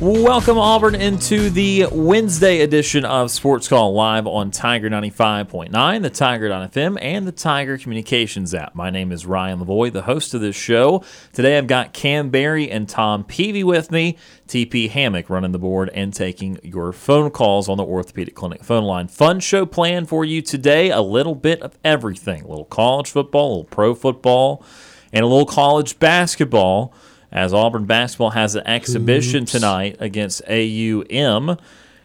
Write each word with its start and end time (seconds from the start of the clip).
Welcome, 0.00 0.56
Auburn, 0.56 0.94
into 0.94 1.50
the 1.50 1.84
Wednesday 1.92 2.62
edition 2.62 3.04
of 3.04 3.30
Sports 3.30 3.68
Call 3.68 3.92
live 3.92 4.26
on 4.26 4.50
Tiger 4.50 4.88
95.9, 4.88 6.02
the 6.02 6.08
Tiger.fm, 6.08 6.96
and 7.02 7.26
the 7.26 7.32
Tiger 7.32 7.76
Communications 7.76 8.54
app. 8.54 8.74
My 8.74 8.88
name 8.88 9.12
is 9.12 9.26
Ryan 9.26 9.58
Lavoie, 9.60 9.92
the 9.92 10.00
host 10.00 10.32
of 10.32 10.40
this 10.40 10.56
show. 10.56 11.04
Today 11.34 11.58
I've 11.58 11.66
got 11.66 11.92
Kam 11.92 12.30
Berry 12.30 12.70
and 12.70 12.88
Tom 12.88 13.24
Peavy 13.24 13.62
with 13.62 13.90
me, 13.90 14.16
TP 14.48 14.88
Hammock 14.88 15.28
running 15.28 15.52
the 15.52 15.58
board 15.58 15.90
and 15.92 16.14
taking 16.14 16.58
your 16.62 16.94
phone 16.94 17.30
calls 17.30 17.68
on 17.68 17.76
the 17.76 17.84
Orthopedic 17.84 18.34
Clinic 18.34 18.64
phone 18.64 18.84
line. 18.84 19.06
Fun 19.06 19.38
show 19.38 19.66
planned 19.66 20.08
for 20.08 20.24
you 20.24 20.40
today, 20.40 20.88
a 20.90 21.02
little 21.02 21.34
bit 21.34 21.60
of 21.60 21.76
everything 21.84 22.44
a 22.44 22.48
little 22.48 22.64
college 22.64 23.10
football, 23.10 23.48
a 23.48 23.50
little 23.50 23.64
pro 23.64 23.94
football, 23.94 24.64
and 25.12 25.22
a 25.22 25.28
little 25.28 25.44
college 25.44 25.98
basketball 25.98 26.94
as 27.32 27.52
Auburn 27.52 27.84
basketball 27.84 28.30
has 28.30 28.54
an 28.54 28.66
exhibition 28.66 29.42
Oops. 29.42 29.52
tonight 29.52 29.96
against 30.00 30.42
AUM. 30.48 31.56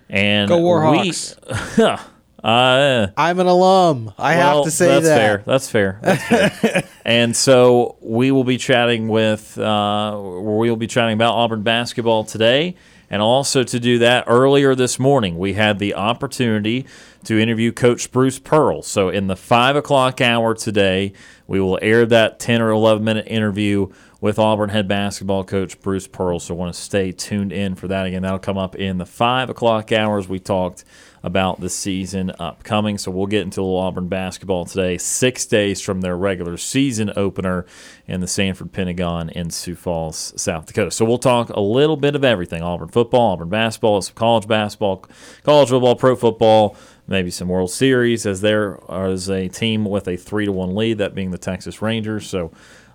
And 0.09 0.47
Go 0.47 0.59
Warhawks. 0.59 1.77
We, 1.77 1.83
uh, 2.43 3.07
I'm 3.17 3.39
an 3.39 3.47
alum. 3.47 4.13
I 4.17 4.37
well, 4.37 4.57
have 4.57 4.65
to 4.65 4.71
say 4.71 4.87
that's 4.87 5.05
that. 5.05 5.17
Fair. 5.17 5.43
That's 5.45 5.69
fair. 5.69 5.99
That's 6.01 6.23
fair. 6.23 6.83
and 7.05 7.35
so 7.35 7.97
we 8.01 8.31
will 8.31 8.43
be 8.43 8.57
chatting 8.57 9.07
with, 9.07 9.57
uh, 9.57 10.15
we 10.15 10.69
will 10.69 10.75
be 10.75 10.87
chatting 10.87 11.15
about 11.15 11.33
Auburn 11.33 11.63
basketball 11.63 12.23
today. 12.23 12.75
And 13.09 13.21
also 13.21 13.63
to 13.63 13.79
do 13.79 13.99
that 13.99 14.25
earlier 14.27 14.75
this 14.75 14.99
morning, 14.99 15.37
we 15.37 15.53
had 15.53 15.79
the 15.79 15.95
opportunity 15.95 16.85
to 17.25 17.39
interview 17.39 17.71
Coach 17.71 18.11
Bruce 18.11 18.39
Pearl. 18.39 18.81
So 18.81 19.09
in 19.09 19.27
the 19.27 19.35
five 19.35 19.75
o'clock 19.75 20.21
hour 20.21 20.53
today, 20.53 21.13
we 21.47 21.59
will 21.59 21.79
air 21.81 22.05
that 22.05 22.39
10 22.39 22.61
or 22.61 22.71
11 22.71 23.03
minute 23.03 23.27
interview 23.27 23.89
with 24.25 24.39
Auburn 24.39 24.71
head 24.71 24.87
basketball 24.87 25.43
coach 25.43 25.79
Bruce 25.81 26.07
Pearl. 26.07 26.39
So 26.39 26.55
want 26.55 26.73
to 26.73 26.81
stay 26.81 27.11
tuned 27.11 27.51
in 27.51 27.75
for 27.75 27.87
that. 27.89 28.07
Again, 28.07 28.23
that'll 28.23 28.39
come 28.39 28.57
up 28.57 28.75
in 28.75 28.97
the 28.97 29.05
five 29.05 29.51
o'clock 29.51 29.91
hours. 29.91 30.27
We 30.27 30.39
talked 30.39 30.83
about 31.21 31.59
the 31.59 31.69
season 31.69 32.31
upcoming. 32.39 32.97
So 32.97 33.11
we'll 33.11 33.27
get 33.27 33.43
into 33.43 33.61
Auburn 33.61 34.07
basketball 34.07 34.65
today, 34.65 34.97
six 34.97 35.45
days 35.45 35.79
from 35.79 36.01
their 36.01 36.17
regular 36.17 36.57
season 36.57 37.13
opener 37.15 37.67
in 38.07 38.19
the 38.19 38.27
Sanford 38.27 38.71
Pentagon 38.71 39.29
in 39.29 39.51
Sioux 39.51 39.75
Falls, 39.75 40.33
South 40.35 40.65
Dakota. 40.65 40.89
So 40.89 41.05
we'll 41.05 41.19
talk 41.19 41.51
a 41.51 41.59
little 41.59 41.95
bit 41.95 42.15
of 42.15 42.23
everything 42.23 42.63
Auburn 42.63 42.87
football, 42.87 43.33
Auburn 43.33 43.49
basketball, 43.49 44.01
some 44.01 44.15
college 44.15 44.47
basketball, 44.47 45.05
college 45.43 45.69
football, 45.69 45.95
pro 45.95 46.15
football 46.15 46.75
maybe 47.07 47.29
some 47.29 47.47
World 47.47 47.69
Series 47.69 48.25
as 48.25 48.41
there 48.41 48.79
is 48.89 49.29
a 49.29 49.47
team 49.47 49.85
with 49.85 50.07
a 50.07 50.17
three 50.17 50.45
to 50.45 50.51
one 50.51 50.75
lead, 50.75 50.97
that 50.97 51.13
being 51.13 51.29
the 51.29 51.37
Texas 51.37 51.79
Rangers. 51.79 52.25
So 52.25 52.51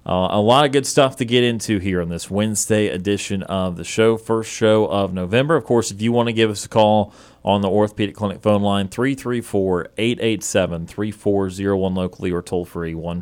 uh, 0.06 0.28
a 0.30 0.40
lot 0.40 0.64
of 0.64 0.72
good 0.72 0.86
stuff 0.86 1.16
to 1.16 1.24
get 1.24 1.44
into 1.44 1.78
here 1.78 2.00
on 2.00 2.08
this 2.08 2.30
Wednesday 2.30 2.88
edition 2.88 3.42
of 3.44 3.76
the 3.76 3.84
show, 3.84 4.16
first 4.16 4.50
show 4.50 4.86
of 4.86 5.12
November. 5.12 5.56
Of 5.56 5.64
course, 5.64 5.90
if 5.90 6.00
you 6.00 6.10
want 6.10 6.28
to 6.28 6.32
give 6.32 6.50
us 6.50 6.64
a 6.64 6.68
call 6.68 7.12
on 7.44 7.60
the 7.60 7.68
Orthopedic 7.68 8.14
Clinic 8.14 8.40
phone 8.40 8.62
line, 8.62 8.88
334 8.88 9.88
887 9.98 10.86
3401 10.86 11.94
locally 11.94 12.32
or 12.32 12.42
toll 12.42 12.64
free 12.64 12.94
1 12.94 13.20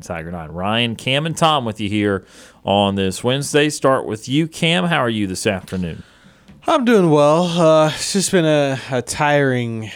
Tiger 0.00 0.30
9. 0.30 0.50
Ryan, 0.50 0.96
Kam, 0.96 1.26
and 1.26 1.36
Tom 1.36 1.64
with 1.66 1.80
you 1.80 1.88
here 1.88 2.24
on 2.64 2.94
this 2.94 3.22
Wednesday. 3.22 3.68
Start 3.68 4.06
with 4.06 4.28
you, 4.28 4.48
Kam. 4.48 4.84
How 4.84 4.98
are 4.98 5.10
you 5.10 5.26
this 5.26 5.46
afternoon? 5.46 6.02
I'm 6.66 6.84
doing 6.84 7.10
well. 7.10 7.44
Uh, 7.44 7.88
it's 7.88 8.14
just 8.14 8.32
been 8.32 8.44
a, 8.44 8.80
a 8.90 9.02
tiring 9.02 9.90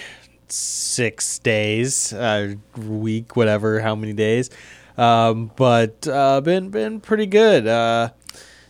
six 0.48 1.38
days, 1.38 2.12
uh, 2.12 2.54
week, 2.76 3.36
whatever, 3.36 3.80
how 3.80 3.94
many 3.94 4.12
days. 4.12 4.50
Um, 5.00 5.50
but 5.56 6.06
uh, 6.06 6.42
been 6.42 6.68
been 6.68 7.00
pretty 7.00 7.24
good. 7.24 7.66
Uh, 7.66 8.10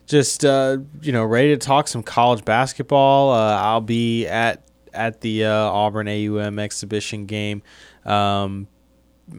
just 0.07 0.45
uh, 0.45 0.79
you 1.03 1.11
know, 1.11 1.25
ready 1.25 1.49
to 1.49 1.57
talk 1.57 1.89
some 1.89 2.05
college 2.05 2.45
basketball. 2.45 3.33
Uh, 3.33 3.57
I'll 3.57 3.81
be 3.81 4.29
at 4.29 4.63
at 4.95 5.21
the 5.23 5.47
uh, 5.47 5.53
Auburn 5.53 6.07
AUM 6.07 6.61
exhibition 6.61 7.27
game. 7.27 7.63
Um, 8.05 8.69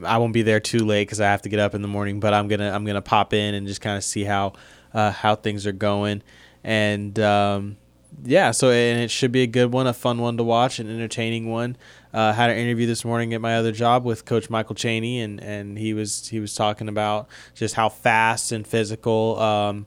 I 0.06 0.18
won't 0.18 0.34
be 0.34 0.42
there 0.42 0.60
too 0.60 0.80
late 0.80 1.08
because 1.08 1.22
I 1.22 1.32
have 1.32 1.42
to 1.44 1.50
get 1.50 1.60
up 1.60 1.76
in 1.76 1.82
the 1.82 1.88
morning. 1.88 2.20
But 2.20 2.34
I'm 2.34 2.50
gonna 2.50 2.70
I'm 2.72 2.84
gonna 2.84 3.02
pop 3.02 3.34
in 3.34 3.54
and 3.56 3.66
just 3.68 3.80
kind 3.80 3.96
of 3.96 4.04
see 4.04 4.26
how 4.26 4.52
uh, 4.94 5.12
how 5.12 5.36
things 5.36 5.66
are 5.66 5.72
going. 5.72 6.22
And 6.62 7.18
um, 7.20 7.78
yeah, 8.26 8.52
so 8.52 8.70
and 8.70 9.00
it 9.00 9.12
should 9.12 9.32
be 9.32 9.44
a 9.44 9.48
good 9.48 9.72
one, 9.72 9.88
a 9.88 9.94
fun 9.94 10.18
one 10.18 10.36
to 10.36 10.44
watch, 10.44 10.80
an 10.80 10.90
entertaining 10.90 11.50
one. 11.50 11.78
Uh, 12.14 12.34
had 12.34 12.50
an 12.50 12.58
interview 12.58 12.86
this 12.88 13.06
morning 13.06 13.34
at 13.34 13.42
my 13.42 13.56
other 13.56 13.72
job 13.72 14.04
with 14.04 14.26
Coach 14.26 14.50
Michael 14.50 14.76
Cheney, 14.76 15.22
and, 15.22 15.42
and 15.42 15.78
he 15.78 15.94
was 15.94 16.28
he 16.28 16.40
was 16.40 16.54
talking 16.54 16.90
about 16.90 17.28
just 17.56 17.76
how 17.76 17.90
fast 17.90 18.52
and 18.52 18.68
physical, 18.68 19.40
um, 19.40 19.86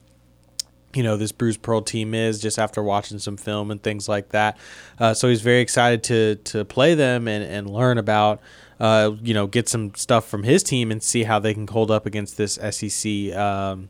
you 0.95 1.03
know, 1.03 1.17
this 1.17 1.33
Bruce 1.33 1.57
Pearl 1.57 1.83
team 1.83 2.15
is 2.15 2.41
just 2.41 2.59
after 2.59 2.83
watching 2.83 3.19
some 3.19 3.37
film 3.37 3.71
and 3.71 3.83
things 3.83 4.09
like 4.09 4.31
that. 4.31 4.57
Uh, 4.99 5.13
so 5.13 5.29
he's 5.29 5.43
very 5.43 5.61
excited 5.61 6.03
to 6.05 6.37
to 6.37 6.65
play 6.65 6.95
them 6.95 7.29
and, 7.29 7.45
and 7.45 7.71
learn 7.71 7.99
about. 7.99 8.41
Uh, 8.81 9.13
you 9.23 9.33
know, 9.33 9.47
get 9.47 9.69
some 9.69 9.95
stuff 9.95 10.27
from 10.27 10.43
his 10.43 10.65
team 10.65 10.91
and 10.91 11.01
see 11.01 11.23
how 11.23 11.39
they 11.39 11.55
can 11.55 11.65
hold 11.69 11.93
up 11.93 12.07
against 12.07 12.37
this 12.37 12.55
SEC 12.55 13.33
um, 13.33 13.89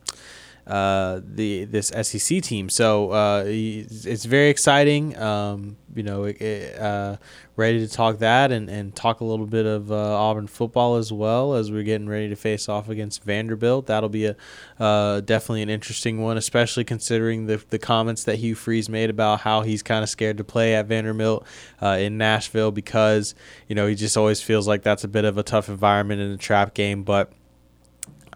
uh, 0.67 1.21
the 1.23 1.65
this 1.65 1.87
SEC 1.87 2.41
team. 2.41 2.69
So 2.69 3.11
uh, 3.11 3.43
it's 3.45 4.25
very 4.25 4.49
exciting. 4.49 5.17
Um, 5.17 5.77
you 5.93 6.03
know, 6.03 6.23
it, 6.25 6.77
uh, 6.77 7.17
ready 7.55 7.79
to 7.79 7.87
talk 7.87 8.17
that 8.19 8.51
and, 8.51 8.69
and 8.69 8.93
talk 8.95 9.21
a 9.21 9.23
little 9.23 9.45
bit 9.45 9.65
of 9.65 9.91
uh, 9.91 9.95
Auburn 9.95 10.47
football 10.47 10.95
as 10.95 11.13
well 11.13 11.53
as 11.53 11.71
we're 11.71 11.83
getting 11.83 12.09
ready 12.09 12.27
to 12.29 12.35
face 12.35 12.67
off 12.67 12.89
against 12.89 13.23
Vanderbilt. 13.23 13.85
That'll 13.85 14.09
be 14.09 14.25
a 14.25 14.35
uh, 14.79 15.21
definitely 15.21 15.61
an 15.61 15.69
interesting 15.69 16.21
one, 16.21 16.37
especially 16.37 16.83
considering 16.83 17.45
the 17.45 17.63
the 17.69 17.79
comments 17.79 18.23
that 18.23 18.37
Hugh 18.37 18.55
Freeze 18.55 18.89
made 18.89 19.09
about 19.09 19.41
how 19.41 19.61
he's 19.61 19.83
kind 19.83 20.03
of 20.03 20.09
scared 20.09 20.37
to 20.37 20.43
play 20.43 20.75
at 20.75 20.87
Vanderbilt 20.87 21.45
uh, 21.81 21.97
in 21.99 22.17
Nashville 22.17 22.71
because 22.71 23.35
you 23.67 23.75
know 23.75 23.87
he 23.87 23.95
just 23.95 24.17
always 24.17 24.41
feels 24.41 24.67
like 24.67 24.81
that's 24.81 25.03
a 25.03 25.07
bit 25.07 25.25
of 25.25 25.37
a 25.37 25.43
tough 25.43 25.69
environment 25.69 26.21
in 26.21 26.31
a 26.31 26.37
trap 26.37 26.73
game, 26.73 27.03
but 27.03 27.31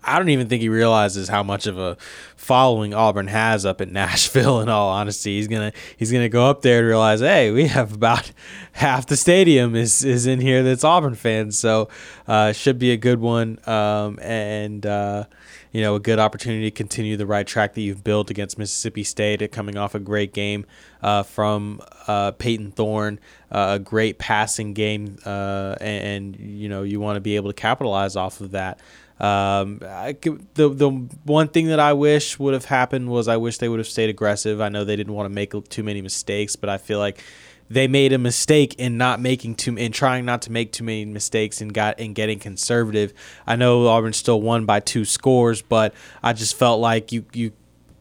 I 0.04 0.18
don't 0.18 0.30
even 0.30 0.48
think 0.48 0.62
he 0.62 0.70
realizes 0.70 1.28
how 1.28 1.44
much 1.44 1.68
of 1.68 1.78
a 1.78 1.98
following 2.36 2.94
Auburn 2.94 3.28
has 3.28 3.66
up 3.66 3.82
in 3.82 3.94
Nashville. 3.94 4.62
In 4.62 4.70
all 4.70 4.90
honesty, 4.90 5.38
he's 5.38 5.47
gonna 5.47 5.72
he's 5.97 6.12
gonna 6.12 6.29
go 6.29 6.50
up 6.50 6.62
there 6.62 6.79
and 6.79 6.88
realize, 6.88 7.20
hey, 7.20 7.52
we 7.52 7.68
have 7.68 7.94
about 7.94 8.32
half 8.73 9.06
the 9.06 9.18
stadium 9.18 9.76
is 9.76 10.03
is 10.03 10.26
in 10.26 10.41
here 10.41 10.64
that's 10.64 10.84
Auburn 10.84 11.16
fans. 11.16 11.58
So 11.58 11.90
uh, 12.28 12.52
should 12.52 12.79
be 12.79 12.91
a 12.91 12.97
good 12.97 13.20
one, 13.20 13.59
um, 13.68 14.20
and 14.22 14.85
uh, 14.85 15.26
you 15.72 15.82
know 15.82 15.96
a 15.96 16.00
good 16.00 16.20
opportunity 16.20 16.70
to 16.70 16.72
continue 16.72 17.18
the 17.18 17.26
right 17.26 17.46
track 17.46 17.73
that 17.73 17.82
you've 17.82 18.03
built 18.03 18.29
against 18.29 18.58
Mississippi 18.58 19.03
State, 19.03 19.52
coming 19.52 19.78
off 19.78 19.96
a 19.96 20.00
great 20.00 20.34
game 20.34 20.66
uh, 21.02 21.23
from 21.23 21.82
uh, 22.08 22.32
Payton 22.32 22.72
Thorne, 22.72 23.20
uh, 23.52 23.73
a 23.76 23.79
great 23.79 24.18
passing 24.18 24.73
game, 24.73 25.18
uh, 25.26 25.76
and, 25.79 26.35
and 26.35 26.40
you 26.40 26.70
know 26.70 26.84
you 26.84 27.00
want 27.00 27.18
to 27.18 27.22
be 27.22 27.35
able 27.35 27.50
to 27.50 27.56
capitalize 27.56 28.16
off 28.16 28.41
of 28.41 28.52
that. 28.52 28.79
Um, 29.20 29.80
I, 29.84 30.16
the 30.54 30.70
the 30.70 30.90
one 31.26 31.50
thing 31.50 31.68
that 31.68 31.80
I 31.80 31.94
wish 31.94 32.40
would 32.40 32.54
have 32.54 32.66
happened 32.66 33.10
was 33.10 33.28
I 33.28 33.38
wish 33.38 33.58
they 33.58 33.68
would 33.68 33.80
have 33.80 33.88
stayed 33.88 34.10
aggressive. 34.10 34.62
I 34.62 34.70
know 34.70 34.86
they 34.86 34.96
didn't 34.96 35.14
want 35.14 35.26
to 35.26 35.34
make 35.34 35.52
too 35.70 35.84
many 35.84 36.02
mistakes, 36.02 36.56
but 36.56 36.70
I 36.70 36.78
feel 36.78 37.00
like 37.00 37.22
they 37.70 37.88
made 37.88 38.14
a 38.14 38.18
mistake 38.18 38.76
in 38.76 38.98
not 38.98 39.20
making 39.20 39.56
too 39.56 39.76
in 39.78 39.92
trying 39.92 40.26
not 40.26 40.42
to 40.44 40.52
make 40.52 40.72
too 40.72 40.84
many 40.84 41.06
mistakes 41.06 41.62
and 41.62 41.74
got 41.74 42.00
in 42.00 42.14
getting 42.14 42.40
conservative. 42.40 43.14
I 43.46 43.58
know 43.58 43.88
Auburn 43.88 44.14
still 44.14 44.42
won 44.42 44.66
by 44.66 44.80
two 44.80 45.06
scores, 45.06 45.62
but 45.62 45.94
I 46.24 46.34
just 46.34 46.56
felt 46.56 46.80
like 46.80 47.12
you 47.12 47.26
you 47.34 47.52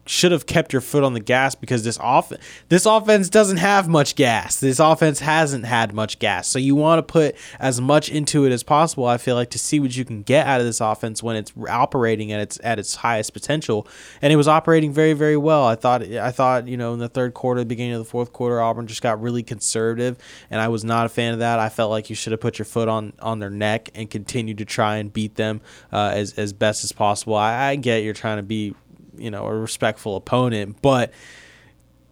should 0.09 0.31
have 0.31 0.47
kept 0.47 0.73
your 0.73 0.81
foot 0.81 1.03
on 1.03 1.13
the 1.13 1.19
gas 1.19 1.53
because 1.53 1.83
this 1.83 1.99
off 1.99 2.33
this 2.67 2.87
offense 2.87 3.29
doesn't 3.29 3.57
have 3.57 3.87
much 3.87 4.15
gas. 4.15 4.59
This 4.59 4.79
offense 4.79 5.19
hasn't 5.19 5.65
had 5.65 5.93
much 5.93 6.17
gas. 6.17 6.47
So 6.47 6.57
you 6.57 6.73
want 6.73 6.97
to 6.97 7.03
put 7.03 7.35
as 7.59 7.79
much 7.79 8.09
into 8.09 8.43
it 8.45 8.51
as 8.51 8.63
possible. 8.63 9.05
I 9.05 9.17
feel 9.17 9.35
like 9.35 9.51
to 9.51 9.59
see 9.59 9.79
what 9.79 9.95
you 9.95 10.03
can 10.03 10.23
get 10.23 10.47
out 10.47 10.59
of 10.59 10.65
this 10.65 10.81
offense 10.81 11.21
when 11.21 11.35
it's 11.35 11.53
operating 11.69 12.31
at 12.31 12.39
its 12.39 12.59
at 12.63 12.79
its 12.79 12.95
highest 12.95 13.33
potential. 13.33 13.87
And 14.19 14.33
it 14.33 14.35
was 14.35 14.47
operating 14.47 14.91
very 14.91 15.13
very 15.13 15.37
well. 15.37 15.65
I 15.65 15.75
thought 15.75 16.01
I 16.01 16.31
thought, 16.31 16.67
you 16.67 16.75
know, 16.75 16.93
in 16.93 16.99
the 16.99 17.09
third 17.09 17.35
quarter, 17.35 17.63
beginning 17.63 17.93
of 17.93 17.99
the 17.99 18.09
fourth 18.09 18.33
quarter, 18.33 18.59
Auburn 18.59 18.87
just 18.87 19.03
got 19.03 19.21
really 19.21 19.43
conservative 19.43 20.17
and 20.49 20.59
I 20.59 20.69
was 20.69 20.83
not 20.83 21.05
a 21.05 21.09
fan 21.09 21.33
of 21.33 21.39
that. 21.39 21.59
I 21.59 21.69
felt 21.69 21.91
like 21.91 22.09
you 22.09 22.15
should 22.15 22.31
have 22.31 22.41
put 22.41 22.57
your 22.57 22.65
foot 22.65 22.87
on 22.89 23.13
on 23.19 23.37
their 23.37 23.51
neck 23.51 23.89
and 23.93 24.09
continued 24.09 24.57
to 24.57 24.65
try 24.65 24.95
and 24.95 25.13
beat 25.13 25.35
them 25.35 25.61
uh, 25.93 26.13
as 26.15 26.33
as 26.33 26.51
best 26.51 26.83
as 26.83 26.91
possible. 26.91 27.35
I, 27.35 27.67
I 27.67 27.75
get 27.75 28.03
you're 28.03 28.15
trying 28.15 28.37
to 28.37 28.43
be 28.43 28.73
you 29.19 29.31
know 29.31 29.45
a 29.45 29.53
respectful 29.53 30.15
opponent, 30.15 30.81
but 30.81 31.11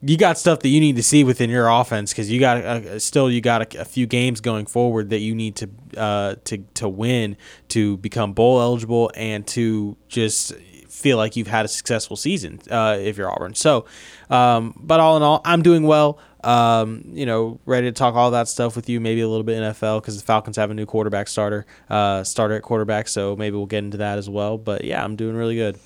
you 0.01 0.17
got 0.17 0.37
stuff 0.37 0.59
that 0.59 0.69
you 0.69 0.79
need 0.79 0.95
to 0.95 1.03
see 1.03 1.23
within 1.23 1.49
your 1.49 1.67
offense 1.67 2.11
because 2.11 2.31
you 2.31 2.39
got 2.39 2.57
uh, 2.57 2.99
still 2.99 3.31
you 3.31 3.41
got 3.41 3.73
a, 3.75 3.81
a, 3.81 3.85
few 3.85 4.05
games 4.05 4.41
going 4.41 4.65
forward 4.65 5.09
that 5.09 5.19
you 5.19 5.33
need 5.33 5.55
to 5.55 5.69
uh, 5.97 6.35
to 6.45 6.59
to 6.75 6.87
win 6.87 7.35
to 7.69 7.97
become 7.97 8.33
bowl 8.33 8.61
eligible 8.61 9.11
and 9.15 9.47
to 9.47 9.97
just 10.07 10.53
feel 10.87 11.17
like 11.17 11.35
you've 11.35 11.47
had 11.47 11.65
a 11.65 11.67
successful 11.67 12.15
season 12.15 12.59
uh, 12.71 12.97
if 12.99 13.17
you're 13.17 13.31
Auburn. 13.31 13.53
So, 13.53 13.85
um, 14.29 14.73
but 14.77 14.99
all 14.99 15.17
in 15.17 15.23
all, 15.23 15.41
I'm 15.45 15.61
doing 15.61 15.83
well. 15.83 16.19
Um, 16.43 17.03
you 17.07 17.25
know, 17.25 17.59
ready 17.65 17.87
to 17.87 17.91
talk 17.91 18.15
all 18.15 18.31
that 18.31 18.47
stuff 18.47 18.75
with 18.75 18.89
you. 18.89 18.99
Maybe 18.99 19.21
a 19.21 19.27
little 19.27 19.43
bit 19.43 19.61
NFL 19.61 20.01
because 20.01 20.17
the 20.17 20.25
Falcons 20.25 20.55
have 20.55 20.71
a 20.71 20.73
new 20.73 20.85
quarterback 20.85 21.27
starter, 21.27 21.65
uh, 21.89 22.23
starter 22.23 22.55
at 22.55 22.63
quarterback. 22.63 23.07
So 23.07 23.35
maybe 23.35 23.57
we'll 23.57 23.65
get 23.65 23.83
into 23.83 23.97
that 23.97 24.17
as 24.17 24.29
well. 24.29 24.57
But 24.57 24.83
yeah, 24.83 25.03
I'm 25.03 25.15
doing 25.15 25.35
really 25.35 25.55
good. 25.55 25.77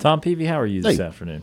Tom 0.00 0.20
Peavy, 0.20 0.44
how 0.46 0.58
are 0.60 0.66
you 0.66 0.82
this 0.82 0.96
Hey. 0.98 1.04
afternoon? 1.04 1.42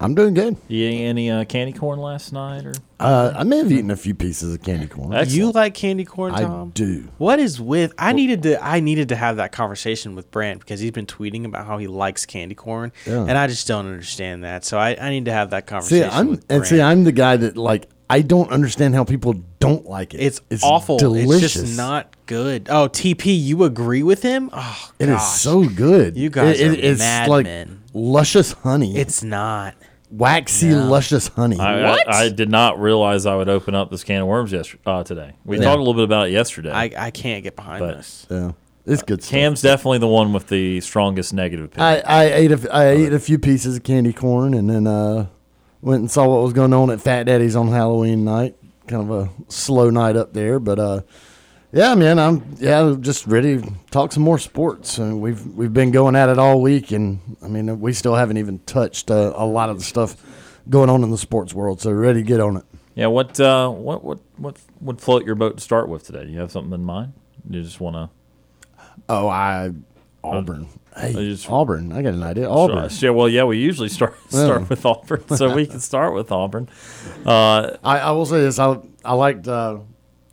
I'm 0.00 0.14
doing 0.14 0.32
good. 0.32 0.56
You 0.68 0.86
ate 0.86 1.06
any 1.06 1.28
uh, 1.28 1.44
candy 1.44 1.72
corn 1.72 1.98
last 1.98 2.32
night, 2.32 2.64
or 2.64 2.72
Uh, 3.00 3.32
I 3.36 3.42
may 3.42 3.58
have 3.58 3.72
eaten 3.72 3.90
a 3.90 3.96
few 3.96 4.14
pieces 4.14 4.54
of 4.54 4.62
candy 4.62 4.86
corn. 4.86 5.12
Excellent. 5.12 5.30
You 5.32 5.50
like 5.50 5.74
candy 5.74 6.04
corn, 6.04 6.32
I 6.34 6.42
Tom? 6.42 6.70
do. 6.72 7.08
What 7.18 7.40
is 7.40 7.60
with? 7.60 7.94
I 7.98 8.12
needed 8.12 8.44
to. 8.44 8.64
I 8.64 8.78
needed 8.78 9.08
to 9.08 9.16
have 9.16 9.38
that 9.38 9.50
conversation 9.50 10.14
with 10.14 10.30
Brand 10.30 10.60
because 10.60 10.78
he's 10.78 10.92
been 10.92 11.06
tweeting 11.06 11.44
about 11.44 11.66
how 11.66 11.78
he 11.78 11.88
likes 11.88 12.26
candy 12.26 12.54
corn, 12.54 12.92
Yeah. 13.08 13.22
and 13.26 13.32
I 13.36 13.48
just 13.48 13.66
don't 13.66 13.86
understand 13.86 14.44
that. 14.44 14.64
So 14.64 14.78
I, 14.78 14.96
I 15.00 15.10
need 15.10 15.24
to 15.24 15.32
have 15.32 15.50
that 15.50 15.64
See, 15.64 15.68
conversation 15.70 16.10
I'm 16.12 16.28
with 16.28 16.40
and 16.42 16.46
Brand. 16.60 16.66
see, 16.66 16.80
I'm 16.80 17.02
the 17.02 17.12
guy 17.12 17.36
that 17.36 17.56
like 17.56 17.88
I 18.10 18.22
don't 18.22 18.50
understand 18.50 18.94
how 18.94 19.04
people 19.04 19.34
don't 19.60 19.84
like 19.86 20.14
it. 20.14 20.20
it's, 20.20 20.40
awful. 20.64 20.96
Delicious. 20.98 21.56
It's 21.56 21.64
just 21.66 21.76
not 21.76 22.14
good. 22.26 22.68
Oh, 22.70 22.88
TP, 22.88 23.38
you 23.38 23.64
agree 23.64 24.02
with 24.02 24.22
him? 24.22 24.48
Oh, 24.52 24.90
It 24.98 25.08
is 25.08 25.22
so 25.26 25.64
good. 25.68 26.16
You 26.16 26.30
guys 26.30 26.58
It- 26.58 26.68
are 26.68 26.72
it- 26.72 26.84
it's 26.84 27.00
like 27.00 27.44
madmen. 27.44 27.82
luscious 27.92 28.52
honey. 28.52 28.96
It's 28.96 29.22
not. 29.22 29.74
waxy, 30.10 30.68
No. 30.70 30.86
luscious 30.86 31.28
honey. 31.28 31.58
I, 31.58 31.92
I, 31.92 31.98
I 32.08 32.28
did 32.30 32.48
not 32.48 32.80
realize 32.80 33.26
I 33.26 33.36
would 33.36 33.50
open 33.50 33.74
up 33.74 33.90
this 33.90 34.04
can 34.04 34.22
of 34.22 34.26
worms 34.26 34.52
yesterday. 34.52 34.82
Uh, 34.86 35.02
today 35.04 35.32
we 35.44 35.58
Yeah. 35.58 35.64
talked 35.64 35.76
a 35.76 35.80
little 35.80 35.92
bit 35.92 36.04
about 36.04 36.28
it 36.28 36.32
yesterday. 36.32 36.70
I, 36.72 36.90
I 36.96 37.10
can't 37.10 37.42
get 37.44 37.56
behind 37.56 37.80
But- 37.80 37.96
this. 37.98 38.26
yeah, 38.30 38.52
it's 38.86 39.02
good 39.02 39.22
stuff. 39.22 39.32
Kam's 39.32 39.60
definitely 39.60 39.98
the 39.98 40.08
one 40.08 40.32
with 40.32 40.46
the 40.48 40.80
strongest 40.80 41.34
negative 41.34 41.66
opinion. 41.66 42.02
I, 42.06 42.22
I 42.22 42.24
ate 42.32 42.52
a, 42.52 42.74
I 42.74 42.88
ate 42.88 43.12
a 43.12 43.18
few 43.18 43.38
pieces 43.38 43.76
of 43.76 43.82
candy 43.82 44.14
corn 44.14 44.54
and 44.54 44.70
then 44.70 44.86
uh, 44.86 45.26
went 45.80 46.00
and 46.00 46.10
saw 46.10 46.26
what 46.26 46.42
was 46.42 46.52
going 46.52 46.72
on 46.72 46.90
at 46.90 47.00
Fat 47.00 47.24
Daddy's 47.24 47.56
on 47.56 47.68
Halloween 47.68 48.24
night. 48.24 48.56
Kind 48.86 49.10
of 49.10 49.10
a 49.10 49.52
slow 49.52 49.90
night 49.90 50.16
up 50.16 50.32
there, 50.32 50.58
but 50.58 50.78
uh, 50.78 51.00
yeah, 51.72 51.94
man, 51.94 52.18
I'm 52.18 52.56
yeah 52.58 52.96
just 52.98 53.26
ready 53.26 53.60
to 53.60 53.72
talk 53.90 54.12
some 54.12 54.22
more 54.22 54.38
sports. 54.38 54.98
Uh, 54.98 55.14
we've 55.14 55.44
we've 55.46 55.72
been 55.72 55.90
going 55.90 56.16
at 56.16 56.30
it 56.30 56.38
all 56.38 56.62
week, 56.62 56.90
and 56.90 57.20
I 57.42 57.48
mean 57.48 57.80
we 57.80 57.92
still 57.92 58.14
haven't 58.14 58.38
even 58.38 58.60
touched 58.60 59.10
uh, 59.10 59.34
a 59.36 59.44
lot 59.44 59.68
of 59.68 59.78
the 59.78 59.84
stuff 59.84 60.16
going 60.70 60.88
on 60.88 61.02
in 61.02 61.10
the 61.10 61.18
sports 61.18 61.52
world. 61.52 61.82
So 61.82 61.92
ready 61.92 62.22
to 62.22 62.26
get 62.26 62.40
on 62.40 62.56
it. 62.56 62.64
yeah, 62.94 63.08
what 63.08 63.38
uh, 63.38 63.68
what 63.68 64.02
what 64.02 64.20
what 64.38 64.56
would 64.80 65.00
float 65.02 65.26
your 65.26 65.34
boat 65.34 65.58
to 65.58 65.62
start 65.62 65.90
with 65.90 66.04
today? 66.04 66.24
Do 66.24 66.30
you 66.30 66.38
have 66.38 66.50
something 66.50 66.72
in 66.72 66.84
mind? 66.84 67.12
You 67.48 67.62
just 67.62 67.80
want 67.80 67.96
to 67.96 68.10
Oh, 69.08 69.28
I 69.28 69.72
Auburn. 70.24 70.68
Hey, 70.98 71.10
I 71.10 71.12
just- 71.12 71.48
Auburn. 71.50 71.92
I 71.92 72.02
got 72.02 72.14
an 72.14 72.22
idea. 72.22 72.48
Auburn. 72.48 72.88
Yeah, 72.90 73.10
well, 73.10 73.28
yeah, 73.28 73.44
we 73.44 73.58
usually 73.58 73.88
start 73.88 74.14
start 74.30 74.62
Yeah. 74.62 74.66
with 74.68 74.84
Auburn, 74.84 75.24
so 75.36 75.54
we 75.54 75.66
can 75.66 75.80
start 75.80 76.14
with 76.14 76.30
Auburn. 76.32 76.68
Uh, 77.24 77.76
I, 77.84 77.98
I 78.00 78.10
will 78.12 78.26
say 78.26 78.40
this. 78.40 78.58
I 78.58 78.78
I 79.04 79.14
liked 79.14 79.46
uh, 79.48 79.78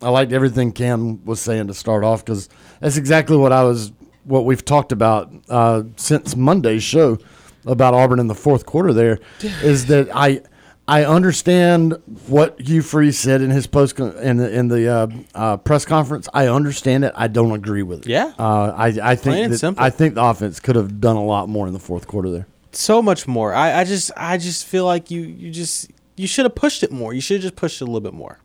I 0.02 0.08
liked 0.10 0.32
everything 0.32 0.72
Kam 0.72 1.24
was 1.24 1.40
saying 1.40 1.68
to 1.68 1.74
start 1.74 2.04
off 2.04 2.24
because 2.24 2.48
that's 2.80 2.96
exactly 2.96 3.36
what 3.36 3.52
I 3.52 3.62
was 3.64 3.92
what 4.24 4.44
we've 4.44 4.64
talked 4.64 4.92
about 4.92 5.32
uh, 5.48 5.82
since 5.96 6.34
Monday's 6.36 6.82
show 6.82 7.18
about 7.64 7.94
Auburn 7.94 8.18
in 8.18 8.26
the 8.26 8.34
fourth 8.34 8.66
quarter. 8.66 8.92
There 8.92 9.18
is 9.62 9.86
that 9.86 10.08
I 10.14 10.42
I 10.88 11.04
understand 11.04 11.94
what 12.28 12.60
Hugh 12.60 12.82
Freeze 12.82 13.18
said 13.18 13.42
in 13.42 13.50
his 13.50 13.66
post 13.66 13.98
in 13.98 14.36
the 14.36 14.52
in 14.52 14.68
the 14.68 14.88
uh, 14.88 15.06
uh, 15.34 15.56
press 15.56 15.84
conference. 15.84 16.28
I 16.32 16.46
understand 16.46 17.04
it. 17.04 17.12
I 17.16 17.26
don't 17.26 17.52
agree 17.52 17.82
with 17.82 18.06
it. 18.06 18.08
Yeah. 18.08 18.32
uh, 18.38 18.72
I 18.76 18.86
I 19.02 19.16
think 19.16 19.50
that. 19.50 19.74
I 19.78 19.90
think 19.90 20.14
the 20.14 20.24
offense 20.24 20.60
could 20.60 20.76
have 20.76 21.00
done 21.00 21.16
a 21.16 21.24
lot 21.24 21.48
more 21.48 21.66
in 21.66 21.72
the 21.72 21.80
fourth 21.80 22.06
quarter 22.06 22.30
there. 22.30 22.46
so 22.72 23.02
much 23.02 23.26
more. 23.26 23.52
I, 23.52 23.80
I 23.80 23.84
just 23.84 24.12
I 24.16 24.38
just 24.38 24.64
feel 24.66 24.84
like 24.84 25.10
you 25.10 25.22
you 25.22 25.50
just 25.50 25.90
you 26.16 26.26
should 26.28 26.44
have 26.44 26.54
pushed 26.54 26.82
it 26.84 26.92
more. 26.92 27.12
You 27.12 27.20
should 27.20 27.36
have 27.36 27.42
just 27.42 27.56
pushed 27.56 27.80
it 27.80 27.84
a 27.84 27.86
little 27.86 28.00
bit 28.00 28.14
more. 28.14 28.38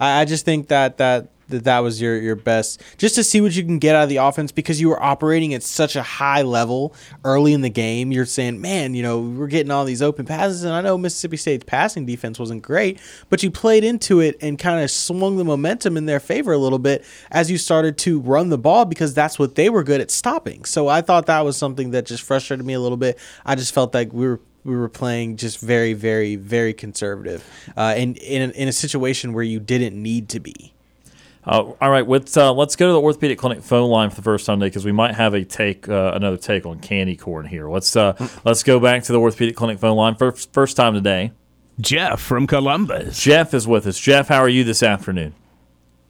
I, 0.00 0.22
I 0.22 0.24
just 0.24 0.44
think 0.46 0.68
that 0.68 0.96
that 0.96 1.28
that 1.48 1.64
that 1.64 1.80
was 1.80 2.00
your 2.00 2.16
your 2.20 2.36
best 2.36 2.82
just 2.96 3.14
to 3.14 3.24
see 3.24 3.40
what 3.40 3.54
you 3.54 3.62
can 3.62 3.78
get 3.78 3.94
out 3.94 4.04
of 4.04 4.08
the 4.08 4.16
offense 4.16 4.52
because 4.52 4.80
you 4.80 4.88
were 4.88 5.02
operating 5.02 5.54
at 5.54 5.62
such 5.62 5.96
a 5.96 6.02
high 6.02 6.42
level 6.42 6.94
early 7.24 7.52
in 7.52 7.60
the 7.60 7.70
game. 7.70 8.12
You're 8.12 8.26
saying, 8.26 8.60
man, 8.60 8.94
you 8.94 9.02
know, 9.02 9.20
we're 9.20 9.46
getting 9.46 9.70
all 9.70 9.84
these 9.84 10.02
open 10.02 10.26
passes, 10.26 10.64
and 10.64 10.72
I 10.72 10.80
know 10.80 10.96
Mississippi 10.98 11.36
State's 11.36 11.64
passing 11.64 12.06
defense 12.06 12.38
wasn't 12.38 12.62
great, 12.62 13.00
but 13.28 13.42
you 13.42 13.50
played 13.50 13.84
into 13.84 14.20
it 14.20 14.36
and 14.40 14.58
kind 14.58 14.82
of 14.82 14.90
swung 14.90 15.36
the 15.36 15.44
momentum 15.44 15.96
in 15.96 16.06
their 16.06 16.20
favor 16.20 16.52
a 16.52 16.58
little 16.58 16.78
bit 16.78 17.04
as 17.30 17.50
you 17.50 17.58
started 17.58 17.98
to 17.98 18.20
run 18.20 18.48
the 18.48 18.58
ball 18.58 18.84
because 18.84 19.14
that's 19.14 19.38
what 19.38 19.54
they 19.54 19.68
were 19.68 19.82
good 19.82 20.00
at 20.00 20.10
stopping. 20.10 20.64
So 20.64 20.88
I 20.88 21.00
thought 21.00 21.26
that 21.26 21.44
was 21.44 21.56
something 21.56 21.90
that 21.90 22.06
just 22.06 22.22
frustrated 22.22 22.64
me 22.64 22.74
a 22.74 22.80
little 22.80 22.96
bit. 22.96 23.18
I 23.44 23.54
just 23.54 23.74
felt 23.74 23.94
like 23.94 24.12
we 24.12 24.26
were 24.26 24.40
we 24.64 24.76
were 24.76 24.88
playing 24.88 25.36
just 25.36 25.60
very, 25.60 25.92
very, 25.92 26.36
very 26.36 26.72
conservative, 26.72 27.44
uh, 27.76 27.94
and 27.96 28.16
in 28.18 28.50
in 28.52 28.68
a 28.68 28.72
situation 28.72 29.32
where 29.32 29.44
you 29.44 29.60
didn't 29.60 30.00
need 30.00 30.28
to 30.30 30.40
be. 30.40 30.73
Uh, 31.46 31.72
all 31.80 31.90
right, 31.90 32.08
let's 32.08 32.36
uh, 32.36 32.52
let's 32.52 32.74
go 32.74 32.86
to 32.86 32.92
the 32.92 33.00
orthopedic 33.00 33.38
clinic 33.38 33.62
phone 33.62 33.90
line 33.90 34.08
for 34.08 34.16
the 34.16 34.22
first 34.22 34.46
time 34.46 34.60
today 34.60 34.68
because 34.70 34.84
we 34.84 34.92
might 34.92 35.14
have 35.14 35.34
a 35.34 35.44
take 35.44 35.88
uh, 35.88 36.12
another 36.14 36.38
take 36.38 36.64
on 36.64 36.78
candy 36.80 37.16
corn 37.16 37.46
here. 37.46 37.68
Let's 37.68 37.94
uh, 37.96 38.14
let's 38.44 38.62
go 38.62 38.80
back 38.80 39.02
to 39.04 39.12
the 39.12 39.20
orthopedic 39.20 39.54
clinic 39.54 39.78
phone 39.78 39.96
line 39.96 40.14
first 40.14 40.52
first 40.52 40.76
time 40.76 40.94
today. 40.94 41.32
Jeff 41.80 42.20
from 42.20 42.46
Columbus. 42.46 43.20
Jeff 43.20 43.52
is 43.52 43.66
with 43.66 43.86
us. 43.86 43.98
Jeff, 43.98 44.28
how 44.28 44.38
are 44.38 44.48
you 44.48 44.64
this 44.64 44.82
afternoon? 44.82 45.34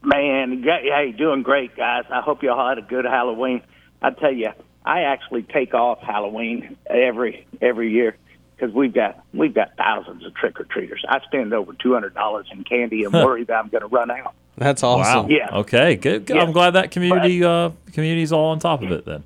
Man, 0.02 0.62
g- 0.62 0.68
hey, 0.68 1.12
doing 1.16 1.42
great, 1.42 1.74
guys. 1.74 2.04
I 2.10 2.20
hope 2.20 2.42
y'all 2.42 2.68
had 2.68 2.78
a 2.78 2.82
good 2.82 3.06
Halloween. 3.06 3.62
I 4.02 4.10
tell 4.10 4.32
you, 4.32 4.50
I 4.84 5.02
actually 5.02 5.42
take 5.42 5.74
off 5.74 6.00
Halloween 6.00 6.76
every 6.86 7.46
every 7.60 7.90
year 7.90 8.16
because 8.54 8.72
we've 8.72 8.92
got 8.92 9.24
we've 9.32 9.54
got 9.54 9.76
thousands 9.76 10.24
of 10.24 10.34
trick 10.34 10.60
or 10.60 10.64
treaters. 10.64 11.04
I 11.08 11.20
spend 11.24 11.52
over 11.52 11.72
two 11.72 11.92
hundred 11.92 12.14
dollars 12.14 12.46
in 12.52 12.62
candy 12.62 13.02
and 13.02 13.12
worry 13.12 13.42
that 13.44 13.54
I'm 13.54 13.68
going 13.68 13.82
to 13.82 13.88
run 13.88 14.12
out. 14.12 14.34
That's 14.56 14.82
awesome. 14.82 15.30
Yeah. 15.30 15.48
Okay. 15.52 15.96
Good. 15.96 16.26
good. 16.26 16.36
Yeah. 16.36 16.42
I'm 16.42 16.52
glad 16.52 16.70
that 16.72 16.90
community 16.90 17.42
uh, 17.42 17.70
community's 17.92 18.32
all 18.32 18.46
on 18.46 18.58
top 18.58 18.82
of 18.82 18.92
it 18.92 19.04
then. 19.04 19.24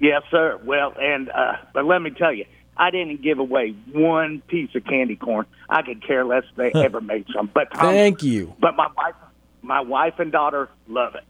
Yes, 0.00 0.22
sir. 0.30 0.58
Well, 0.64 0.94
and 1.00 1.28
uh, 1.30 1.56
but 1.72 1.84
let 1.84 2.00
me 2.00 2.10
tell 2.10 2.32
you, 2.32 2.44
I 2.76 2.90
didn't 2.90 3.22
give 3.22 3.38
away 3.38 3.74
one 3.92 4.40
piece 4.42 4.74
of 4.74 4.84
candy 4.84 5.16
corn. 5.16 5.46
I 5.68 5.82
could 5.82 6.04
care 6.06 6.24
less 6.24 6.44
if 6.50 6.56
they 6.56 6.72
ever 6.84 7.00
made 7.00 7.26
some. 7.34 7.50
But 7.52 7.72
Tom, 7.72 7.92
Thank 7.92 8.22
you. 8.22 8.54
But 8.60 8.76
my 8.76 8.88
wife, 8.96 9.14
my 9.62 9.80
wife 9.80 10.18
and 10.18 10.32
daughter 10.32 10.68
love 10.88 11.14
it. 11.14 11.24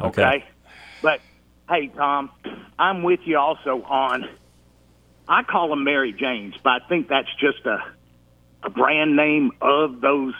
Okay. 0.00 0.22
Okay. 0.22 0.44
But 1.02 1.20
hey, 1.68 1.88
Tom, 1.88 2.30
I'm 2.78 3.02
with 3.02 3.20
you 3.24 3.38
also 3.38 3.82
on. 3.82 4.28
I 5.28 5.42
call 5.42 5.68
them 5.68 5.84
Mary 5.84 6.12
Janes, 6.12 6.54
but 6.62 6.82
I 6.82 6.88
think 6.88 7.08
that's 7.08 7.28
just 7.40 7.64
a 7.66 7.78
a 8.62 8.70
brand 8.70 9.14
name 9.14 9.52
of 9.60 10.00
those 10.00 10.34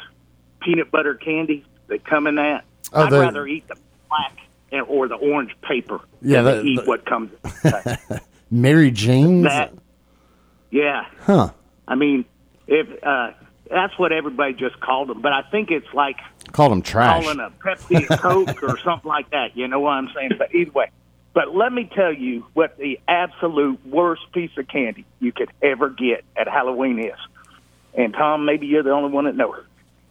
peanut 0.60 0.90
butter 0.90 1.14
candies 1.14 1.64
that 1.88 2.04
come 2.04 2.26
in 2.26 2.36
that. 2.36 2.64
Oh, 2.92 3.04
I'd 3.04 3.12
the- 3.12 3.20
rather 3.20 3.46
eat 3.46 3.66
the 3.68 3.76
black 4.08 4.38
and, 4.72 4.82
or 4.88 5.08
the 5.08 5.14
orange 5.16 5.54
paper 5.62 6.00
Yeah, 6.22 6.42
than 6.42 6.58
the- 6.58 6.62
eat 6.64 6.80
the- 6.80 6.84
what 6.86 7.04
comes. 7.06 7.30
Mary 8.50 8.90
Jane's. 8.90 9.44
that 9.44 9.72
yeah. 10.70 11.06
Huh. 11.22 11.50
I 11.86 11.94
mean, 11.94 12.24
if 12.66 12.86
uh, 13.02 13.30
that's 13.70 13.98
what 13.98 14.12
everybody 14.12 14.52
just 14.54 14.78
called 14.80 15.08
them, 15.08 15.22
but 15.22 15.32
I 15.32 15.42
think 15.50 15.70
it's 15.70 15.92
like 15.94 16.16
Called 16.52 16.72
them 16.72 16.82
trash. 16.82 17.22
calling 17.24 17.40
a 17.40 17.50
Pepsi 17.50 18.08
a 18.10 18.16
Coke 18.18 18.62
or 18.62 18.78
something 18.80 19.08
like 19.08 19.30
that. 19.30 19.56
You 19.56 19.66
know 19.68 19.80
what 19.80 19.90
I'm 19.92 20.10
saying? 20.14 20.32
But 20.38 20.54
either 20.54 20.70
way. 20.72 20.90
But 21.34 21.54
let 21.54 21.72
me 21.72 21.90
tell 21.94 22.12
you 22.12 22.46
what 22.54 22.76
the 22.78 22.98
absolute 23.06 23.84
worst 23.86 24.22
piece 24.32 24.50
of 24.58 24.66
candy 24.68 25.04
you 25.20 25.30
could 25.32 25.50
ever 25.62 25.88
get 25.90 26.24
at 26.36 26.48
Halloween 26.48 26.98
is. 26.98 27.18
And 27.94 28.12
Tom, 28.12 28.44
maybe 28.44 28.66
you're 28.66 28.82
the 28.82 28.90
only 28.92 29.10
one 29.10 29.24
that 29.26 29.36
knows. 29.36 29.62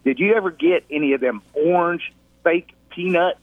Did 0.08 0.20
you 0.20 0.36
ever 0.36 0.52
get 0.52 0.86
any 0.90 1.12
of 1.12 1.20
them 1.20 1.42
orange 1.52 2.14
fake 2.42 2.70
peanuts? 2.92 3.42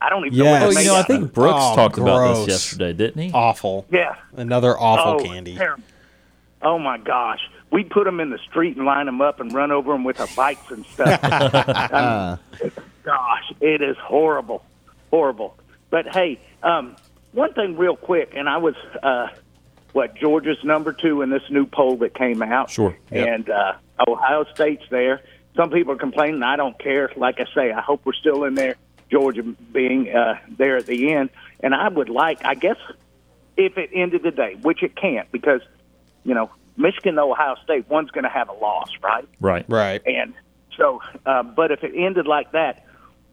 I 0.00 0.08
don't 0.08 0.24
even 0.24 0.38
know 0.38 0.44
Yes. 0.44 0.62
what 0.62 0.70
Oh, 0.70 0.72
they 0.74 0.80
you 0.82 0.88
know, 0.88 0.96
I 0.96 1.02
think. 1.02 1.32
Brooks 1.34 1.58
Oh, 1.60 1.74
talked 1.76 1.98
about 1.98 2.36
this 2.46 2.48
yesterday, 2.48 2.94
didn't 2.94 3.20
he? 3.20 3.30
Awful. 3.34 3.84
Yeah. 3.90 4.14
Another 4.34 4.78
awful 4.78 5.20
oh, 5.20 5.24
candy. 5.30 5.56
terrible. 5.56 5.82
Oh 6.62 6.78
my 6.78 6.96
gosh, 6.96 7.40
we 7.70 7.84
put 7.84 8.04
them 8.04 8.18
in 8.18 8.30
the 8.30 8.38
street 8.38 8.78
and 8.78 8.86
line 8.86 9.04
them 9.04 9.20
up 9.20 9.40
and 9.40 9.52
run 9.52 9.70
over 9.70 9.92
them 9.92 10.04
with 10.04 10.20
our 10.20 10.26
bikes 10.34 10.70
and 10.70 10.86
stuff. 10.86 11.20
I 11.22 12.38
mean, 12.62 12.72
gosh, 13.04 13.52
it 13.60 13.82
is 13.82 13.98
horrible, 13.98 14.64
horrible. 15.10 15.54
But 15.90 16.08
hey, 16.08 16.40
um, 16.62 16.96
one 17.32 17.52
thing 17.52 17.76
real 17.76 17.94
quick, 17.94 18.32
and 18.34 18.48
I 18.48 18.56
was 18.56 18.74
uh, 19.02 19.28
what 19.92 20.14
Georgia's 20.14 20.64
number 20.64 20.94
two 20.94 21.20
in 21.20 21.28
this 21.28 21.42
new 21.50 21.66
poll 21.66 21.98
that 21.98 22.14
came 22.14 22.40
out. 22.40 22.70
Sure. 22.70 22.96
Yep. 23.10 23.28
And 23.28 23.50
uh, 23.50 23.72
Ohio 24.08 24.46
State's 24.54 24.84
there. 24.88 25.20
Some 25.58 25.70
people 25.70 25.92
are 25.92 25.96
complaining. 25.96 26.44
I 26.44 26.54
don't 26.54 26.78
care. 26.78 27.10
Like 27.16 27.40
I 27.40 27.46
say, 27.52 27.72
I 27.72 27.80
hope 27.80 28.02
we're 28.06 28.12
still 28.12 28.44
in 28.44 28.54
there. 28.54 28.76
Georgia 29.10 29.42
being 29.42 30.14
uh, 30.14 30.34
there 30.56 30.76
at 30.76 30.86
the 30.86 31.12
end, 31.14 31.30
and 31.60 31.74
I 31.74 31.88
would 31.88 32.08
like, 32.08 32.44
I 32.44 32.54
guess, 32.54 32.76
if 33.56 33.76
it 33.76 33.90
ended 33.92 34.22
today, 34.22 34.54
which 34.62 34.82
it 34.84 34.94
can't, 34.94 35.30
because 35.32 35.62
you 36.24 36.34
know 36.34 36.50
Michigan, 36.76 37.18
Ohio 37.18 37.56
State, 37.64 37.88
one's 37.88 38.10
going 38.12 38.24
to 38.24 38.30
have 38.30 38.48
a 38.48 38.52
loss, 38.52 38.90
right? 39.02 39.26
Right. 39.40 39.64
Right. 39.66 40.00
And 40.06 40.34
so, 40.76 41.02
uh, 41.26 41.42
but 41.42 41.72
if 41.72 41.82
it 41.82 41.92
ended 41.96 42.26
like 42.28 42.52
that, 42.52 42.84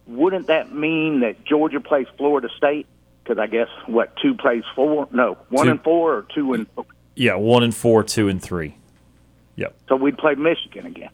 wouldn't 0.07 0.47
that 0.47 0.73
mean 0.73 1.19
that 1.19 1.43
Georgia 1.45 1.79
plays 1.81 2.07
Florida 2.17 2.47
State? 2.57 2.87
Because 3.23 3.37
I 3.37 3.47
guess 3.47 3.69
what 3.85 4.15
two 4.17 4.33
plays 4.33 4.63
four? 4.75 5.07
No, 5.11 5.37
one 5.49 5.65
Two. 5.65 5.71
and 5.71 5.83
four 5.83 6.15
or 6.15 6.25
two 6.33 6.53
and 6.53 6.67
Yeah, 7.15 7.35
one 7.35 7.63
and 7.63 7.75
four, 7.75 8.01
two 8.03 8.29
and 8.29 8.41
three. 8.41 8.77
Yep. 9.57 9.75
so 9.89 9.95
we'd 9.95 10.17
play 10.17 10.35
Michigan 10.35 10.85
again. 10.85 11.09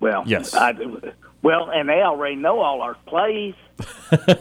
Well, 0.00 0.24
Yes. 0.26 0.54
I, 0.54 0.74
well, 1.42 1.70
and 1.70 1.88
they 1.88 2.02
already 2.02 2.36
know 2.36 2.60
all 2.60 2.82
our 2.82 2.94
plays, 3.06 3.54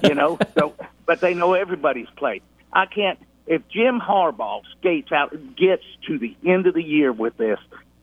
you 0.03 0.15
know. 0.15 0.37
So, 0.57 0.73
but 1.05 1.21
they 1.21 1.33
know 1.33 1.53
everybody's 1.53 2.09
plays. 2.17 2.41
I 2.73 2.85
can't. 2.87 3.19
If 3.45 3.67
Jim 3.67 3.99
Harbaugh 3.99 4.61
skates 4.79 5.11
out, 5.11 5.31
gets 5.55 5.83
to 6.07 6.17
the 6.17 6.35
end 6.45 6.65
of 6.65 6.73
the 6.73 6.81
year 6.83 7.11
with 7.11 7.37
this, 7.37 7.59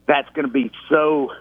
that's 0.07 0.29
going 0.29 0.45
to 0.47 0.51
be 0.51 0.71
so. 0.89 1.31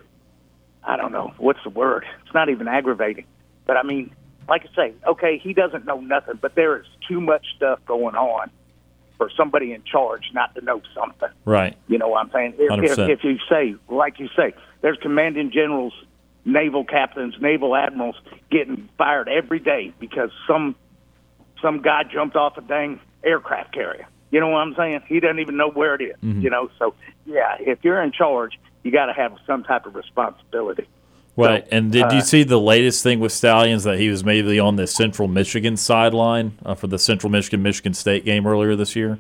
I 0.84 0.96
don't 0.96 1.12
know 1.12 1.32
what's 1.38 1.62
the 1.62 1.70
word. 1.70 2.04
It's 2.24 2.34
not 2.34 2.48
even 2.48 2.66
aggravating, 2.66 3.26
but 3.66 3.76
I 3.76 3.84
mean, 3.84 4.12
like 4.48 4.62
I 4.72 4.74
say, 4.74 4.94
okay, 5.06 5.38
he 5.38 5.52
doesn't 5.52 5.84
know 5.84 6.00
nothing, 6.00 6.38
but 6.40 6.56
there 6.56 6.80
is 6.80 6.86
too 7.08 7.20
much 7.20 7.46
stuff 7.56 7.78
going 7.86 8.16
on 8.16 8.50
for 9.18 9.30
somebody 9.36 9.72
in 9.72 9.84
charge 9.84 10.30
not 10.34 10.52
to 10.56 10.60
know 10.62 10.82
something. 10.94 11.28
Right. 11.44 11.76
You 11.86 11.98
know 11.98 12.08
what 12.08 12.24
I'm 12.26 12.32
saying? 12.32 12.54
If, 12.58 12.72
if, 12.90 12.96
100%. 12.98 13.08
if 13.08 13.22
you 13.22 13.38
say, 13.48 13.76
like 13.88 14.18
you 14.18 14.28
say, 14.34 14.52
there's 14.82 14.98
commanding 15.00 15.50
generals, 15.50 15.94
naval 16.44 16.84
captains, 16.84 17.34
naval 17.40 17.74
admirals 17.74 18.16
getting 18.50 18.88
fired 18.98 19.28
every 19.28 19.58
day 19.58 19.92
because 19.98 20.30
some 20.46 20.76
some 21.62 21.80
guy 21.80 22.02
jumped 22.02 22.36
off 22.36 22.58
a 22.58 22.60
dang 22.60 23.00
aircraft 23.24 23.72
carrier. 23.72 24.06
You 24.30 24.40
know 24.40 24.48
what 24.48 24.58
I'm 24.58 24.74
saying? 24.74 25.02
He 25.06 25.20
doesn't 25.20 25.38
even 25.38 25.56
know 25.56 25.70
where 25.70 25.94
it 25.94 26.02
is, 26.02 26.16
Mm-hmm. 26.22 26.40
You 26.40 26.50
know, 26.50 26.70
so 26.78 26.94
yeah, 27.24 27.56
if 27.60 27.78
you're 27.82 28.02
in 28.02 28.12
charge, 28.12 28.58
you 28.82 28.90
got 28.90 29.06
to 29.06 29.12
have 29.12 29.36
some 29.46 29.62
type 29.62 29.86
of 29.86 29.94
responsibility. 29.94 30.86
Right. 31.34 31.66
and 31.70 31.90
did 31.90 32.04
uh, 32.04 32.10
you 32.12 32.20
see 32.20 32.42
the 32.42 32.60
latest 32.60 33.02
thing 33.02 33.18
with 33.18 33.32
Stalions 33.32 33.84
that 33.84 33.98
he 33.98 34.10
was 34.10 34.22
maybe 34.22 34.60
on 34.60 34.76
the 34.76 34.86
Central 34.86 35.28
Michigan 35.28 35.78
sideline 35.78 36.58
uh, 36.64 36.74
for 36.74 36.88
the 36.88 36.98
Central 36.98 37.30
Michigan 37.30 37.62
Michigan 37.62 37.94
State 37.94 38.26
game 38.26 38.46
earlier 38.46 38.76
this 38.76 38.94
year? 38.94 39.18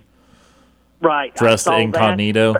Right. 1.00 1.34
Dressed 1.34 1.64
saw 1.64 1.70
that. 1.70 1.80
incognito. 1.80 2.56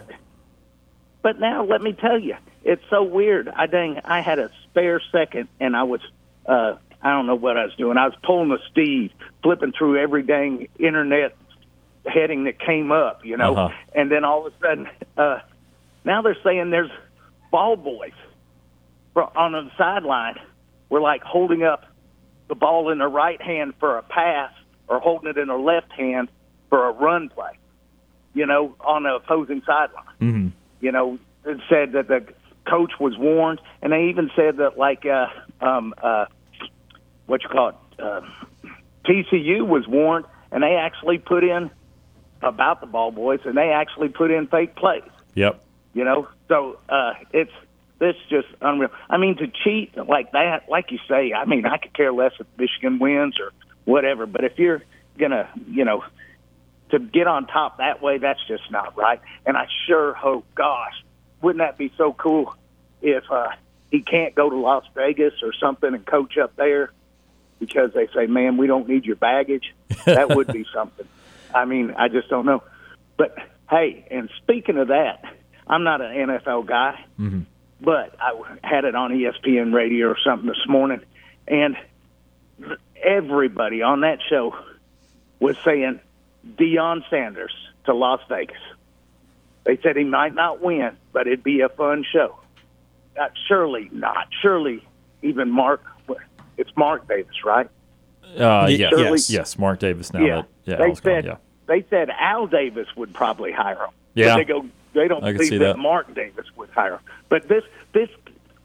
But 1.21 1.38
now 1.38 1.64
let 1.64 1.82
me 1.82 1.92
tell 1.92 2.18
you, 2.18 2.37
it's 2.64 2.83
so 2.90 3.02
weird. 3.02 3.49
I 3.49 3.66
dang, 3.66 4.00
I 4.04 4.21
had 4.21 4.38
a 4.38 4.50
spare 4.64 5.00
second, 5.11 5.49
and 5.61 5.76
I 5.76 5.85
was, 5.85 6.00
uh, 6.47 6.76
I 7.02 7.11
don't 7.11 7.26
know 7.26 7.35
what 7.35 7.57
I 7.57 7.64
was 7.64 7.75
doing. 7.76 7.99
I 7.99 8.07
was 8.07 8.16
pulling 8.23 8.49
the 8.49 8.59
Steve, 8.71 9.12
flipping 9.42 9.73
through 9.73 10.00
every 10.00 10.23
dang 10.23 10.69
internet 10.78 11.37
heading 12.07 12.45
that 12.45 12.59
came 12.59 12.90
up, 12.90 13.25
you 13.25 13.37
know. 13.37 13.54
Uh-huh. 13.54 13.75
And 13.95 14.11
then 14.11 14.25
all 14.25 14.47
of 14.47 14.52
a 14.52 14.57
sudden, 14.61 14.88
uh, 15.16 15.38
now 16.04 16.23
they're 16.23 16.37
saying 16.42 16.71
there's 16.71 16.90
ball 17.50 17.76
boys 17.76 18.12
on 19.14 19.52
the 19.52 19.71
sideline. 19.78 20.37
We're 20.88 21.00
like 21.00 21.23
holding 21.23 21.62
up 21.62 21.85
the 22.49 22.54
ball 22.54 22.90
in 22.90 22.99
the 22.99 23.07
right 23.07 23.40
hand 23.40 23.75
for 23.78 23.99
a 23.99 24.02
pass, 24.02 24.52
or 24.88 24.99
holding 25.00 25.31
it 25.31 25.38
in 25.38 25.49
the 25.49 25.57
left 25.57 25.92
hand 25.92 26.28
for 26.69 26.88
a 26.88 26.92
run 26.92 27.28
play. 27.28 27.59
You 28.35 28.47
know, 28.47 28.75
on 28.81 29.02
the 29.02 29.14
opposing 29.14 29.62
sideline 29.66 30.04
hmm 30.19 30.49
you 30.83 30.92
know, 30.92 31.19
it 31.47 31.61
said 31.71 31.92
that 31.92 32.09
the 32.09 32.26
coach 32.69 32.92
was 33.00 33.16
warned, 33.19 33.61
and 33.81 33.92
they 33.92 34.09
even 34.11 34.31
said 34.37 34.59
that 34.59 34.78
like 34.78 35.04
uh, 35.07 35.26
um, 35.61 35.95
uh, 36.02 36.26
what 37.26 37.42
you 37.42 37.49
call 37.49 37.71
it, 37.71 37.75
uh, 37.99 38.21
TCU 39.04 39.66
was 39.66 39.87
warned, 39.87 40.26
and 40.50 40.62
they 40.62 40.75
actually 40.75 41.19
put 41.19 41.45
in 41.45 41.71
about 42.42 42.81
the 42.81 42.87
ball 42.87 43.11
boys, 43.11 43.40
and 43.45 43.57
they 43.57 43.71
actually 43.71 44.09
put 44.09 44.31
in 44.31 44.47
fake 44.47 44.76
plays. 44.76 45.02
Yep. 45.35 45.62
You 45.95 46.04
know, 46.04 46.28
so 46.49 46.78
uh, 46.88 47.12
it's 47.33 47.52
this 47.99 48.16
just 48.28 48.49
unreal. 48.61 48.90
I 49.09 49.16
mean, 49.16 49.37
to 49.37 49.47
cheat 49.47 49.97
like 49.97 50.33
that, 50.33 50.69
like 50.69 50.90
you 50.90 50.99
say, 51.09 51.33
I 51.33 51.45
mean, 51.45 51.66
I 51.66 51.78
could 51.78 51.95
care 51.95 52.12
less 52.12 52.33
if 52.40 52.47
Michigan 52.59 52.99
wins 52.99 53.38
or 53.38 53.52
whatever, 53.85 54.26
but 54.26 54.45
if 54.45 54.59
you're 54.59 54.83
gonna, 55.19 55.49
you 55.69 55.85
know, 55.85 56.02
to 56.90 56.99
get 56.99 57.26
on 57.26 57.47
top 57.47 57.78
that 57.78 58.02
way, 58.02 58.19
that's 58.19 58.40
just 58.47 58.71
not 58.71 58.97
right. 58.97 59.21
And 59.47 59.57
I 59.57 59.66
sure 59.87 60.14
hope, 60.14 60.45
gosh, 60.54 60.95
wouldn't 61.42 61.58
that 61.58 61.76
be 61.76 61.92
so 61.96 62.12
cool 62.12 62.54
if 63.02 63.25
uh, 63.30 63.49
he 63.90 64.00
can't 64.00 64.34
go 64.34 64.49
to 64.49 64.56
Las 64.56 64.84
Vegas 64.94 65.34
or 65.42 65.52
something 65.52 65.92
and 65.92 66.06
coach 66.06 66.38
up 66.38 66.56
there 66.56 66.90
because 67.58 67.92
they 67.94 68.08
say, 68.14 68.26
man, 68.26 68.56
we 68.56 68.66
don't 68.66 68.88
need 68.88 69.04
your 69.04 69.16
baggage. 69.16 69.75
That 70.06 70.34
would 70.34 70.46
be 70.52 70.64
something. 70.75 71.06
I 71.54 71.64
mean, 71.64 71.94
I 71.96 72.08
just 72.08 72.28
don't 72.28 72.46
know. 72.46 72.62
But 73.16 73.37
hey, 73.68 74.06
and 74.11 74.30
speaking 74.42 74.78
of 74.78 74.88
that, 74.88 75.22
I'm 75.66 75.84
not 75.84 76.00
an 76.00 76.12
NFL 76.12 76.66
guy, 76.66 77.04
but 77.80 78.16
I 78.20 78.32
had 78.64 78.84
it 78.84 78.94
on 78.94 79.11
ESPN 79.12 79.72
radio 79.72 80.08
or 80.08 80.16
something 80.25 80.49
this 80.49 80.66
morning, 80.68 81.00
and 81.46 81.76
everybody 83.02 83.82
on 83.82 84.00
that 84.00 84.18
show 84.28 84.56
was 85.40 85.56
saying 85.64 86.00
Deion 86.46 87.02
Sanders 87.11 87.52
to 87.84 87.94
Las 87.94 88.20
Vegas. 88.28 88.56
They 89.64 89.78
said 89.83 89.97
he 89.97 90.04
might 90.04 90.35
not 90.35 90.61
win, 90.61 90.97
but 91.12 91.26
it'd 91.26 91.45
be 91.45 91.61
a 91.61 91.69
fun 91.69 92.04
show. 92.11 92.37
Uh, 93.21 93.28
surely 93.47 93.88
not. 93.92 94.28
Surely 94.40 94.85
even 95.23 95.50
Mark. 95.50 95.83
It's 96.57 96.71
Mark 96.76 97.09
Davis, 97.09 97.45
right? 97.45 97.69
Uh, 98.37 98.66
Ye- 98.69 98.76
yes. 98.76 98.92
yes. 98.97 99.31
yes. 99.31 99.59
Mark 99.59 99.78
Davis 99.78 100.12
now. 100.12 100.21
yeah. 100.21 100.37
That, 100.37 100.49
yeah. 100.64 100.76
they 100.76 100.85
Al's 100.85 101.00
gone, 101.00 101.12
said 101.12 101.25
yeah. 101.25 101.37
they 101.66 101.85
said 101.90 102.11
Al 102.11 102.47
Davis 102.47 102.88
would 102.97 103.12
probably 103.12 103.52
hire 103.52 103.76
him. 103.85 103.90
Yeah. 104.14 104.37
They 104.37 104.45
go. 104.45 104.66
They 104.95 105.09
don't 105.09 105.23
believe 105.23 105.50
that, 105.50 105.59
that. 105.59 105.78
Mark 105.78 106.14
Davis 106.14 106.47
would 106.57 106.71
hire 106.71 106.95
him. 106.95 107.00
But 107.28 107.49
this 107.49 107.64
this 107.92 108.09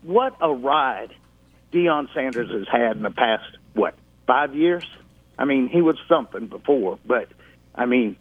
what 0.03 0.35
a 0.41 0.51
ride 0.51 1.13
Deion 1.71 2.13
Sanders 2.13 2.49
has 2.51 2.67
had 2.67 2.97
in 2.97 3.03
the 3.03 3.11
past 3.11 3.45
what 3.73 3.95
five 4.25 4.55
years. 4.55 4.85
I 5.37 5.45
mean, 5.45 5.69
he 5.69 5.81
was 5.81 5.97
something 6.07 6.47
before, 6.47 6.97
but 7.05 7.29
I 7.75 7.85
mean, 7.85 8.15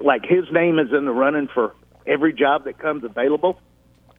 like 0.00 0.24
his 0.26 0.50
name 0.52 0.78
is 0.78 0.92
in 0.92 1.04
the 1.04 1.12
running 1.12 1.48
for 1.48 1.74
every 2.06 2.32
job 2.32 2.64
that 2.64 2.78
comes 2.78 3.04
available. 3.04 3.58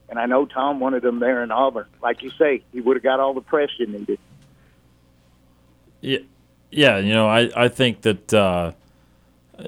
And 0.08 0.20
I 0.20 0.28
know 0.28 0.46
Tom 0.46 0.80
wanted 0.80 1.04
him 1.04 1.20
there 1.20 1.44
in 1.44 1.52
Auburn. 1.52 1.88
Like 2.02 2.22
you 2.22 2.32
say, 2.38 2.64
he 2.72 2.82
would 2.82 2.96
have 2.96 3.04
got 3.04 3.20
all 3.20 3.34
the 3.34 3.42
press 3.42 3.70
you 3.80 3.88
needed. 3.88 4.20
Yeah, 6.02 6.20
yeah. 6.70 6.98
You 6.98 7.14
know, 7.14 7.28
I, 7.28 7.50
I 7.56 7.68
think 7.70 8.02
that 8.02 8.32
uh, 8.34 8.74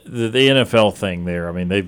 the, 0.06 0.30
the 0.30 0.48
NFL 0.50 0.96
thing 0.96 1.26
there. 1.26 1.50
I 1.50 1.52
mean, 1.52 1.68
they. 1.70 1.88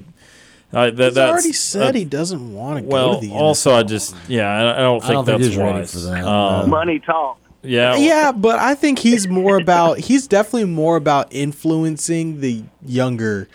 Uh, 0.71 0.91
that, 0.91 0.98
He's 0.98 1.13
that's, 1.15 1.17
already 1.31 1.53
said 1.53 1.95
uh, 1.95 1.98
he 1.98 2.05
doesn't 2.05 2.53
want 2.53 2.79
to 2.79 2.86
well, 2.86 3.15
go 3.15 3.21
to 3.21 3.27
the 3.27 3.33
also, 3.33 3.74
I 3.74 3.81
just 3.81 4.15
yeah, 4.27 4.48
I, 4.48 4.77
I 4.77 4.81
don't 4.81 5.01
think 5.01 5.13
don't 5.13 5.25
that's 5.25 5.48
he's 5.48 5.57
ready 5.57 5.79
wise. 5.79 5.91
for 5.93 6.00
that, 6.12 6.24
Um, 6.24 6.69
Money 6.69 7.00
talk. 7.00 7.39
yeah, 7.63 7.95
yeah, 7.95 8.31
but 8.31 8.59
I 8.59 8.75
think 8.75 9.00
he's 9.00 9.27
more 9.27 9.57
about 9.57 9.98
he's 9.98 10.27
definitely 10.27 10.65
more 10.65 10.95
about 10.95 11.33
influencing 11.33 12.41
the 12.41 12.63
younger, 12.86 13.48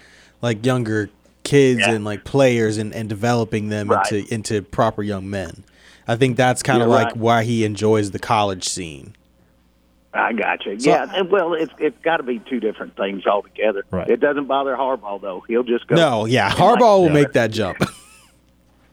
like 0.43 0.66
younger 0.66 1.09
kids 1.44 1.80
Yeah. 1.80 1.92
and 1.92 2.04
like 2.04 2.24
players 2.24 2.78
and, 2.78 2.92
and 2.94 3.08
developing 3.08 3.68
them 3.68 3.88
Right. 3.88 4.10
into 4.10 4.34
into 4.34 4.62
proper 4.62 5.02
young 5.02 5.28
men. 5.30 5.64
I 6.08 6.16
think 6.16 6.36
that's 6.36 6.62
kind 6.62 6.82
of 6.82 6.88
like 6.88 7.06
right. 7.08 7.16
why 7.16 7.44
he 7.44 7.64
enjoys 7.64 8.10
the 8.10 8.18
college 8.18 8.64
scene. 8.68 9.14
I 10.12 10.32
got 10.32 10.64
you. 10.64 10.78
So- 10.78 10.90
yeah, 10.90 11.06
and, 11.12 11.30
well, 11.30 11.54
it's 11.54 11.72
it's 11.78 11.98
got 12.02 12.18
to 12.18 12.22
be 12.22 12.38
two 12.38 12.60
different 12.60 12.96
things 12.96 13.26
altogether. 13.26 13.84
Right. 13.90 14.08
It 14.08 14.20
doesn't 14.20 14.46
bother 14.46 14.76
Harbaugh 14.76 15.20
though. 15.20 15.44
He'll 15.48 15.62
just 15.64 15.86
go. 15.86 15.96
No, 15.96 16.24
yeah, 16.24 16.50
and, 16.50 16.58
Harbaugh 16.58 17.00
will 17.00 17.10
make 17.10 17.32
that 17.32 17.50
jump. 17.50 17.78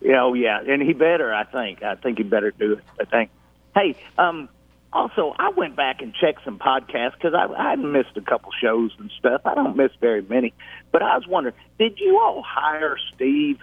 Yeah, 0.04 0.24
oh 0.24 0.34
yeah, 0.34 0.62
and 0.68 0.82
he 0.82 0.94
better. 0.94 1.32
I 1.32 1.44
think. 1.44 1.84
I 1.84 1.94
think 1.94 2.18
he 2.18 2.24
better 2.24 2.50
do 2.50 2.74
it. 2.74 2.84
I 3.00 3.06
think. 3.06 3.30
Hey, 3.76 3.96
um, 4.18 4.50
also, 4.92 5.36
I 5.38 5.50
went 5.50 5.76
back 5.76 6.02
and 6.02 6.12
checked 6.14 6.44
some 6.44 6.58
podcasts 6.58 7.14
because 7.14 7.36
I 7.36 7.46
I 7.54 7.76
missed 7.76 8.18
a 8.18 8.22
couple 8.22 8.52
shows 8.60 8.92
and 8.98 9.12
stuff. 9.20 9.42
I 9.46 9.54
don't 9.54 9.78
miss 9.78 9.92
very 10.02 10.24
many, 10.24 10.54
but 10.92 11.02
I 11.02 11.16
was 11.16 11.28
wondering, 11.28 11.56
did 11.78 12.00
you 12.00 12.20
all 12.20 12.44
hire 12.46 12.98
Steve 13.14 13.60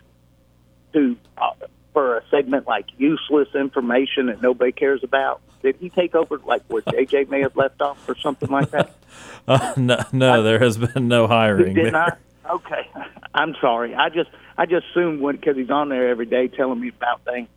to 0.93 1.17
uh, 1.37 1.51
for 1.93 2.19
a 2.19 2.23
segment 2.31 2.67
like 2.67 2.87
useless 2.97 3.49
information 3.55 4.27
that 4.27 4.43
nobody 4.43 4.73
cares 4.73 5.03
about? 5.03 5.41
Did 5.63 5.77
he 5.77 5.91
take 5.91 6.15
over 6.15 6.39
like 6.39 6.63
where 6.69 6.83
JJ 6.83 7.29
may 7.29 7.41
have 7.41 7.57
left 7.57 7.81
off 7.83 8.09
or 8.09 8.17
something 8.17 8.51
like 8.51 8.71
that? 8.71 8.95
Uh, 9.49 9.73
no, 9.79 9.97
no, 10.13 10.43
there 10.43 10.59
has 10.59 10.77
been 10.77 11.09
no 11.09 11.27
hiring. 11.27 11.73
Did 11.73 11.87
there. 11.87 11.93
not? 11.93 12.19
Okay. 12.51 12.87
I'm 13.35 13.55
sorry. 13.63 13.95
I 13.95 14.11
just 14.11 14.29
I 14.59 14.67
just 14.67 14.85
assumed 14.91 15.23
when 15.23 15.37
because 15.37 15.57
he's 15.57 15.71
on 15.71 15.89
there 15.89 16.09
every 16.11 16.27
day 16.27 16.49
telling 16.49 16.79
me 16.79 16.89
about 16.89 17.25
things, 17.25 17.49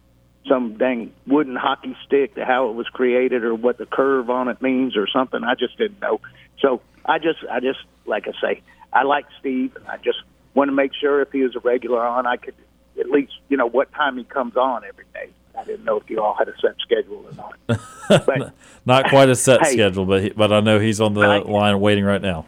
some 0.48 0.78
dang 0.78 1.12
wooden 1.28 1.58
hockey 1.58 1.98
stick, 2.06 2.36
to 2.36 2.46
how 2.46 2.70
it 2.70 2.76
was 2.76 2.88
created, 2.88 3.44
or 3.44 3.54
what 3.56 3.78
the 3.78 3.86
curve 3.86 4.30
on 4.30 4.48
it 4.48 4.62
means, 4.62 4.96
or 4.96 5.08
something. 5.08 5.44
I 5.44 5.56
just 5.56 5.78
didn't 5.78 6.00
know. 6.00 6.22
So 6.60 6.82
I 7.06 7.20
just, 7.20 7.40
I 7.52 7.60
just, 7.60 7.80
like 8.06 8.28
I 8.28 8.32
say, 8.42 8.62
I 8.94 9.04
like 9.04 9.26
Steve, 9.40 9.76
and 9.76 9.88
I 9.88 9.98
just 9.98 10.20
want 10.54 10.68
to 10.70 10.74
make 10.74 10.92
sure 10.94 11.22
if 11.22 11.32
he 11.32 11.42
was 11.44 11.56
a 11.56 11.60
regular 11.60 12.06
on, 12.06 12.26
I 12.26 12.38
could 12.38 12.56
at 13.00 13.10
least, 13.10 13.34
you 13.50 13.58
know, 13.58 13.68
what 13.68 13.92
time 13.94 14.18
he 14.18 14.24
comes 14.26 14.56
on 14.58 14.84
every 14.86 15.06
day. 15.14 15.30
I 15.58 15.64
didn't 15.66 15.86
know 15.86 15.98
if 15.98 16.10
you 16.10 16.22
all 16.22 16.34
had 16.34 16.48
a 16.48 16.54
set 16.62 16.76
schedule 16.82 17.26
or 17.26 17.34
not. 17.34 17.80
But 18.26 18.54
Not 18.86 19.10
quite 19.10 19.30
a 19.30 19.36
set 19.36 19.62
Hey. 19.66 19.74
schedule, 19.74 20.06
but 20.06 20.22
he, 20.24 20.30
but 20.30 20.52
I 20.52 20.60
know 20.60 20.80
he's 20.80 21.00
on 21.00 21.14
the 21.14 21.22
I- 21.22 21.38
line 21.40 21.80
waiting 21.80 22.04
right 22.04 22.22
now. 22.22 22.46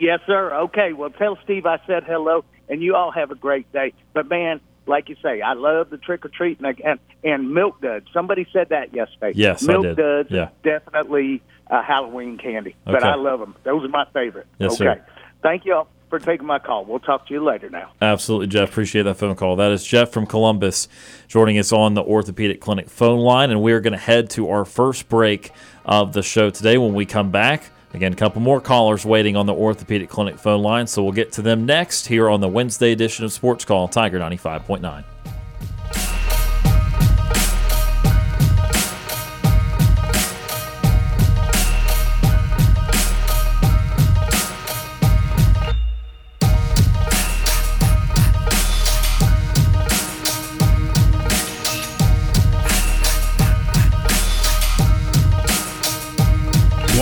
yes, 0.00 0.20
sir. 0.26 0.52
Okay. 0.54 0.92
Well, 0.92 1.10
tell 1.10 1.38
Steve 1.44 1.64
I 1.66 1.78
said 1.86 2.04
hello, 2.04 2.44
and 2.68 2.82
you 2.82 2.94
all 2.94 3.10
have 3.10 3.30
a 3.30 3.34
great 3.34 3.70
day. 3.72 3.92
But 4.12 4.28
man, 4.28 4.60
like 4.86 5.08
you 5.08 5.16
say, 5.22 5.40
I 5.40 5.54
love 5.54 5.90
the 5.90 5.98
trick 5.98 6.24
or 6.24 6.28
treat 6.28 6.60
and, 6.60 6.80
and 6.80 6.98
and 7.24 7.52
milk 7.54 7.80
duds. 7.80 8.06
Somebody 8.12 8.46
said 8.52 8.68
that 8.70 8.94
yesterday. 8.94 9.32
Yes, 9.34 9.62
I 9.68 9.72
milk 9.72 9.82
did. 9.84 9.96
duds. 9.96 10.30
Yeah. 10.30 10.48
definitely 10.62 11.42
a 11.68 11.82
Halloween 11.82 12.38
candy. 12.38 12.76
Okay. 12.86 12.92
But 12.92 13.02
I 13.04 13.14
love 13.16 13.40
them. 13.40 13.54
Those 13.64 13.84
are 13.84 13.88
my 13.88 14.06
favorite. 14.12 14.46
Yes, 14.58 14.74
okay. 14.80 15.00
sir. 15.00 15.06
Thank 15.42 15.64
you 15.64 15.74
all 15.74 15.88
for 16.08 16.18
taking 16.18 16.46
my 16.46 16.58
call. 16.58 16.84
We'll 16.84 17.00
talk 17.00 17.26
to 17.28 17.34
you 17.34 17.42
later 17.42 17.68
now. 17.70 17.90
Absolutely, 18.00 18.46
Jeff. 18.48 18.70
Appreciate 18.70 19.02
that 19.02 19.16
phone 19.16 19.34
call. 19.34 19.56
That 19.56 19.72
is 19.72 19.84
Jeff 19.84 20.10
from 20.10 20.26
Columbus 20.26 20.88
joining 21.28 21.58
us 21.58 21.72
on 21.72 21.94
the 21.94 22.02
Orthopedic 22.02 22.60
Clinic 22.60 22.88
phone 22.88 23.18
line. 23.18 23.50
And 23.50 23.62
we're 23.62 23.80
going 23.80 23.92
to 23.92 23.98
head 23.98 24.30
to 24.30 24.48
our 24.50 24.64
first 24.64 25.08
break 25.08 25.52
of 25.84 26.12
the 26.12 26.22
show 26.22 26.50
today. 26.50 26.78
When 26.78 26.94
we 26.94 27.06
come 27.06 27.30
back, 27.30 27.70
again, 27.92 28.12
a 28.12 28.16
couple 28.16 28.40
more 28.40 28.60
callers 28.60 29.04
waiting 29.04 29.36
on 29.36 29.46
the 29.46 29.54
Orthopedic 29.54 30.08
Clinic 30.08 30.38
phone 30.38 30.62
line. 30.62 30.86
So 30.86 31.02
we'll 31.02 31.12
get 31.12 31.32
to 31.32 31.42
them 31.42 31.66
next 31.66 32.06
here 32.06 32.28
on 32.28 32.40
the 32.40 32.48
Wednesday 32.48 32.92
edition 32.92 33.24
of 33.24 33.32
Sports 33.32 33.64
Call, 33.64 33.88
Tiger 33.88 34.18
95.9. 34.18 35.04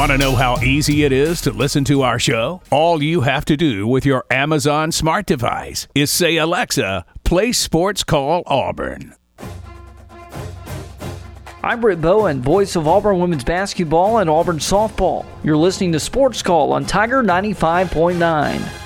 Want 0.04 0.12
to 0.12 0.18
know 0.18 0.36
how 0.36 0.60
easy 0.60 1.04
it 1.04 1.12
is 1.12 1.40
to 1.40 1.50
listen 1.50 1.82
to 1.84 2.02
our 2.02 2.18
show? 2.18 2.60
All 2.70 3.02
you 3.02 3.22
have 3.22 3.46
to 3.46 3.56
do 3.56 3.86
with 3.86 4.04
your 4.04 4.26
Amazon 4.30 4.92
smart 4.92 5.24
device 5.24 5.88
is 5.94 6.10
say, 6.10 6.36
Alexa, 6.36 7.06
play 7.24 7.52
Sports 7.52 8.04
Call 8.04 8.42
Auburn. 8.44 9.14
I'm 11.62 11.80
Britt 11.80 12.02
Bowen, 12.02 12.42
voice 12.42 12.76
of 12.76 12.86
Auburn 12.86 13.18
women's 13.18 13.44
basketball 13.44 14.18
and 14.18 14.28
Auburn 14.28 14.58
softball. 14.58 15.24
You're 15.42 15.56
listening 15.56 15.92
to 15.92 16.00
Sports 16.00 16.42
Call 16.42 16.74
on 16.74 16.84
Tiger 16.84 17.22
95.9. 17.22 18.83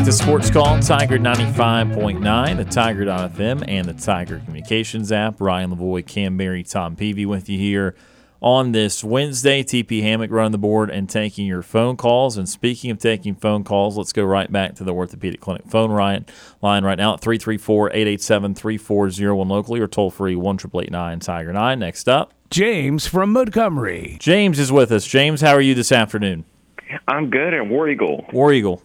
back 0.00 0.06
to 0.06 0.12
Sports 0.12 0.50
Call, 0.50 0.80
Tiger 0.80 1.18
95.9, 1.18 2.56
the 2.56 2.64
Tiger.fm, 2.64 3.64
and 3.68 3.86
the 3.86 3.92
Tiger 3.92 4.40
Communications 4.46 5.12
app. 5.12 5.38
Ryan 5.42 5.76
Lavoie, 5.76 6.06
Kam 6.06 6.38
Berry, 6.38 6.62
Tom 6.62 6.96
Peavy 6.96 7.26
with 7.26 7.50
you 7.50 7.58
here 7.58 7.94
on 8.40 8.72
this 8.72 9.04
Wednesday. 9.04 9.62
TP 9.62 10.00
Hammock 10.00 10.30
running 10.30 10.52
the 10.52 10.58
board 10.58 10.88
and 10.88 11.06
taking 11.06 11.46
your 11.46 11.60
phone 11.60 11.98
calls. 11.98 12.38
And 12.38 12.48
speaking 12.48 12.90
of 12.90 12.98
taking 12.98 13.34
phone 13.34 13.62
calls, 13.62 13.98
let's 13.98 14.14
go 14.14 14.24
right 14.24 14.50
back 14.50 14.74
to 14.76 14.84
the 14.84 14.94
Orthopedic 14.94 15.40
Clinic 15.40 15.66
phone 15.66 15.90
line, 15.90 16.24
line 16.62 16.82
right 16.82 16.96
now 16.96 17.12
at 17.12 17.20
334 17.20 17.90
887 17.90 18.54
3401 18.54 19.48
locally 19.48 19.80
or 19.80 19.86
toll 19.86 20.10
free 20.10 20.34
1 20.34 20.56
Tiger 21.20 21.52
9. 21.52 21.78
Next 21.78 22.08
up, 22.08 22.32
James 22.48 23.06
from 23.06 23.34
Montgomery. 23.34 24.16
James 24.18 24.58
is 24.58 24.72
with 24.72 24.92
us. 24.92 25.06
James, 25.06 25.42
how 25.42 25.52
are 25.52 25.60
you 25.60 25.74
this 25.74 25.92
afternoon? 25.92 26.46
I'm 27.06 27.28
good 27.28 27.52
at 27.52 27.68
War 27.68 27.88
Eagle. 27.88 28.24
War 28.32 28.50
Eagle. 28.52 28.82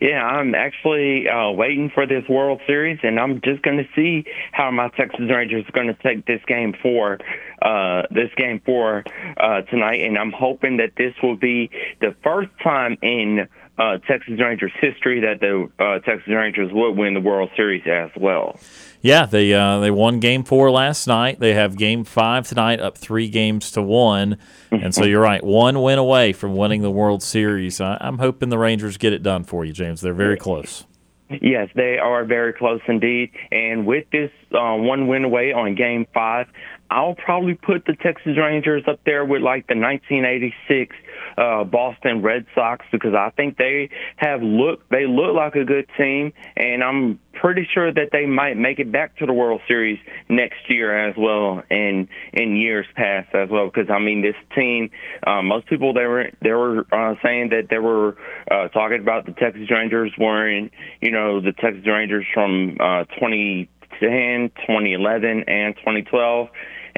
Yeah, 0.00 0.24
I'm 0.24 0.54
actually 0.54 1.28
uh, 1.28 1.50
waiting 1.50 1.90
for 1.94 2.06
this 2.06 2.24
World 2.28 2.60
Series, 2.66 2.98
and 3.02 3.18
I'm 3.18 3.40
just 3.42 3.62
going 3.62 3.78
to 3.78 3.88
see 3.94 4.24
how 4.52 4.70
my 4.70 4.88
Texas 4.96 5.26
Rangers 5.30 5.64
are 5.68 5.72
going 5.72 5.88
to 5.88 6.02
take 6.02 6.26
this 6.26 6.40
game 6.46 6.74
for 6.82 7.18
uh, 7.62 8.02
this 8.10 8.30
game 8.36 8.60
for 8.64 9.04
uh, 9.38 9.62
tonight, 9.62 10.00
and 10.02 10.18
I'm 10.18 10.32
hoping 10.32 10.76
that 10.78 10.92
this 10.96 11.14
will 11.22 11.36
be 11.36 11.70
the 12.00 12.14
first 12.22 12.50
time 12.62 12.96
in 13.02 13.48
uh, 13.78 13.98
Texas 13.98 14.40
Rangers 14.40 14.72
history 14.80 15.20
that 15.20 15.40
the 15.40 15.68
uh, 15.78 15.98
Texas 16.00 16.28
Rangers 16.28 16.70
would 16.72 16.92
win 16.92 17.14
the 17.14 17.20
World 17.20 17.50
Series 17.56 17.82
as 17.86 18.10
well. 18.16 18.58
Yeah, 19.02 19.26
they 19.26 19.52
uh, 19.52 19.80
they 19.80 19.90
won 19.90 20.18
Game 20.18 20.42
Four 20.44 20.70
last 20.70 21.06
night. 21.06 21.38
They 21.38 21.54
have 21.54 21.76
Game 21.76 22.04
Five 22.04 22.48
tonight, 22.48 22.80
up 22.80 22.96
three 22.96 23.28
games 23.28 23.70
to 23.72 23.82
one. 23.82 24.38
And 24.70 24.94
so 24.94 25.04
you're 25.04 25.20
right, 25.20 25.44
one 25.44 25.80
win 25.82 25.98
away 25.98 26.32
from 26.32 26.56
winning 26.56 26.82
the 26.82 26.90
World 26.90 27.22
Series. 27.22 27.80
I, 27.80 27.98
I'm 28.00 28.18
hoping 28.18 28.48
the 28.48 28.58
Rangers 28.58 28.96
get 28.96 29.12
it 29.12 29.22
done 29.22 29.44
for 29.44 29.64
you, 29.64 29.72
James. 29.72 30.00
They're 30.00 30.14
very 30.14 30.36
close. 30.36 30.84
Yes, 31.28 31.68
they 31.74 31.98
are 31.98 32.24
very 32.24 32.52
close 32.52 32.80
indeed. 32.86 33.32
And 33.50 33.84
with 33.84 34.08
this 34.10 34.30
uh, 34.52 34.74
one 34.76 35.08
win 35.08 35.24
away 35.24 35.52
on 35.52 35.74
Game 35.74 36.06
Five, 36.14 36.46
I'll 36.90 37.14
probably 37.14 37.54
put 37.54 37.84
the 37.84 37.94
Texas 37.94 38.36
Rangers 38.38 38.84
up 38.86 39.00
there 39.04 39.24
with 39.24 39.42
like 39.42 39.66
the 39.66 39.74
1986 39.74 40.94
uh, 41.36 41.64
Boston 41.64 42.22
Red 42.22 42.46
Sox 42.54 42.84
because 42.92 43.14
I 43.14 43.30
think 43.36 43.56
they 43.58 43.90
have 44.16 44.42
look 44.42 44.88
they 44.88 45.06
look 45.06 45.34
like 45.34 45.54
a 45.54 45.64
good 45.64 45.86
team, 45.98 46.32
and 46.56 46.82
I'm 46.82 47.20
pretty 47.34 47.68
sure 47.72 47.92
that 47.92 48.08
they 48.12 48.26
might 48.26 48.56
make 48.56 48.78
it 48.78 48.90
back 48.90 49.16
to 49.18 49.26
the 49.26 49.32
World 49.32 49.60
Series 49.68 49.98
next 50.28 50.68
year 50.68 51.08
as 51.08 51.14
well, 51.16 51.62
and 51.70 52.08
in 52.32 52.56
years 52.56 52.86
past 52.94 53.34
as 53.34 53.48
well. 53.50 53.66
Because 53.66 53.90
I 53.90 53.98
mean, 53.98 54.22
this 54.22 54.36
team, 54.54 54.90
uh, 55.26 55.42
most 55.42 55.66
people 55.66 55.92
they 55.92 56.06
were 56.06 56.30
they 56.42 56.52
were 56.52 56.86
uh, 56.92 57.14
saying 57.22 57.50
that 57.50 57.68
they 57.70 57.78
were 57.78 58.16
uh, 58.50 58.68
talking 58.68 59.00
about 59.00 59.26
the 59.26 59.32
Texas 59.32 59.70
Rangers 59.70 60.12
wearing, 60.18 60.70
you 61.00 61.10
know, 61.10 61.40
the 61.40 61.52
Texas 61.52 61.86
Rangers 61.86 62.24
from 62.32 62.76
uh, 62.80 63.04
2010, 63.20 64.50
2011, 64.66 65.44
and 65.46 65.76
2012. 65.76 66.48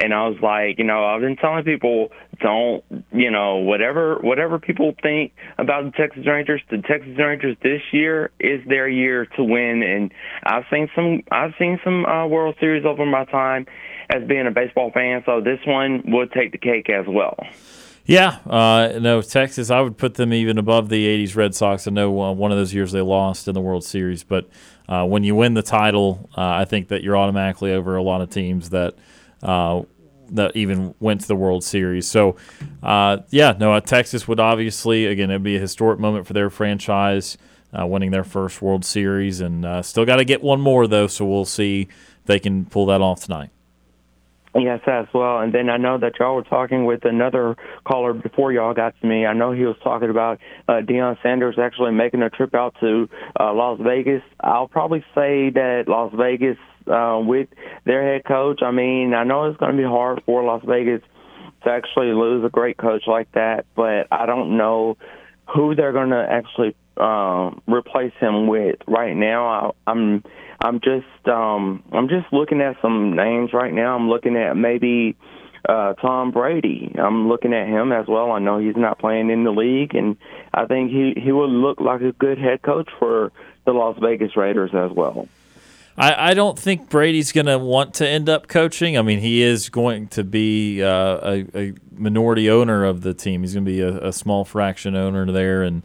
And 0.01 0.13
I 0.13 0.27
was 0.27 0.37
like, 0.41 0.77
you 0.77 0.85
know, 0.85 1.05
I've 1.05 1.21
been 1.21 1.35
telling 1.35 1.63
people 1.63 2.09
don't, 2.39 2.83
you 3.11 3.29
know, 3.29 3.57
whatever 3.57 4.17
whatever 4.19 4.59
people 4.59 4.93
think 5.01 5.33
about 5.57 5.83
the 5.83 5.91
Texas 5.91 6.25
Rangers, 6.25 6.61
the 6.69 6.77
Texas 6.77 7.17
Rangers 7.17 7.57
this 7.61 7.81
year 7.91 8.31
is 8.39 8.61
their 8.67 8.87
year 8.87 9.25
to 9.35 9.43
win. 9.43 9.83
And 9.83 10.11
I've 10.43 10.63
seen 10.71 10.89
some 10.95 11.23
I've 11.31 11.53
seen 11.59 11.79
some 11.83 12.05
uh, 12.05 12.27
World 12.27 12.55
Series 12.59 12.85
over 12.85 13.05
my 13.05 13.25
time 13.25 13.65
as 14.09 14.27
being 14.27 14.47
a 14.47 14.51
baseball 14.51 14.91
fan, 14.91 15.21
so 15.25 15.41
this 15.41 15.59
one 15.67 16.01
would 16.07 16.31
take 16.31 16.51
the 16.51 16.57
cake 16.57 16.89
as 16.89 17.05
well. 17.07 17.37
Yeah, 18.05 18.39
uh, 18.49 18.97
no, 18.99 19.21
Texas, 19.21 19.69
I 19.69 19.81
would 19.81 19.97
put 19.97 20.15
them 20.15 20.33
even 20.33 20.57
above 20.57 20.89
the 20.89 21.05
80s 21.05 21.35
Red 21.35 21.53
Sox. 21.53 21.87
I 21.87 21.91
know 21.91 22.19
uh, 22.23 22.31
one 22.31 22.51
of 22.51 22.57
those 22.57 22.73
years 22.73 22.91
they 22.91 23.01
lost 23.01 23.47
in 23.47 23.53
the 23.53 23.61
World 23.61 23.83
Series, 23.83 24.23
but 24.23 24.49
uh, 24.87 25.05
when 25.05 25.23
you 25.23 25.35
win 25.35 25.53
the 25.53 25.61
title, 25.61 26.27
uh, 26.35 26.41
I 26.41 26.65
think 26.65 26.87
that 26.87 27.03
you're 27.03 27.15
automatically 27.15 27.71
over 27.71 27.95
a 27.95 28.01
lot 28.01 28.21
of 28.21 28.31
teams 28.31 28.71
that 28.71 28.95
uh, 29.43 29.81
that 30.31 30.55
even 30.55 30.93
went 30.99 31.21
to 31.21 31.27
the 31.27 31.35
World 31.35 31.63
Series. 31.63 32.07
So, 32.07 32.35
uh, 32.83 33.17
yeah, 33.29 33.55
no, 33.59 33.73
uh, 33.73 33.81
Texas 33.81 34.27
would 34.27 34.39
obviously, 34.39 35.05
again, 35.05 35.29
it'd 35.29 35.43
be 35.43 35.55
a 35.55 35.59
historic 35.59 35.99
moment 35.99 36.27
for 36.27 36.33
their 36.33 36.49
franchise, 36.49 37.37
uh, 37.77 37.85
winning 37.85 38.11
their 38.11 38.23
first 38.23 38.61
World 38.61 38.85
Series, 38.85 39.41
and 39.41 39.65
uh, 39.65 39.81
still 39.81 40.05
got 40.05 40.17
to 40.17 40.25
get 40.25 40.43
one 40.43 40.61
more, 40.61 40.87
though, 40.87 41.07
so 41.07 41.25
we'll 41.25 41.45
see 41.45 41.87
if 41.89 42.25
they 42.25 42.39
can 42.39 42.65
pull 42.65 42.85
that 42.87 43.01
off 43.01 43.21
tonight. 43.21 43.49
Yes, 44.55 44.81
as 44.87 45.05
well. 45.13 45.39
And 45.41 45.53
then 45.53 45.69
I 45.69 45.77
know 45.77 45.99
that 45.99 46.13
y'all 46.19 46.35
were 46.35 46.43
talking 46.43 46.85
with 46.85 47.05
another 47.05 47.55
caller 47.85 48.13
before 48.13 48.51
y'all 48.51 48.73
got 48.73 48.99
to 48.99 49.07
me. 49.07 49.27
I 49.27 49.33
know 49.33 49.51
he 49.51 49.63
was 49.63 49.75
talking 49.83 50.09
about 50.09 50.39
uh, 50.67 50.81
Deion 50.81 51.21
Sanders 51.21 51.59
actually 51.59 51.91
making 51.91 52.23
a 52.23 52.31
trip 52.31 52.55
out 52.55 52.75
to 52.79 53.07
uh, 53.39 53.53
Las 53.53 53.79
Vegas. 53.79 54.23
I'll 54.39 54.67
probably 54.67 55.01
say 55.13 55.51
that 55.51 55.83
Las 55.87 56.11
Vegas, 56.15 56.57
uh, 56.89 57.19
with 57.23 57.49
their 57.85 58.03
head 58.13 58.25
coach, 58.25 58.61
I 58.61 58.71
mean, 58.71 59.13
I 59.13 59.23
know 59.23 59.45
it's 59.45 59.57
going 59.57 59.71
to 59.71 59.77
be 59.77 59.87
hard 59.87 60.21
for 60.25 60.43
Las 60.43 60.63
Vegas 60.65 61.01
to 61.63 61.69
actually 61.69 62.13
lose 62.13 62.43
a 62.43 62.49
great 62.49 62.77
coach 62.77 63.03
like 63.07 63.31
that, 63.33 63.65
but 63.75 64.07
I 64.11 64.25
don't 64.25 64.57
know 64.57 64.97
who 65.53 65.75
they're 65.75 65.91
going 65.91 66.09
to 66.09 66.25
actually 66.29 66.75
um, 66.97 67.61
replace 67.67 68.13
him 68.19 68.47
with 68.47 68.77
right 68.87 69.15
now. 69.15 69.73
I, 69.87 69.91
I'm 69.91 70.23
I'm 70.61 70.79
just 70.81 71.27
um, 71.27 71.83
I'm 71.91 72.09
just 72.09 72.31
looking 72.31 72.61
at 72.61 72.75
some 72.81 73.15
names 73.15 73.53
right 73.53 73.73
now. 73.73 73.95
I'm 73.95 74.09
looking 74.09 74.35
at 74.35 74.55
maybe 74.57 75.15
uh, 75.67 75.93
Tom 75.93 76.31
Brady. 76.31 76.93
I'm 76.97 77.29
looking 77.29 77.53
at 77.53 77.67
him 77.67 77.91
as 77.91 78.07
well. 78.07 78.31
I 78.31 78.39
know 78.39 78.59
he's 78.59 78.75
not 78.75 78.99
playing 78.99 79.29
in 79.29 79.43
the 79.43 79.51
league, 79.51 79.95
and 79.95 80.17
I 80.53 80.65
think 80.65 80.91
he 80.91 81.13
he 81.19 81.31
will 81.31 81.49
look 81.49 81.79
like 81.79 82.01
a 82.01 82.11
good 82.11 82.37
head 82.37 82.61
coach 82.61 82.89
for 82.99 83.31
the 83.65 83.71
Las 83.71 83.97
Vegas 84.01 84.35
Raiders 84.35 84.71
as 84.73 84.91
well. 84.91 85.27
I, 85.99 86.31
I 86.31 86.33
don't 86.33 86.57
think 86.57 86.89
Brady's 86.89 87.33
going 87.33 87.47
to 87.47 87.59
want 87.59 87.95
to 87.95 88.07
end 88.07 88.29
up 88.29 88.47
coaching. 88.47 88.97
I 88.97 89.01
mean, 89.01 89.19
he 89.19 89.41
is 89.41 89.67
going 89.67 90.07
to 90.09 90.23
be 90.23 90.81
uh, 90.81 91.19
a, 91.21 91.45
a, 91.53 91.73
minority 91.91 92.49
owner 92.49 92.85
of 92.85 93.01
the 93.01 93.13
team. 93.13 93.41
He's 93.41 93.53
going 93.53 93.65
to 93.65 93.71
be 93.71 93.81
a, 93.81 94.07
a, 94.07 94.13
small 94.13 94.45
fraction 94.45 94.95
owner 94.95 95.29
there, 95.29 95.63
and 95.63 95.83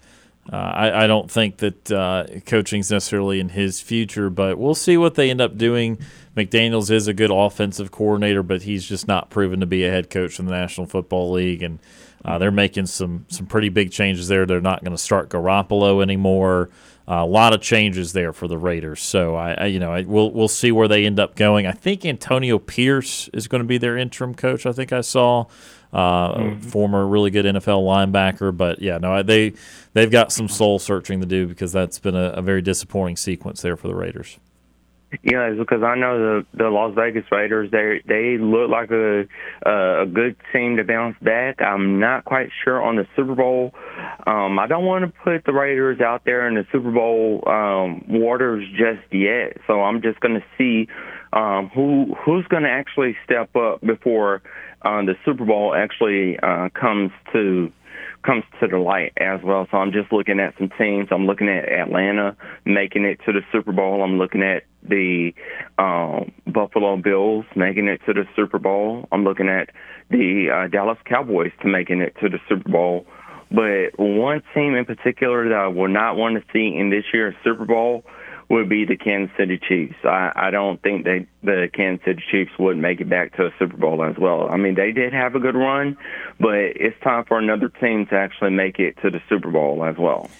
uh, 0.53 0.57
I, 0.57 1.05
I, 1.05 1.07
don't 1.09 1.29
think 1.29 1.57
that 1.57 1.91
uh, 1.91 2.27
coaching's 2.47 2.93
necessarily 2.93 3.41
in 3.41 3.49
his 3.49 3.81
future. 3.81 4.31
But 4.31 4.57
we'll 4.57 4.77
see 4.77 4.97
what 4.97 5.17
they 5.17 5.31
end 5.31 5.41
up 5.41 5.59
doing. 5.59 5.99
McDaniels 6.37 6.93
is 6.93 7.09
a 7.09 7.13
good 7.13 7.33
offensive 7.33 7.91
coordinator, 7.91 8.45
but 8.45 8.63
he's 8.63 8.87
just 8.87 9.09
not 9.09 9.31
proven 9.31 9.59
to 9.59 9.67
be 9.67 9.85
a 9.85 9.91
head 9.91 10.11
coach 10.11 10.39
in 10.39 10.47
the 10.47 10.53
National 10.53 10.87
Football 10.87 11.33
League, 11.33 11.65
and 11.65 11.81
uh, 12.25 12.39
they're 12.39 12.53
making 12.53 12.87
some 12.87 13.27
some 13.29 13.47
pretty 13.47 13.69
big 13.69 13.91
changes 13.91 14.29
there. 14.29 14.47
They're 14.47 14.61
not 14.61 14.85
going 14.85 14.97
to 14.97 15.03
start 15.03 15.29
Garoppolo 15.29 16.01
anymore. 16.01 16.71
Uh, 17.07 17.17
a 17.17 17.27
lot 17.27 17.53
of 17.53 17.61
changes 17.61 18.15
there 18.15 18.33
for 18.33 18.49
the 18.49 18.57
Raiders. 18.57 19.03
So 19.03 19.35
I, 19.35 19.53
I 19.53 19.67
you 19.67 19.79
know, 19.79 19.93
I, 19.93 20.03
we'll 20.03 20.31
we'll 20.31 20.49
see 20.49 20.73
where 20.73 20.89
they 20.89 21.05
end 21.05 21.21
up 21.21 21.37
going. 21.37 21.67
I 21.67 21.73
think 21.73 22.05
Antonio 22.05 22.59
Pierce 22.59 23.29
is 23.35 23.47
going 23.47 23.63
to 23.63 23.69
be 23.69 23.77
their 23.77 23.97
interim 23.99 24.35
coach. 24.35 24.67
I 24.67 24.73
think 24.73 24.93
I 24.93 25.01
saw. 25.01 25.47
Uh, 25.93 26.35
mm-hmm. 26.35 26.59
former 26.59 27.07
really 27.07 27.31
good 27.31 27.45
NFL 27.45 27.85
linebacker, 27.85 28.57
but 28.57 28.83
yeah, 28.83 28.99
no, 28.99 29.23
they 29.23 29.53
they've 29.93 30.11
got 30.11 30.33
some 30.33 30.49
soul 30.49 30.81
searching 30.81 31.21
to 31.21 31.27
do 31.27 31.47
because 31.47 31.71
that's 31.71 32.01
been 32.01 32.17
a, 32.17 32.31
a 32.31 32.43
very 32.43 32.63
disappointing 32.63 33.17
sequence 33.17 33.63
there 33.63 33.77
for 33.77 33.87
the 33.87 33.95
Raiders. 33.95 34.41
Yeah, 35.23 35.49
it's 35.49 35.59
because 35.59 35.83
I 35.83 35.97
know 35.97 36.19
the 36.19 36.47
the 36.57 36.69
Las 36.71 36.95
Vegas 36.95 37.25
Raiders. 37.31 37.71
They 37.71 38.03
they 38.07 38.39
look 38.39 38.71
like 38.71 38.91
a 38.91 39.25
a 39.65 40.07
good 40.07 40.37
team 40.53 40.77
to 40.77 40.85
bounce 40.85 41.17
back. 41.23 41.61
I'm 41.63 42.01
not 42.01 42.25
quite 42.25 42.49
sure 42.65 42.83
on 42.83 42.97
the 42.97 43.07
Super 43.17 43.35
Bowl. 43.35 43.73
Um, 44.27 44.59
I 44.59 44.67
don't 44.67 44.85
want 44.85 45.05
to 45.05 45.13
put 45.23 45.45
the 45.45 45.53
Raiders 45.53 46.01
out 46.01 46.25
there 46.25 46.49
in 46.49 46.55
the 46.55 46.67
Super 46.73 46.91
Bowl 46.91 47.43
um, 47.47 48.05
waters 48.09 48.65
just 48.71 49.13
yet. 49.13 49.59
So 49.67 49.83
I'm 49.83 50.03
just 50.03 50.21
going 50.21 50.35
to 50.35 50.45
see 50.59 50.91
um, 51.33 51.71
who 51.75 52.15
who's 52.25 52.47
going 52.49 52.63
to 52.63 52.71
actually 52.71 53.17
step 53.25 53.55
up 53.57 53.81
before 53.81 54.43
uh, 54.83 55.03
the 55.03 55.15
Super 55.25 55.45
Bowl 55.45 55.75
actually 55.75 56.39
uh, 56.43 56.69
comes 56.79 57.11
to 57.33 57.73
comes 58.25 58.45
to 58.61 58.67
the 58.67 58.79
light 58.79 59.13
as 59.19 59.41
well. 59.43 59.67
So 59.71 59.77
I'm 59.77 59.93
just 59.93 60.13
looking 60.13 60.41
at 60.41 60.55
some 60.59 60.71
teams. 60.79 61.09
I'm 61.11 61.27
looking 61.27 61.49
at 61.49 61.69
Atlanta 61.69 62.37
making 62.65 63.05
it 63.05 63.21
to 63.27 63.33
the 63.33 63.41
Super 63.53 63.73
Bowl. 63.73 64.03
I'm 64.03 64.19
looking 64.19 64.43
at 64.43 64.65
the 64.83 65.33
um, 65.79 66.33
Buffalo 66.47 66.97
Bills 66.97 67.45
making 67.55 67.89
it 67.89 68.01
to 68.07 68.13
the 68.13 68.25
Super 68.35 68.59
Bowl. 68.59 69.09
I'm 69.13 69.25
looking 69.25 69.49
at 69.49 69.71
the 70.11 70.49
uh, 70.51 70.69
Dallas 70.69 70.99
Cowboys 71.05 71.53
to 71.63 71.69
making 71.69 72.01
it 72.01 72.15
to 72.23 72.29
the 72.29 72.39
Super 72.49 72.69
Bowl. 72.69 73.07
But 73.51 73.99
one 73.99 74.43
team 74.55 74.75
in 74.75 74.85
particular 74.85 75.49
that 75.49 75.55
I 75.55 75.69
will 75.69 75.89
not 75.89 76.17
want 76.17 76.37
to 76.37 76.43
see 76.53 76.77
in 76.77 76.91
this 76.91 77.05
year's 77.13 77.35
Super 77.45 77.65
Bowl 77.65 78.05
would 78.49 78.69
be 78.69 78.85
the 78.85 78.97
Kansas 78.97 79.35
City 79.37 79.59
Chiefs. 79.59 79.97
I, 80.05 80.33
I 80.35 80.51
don't 80.51 80.81
think 80.83 81.05
they 81.05 81.27
the 81.43 81.69
Kansas 81.73 82.05
City 82.05 82.23
Chiefs 82.31 82.53
would 82.59 82.77
make 82.77 83.01
it 83.01 83.09
back 83.09 83.37
to 83.37 83.47
a 83.47 83.51
Super 83.59 83.77
Bowl 83.77 84.05
as 84.05 84.17
well. 84.19 84.49
I 84.49 84.57
mean, 84.57 84.75
they 84.75 84.93
did 84.93 85.13
have 85.13 85.35
a 85.35 85.41
good 85.41 85.55
run, 85.55 85.97
but 86.39 86.55
it's 86.55 86.99
time 87.03 87.25
for 87.25 87.39
another 87.39 87.69
team 87.69 88.07
to 88.07 88.15
actually 88.17 88.51
make 88.51 88.79
it 88.79 88.97
to 89.03 89.11
the 89.11 89.21
Super 89.29 89.51
Bowl 89.51 89.85
as 89.85 89.97
well. 89.97 90.31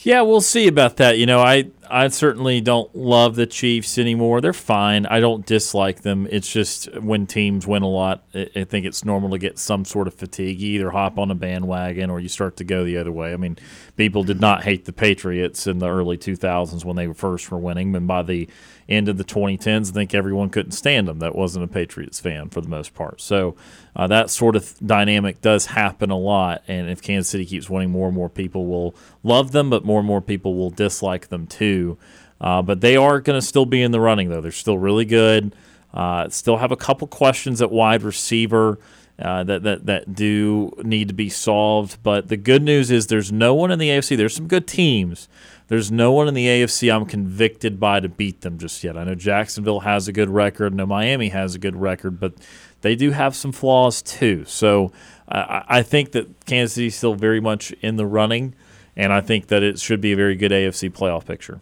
Yeah, 0.00 0.22
we'll 0.22 0.40
see 0.40 0.68
about 0.68 0.96
that. 0.98 1.18
You 1.18 1.26
know, 1.26 1.40
I 1.40 1.70
I 1.90 2.08
certainly 2.08 2.60
don't 2.60 2.94
love 2.94 3.34
the 3.34 3.46
Chiefs 3.46 3.98
anymore. 3.98 4.40
They're 4.40 4.52
fine. 4.52 5.06
I 5.06 5.18
don't 5.20 5.44
dislike 5.44 6.02
them. 6.02 6.28
It's 6.30 6.50
just 6.50 6.92
when 7.00 7.26
teams 7.26 7.66
win 7.66 7.82
a 7.82 7.88
lot, 7.88 8.22
I 8.34 8.64
think 8.64 8.86
it's 8.86 9.04
normal 9.04 9.30
to 9.30 9.38
get 9.38 9.58
some 9.58 9.84
sort 9.84 10.06
of 10.06 10.14
fatigue. 10.14 10.60
You 10.60 10.74
either 10.80 10.90
hop 10.90 11.18
on 11.18 11.30
a 11.30 11.34
bandwagon 11.34 12.10
or 12.10 12.20
you 12.20 12.28
start 12.28 12.56
to 12.58 12.64
go 12.64 12.84
the 12.84 12.96
other 12.96 13.10
way. 13.10 13.32
I 13.32 13.36
mean, 13.36 13.58
people 13.96 14.22
did 14.22 14.40
not 14.40 14.62
hate 14.64 14.84
the 14.84 14.92
Patriots 14.92 15.66
in 15.66 15.78
the 15.78 15.88
early 15.88 16.16
2000s 16.16 16.84
when 16.84 16.96
they 16.96 17.12
first 17.12 17.50
were 17.50 17.58
winning, 17.58 17.94
and 17.96 18.06
by 18.06 18.22
the 18.22 18.48
end 18.88 19.08
of 19.08 19.18
the 19.18 19.24
2010s, 19.24 19.90
I 19.90 19.92
think 19.92 20.14
everyone 20.14 20.48
couldn't 20.48 20.72
stand 20.72 21.08
them 21.08 21.18
that 21.18 21.34
wasn't 21.34 21.64
a 21.64 21.68
Patriots 21.68 22.20
fan 22.20 22.48
for 22.48 22.60
the 22.60 22.68
most 22.68 22.94
part. 22.94 23.20
So 23.20 23.54
uh, 23.94 24.06
that 24.06 24.30
sort 24.30 24.56
of 24.56 24.74
dynamic 24.84 25.40
does 25.40 25.66
happen 25.66 26.10
a 26.10 26.16
lot. 26.16 26.62
And 26.66 26.88
if 26.88 27.02
Kansas 27.02 27.30
City 27.30 27.44
keeps 27.44 27.68
winning, 27.68 27.90
more 27.90 28.06
and 28.06 28.16
more 28.16 28.30
people 28.30 28.66
will 28.66 28.94
love 29.22 29.52
them, 29.52 29.68
but 29.70 29.84
more 29.84 29.98
and 29.98 30.06
more 30.06 30.22
people 30.22 30.54
will 30.54 30.70
dislike 30.70 31.28
them 31.28 31.46
too. 31.46 31.98
Uh, 32.40 32.62
but 32.62 32.80
they 32.80 32.96
are 32.96 33.20
going 33.20 33.38
to 33.38 33.44
still 33.44 33.66
be 33.66 33.82
in 33.82 33.90
the 33.90 34.00
running, 34.00 34.30
though. 34.30 34.40
They're 34.40 34.52
still 34.52 34.78
really 34.78 35.04
good. 35.04 35.54
Uh, 35.92 36.28
still 36.28 36.58
have 36.58 36.72
a 36.72 36.76
couple 36.76 37.08
questions 37.08 37.60
at 37.60 37.70
wide 37.70 38.02
receiver. 38.02 38.78
Uh, 39.18 39.42
that, 39.42 39.64
that 39.64 39.86
that 39.86 40.14
do 40.14 40.72
need 40.84 41.08
to 41.08 41.14
be 41.14 41.28
solved. 41.28 42.00
But 42.04 42.28
the 42.28 42.36
good 42.36 42.62
news 42.62 42.92
is 42.92 43.08
there's 43.08 43.32
no 43.32 43.52
one 43.52 43.72
in 43.72 43.80
the 43.80 43.88
AFC. 43.88 44.16
There's 44.16 44.36
some 44.36 44.46
good 44.46 44.68
teams, 44.68 45.28
there's 45.68 45.92
no 45.92 46.12
one 46.12 46.28
in 46.28 46.34
the 46.34 46.46
AFC 46.46 46.92
I'm 46.94 47.06
convicted 47.06 47.78
by 47.78 48.00
to 48.00 48.08
beat 48.08 48.40
them 48.40 48.58
just 48.58 48.82
yet. 48.82 48.96
I 48.96 49.04
know 49.04 49.14
Jacksonville 49.14 49.80
has 49.80 50.08
a 50.08 50.12
good 50.12 50.28
record. 50.28 50.72
I 50.72 50.76
know 50.76 50.86
Miami 50.86 51.28
has 51.28 51.54
a 51.54 51.58
good 51.58 51.76
record, 51.76 52.18
but 52.18 52.34
they 52.80 52.96
do 52.96 53.10
have 53.12 53.36
some 53.36 53.52
flaws 53.52 54.02
too. 54.02 54.44
So 54.46 54.92
I 55.28 55.82
think 55.82 56.12
that 56.12 56.46
Kansas 56.46 56.74
City 56.74 56.86
is 56.86 56.96
still 56.96 57.14
very 57.14 57.40
much 57.40 57.70
in 57.82 57.96
the 57.96 58.06
running, 58.06 58.54
and 58.96 59.12
I 59.12 59.20
think 59.20 59.48
that 59.48 59.62
it 59.62 59.78
should 59.78 60.00
be 60.00 60.12
a 60.12 60.16
very 60.16 60.36
good 60.36 60.52
AFC 60.52 60.90
playoff 60.90 61.26
picture. 61.26 61.60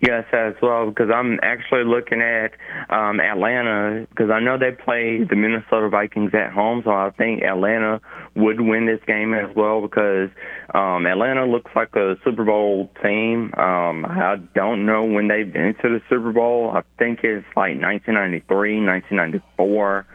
Yes, 0.00 0.24
as 0.32 0.54
well, 0.62 0.88
because 0.90 1.10
I'm 1.14 1.38
actually 1.42 1.84
looking 1.84 2.20
at 2.20 2.52
um, 2.90 3.20
Atlanta 3.20 4.06
because 4.10 4.30
I 4.30 4.40
know 4.40 4.58
they 4.58 4.72
play 4.72 5.24
the 5.24 5.36
Minnesota 5.36 5.88
Vikings 5.88 6.32
at 6.34 6.52
home, 6.52 6.82
so 6.84 6.90
I 6.90 7.10
think 7.16 7.42
Atlanta 7.42 8.00
would 8.36 8.60
win 8.60 8.86
this 8.86 9.00
game 9.06 9.34
as 9.34 9.54
well 9.56 9.80
because 9.80 10.28
um, 10.74 11.06
Atlanta 11.06 11.46
looks 11.46 11.70
like 11.74 11.94
a 11.96 12.16
Super 12.24 12.44
Bowl 12.44 12.90
team. 13.02 13.52
Um, 13.54 14.04
I 14.04 14.36
don't 14.54 14.84
know 14.84 15.04
when 15.04 15.28
they've 15.28 15.50
been 15.50 15.74
to 15.82 15.88
the 15.88 16.00
Super 16.08 16.32
Bowl. 16.32 16.70
I 16.74 16.82
think 16.98 17.20
it's 17.22 17.46
like 17.56 17.80
1993, 17.80 18.84
1994. 18.84 20.06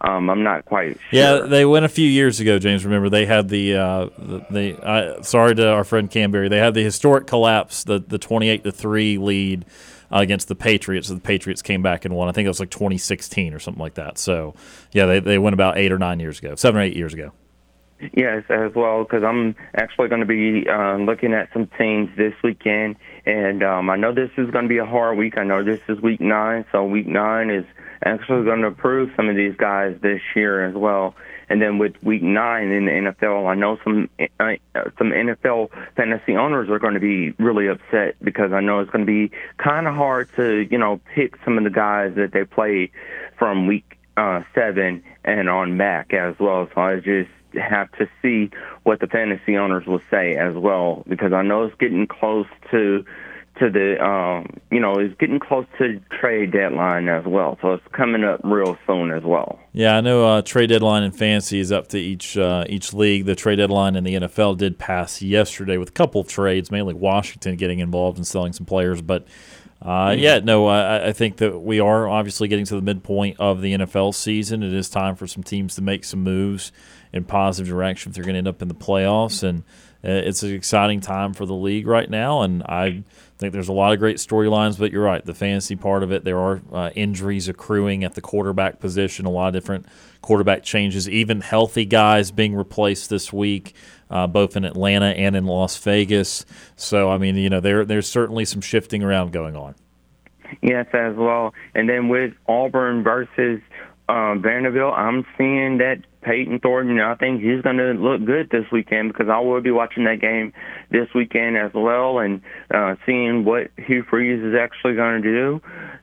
Um, 0.00 0.28
I'm 0.28 0.42
not 0.42 0.64
quite 0.66 0.98
sure. 1.10 1.18
Yeah, 1.18 1.38
they 1.46 1.64
went 1.64 1.84
a 1.84 1.88
few 1.88 2.08
years 2.08 2.38
ago, 2.38 2.58
James. 2.58 2.84
Remember, 2.84 3.08
they 3.08 3.24
had 3.24 3.48
the, 3.48 3.76
uh, 3.76 4.08
the, 4.18 4.46
the 4.50 4.86
uh, 4.86 5.22
sorry 5.22 5.54
to 5.54 5.68
our 5.68 5.84
friend 5.84 6.10
Kam 6.10 6.30
Berry, 6.30 6.48
they 6.48 6.58
had 6.58 6.74
the 6.74 6.82
historic 6.82 7.26
collapse, 7.26 7.84
the, 7.84 7.98
the 7.98 8.18
28 8.18 8.64
to 8.64 8.72
3 8.72 9.18
lead 9.18 9.64
uh, 10.12 10.18
against 10.18 10.48
the 10.48 10.54
Patriots. 10.54 11.08
The 11.08 11.18
Patriots 11.18 11.62
came 11.62 11.82
back 11.82 12.04
and 12.04 12.14
won. 12.14 12.28
I 12.28 12.32
think 12.32 12.44
it 12.44 12.50
was 12.50 12.60
like 12.60 12.70
2016 12.70 13.54
or 13.54 13.58
something 13.58 13.80
like 13.80 13.94
that. 13.94 14.18
So, 14.18 14.54
yeah, 14.92 15.06
they, 15.06 15.20
they 15.20 15.38
went 15.38 15.54
about 15.54 15.78
eight 15.78 15.92
or 15.92 15.98
nine 15.98 16.20
years 16.20 16.38
ago, 16.38 16.54
seven 16.56 16.80
or 16.80 16.84
eight 16.84 16.96
years 16.96 17.14
ago. 17.14 17.32
Yes, 18.12 18.44
as 18.50 18.74
well, 18.74 19.04
because 19.04 19.24
I'm 19.24 19.56
actually 19.74 20.08
going 20.08 20.20
to 20.20 20.26
be 20.26 20.68
uh, 20.68 20.96
looking 20.98 21.32
at 21.32 21.50
some 21.54 21.66
teams 21.78 22.10
this 22.14 22.34
weekend, 22.44 22.96
and 23.24 23.62
um, 23.62 23.88
I 23.88 23.96
know 23.96 24.12
this 24.12 24.30
is 24.36 24.50
going 24.50 24.64
to 24.64 24.68
be 24.68 24.76
a 24.76 24.84
hard 24.84 25.16
week. 25.16 25.38
I 25.38 25.44
know 25.44 25.64
this 25.64 25.80
is 25.88 25.98
week 26.02 26.20
nine, 26.20 26.66
so 26.72 26.84
week 26.84 27.06
nine 27.06 27.48
is 27.48 27.64
actually 28.04 28.44
going 28.44 28.60
to 28.60 28.68
approve 28.68 29.10
some 29.16 29.28
of 29.28 29.36
these 29.36 29.56
guys 29.56 29.96
this 30.02 30.20
year 30.34 30.64
as 30.66 30.74
well. 30.74 31.14
And 31.48 31.62
then 31.62 31.78
with 31.78 31.94
week 32.02 32.22
nine 32.22 32.70
in 32.70 32.86
the 32.86 32.90
NFL, 32.90 33.46
I 33.46 33.54
know 33.54 33.78
some 33.84 34.10
uh, 34.40 34.54
some 34.98 35.10
NFL 35.10 35.70
fantasy 35.94 36.36
owners 36.36 36.68
are 36.68 36.80
going 36.80 36.94
to 36.94 37.00
be 37.00 37.30
really 37.38 37.68
upset 37.68 38.16
because 38.22 38.52
I 38.52 38.60
know 38.60 38.80
it's 38.80 38.90
going 38.90 39.06
to 39.06 39.10
be 39.10 39.30
kind 39.58 39.86
of 39.86 39.94
hard 39.94 40.28
to 40.36 40.66
you 40.68 40.78
know 40.78 41.00
pick 41.14 41.36
some 41.44 41.56
of 41.56 41.64
the 41.64 41.70
guys 41.70 42.14
that 42.16 42.32
they 42.32 42.44
play 42.44 42.90
from 43.38 43.68
week 43.68 43.96
uh, 44.16 44.42
seven 44.54 45.04
and 45.24 45.48
on 45.48 45.78
back 45.78 46.12
as 46.12 46.34
well. 46.40 46.68
So 46.74 46.80
I 46.80 46.96
just 46.96 47.30
have 47.54 47.90
to 47.92 48.08
see 48.22 48.50
what 48.82 49.00
the 49.00 49.06
fantasy 49.06 49.56
owners 49.56 49.86
will 49.86 50.02
say 50.10 50.36
as 50.36 50.54
well 50.54 51.04
because 51.08 51.32
I 51.32 51.42
know 51.42 51.64
it's 51.64 51.76
getting 51.76 52.06
close 52.06 52.46
to 52.70 53.04
to 53.58 53.70
the 53.70 54.02
um, 54.04 54.60
you 54.70 54.80
know 54.80 54.98
is 54.98 55.12
getting 55.18 55.38
close 55.38 55.66
to 55.78 56.00
trade 56.20 56.52
deadline 56.52 57.08
as 57.08 57.24
well. 57.24 57.58
So 57.62 57.74
it's 57.74 57.84
coming 57.92 58.24
up 58.24 58.40
real 58.44 58.76
soon 58.86 59.10
as 59.10 59.22
well. 59.22 59.58
Yeah, 59.72 59.96
I 59.96 60.00
know 60.00 60.26
uh, 60.26 60.42
trade 60.42 60.68
deadline 60.68 61.02
in 61.02 61.12
fantasy 61.12 61.60
is 61.60 61.72
up 61.72 61.88
to 61.88 61.98
each 61.98 62.36
uh, 62.36 62.64
each 62.68 62.92
league. 62.92 63.26
The 63.26 63.34
trade 63.34 63.56
deadline 63.56 63.96
in 63.96 64.04
the 64.04 64.14
NFL 64.14 64.58
did 64.58 64.78
pass 64.78 65.22
yesterday 65.22 65.76
with 65.76 65.90
a 65.90 65.92
couple 65.92 66.20
of 66.20 66.28
trades, 66.28 66.70
mainly 66.70 66.94
Washington 66.94 67.56
getting 67.56 67.78
involved 67.78 68.18
and 68.18 68.26
selling 68.26 68.52
some 68.52 68.66
players, 68.66 69.02
but. 69.02 69.26
Uh, 69.82 70.08
mm-hmm. 70.08 70.20
yeah, 70.20 70.38
no, 70.38 70.66
I, 70.66 71.08
I, 71.08 71.12
think 71.12 71.36
that 71.36 71.60
we 71.60 71.80
are 71.80 72.08
obviously 72.08 72.48
getting 72.48 72.64
to 72.64 72.74
the 72.76 72.80
midpoint 72.80 73.38
of 73.38 73.60
the 73.60 73.74
NFL 73.74 74.14
season. 74.14 74.62
It 74.62 74.72
is 74.72 74.88
time 74.88 75.16
for 75.16 75.26
some 75.26 75.42
teams 75.42 75.74
to 75.74 75.82
make 75.82 76.02
some 76.02 76.22
moves 76.22 76.72
in 77.12 77.24
positive 77.24 77.68
direction 77.68 78.10
if 78.10 78.14
they're 78.14 78.24
going 78.24 78.34
to 78.34 78.38
end 78.38 78.48
up 78.48 78.62
in 78.62 78.68
the 78.68 78.74
playoffs. 78.74 79.42
And 79.42 79.64
uh, 80.04 80.26
it's 80.26 80.42
an 80.42 80.54
exciting 80.54 81.00
time 81.00 81.34
for 81.34 81.46
the 81.46 81.54
league 81.54 81.86
right 81.86 82.08
now. 82.08 82.42
And 82.42 82.62
I 82.62 83.02
think 83.38 83.52
there's 83.52 83.68
a 83.68 83.72
lot 83.72 83.92
of 83.92 83.98
great 83.98 84.16
storylines, 84.16 84.78
but 84.78 84.92
you're 84.92 85.04
right. 85.04 85.24
The 85.24 85.34
fantasy 85.34 85.76
part 85.76 86.02
of 86.02 86.10
it, 86.10 86.24
there 86.24 86.38
are 86.38 86.62
uh, 86.72 86.90
injuries 86.94 87.48
accruing 87.48 88.02
at 88.02 88.14
the 88.14 88.20
quarterback 88.20 88.80
position, 88.80 89.26
a 89.26 89.30
lot 89.30 89.48
of 89.48 89.52
different 89.54 89.86
quarterback 90.22 90.62
changes, 90.62 91.08
even 91.08 91.42
healthy 91.42 91.84
guys 91.84 92.30
being 92.30 92.54
replaced 92.54 93.10
this 93.10 93.32
week. 93.32 93.74
Uh, 94.08 94.24
both 94.24 94.56
in 94.56 94.64
Atlanta 94.64 95.06
and 95.06 95.34
in 95.34 95.46
Las 95.46 95.76
Vegas, 95.78 96.46
so 96.76 97.10
I 97.10 97.18
mean, 97.18 97.34
you 97.34 97.50
know, 97.50 97.58
there 97.58 97.84
there's 97.84 98.08
certainly 98.08 98.44
some 98.44 98.60
shifting 98.60 99.02
around 99.02 99.32
going 99.32 99.56
on. 99.56 99.74
Yes, 100.62 100.86
as 100.92 101.16
well. 101.16 101.54
And 101.74 101.88
then 101.88 102.08
with 102.08 102.32
Auburn 102.48 103.02
versus 103.02 103.60
uh, 104.08 104.34
Vanderbilt, 104.36 104.94
I'm 104.94 105.24
seeing 105.36 105.78
that 105.78 106.02
Payton 106.22 106.60
Thornton. 106.60 107.00
I 107.00 107.14
think 107.14 107.40
he's 107.40 107.62
going 107.62 107.78
to 107.78 107.92
look 107.92 108.24
good 108.24 108.50
this 108.50 108.64
weekend 108.70 109.12
because 109.12 109.28
I 109.28 109.38
will 109.40 109.60
be 109.60 109.70
watching 109.70 110.04
that 110.04 110.20
game 110.20 110.52
this 110.90 111.08
weekend 111.14 111.56
as 111.56 111.72
well 111.74 112.18
and 112.18 112.40
uh, 112.72 112.96
seeing 113.04 113.44
what 113.44 113.70
Hugh 113.76 114.04
Freeze 114.08 114.42
is 114.42 114.54
actually 114.54 114.94
going 114.94 115.22
to 115.22 115.28
do. 115.28 115.60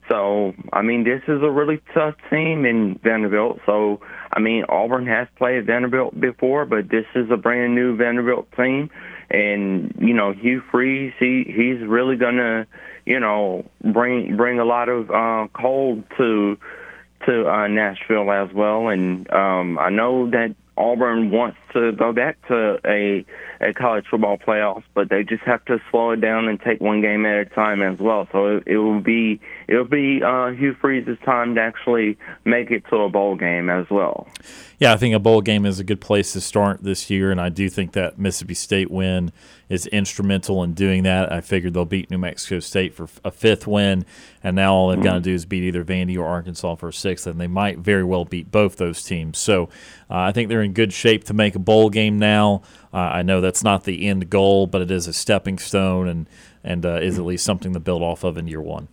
So, 0.09 0.53
I 0.71 0.81
mean, 0.81 1.03
this 1.03 1.21
is 1.27 1.41
a 1.41 1.49
really 1.49 1.81
tough 1.93 2.15
team 2.29 2.65
in 2.65 2.99
Vanderbilt. 3.03 3.59
So, 3.65 4.01
I 4.31 4.39
mean, 4.39 4.65
Auburn 4.67 5.07
has 5.07 5.27
played 5.37 5.65
Vanderbilt 5.65 6.19
before, 6.19 6.65
but 6.65 6.89
this 6.89 7.05
is 7.15 7.31
a 7.31 7.37
brand 7.37 7.75
new 7.75 7.95
Vanderbilt 7.95 8.51
team. 8.57 8.89
And, 9.29 9.95
you 9.99 10.13
know, 10.13 10.33
Hugh 10.33 10.61
Freeze, 10.71 11.13
he, 11.19 11.43
he's 11.47 11.85
really 11.87 12.17
going 12.17 12.35
to, 12.35 12.67
you 13.05 13.19
know, 13.19 13.65
bring 13.81 14.37
bring 14.37 14.59
a 14.59 14.65
lot 14.65 14.89
of 14.89 15.09
uh, 15.09 15.47
cold 15.53 16.03
to 16.17 16.57
to 17.25 17.49
uh, 17.49 17.67
Nashville 17.67 18.31
as 18.31 18.53
well. 18.53 18.87
And 18.87 19.31
um, 19.31 19.77
I 19.79 19.89
know 19.89 20.29
that 20.31 20.55
Auburn 20.77 21.29
wants 21.31 21.57
to 21.73 21.91
go 21.91 22.13
back 22.13 22.37
to 22.47 22.79
a 22.85 23.25
a 23.61 23.73
college 23.73 24.05
football 24.09 24.37
playoffs, 24.37 24.83
but 24.93 25.09
they 25.09 25.23
just 25.23 25.43
have 25.43 25.63
to 25.65 25.79
slow 25.91 26.11
it 26.11 26.21
down 26.21 26.47
and 26.47 26.59
take 26.59 26.81
one 26.81 27.01
game 27.01 27.25
at 27.25 27.39
a 27.39 27.45
time 27.45 27.81
as 27.81 27.99
well. 27.99 28.27
So 28.31 28.57
it, 28.57 28.63
it 28.65 28.77
will 28.77 28.99
be 29.01 29.39
it 29.67 29.75
will 29.75 29.85
be 29.85 30.21
uh, 30.23 30.51
Hugh 30.51 30.75
Freeze's 30.79 31.17
time 31.25 31.55
to 31.55 31.61
actually 31.61 32.17
make 32.45 32.71
it 32.71 32.83
to 32.89 32.97
a 32.97 33.09
bowl 33.09 33.35
game 33.35 33.69
as 33.69 33.85
well. 33.89 34.27
Yeah, 34.79 34.93
I 34.93 34.97
think 34.97 35.15
a 35.15 35.19
bowl 35.19 35.41
game 35.41 35.65
is 35.65 35.79
a 35.79 35.83
good 35.83 36.01
place 36.01 36.33
to 36.33 36.41
start 36.41 36.83
this 36.83 37.09
year, 37.09 37.31
and 37.31 37.39
I 37.39 37.49
do 37.49 37.69
think 37.69 37.93
that 37.93 38.19
Mississippi 38.19 38.53
State 38.53 38.91
win 38.91 39.31
is 39.69 39.87
instrumental 39.87 40.61
in 40.63 40.73
doing 40.73 41.03
that. 41.03 41.31
I 41.31 41.41
figured 41.41 41.73
they'll 41.73 41.85
beat 41.85 42.11
New 42.11 42.17
Mexico 42.17 42.59
State 42.59 42.93
for 42.93 43.07
a 43.23 43.31
fifth 43.31 43.65
win, 43.65 44.05
and 44.43 44.55
now 44.55 44.73
all 44.73 44.89
they've 44.89 45.01
got 45.01 45.13
to 45.13 45.21
do 45.21 45.33
is 45.33 45.45
beat 45.45 45.63
either 45.63 45.85
Vandy 45.85 46.17
or 46.17 46.25
Arkansas 46.25 46.75
for 46.75 46.89
a 46.89 46.93
sixth, 46.93 47.25
and 47.27 47.39
they 47.39 47.47
might 47.47 47.79
very 47.79 48.03
well 48.03 48.25
beat 48.25 48.51
both 48.51 48.75
those 48.77 49.03
teams. 49.03 49.37
So 49.37 49.69
uh, 50.09 50.17
I 50.17 50.31
think 50.31 50.49
they're 50.49 50.61
in 50.61 50.73
good 50.73 50.91
shape 50.91 51.23
to 51.25 51.33
make 51.33 51.55
a 51.55 51.59
bowl 51.59 51.89
game 51.89 52.19
now. 52.19 52.61
Uh, 52.93 52.97
I 52.97 53.21
know 53.21 53.41
that's 53.41 53.63
not 53.63 53.85
the 53.85 54.07
end 54.07 54.29
goal, 54.29 54.67
but 54.67 54.81
it 54.81 54.91
is 54.91 55.07
a 55.07 55.13
stepping 55.13 55.57
stone 55.57 56.07
and 56.07 56.29
and 56.63 56.85
uh, 56.85 56.99
is 57.01 57.19
at 57.19 57.25
least 57.25 57.43
something 57.43 57.73
to 57.73 57.79
build 57.79 58.01
off 58.01 58.23
of 58.23 58.37
in 58.37 58.47
year 58.47 58.61
one. 58.61 58.87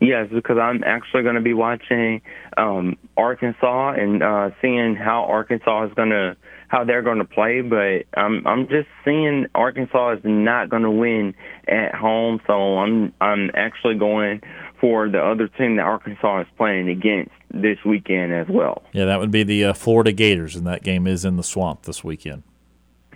Yes, 0.00 0.28
because 0.32 0.58
I'm 0.58 0.82
actually 0.84 1.22
going 1.22 1.34
to 1.34 1.40
be 1.40 1.54
watching 1.54 2.20
um, 2.56 2.96
Arkansas 3.16 3.92
and 3.92 4.22
uh, 4.22 4.50
seeing 4.60 4.94
how 4.94 5.24
Arkansas 5.24 5.86
is 5.86 5.92
going 5.94 6.10
to 6.10 6.36
how 6.68 6.84
they're 6.84 7.02
going 7.02 7.18
to 7.18 7.24
play. 7.24 7.60
But 7.62 8.06
I'm 8.18 8.46
I'm 8.46 8.68
just 8.68 8.88
seeing 9.04 9.46
Arkansas 9.54 10.14
is 10.14 10.20
not 10.24 10.68
going 10.68 10.82
to 10.82 10.90
win 10.90 11.34
at 11.66 11.94
home, 11.94 12.40
so 12.46 12.78
I'm 12.78 13.12
I'm 13.20 13.50
actually 13.54 13.96
going 13.96 14.40
for 14.80 15.08
the 15.08 15.20
other 15.20 15.48
team 15.48 15.76
that 15.76 15.82
Arkansas 15.82 16.42
is 16.42 16.46
playing 16.56 16.88
against 16.88 17.32
this 17.52 17.78
weekend 17.84 18.32
as 18.32 18.46
well. 18.48 18.82
Yeah, 18.92 19.06
that 19.06 19.18
would 19.18 19.30
be 19.30 19.42
the 19.42 19.66
uh, 19.66 19.72
Florida 19.72 20.12
Gators, 20.12 20.54
and 20.54 20.66
that 20.66 20.82
game 20.82 21.06
is 21.06 21.24
in 21.24 21.36
the 21.36 21.42
swamp 21.42 21.82
this 21.82 22.04
weekend. 22.04 22.42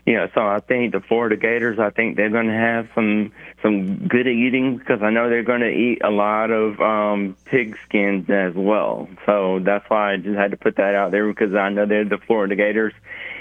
Yeah, 0.04 0.26
so 0.34 0.40
I 0.40 0.58
think 0.58 0.92
the 0.92 1.00
Florida 1.00 1.36
Gators, 1.36 1.78
I 1.78 1.90
think 1.90 2.16
they're 2.16 2.28
going 2.28 2.48
to 2.48 2.52
have 2.52 2.88
some 2.92 3.32
some 3.62 4.08
good 4.08 4.26
eating 4.26 4.78
because 4.78 5.00
I 5.00 5.10
know 5.10 5.28
they're 5.28 5.44
going 5.44 5.60
to 5.60 5.70
eat 5.70 6.00
a 6.02 6.10
lot 6.10 6.50
of 6.50 6.80
um, 6.80 7.36
pig 7.44 7.76
skins 7.84 8.28
as 8.28 8.52
well. 8.56 9.08
So 9.26 9.60
that's 9.64 9.88
why 9.88 10.14
I 10.14 10.16
just 10.16 10.36
had 10.36 10.50
to 10.50 10.56
put 10.56 10.76
that 10.76 10.96
out 10.96 11.12
there 11.12 11.28
because 11.28 11.54
I 11.54 11.68
know 11.68 11.86
they're 11.86 12.04
the 12.04 12.18
Florida 12.18 12.56
Gators 12.56 12.92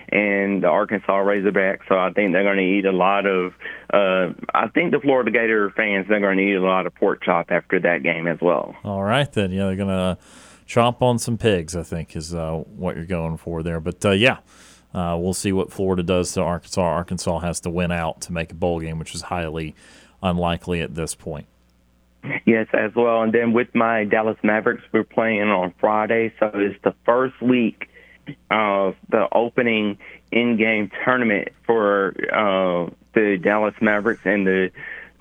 and 0.09 0.61
the 0.61 0.67
Arkansas 0.67 1.11
Razorbacks. 1.11 1.87
So 1.89 1.97
I 1.97 2.11
think 2.13 2.31
they're 2.31 2.43
going 2.43 2.57
to 2.57 2.63
eat 2.63 2.85
a 2.85 2.91
lot 2.91 3.25
of. 3.25 3.53
Uh, 3.91 4.33
I 4.53 4.67
think 4.67 4.91
the 4.91 4.99
Florida 4.99 5.31
Gator 5.31 5.71
fans 5.71 6.05
they're 6.07 6.19
going 6.19 6.37
to 6.37 6.43
eat 6.43 6.55
a 6.57 6.61
lot 6.61 6.85
of 6.85 6.93
pork 6.93 7.23
chop 7.23 7.49
after 7.49 7.79
that 7.79 8.03
game 8.03 8.27
as 8.27 8.37
well. 8.39 8.75
All 8.83 9.01
right, 9.01 9.31
then. 9.33 9.49
Yeah, 9.49 9.65
they're 9.65 9.75
going 9.77 9.87
to 9.87 10.19
chomp 10.67 11.01
on 11.01 11.17
some 11.17 11.39
pigs. 11.39 11.75
I 11.75 11.81
think 11.81 12.15
is 12.15 12.35
uh, 12.35 12.57
what 12.75 12.97
you're 12.97 13.05
going 13.05 13.37
for 13.37 13.63
there. 13.63 13.79
But 13.79 14.05
uh, 14.05 14.11
yeah. 14.11 14.37
Uh, 14.93 15.17
we'll 15.19 15.33
see 15.33 15.51
what 15.51 15.71
Florida 15.71 16.03
does 16.03 16.33
to 16.33 16.41
Arkansas. 16.41 16.81
Arkansas 16.81 17.39
has 17.39 17.59
to 17.61 17.69
win 17.69 17.91
out 17.91 18.21
to 18.21 18.33
make 18.33 18.51
a 18.51 18.55
bowl 18.55 18.79
game, 18.79 18.99
which 18.99 19.15
is 19.15 19.21
highly 19.23 19.75
unlikely 20.21 20.81
at 20.81 20.95
this 20.95 21.15
point. 21.15 21.47
Yes, 22.45 22.67
as 22.73 22.93
well. 22.95 23.23
And 23.23 23.33
then 23.33 23.53
with 23.53 23.73
my 23.73 24.03
Dallas 24.03 24.37
Mavericks, 24.43 24.83
we're 24.91 25.03
playing 25.03 25.43
on 25.43 25.73
Friday, 25.79 26.33
so 26.39 26.51
it's 26.53 26.79
the 26.83 26.93
first 27.05 27.41
week 27.41 27.89
of 28.51 28.95
the 29.09 29.27
opening 29.31 29.97
in-game 30.31 30.91
tournament 31.03 31.49
for 31.65 32.13
uh, 32.31 32.91
the 33.13 33.37
Dallas 33.41 33.73
Mavericks 33.81 34.21
and 34.25 34.45
the 34.45 34.71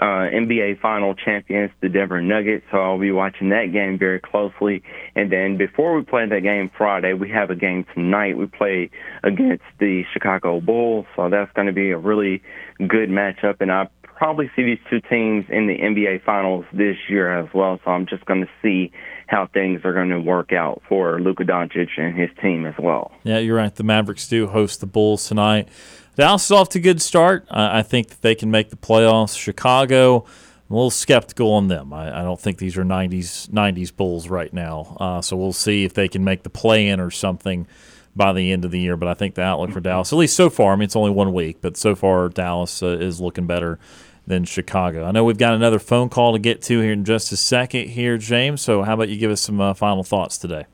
uh, 0.00 0.32
NBA 0.32 0.80
final 0.80 1.14
champions, 1.14 1.70
the 1.82 1.90
Denver 1.90 2.22
Nuggets. 2.22 2.64
So 2.70 2.78
I'll 2.78 2.98
be 2.98 3.12
watching 3.12 3.50
that 3.50 3.66
game 3.72 3.98
very 3.98 4.18
closely. 4.18 4.82
And 5.14 5.30
then 5.30 5.58
before 5.58 5.94
we 5.94 6.02
play 6.02 6.26
that 6.26 6.40
game 6.40 6.70
Friday, 6.76 7.12
we 7.12 7.28
have 7.30 7.50
a 7.50 7.54
game 7.54 7.84
tonight. 7.94 8.38
We 8.38 8.46
play 8.46 8.90
against 9.22 9.64
the 9.78 10.04
Chicago 10.12 10.60
Bulls. 10.60 11.04
So 11.16 11.28
that's 11.28 11.52
going 11.52 11.66
to 11.66 11.74
be 11.74 11.90
a 11.90 11.98
really 11.98 12.42
good 12.78 13.10
matchup. 13.10 13.56
And 13.60 13.70
I 13.70 13.88
probably 14.02 14.50
see 14.56 14.62
these 14.62 14.78
two 14.88 15.00
teams 15.02 15.44
in 15.50 15.66
the 15.66 15.76
NBA 15.76 16.24
finals 16.24 16.64
this 16.72 16.96
year 17.08 17.38
as 17.38 17.52
well. 17.52 17.78
So 17.84 17.90
I'm 17.90 18.06
just 18.06 18.24
going 18.24 18.40
to 18.40 18.50
see 18.62 18.92
how 19.26 19.48
things 19.52 19.82
are 19.84 19.92
going 19.92 20.10
to 20.10 20.20
work 20.20 20.52
out 20.52 20.82
for 20.88 21.20
Luka 21.20 21.44
Doncic 21.44 21.88
and 21.98 22.18
his 22.18 22.30
team 22.42 22.64
as 22.64 22.74
well. 22.78 23.12
Yeah, 23.22 23.38
you're 23.38 23.56
right. 23.56 23.74
The 23.74 23.84
Mavericks 23.84 24.26
do 24.26 24.46
host 24.46 24.80
the 24.80 24.86
Bulls 24.86 25.28
tonight. 25.28 25.68
Dallas 26.16 26.44
is 26.44 26.50
off 26.50 26.68
to 26.70 26.78
a 26.78 26.82
good 26.82 27.00
start. 27.00 27.46
I, 27.50 27.78
I 27.78 27.82
think 27.82 28.08
that 28.08 28.22
they 28.22 28.34
can 28.34 28.50
make 28.50 28.70
the 28.70 28.76
playoffs. 28.76 29.38
Chicago, 29.38 30.24
I'm 30.68 30.74
a 30.74 30.74
little 30.74 30.90
skeptical 30.90 31.52
on 31.52 31.68
them. 31.68 31.92
I, 31.92 32.20
I 32.20 32.22
don't 32.22 32.40
think 32.40 32.58
these 32.58 32.76
are 32.76 32.84
90s 32.84 33.48
90s 33.48 33.94
Bulls 33.94 34.28
right 34.28 34.52
now. 34.52 34.96
Uh, 35.00 35.22
so 35.22 35.36
we'll 35.36 35.52
see 35.52 35.84
if 35.84 35.94
they 35.94 36.08
can 36.08 36.24
make 36.24 36.42
the 36.42 36.50
play 36.50 36.88
in 36.88 37.00
or 37.00 37.10
something 37.10 37.66
by 38.14 38.32
the 38.32 38.52
end 38.52 38.64
of 38.64 38.70
the 38.70 38.80
year. 38.80 38.96
But 38.96 39.08
I 39.08 39.14
think 39.14 39.34
the 39.34 39.42
outlook 39.42 39.72
for 39.72 39.80
Dallas, 39.80 40.12
at 40.12 40.18
least 40.18 40.36
so 40.36 40.50
far, 40.50 40.72
I 40.72 40.76
mean, 40.76 40.84
it's 40.84 40.96
only 40.96 41.10
one 41.10 41.32
week, 41.32 41.58
but 41.60 41.76
so 41.76 41.94
far 41.94 42.28
Dallas 42.28 42.82
uh, 42.82 42.88
is 42.88 43.20
looking 43.20 43.46
better 43.46 43.78
than 44.26 44.44
Chicago. 44.44 45.04
I 45.04 45.12
know 45.12 45.24
we've 45.24 45.38
got 45.38 45.54
another 45.54 45.78
phone 45.78 46.08
call 46.08 46.32
to 46.32 46.38
get 46.38 46.62
to 46.62 46.80
here 46.80 46.92
in 46.92 47.04
just 47.04 47.32
a 47.32 47.36
second 47.36 47.88
here, 47.88 48.18
James. 48.18 48.60
So 48.60 48.82
how 48.82 48.94
about 48.94 49.08
you 49.08 49.16
give 49.16 49.30
us 49.30 49.40
some 49.40 49.60
uh, 49.60 49.74
final 49.74 50.04
thoughts 50.04 50.38
today? 50.38 50.66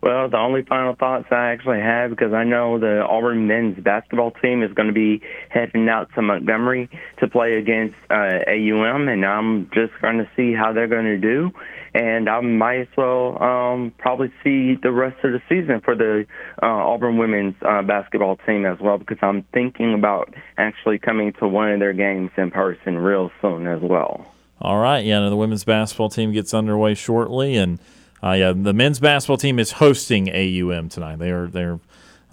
Well, 0.00 0.28
the 0.28 0.38
only 0.38 0.62
final 0.62 0.94
thoughts 0.94 1.26
I 1.32 1.50
actually 1.50 1.80
have, 1.80 2.10
because 2.10 2.32
I 2.32 2.44
know 2.44 2.78
the 2.78 3.04
Auburn 3.04 3.48
men's 3.48 3.82
basketball 3.82 4.30
team 4.30 4.62
is 4.62 4.72
going 4.72 4.86
to 4.86 4.94
be 4.94 5.20
heading 5.48 5.88
out 5.88 6.08
to 6.14 6.22
Montgomery 6.22 6.88
to 7.18 7.26
play 7.26 7.54
against 7.54 7.96
uh, 8.08 8.38
AUM, 8.46 9.08
and 9.08 9.26
I'm 9.26 9.68
just 9.74 9.92
going 10.00 10.18
to 10.18 10.30
see 10.36 10.54
how 10.54 10.72
they're 10.72 10.86
going 10.86 11.04
to 11.04 11.18
do. 11.18 11.50
And 11.94 12.28
I 12.28 12.40
might 12.40 12.82
as 12.82 12.88
well 12.96 13.42
um, 13.42 13.92
probably 13.98 14.32
see 14.44 14.76
the 14.80 14.92
rest 14.92 15.16
of 15.24 15.32
the 15.32 15.42
season 15.48 15.80
for 15.80 15.96
the 15.96 16.26
uh, 16.62 16.66
Auburn 16.66 17.18
women's 17.18 17.56
uh, 17.62 17.82
basketball 17.82 18.36
team 18.46 18.66
as 18.66 18.78
well, 18.78 18.98
because 18.98 19.18
I'm 19.20 19.42
thinking 19.52 19.94
about 19.94 20.32
actually 20.58 21.00
coming 21.00 21.32
to 21.40 21.48
one 21.48 21.72
of 21.72 21.80
their 21.80 21.92
games 21.92 22.30
in 22.36 22.52
person 22.52 22.98
real 22.98 23.32
soon 23.42 23.66
as 23.66 23.80
well. 23.80 24.32
All 24.60 24.78
right. 24.78 25.04
Yeah, 25.04 25.28
the 25.28 25.36
women's 25.36 25.64
basketball 25.64 26.08
team 26.08 26.30
gets 26.30 26.54
underway 26.54 26.94
shortly, 26.94 27.56
and– 27.56 27.80
uh, 28.22 28.32
yeah, 28.32 28.52
the 28.54 28.72
men's 28.72 29.00
basketball 29.00 29.36
team 29.36 29.58
is 29.58 29.72
hosting 29.72 30.28
AUM 30.30 30.88
tonight. 30.88 31.18
They 31.18 31.30
are 31.30 31.46
they're 31.46 31.80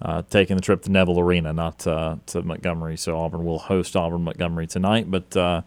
uh, 0.02 0.22
taking 0.28 0.56
the 0.56 0.62
trip 0.62 0.82
to 0.82 0.90
Neville 0.90 1.20
Arena, 1.20 1.52
not 1.52 1.86
uh, 1.86 2.16
to 2.26 2.42
Montgomery. 2.42 2.96
So 2.96 3.18
Auburn 3.18 3.44
will 3.44 3.58
host 3.58 3.96
Auburn 3.96 4.24
Montgomery 4.24 4.66
tonight. 4.66 5.10
But 5.10 5.36
uh, 5.36 5.62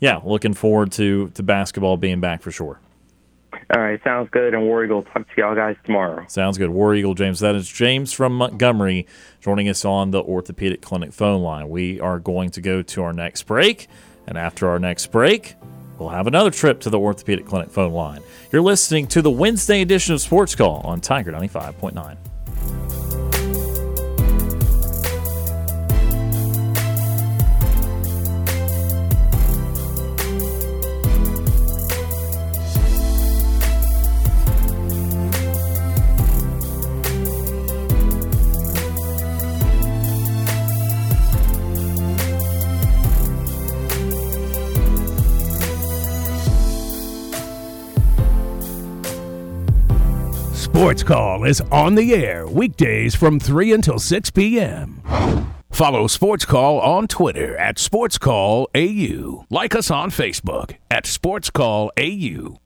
yeah, 0.00 0.20
looking 0.24 0.54
forward 0.54 0.92
to 0.92 1.30
to 1.30 1.42
basketball 1.42 1.96
being 1.96 2.20
back 2.20 2.42
for 2.42 2.50
sure. 2.50 2.80
All 3.74 3.80
right, 3.80 4.02
sounds 4.04 4.28
good. 4.30 4.52
And 4.52 4.64
War 4.64 4.84
Eagle, 4.84 5.02
talk 5.04 5.26
to 5.26 5.34
y'all 5.36 5.54
guys 5.54 5.76
tomorrow. 5.84 6.24
Sounds 6.28 6.58
good. 6.58 6.70
War 6.70 6.94
Eagle, 6.94 7.14
James. 7.14 7.40
That 7.40 7.54
is 7.54 7.68
James 7.68 8.12
from 8.12 8.36
Montgomery 8.36 9.06
joining 9.40 9.68
us 9.68 9.84
on 9.84 10.10
the 10.10 10.22
Orthopedic 10.22 10.82
Clinic 10.82 11.12
phone 11.12 11.42
line. 11.42 11.70
We 11.70 11.98
are 12.00 12.18
going 12.18 12.50
to 12.50 12.60
go 12.60 12.82
to 12.82 13.02
our 13.02 13.12
next 13.12 13.44
break. 13.44 13.88
And 14.26 14.36
after 14.36 14.68
our 14.68 14.78
next 14.78 15.06
break, 15.08 15.54
we'll 16.04 16.12
have 16.12 16.26
another 16.26 16.50
trip 16.50 16.80
to 16.80 16.90
the 16.90 16.98
Orthopedic 16.98 17.46
Clinic 17.46 17.70
phone 17.70 17.92
line. 17.92 18.20
You're 18.52 18.62
listening 18.62 19.06
to 19.08 19.22
the 19.22 19.30
Wednesday 19.30 19.80
edition 19.80 20.14
of 20.14 20.20
Sports 20.20 20.54
Call 20.54 20.82
on 20.84 21.00
Tiger 21.00 21.32
95.9. 21.32 22.16
Sports 50.74 51.04
Call 51.04 51.44
is 51.44 51.60
on 51.70 51.94
the 51.94 52.12
air 52.16 52.48
weekdays 52.48 53.14
from 53.14 53.38
3 53.38 53.74
until 53.74 53.96
6 53.96 54.30
p.m. 54.32 55.00
Follow 55.70 56.08
Sports 56.08 56.44
Call 56.44 56.80
on 56.80 57.06
Twitter 57.06 57.56
at 57.56 57.78
Sports 57.78 58.18
Call 58.18 58.68
AU. 58.74 59.46
Like 59.50 59.76
us 59.76 59.88
on 59.88 60.10
Facebook 60.10 60.74
at 60.90 61.06
Sports 61.06 61.48
Call 61.50 61.92
AU. 61.96 62.58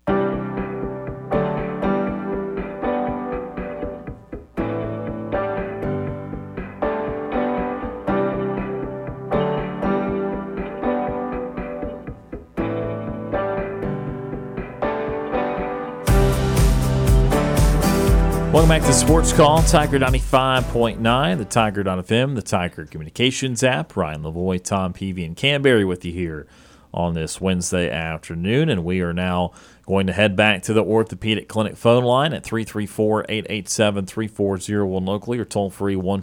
Welcome 18.59 18.71
back 18.71 18.83
to 18.83 18.89
the 18.89 18.93
Sports 18.93 19.33
Call, 19.33 19.63
Tiger 19.63 20.01
95.9, 20.01 21.39
the 21.39 21.45
Tiger.fm, 21.45 22.35
the 22.35 22.43
Tiger 22.43 22.87
Communications 22.87 23.63
app. 23.63 23.97
Ryan 23.97 24.25
Lavoie, 24.25 24.61
Tom 24.61 24.93
Peavy, 24.93 25.25
and 25.25 25.37
Kam 25.37 25.63
Berry 25.63 25.85
with 25.85 26.05
you 26.05 26.13
here 26.13 26.49
on 26.93 27.15
this 27.15 27.41
Wednesday 27.41 27.89
afternoon. 27.89 28.69
And 28.69 28.85
we 28.85 29.01
are 29.01 29.13
now 29.13 29.53
going 29.87 30.09
to 30.09 30.13
head 30.13 30.35
back 30.35 30.63
to 30.63 30.73
the 30.73 30.83
Orthopedic 30.83 31.49
Clinic 31.49 31.77
phone 31.77 32.03
line 32.03 32.33
at 32.33 32.43
334 32.43 33.27
887 33.29 34.07
3401 34.07 35.05
locally 35.05 35.39
or 35.39 35.45
toll 35.45 35.71
free 35.71 35.95
1 35.95 36.23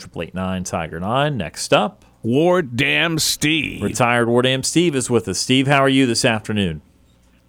Tiger 0.66 1.00
9. 1.00 1.38
Next 1.38 1.74
up, 1.74 2.04
Ward 2.22 2.76
Dam 2.76 3.18
Steve. 3.18 3.82
retired 3.82 4.28
Ward 4.28 4.44
Dam 4.44 4.62
Steve 4.64 4.94
is 4.94 5.10
with 5.10 5.30
us. 5.30 5.40
Steve, 5.40 5.68
how 5.68 5.80
are 5.80 5.88
you 5.88 6.06
this 6.06 6.26
afternoon? 6.26 6.82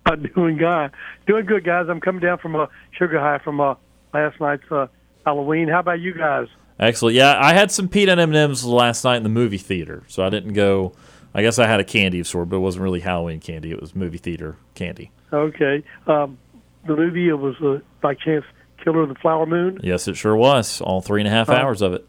I'm 0.06 0.22
doing 0.22 0.56
good, 0.56 0.92
doing 1.26 1.44
good, 1.44 1.64
guys. 1.64 1.86
I'm 1.88 2.00
coming 2.00 2.20
down 2.20 2.38
from 2.38 2.54
a 2.54 2.68
sugar 2.92 3.18
high 3.18 3.40
from 3.42 3.60
uh, 3.60 3.74
last 4.14 4.40
night's 4.40 4.70
uh, 4.70 4.86
Halloween. 5.24 5.68
How 5.68 5.80
about 5.80 6.00
you 6.00 6.14
guys? 6.14 6.48
Excellent. 6.78 7.14
Yeah, 7.16 7.38
I 7.40 7.52
had 7.54 7.70
some 7.70 7.88
peanut 7.88 8.18
M&Ms 8.18 8.64
last 8.64 9.04
night 9.04 9.16
in 9.16 9.22
the 9.22 9.28
movie 9.30 9.58
theater, 9.58 10.02
so 10.08 10.24
I 10.24 10.30
didn't 10.30 10.52
go. 10.52 10.92
I 11.34 11.42
guess 11.42 11.58
I 11.58 11.66
had 11.66 11.80
a 11.80 11.84
candy 11.84 12.20
of 12.20 12.26
sort, 12.26 12.48
but 12.48 12.56
it 12.56 12.60
wasn't 12.60 12.82
really 12.84 13.00
Halloween 13.00 13.40
candy. 13.40 13.70
It 13.70 13.80
was 13.80 13.94
movie 13.94 14.18
theater 14.18 14.56
candy. 14.74 15.10
Okay. 15.32 15.82
Um, 16.06 16.38
the 16.86 16.96
movie 16.96 17.28
it 17.28 17.34
was 17.38 17.56
uh, 17.62 17.78
by 18.00 18.14
chance 18.14 18.44
Killer 18.82 19.02
of 19.02 19.08
the 19.08 19.14
Flower 19.16 19.44
Moon. 19.46 19.80
Yes, 19.82 20.06
it 20.08 20.16
sure 20.16 20.36
was. 20.36 20.80
All 20.80 21.00
three 21.00 21.20
and 21.20 21.28
a 21.28 21.30
half 21.30 21.48
Oh. 21.50 21.54
hours 21.54 21.82
of 21.82 21.92
it. 21.94 22.06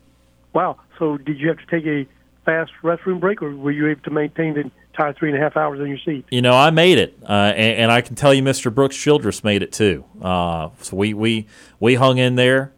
Wow. 0.53 0.77
So 0.99 1.17
did 1.17 1.39
you 1.39 1.47
have 1.49 1.57
to 1.57 1.65
take 1.65 1.85
a 1.85 2.05
fast 2.45 2.71
restroom 2.83 3.19
break, 3.19 3.41
or 3.41 3.55
were 3.55 3.71
you 3.71 3.87
able 3.89 4.01
to 4.03 4.11
maintain 4.11 4.53
the 4.53 4.71
entire 4.97 5.13
three 5.13 5.29
and 5.29 5.37
a 5.37 5.41
half 5.41 5.55
hours 5.55 5.79
in 5.79 5.87
your 5.87 5.97
seat? 5.99 6.25
You 6.29 6.41
know, 6.41 6.53
I 6.53 6.69
made 6.71 6.97
it, 6.97 7.17
uh, 7.23 7.53
and, 7.55 7.81
and 7.81 7.91
I 7.91 8.01
can 8.01 8.15
tell 8.15 8.33
you, 8.33 8.41
Mr. 8.41 8.73
Brooks 8.73 8.95
Childress 8.95 9.43
made 9.43 9.61
it 9.61 9.71
too. 9.71 10.03
Uh, 10.21 10.69
so 10.81 10.95
we, 10.95 11.13
we 11.13 11.47
we 11.79 11.95
hung 11.95 12.17
in 12.17 12.35
there, 12.35 12.73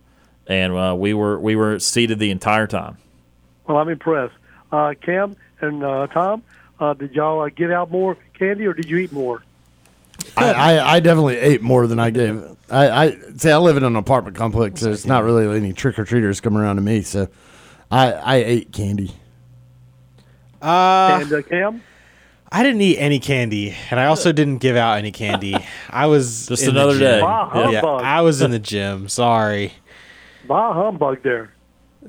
and 0.47 0.75
uh, 0.75 0.95
we 0.97 1.13
were 1.13 1.39
we 1.39 1.55
were 1.55 1.79
seated 1.79 2.19
the 2.19 2.31
entire 2.31 2.67
time. 2.67 2.97
Well, 3.67 3.77
I'm 3.77 3.89
impressed. 3.89 4.35
Uh, 4.71 4.93
Kam 5.01 5.35
and 5.61 5.83
uh, 5.83 6.07
Tom, 6.07 6.43
uh, 6.79 6.93
did 6.93 7.13
y'all 7.13 7.41
uh, 7.41 7.49
give 7.49 7.71
out 7.71 7.91
more 7.91 8.17
candy, 8.33 8.65
or 8.65 8.73
did 8.73 8.89
you 8.89 8.97
eat 8.97 9.11
more? 9.11 9.43
I, 10.35 10.51
I, 10.53 10.93
I 10.95 10.99
definitely 10.99 11.37
ate 11.37 11.61
more 11.61 11.87
than 11.87 11.99
I 11.99 12.09
gave. 12.09 12.43
I, 12.69 12.89
I 13.05 13.17
say 13.37 13.51
I 13.51 13.57
live 13.57 13.77
in 13.77 13.83
an 13.83 13.95
apartment 13.95 14.35
complex, 14.35 14.81
so 14.81 14.91
it's 14.91 15.05
not 15.05 15.23
really 15.23 15.57
any 15.57 15.73
trick 15.73 15.97
or 15.97 16.05
treaters 16.05 16.41
come 16.41 16.57
around 16.57 16.75
to 16.75 16.81
me. 16.81 17.01
So 17.01 17.29
I 17.89 18.11
I 18.11 18.35
ate 18.35 18.73
candy. 18.73 19.11
Uh, 20.61 21.19
and 21.21 21.31
uh, 21.31 21.41
Kam, 21.41 21.81
I 22.51 22.63
didn't 22.63 22.81
eat 22.81 22.97
any 22.97 23.19
candy, 23.19 23.75
and 23.91 23.99
I 23.99 24.05
also 24.05 24.31
didn't 24.31 24.57
give 24.57 24.75
out 24.75 24.97
any 24.97 25.11
candy. 25.11 25.55
I 25.89 26.07
was 26.07 26.47
Just 26.47 26.63
in 26.63 26.73
the 26.73 26.81
another 26.81 26.97
gym. 26.97 27.01
day. 27.01 27.21
Bah 27.21 27.69
Yeah. 27.69 27.69
Yeah. 27.71 27.85
I 27.85 28.21
was 28.21 28.41
in 28.41 28.51
the 28.51 28.59
gym. 28.59 29.07
Sorry. 29.07 29.73
bah 30.47 30.73
humbug 30.73 31.21
there. 31.23 31.53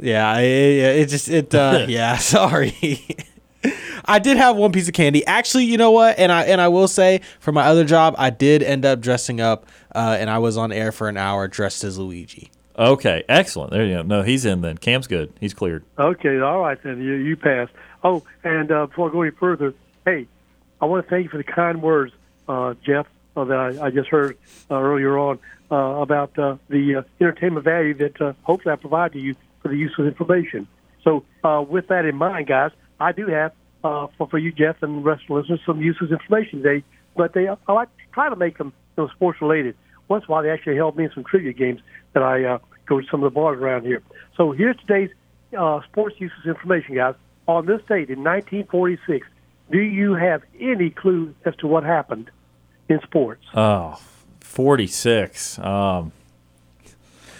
Yeah, 0.01 0.39
it, 0.39 1.01
it 1.01 1.09
just 1.09 1.29
it. 1.29 1.55
Uh, 1.55 1.85
yeah, 1.89 2.17
sorry. 2.19 2.75
I 4.07 4.19
did 4.19 4.39
have 4.39 4.57
one 4.57 4.73
piece 4.73 4.89
of 4.89 4.95
candy. 4.95 5.27
Actually, 5.27 5.65
you 5.65 5.77
know 5.77 5.91
what? 5.91 6.19
And 6.19 6.33
I 6.33 6.45
and 6.45 6.61
I 6.61 6.69
will 6.69 6.89
say 6.89 7.21
for 7.41 7.53
my 7.53 7.65
other 7.65 7.85
job, 7.85 8.15
I 8.17 8.31
did 8.31 8.63
end 8.63 8.87
up 8.87 9.01
dressing 9.01 9.41
up, 9.43 9.67
uh, 9.95 10.17
and 10.19 10.31
I 10.31 10.39
was 10.39 10.57
on 10.57 10.73
air 10.73 10.91
for 10.93 11.09
an 11.11 11.19
hour 11.19 11.49
dressed 11.49 11.85
as 11.85 11.99
Luigi. 11.99 12.51
Okay, 12.79 13.25
excellent. 13.29 13.73
There 13.73 13.85
you 13.85 13.97
go. 13.97 14.03
No, 14.03 14.23
he's 14.23 14.47
in 14.47 14.63
then. 14.63 14.79
Kam's 14.79 15.07
good. 15.07 15.31
He's 15.39 15.53
cleared. 15.53 15.85
Okay, 15.99 16.41
all 16.41 16.61
right 16.61 16.79
then. 16.83 17.03
You 17.03 17.13
you 17.15 17.37
passed. 17.37 17.73
Oh, 18.03 18.23
and 18.43 18.73
uh, 18.73 18.87
before 18.87 19.11
I 19.11 19.13
go 19.13 19.21
any 19.23 19.33
further, 19.33 19.75
hey, 20.05 20.27
I 20.81 20.87
want 20.87 21.05
to 21.05 21.11
thank 21.11 21.25
you 21.25 21.31
for 21.31 21.39
the 21.39 21.45
kind 21.45 21.83
words, 21.83 22.13
uh, 22.49 22.75
Jeff, 22.85 23.07
uh, 23.37 23.45
that 23.45 23.59
I, 23.59 23.87
I 23.87 23.91
just 23.91 24.09
heard 24.09 24.37
uh, 24.71 24.75
earlier 24.75 25.19
on 25.19 25.39
uh, 25.71 25.75
about 25.75 26.39
uh, 26.39 26.57
the 26.69 26.97
uh, 26.97 27.03
entertainment 27.21 27.65
value 27.65 27.95
that 27.95 28.21
uh, 28.21 28.33
hopefully 28.43 28.73
I 28.73 28.77
provide 28.77 29.13
to 29.13 29.19
you 29.19 29.37
for 29.63 29.69
the 29.69 29.77
use 29.77 29.93
of 29.99 30.07
information. 30.07 30.67
So, 31.05 31.25
uh, 31.45 31.65
with 31.67 31.89
that 31.89 32.05
in 32.05 32.17
mind, 32.17 32.47
guys, 32.47 32.73
I 32.99 33.13
do 33.13 33.27
have 33.29 33.53
uh, 33.85 34.09
for, 34.19 34.29
for 34.29 34.39
you, 34.39 34.53
Jeff, 34.53 34.83
and 34.83 34.99
the 34.99 35.03
rest 35.03 35.23
of 35.23 35.29
the 35.29 35.35
listeners, 35.35 35.61
some 35.65 35.81
useless 35.81 36.11
information 36.11 36.63
today. 36.63 36.85
But 37.17 37.33
they, 37.33 37.49
I 37.49 37.73
like 37.73 37.89
to 37.97 38.03
try 38.13 38.29
to 38.29 38.37
make 38.37 38.59
them 38.59 38.73
you 38.97 39.05
know, 39.05 39.11
sports 39.11 39.41
related. 39.41 39.77
Once 40.09 40.25
in 40.25 40.31
a 40.31 40.33
while, 40.33 40.43
they 40.43 40.51
actually 40.51 40.77
help 40.77 40.97
me 40.97 41.05
in 41.05 41.11
some 41.15 41.25
trivia 41.25 41.53
games 41.53 41.81
that 42.13 42.23
I 42.23 42.45
uh, 42.45 42.59
go 42.87 43.01
to 43.01 43.07
some 43.11 43.23
of 43.23 43.33
the 43.33 43.35
bars 43.35 43.59
around 43.59 43.85
here. 43.85 44.03
So 44.37 44.53
here's 44.53 44.77
today's 44.79 45.11
uh, 45.57 45.81
sports 45.83 46.17
useless 46.19 46.47
information, 46.47 46.95
guys. 46.95 47.15
On 47.47 47.67
this 47.67 47.81
date 47.89 48.11
in 48.11 48.23
1946, 48.23 49.27
do 49.71 49.79
you 49.81 50.15
have 50.15 50.43
any 50.59 50.91
clue 50.91 51.35
as 51.45 51.55
to 51.57 51.67
what 51.67 51.85
happened 51.85 52.31
in 52.89 53.01
sports? 53.03 53.45
Oh, 53.55 54.01
46. 54.41 55.59
Um, 55.59 56.13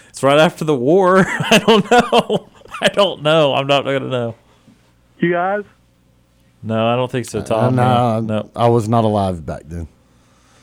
it's 0.09 0.23
right 0.23 0.39
after 0.39 0.63
the 0.65 0.75
war. 0.75 1.19
I 1.27 1.57
don't 1.65 1.89
know. 1.91 2.49
I 2.81 2.87
don't 2.87 3.21
know. 3.21 3.53
I'm 3.53 3.67
not 3.67 3.83
going 3.83 4.01
to 4.03 4.09
know. 4.09 4.35
You 5.19 5.31
guys? 5.31 5.63
No, 6.63 6.87
I 6.87 6.95
don't 6.95 7.11
think 7.11 7.25
so, 7.25 7.39
Uh, 7.39 7.43
Tom. 7.43 7.75
no, 7.75 8.19
no. 8.21 8.49
I 8.55 8.67
was 8.69 8.87
not 8.87 9.03
alive 9.03 9.45
back 9.45 9.63
then. 9.65 9.87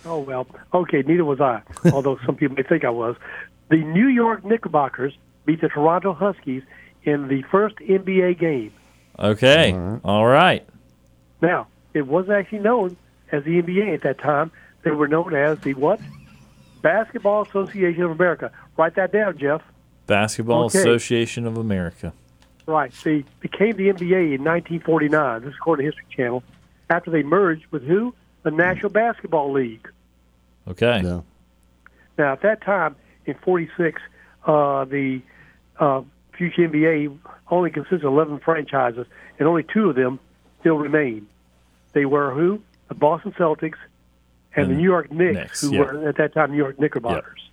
Oh 0.07 0.20
well, 0.20 0.46
okay. 0.72 1.02
Neither 1.07 1.24
was 1.24 1.40
I. 1.40 1.61
although 1.92 2.18
some 2.24 2.35
people 2.37 2.57
may 2.57 2.62
think 2.62 2.85
I 2.85 2.90
was. 2.90 3.14
The 3.68 3.76
New 3.76 4.07
York 4.09 4.44
Knickerbockers 4.44 5.12
beat 5.44 5.61
the 5.61 5.68
Toronto 5.68 6.14
Huskies 6.14 6.62
in 7.04 7.28
the 7.28 7.42
first 7.50 7.76
NBA 7.76 8.38
game. 8.38 8.72
Okay. 9.18 9.72
All 10.04 10.24
right. 10.26 10.66
Now, 11.40 11.66
it 11.94 12.07
wasn't 12.07 12.35
actually 12.35 12.61
known 12.61 12.96
as 13.33 13.44
the 13.44 13.62
NBA 13.62 13.94
at 13.94 14.03
that 14.03 14.18
time. 14.18 14.51
They 14.83 14.90
were 14.90 15.09
known 15.09 15.35
as 15.35 15.59
the 15.61 15.74
what? 15.74 16.01
Basketball 16.83 17.42
Association 17.42 18.03
of 18.05 18.11
America. 18.12 18.51
Write 18.77 18.94
that 18.96 19.12
down, 19.12 19.37
Jeff. 19.38 19.62
Basketball 20.07 20.64
Okay. 20.66 20.79
Association 20.79 21.46
of 21.46 21.59
America. 21.59 22.12
Right. 22.66 22.92
They 23.05 23.24
became 23.40 23.77
the 23.77 23.88
NBA 23.88 24.35
in 24.35 24.44
1949. 24.44 25.40
This 25.42 25.51
is 25.51 25.57
according 25.57 25.85
to 25.85 25.90
History 25.90 26.07
Channel. 26.14 26.42
After 26.90 27.11
they 27.11 27.22
merged 27.22 27.66
with 27.70 27.83
who? 27.85 28.14
The 28.42 28.51
National 28.51 28.90
Basketball 28.90 29.53
League. 29.53 29.88
Okay. 30.68 31.01
Yeah. 31.03 31.20
Now, 32.16 32.33
at 32.33 32.42
that 32.42 32.62
time 32.62 32.96
in 33.27 33.35
'46, 33.35 34.01
uh, 34.46 34.85
the 34.85 35.20
uh, 35.79 36.03
future 36.37 36.68
NBA 36.68 37.18
only 37.51 37.70
consists 37.70 38.05
of 38.05 38.12
11 38.12 38.40
franchises, 38.40 39.07
and 39.38 39.48
only 39.48 39.62
two 39.64 39.90
of 39.90 39.96
them 39.96 40.18
still 40.61 40.77
remain. 40.77 41.27
They 41.92 42.05
were 42.05 42.33
who? 42.33 42.62
The 42.88 42.94
Boston 42.94 43.33
Celtics 43.33 43.77
and, 44.55 44.71
the 44.71 44.75
New 44.75 44.83
York 44.85 45.12
Knicks, 45.12 45.35
Knicks, 45.35 45.61
who 45.61 45.75
yeah. 45.75 45.81
were 45.81 46.09
at 46.09 46.16
that 46.16 46.35
time 46.35 46.51
New 46.51 46.57
York 46.57 46.79
Knickerbockers. 46.79 47.51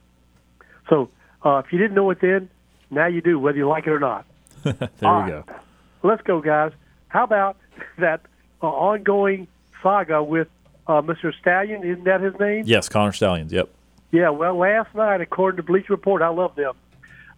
So, 0.90 1.10
uh, 1.44 1.62
if 1.66 1.72
you 1.72 1.78
didn't 1.80 1.96
know 1.96 2.10
it 2.10 2.22
then, 2.22 2.50
now 2.90 3.08
you 3.08 3.22
do, 3.22 3.40
whether 3.40 3.58
you 3.58 3.68
like 3.68 3.88
it 3.88 3.92
or 3.92 4.00
not. 4.00 4.26
There 4.64 4.90
All 5.04 5.24
we 5.24 5.32
right. 5.32 5.46
go. 5.46 5.54
Let's 6.02 6.22
go, 6.24 6.42
guys. 6.42 6.72
How 7.08 7.24
about 7.24 7.58
that 8.00 8.22
uh, 8.62 8.68
ongoing 8.68 9.48
saga 9.82 10.24
with 10.24 10.48
uh, 10.88 11.02
Mr. 11.02 11.34
Stallion? 11.40 11.84
Isn't 11.84 12.04
that 12.06 12.22
his 12.22 12.34
name? 12.40 12.64
Yes, 12.66 12.90
Connor 12.90 13.12
Stallions. 13.12 13.52
Yep. 13.52 13.70
Yeah, 14.12 14.30
well, 14.30 14.58
last 14.58 14.94
night, 14.96 15.22
according 15.22 15.58
to 15.58 15.64
Bleacher 15.64 15.94
Report, 15.94 16.22
I 16.22 16.30
love 16.30 16.56
them. 16.56 16.74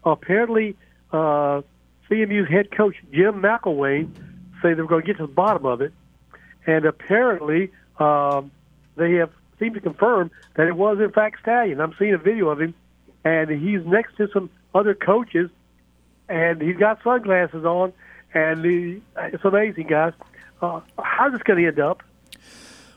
Apparently, 0.04 0.76
uh, 1.12 1.62
CMU's 2.10 2.50
head 2.50 2.72
coach 2.72 2.96
Jim 3.12 3.42
McElwain 3.42 4.10
say 4.62 4.74
they 4.74 4.82
were 4.82 4.88
going 4.88 5.02
to 5.02 5.08
get 5.08 5.18
to 5.18 5.28
the 5.28 5.34
bottom 5.34 5.66
of 5.66 5.82
it, 5.82 5.94
and 6.66 6.86
apparently 6.86 7.72
um, 8.00 8.52
they 8.96 9.14
have 9.14 9.32
seemed 9.60 9.76
to 9.76 9.82
confirm 9.82 10.32
that 10.56 10.68
it 10.68 10.76
was 10.76 11.00
in 11.00 11.12
fact 11.12 11.40
Stallion. 11.42 11.82
I'm 11.82 11.96
seeing 11.98 12.14
a 12.14 12.18
video 12.18 12.50
of 12.50 12.62
him, 12.62 12.74
and 13.24 13.50
he's 13.50 13.86
next 13.86 14.18
to 14.18 14.30
some 14.32 14.50
other 14.76 14.94
coaches, 14.94 15.50
and 16.30 16.62
he's 16.62 16.78
got 16.78 17.02
sunglasses 17.04 17.66
on, 17.66 17.94
and 18.34 18.64
he, 18.64 19.02
it's 19.18 19.44
amazing, 19.46 19.88
guys. 19.88 20.14
Uh, 20.62 20.82
how's 21.02 21.34
this 21.34 21.44
going 21.44 21.60
to 21.62 21.68
end 21.68 21.80
up? 21.80 22.04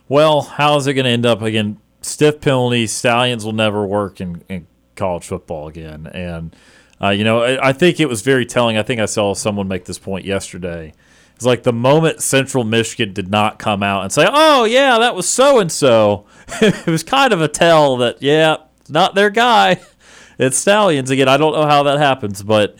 Well, 0.08 0.42
how 0.42 0.76
is 0.76 0.86
it 0.86 0.94
going 0.94 1.04
to 1.04 1.11
end 1.11 1.26
up 1.26 1.42
again? 1.42 1.78
Stiff 2.02 2.40
penalties. 2.40 2.92
Stallions 2.92 3.44
will 3.44 3.52
never 3.52 3.86
work 3.86 4.20
in, 4.20 4.42
in 4.48 4.66
college 4.96 5.26
football 5.26 5.68
again. 5.68 6.06
And, 6.08 6.56
uh, 7.00 7.11
you 7.11 7.24
know, 7.24 7.42
I, 7.42 7.68
I 7.68 7.72
think 7.72 8.00
it 8.00 8.08
was 8.08 8.22
very 8.22 8.46
telling. 8.46 8.76
I 8.76 8.82
think 8.82 9.00
I 9.00 9.06
saw 9.06 9.34
someone 9.34 9.68
make 9.68 9.84
this 9.84 9.98
point 9.98 10.24
yesterday. 10.24 10.94
It's 11.41 11.47
like 11.47 11.62
the 11.62 11.72
moment 11.72 12.20
Central 12.20 12.64
Michigan 12.64 13.14
did 13.14 13.30
not 13.30 13.59
come 13.59 13.82
out 13.82 14.03
and 14.03 14.12
say, 14.12 14.28
oh, 14.30 14.64
yeah, 14.64 14.99
that 14.99 15.14
was 15.14 15.26
so 15.26 15.59
and 15.59 15.72
so, 15.72 16.26
it 16.61 16.86
was 16.86 17.03
kind 17.03 17.32
of 17.32 17.41
a 17.41 17.49
tell 17.49 17.97
that, 17.97 18.20
yeah, 18.20 18.59
it's 18.78 18.91
not 18.91 19.14
their 19.14 19.30
guy. 19.30 19.80
It's 20.38 20.57
Stallions 20.57 21.11
again. 21.11 21.28
I 21.28 21.36
don't 21.36 21.53
know 21.53 21.66
how 21.66 21.82
that 21.82 21.99
happens, 21.99 22.43
but, 22.43 22.74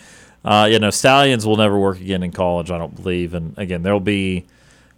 uh, 0.47 0.67
you 0.71 0.79
know, 0.79 0.89
Stallions 0.89 1.45
will 1.45 1.59
never 1.59 1.79
work 1.79 2.01
again 2.01 2.23
in 2.23 2.33
college, 2.33 2.71
I 2.71 2.79
don't 2.79 2.97
believe. 2.97 3.35
And, 3.35 3.53
again, 3.59 3.83
there'll 3.83 4.01
be 4.01 4.47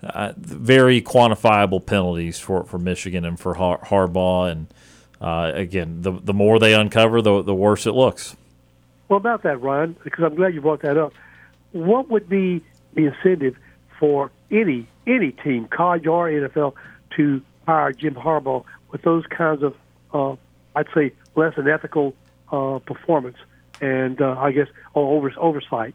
uh, 0.05 0.33
very 0.37 1.03
quantifiable 1.03 1.85
penalties 1.85 2.39
for, 2.39 2.63
for 2.63 2.79
Michigan 2.79 3.25
and 3.25 3.39
for 3.39 3.55
Har- 3.55 3.81
Harbaugh. 3.81 4.53
And 4.53 4.67
uh, 5.21 5.51
again, 5.55 6.03
the 6.03 6.13
the 6.13 6.33
more 6.33 6.61
they 6.61 6.73
uncover, 6.73 7.21
the 7.21 7.43
the 7.43 7.55
worse 7.55 7.85
it 7.85 7.93
looks. 7.93 8.37
Well, 9.09 9.17
about 9.17 9.43
that, 9.43 9.61
Ryan, 9.61 9.97
because 10.05 10.25
I'm 10.25 10.37
glad 10.37 10.55
you 10.55 10.61
brought 10.61 10.83
that 10.83 10.97
up. 10.97 11.13
What 11.73 12.09
would 12.11 12.29
be 12.29 12.63
the 12.95 13.07
incentive 13.07 13.57
for 13.99 14.31
any 14.51 14.89
any 15.07 15.33
team, 15.33 15.67
college 15.69 16.07
or 16.07 16.29
NFL, 16.29 16.75
to 17.17 17.43
hire 17.67 17.93
Jim 17.93 18.15
Harbaugh 18.15 18.65
with 18.91 19.03
those 19.03 19.25
kinds 19.27 19.63
of, 19.63 19.75
uh, 20.13 20.37
I'd 20.77 20.87
say, 20.95 21.13
less 21.35 21.57
than 21.57 21.69
ethical 21.69 22.15
uh, 22.53 22.79
performance 22.81 23.37
and 23.81 24.21
uh, 24.23 24.37
I 24.39 24.53
guess 24.53 24.69
over, 24.95 25.33
oversight. 25.37 25.95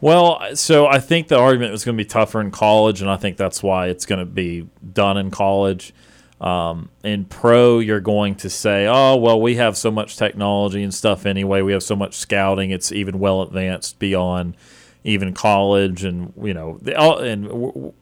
Well, 0.00 0.56
so 0.56 0.86
I 0.86 0.98
think 0.98 1.28
the 1.28 1.38
argument 1.38 1.72
was 1.72 1.84
going 1.84 1.96
to 1.96 2.02
be 2.02 2.08
tougher 2.08 2.40
in 2.40 2.50
college, 2.50 3.00
and 3.02 3.10
I 3.10 3.16
think 3.16 3.36
that's 3.36 3.62
why 3.62 3.88
it's 3.88 4.06
going 4.06 4.18
to 4.18 4.24
be 4.26 4.66
done 4.92 5.16
in 5.16 5.30
college. 5.30 5.92
Um, 6.40 6.88
in 7.04 7.26
pro, 7.26 7.80
you're 7.80 8.00
going 8.00 8.34
to 8.36 8.48
say, 8.48 8.86
"Oh, 8.86 9.16
well, 9.16 9.38
we 9.38 9.56
have 9.56 9.76
so 9.76 9.90
much 9.90 10.16
technology 10.16 10.82
and 10.82 10.92
stuff 10.92 11.26
anyway. 11.26 11.60
We 11.60 11.72
have 11.72 11.82
so 11.82 11.94
much 11.94 12.14
scouting. 12.14 12.70
It's 12.70 12.90
even 12.92 13.18
well 13.18 13.42
advanced 13.42 13.98
beyond 13.98 14.56
even 15.04 15.34
college." 15.34 16.04
And 16.04 16.32
you 16.40 16.54
know, 16.54 16.78
the, 16.80 16.98
and 16.98 17.92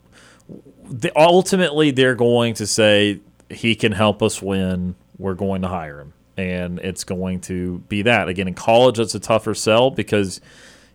the, 0.84 1.12
ultimately, 1.16 1.90
they're 1.90 2.14
going 2.14 2.54
to 2.54 2.66
say 2.66 3.20
he 3.50 3.74
can 3.74 3.92
help 3.92 4.22
us 4.22 4.42
win. 4.42 4.94
We're 5.18 5.34
going 5.34 5.62
to 5.62 5.68
hire 5.68 6.00
him, 6.00 6.12
and 6.36 6.78
it's 6.78 7.04
going 7.04 7.40
to 7.42 7.78
be 7.88 8.02
that. 8.02 8.28
Again, 8.28 8.48
in 8.48 8.54
college, 8.54 8.98
it's 8.98 9.14
a 9.14 9.20
tougher 9.20 9.54
sell 9.54 9.90
because 9.90 10.40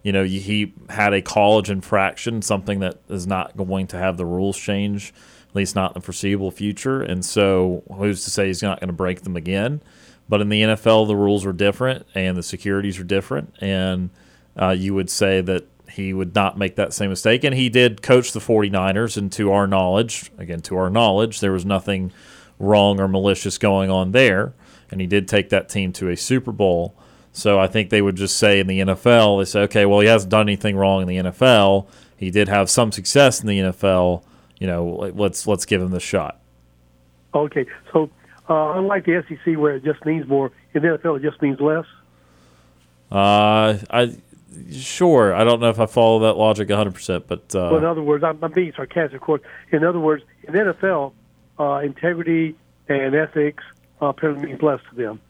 you 0.03 0.11
know, 0.11 0.25
he 0.25 0.73
had 0.89 1.13
a 1.13 1.21
college 1.21 1.69
infraction, 1.69 2.41
something 2.41 2.79
that 2.81 2.99
is 3.09 3.25
not 3.25 3.55
going 3.55 3.87
to 3.87 3.97
have 3.97 4.17
the 4.17 4.25
rules 4.25 4.57
change, 4.57 5.13
at 5.49 5.55
least 5.55 5.75
not 5.75 5.91
in 5.91 6.01
the 6.01 6.05
foreseeable 6.05 6.51
future. 6.51 7.01
And 7.01 7.23
so, 7.23 7.83
who's 7.95 8.25
to 8.25 8.29
say 8.29 8.47
he's 8.47 8.61
not 8.61 8.81
going 8.81 8.89
to 8.89 8.93
break 8.93 9.21
them 9.21 9.37
again? 9.37 9.81
But 10.27 10.41
in 10.41 10.49
the 10.49 10.61
NFL, 10.61 11.07
the 11.07 11.15
rules 11.15 11.45
are 11.45 11.53
different 11.53 12.05
and 12.13 12.37
the 12.37 12.43
securities 12.43 12.99
are 12.99 13.05
different. 13.05 13.53
And 13.61 14.09
uh, 14.61 14.69
you 14.77 14.93
would 14.93 15.09
say 15.09 15.39
that 15.41 15.67
he 15.93 16.11
would 16.11 16.33
not 16.33 16.57
make 16.57 16.75
that 16.75 16.91
same 16.91 17.11
mistake. 17.11 17.43
And 17.43 17.53
he 17.53 17.69
did 17.69 18.01
coach 18.01 18.31
the 18.31 18.39
49ers. 18.39 19.15
And 19.15 19.31
to 19.33 19.51
our 19.51 19.67
knowledge, 19.67 20.31
again, 20.39 20.59
to 20.61 20.75
our 20.75 20.89
knowledge, 20.89 21.39
there 21.39 21.51
was 21.51 21.65
nothing 21.65 22.11
wrong 22.57 22.99
or 22.99 23.07
malicious 23.07 23.59
going 23.59 23.91
on 23.91 24.11
there. 24.11 24.53
And 24.89 24.99
he 24.99 25.05
did 25.05 25.27
take 25.27 25.49
that 25.49 25.69
team 25.69 25.93
to 25.93 26.09
a 26.09 26.17
Super 26.17 26.51
Bowl. 26.51 26.95
So 27.31 27.59
I 27.59 27.67
think 27.67 27.91
they 27.91 28.01
would 28.01 28.15
just 28.15 28.37
say 28.37 28.59
in 28.59 28.65
the 28.65 28.79
NFL, 28.79 29.39
they 29.39 29.45
say, 29.45 29.61
okay, 29.61 29.85
well, 29.85 29.99
he 29.99 30.07
hasn't 30.07 30.31
done 30.31 30.49
anything 30.49 30.75
wrong 30.75 31.03
in 31.03 31.07
the 31.07 31.17
NFL. 31.29 31.87
He 32.17 32.31
did 32.31 32.47
have 32.47 32.71
some 32.71 32.91
success 32.91 33.41
in 33.41 33.47
the 33.47 33.59
NFL. 33.59 34.23
You 34.57 34.65
know, 34.65 35.11
let's 35.13 35.45
let's 35.45 35.65
give 35.65 35.81
him 35.81 35.91
the 35.91 35.99
shot. 35.99 36.39
Okay, 37.35 37.65
so 37.91 38.09
uh, 38.49 38.73
unlike 38.77 39.05
the 39.05 39.23
SEC 39.27 39.57
where 39.57 39.75
it 39.75 39.83
just 39.83 40.03
means 40.05 40.27
more, 40.27 40.51
in 40.73 40.81
the 40.81 40.87
NFL 40.87 41.17
it 41.17 41.21
just 41.21 41.41
means 41.41 41.59
less. 41.59 41.85
Uh, 43.11 43.77
I 43.89 44.15
sure. 44.71 45.33
I 45.33 45.43
don't 45.43 45.59
know 45.59 45.69
if 45.69 45.79
I 45.79 45.85
follow 45.85 46.19
that 46.19 46.33
logic 46.33 46.69
100, 46.69 46.93
percent 46.93 47.27
but 47.27 47.55
uh, 47.55 47.69
well, 47.71 47.77
in 47.77 47.85
other 47.85 48.01
words, 48.01 48.23
I'm, 48.23 48.43
I'm 48.43 48.51
being 48.51 48.73
sarcastic, 48.75 49.15
of 49.15 49.21
course. 49.21 49.41
In 49.71 49.83
other 49.83 49.99
words, 49.99 50.23
in 50.43 50.53
NFL, 50.53 51.13
uh, 51.59 51.75
integrity 51.83 52.55
and 52.87 53.15
ethics 53.15 53.63
uh, 54.01 54.07
apparently 54.07 54.47
means 54.47 54.61
less 54.61 54.79
to 54.89 54.95
them. 54.95 55.21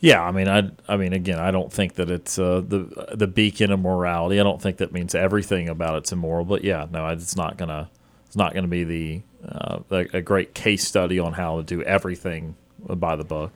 Yeah, 0.00 0.20
I 0.20 0.32
mean, 0.32 0.48
I, 0.48 0.68
I 0.88 0.96
mean, 0.96 1.12
again, 1.12 1.38
I 1.38 1.52
don't 1.52 1.72
think 1.72 1.94
that 1.94 2.10
it's 2.10 2.36
uh, 2.36 2.60
the 2.66 3.14
the 3.14 3.28
beacon 3.28 3.70
of 3.70 3.78
morality. 3.78 4.40
I 4.40 4.42
don't 4.42 4.60
think 4.60 4.78
that 4.78 4.92
means 4.92 5.14
everything 5.14 5.68
about 5.68 5.96
it's 5.98 6.10
immoral. 6.10 6.44
But 6.44 6.64
yeah, 6.64 6.86
no, 6.90 7.06
it's 7.06 7.36
not 7.36 7.56
gonna 7.56 7.88
it's 8.26 8.34
not 8.34 8.52
gonna 8.52 8.66
be 8.66 8.82
the 8.82 9.22
uh, 9.46 9.78
a, 9.92 10.08
a 10.14 10.20
great 10.20 10.54
case 10.54 10.84
study 10.86 11.20
on 11.20 11.34
how 11.34 11.58
to 11.58 11.62
do 11.62 11.82
everything 11.84 12.56
by 12.80 13.14
the 13.14 13.22
book. 13.22 13.52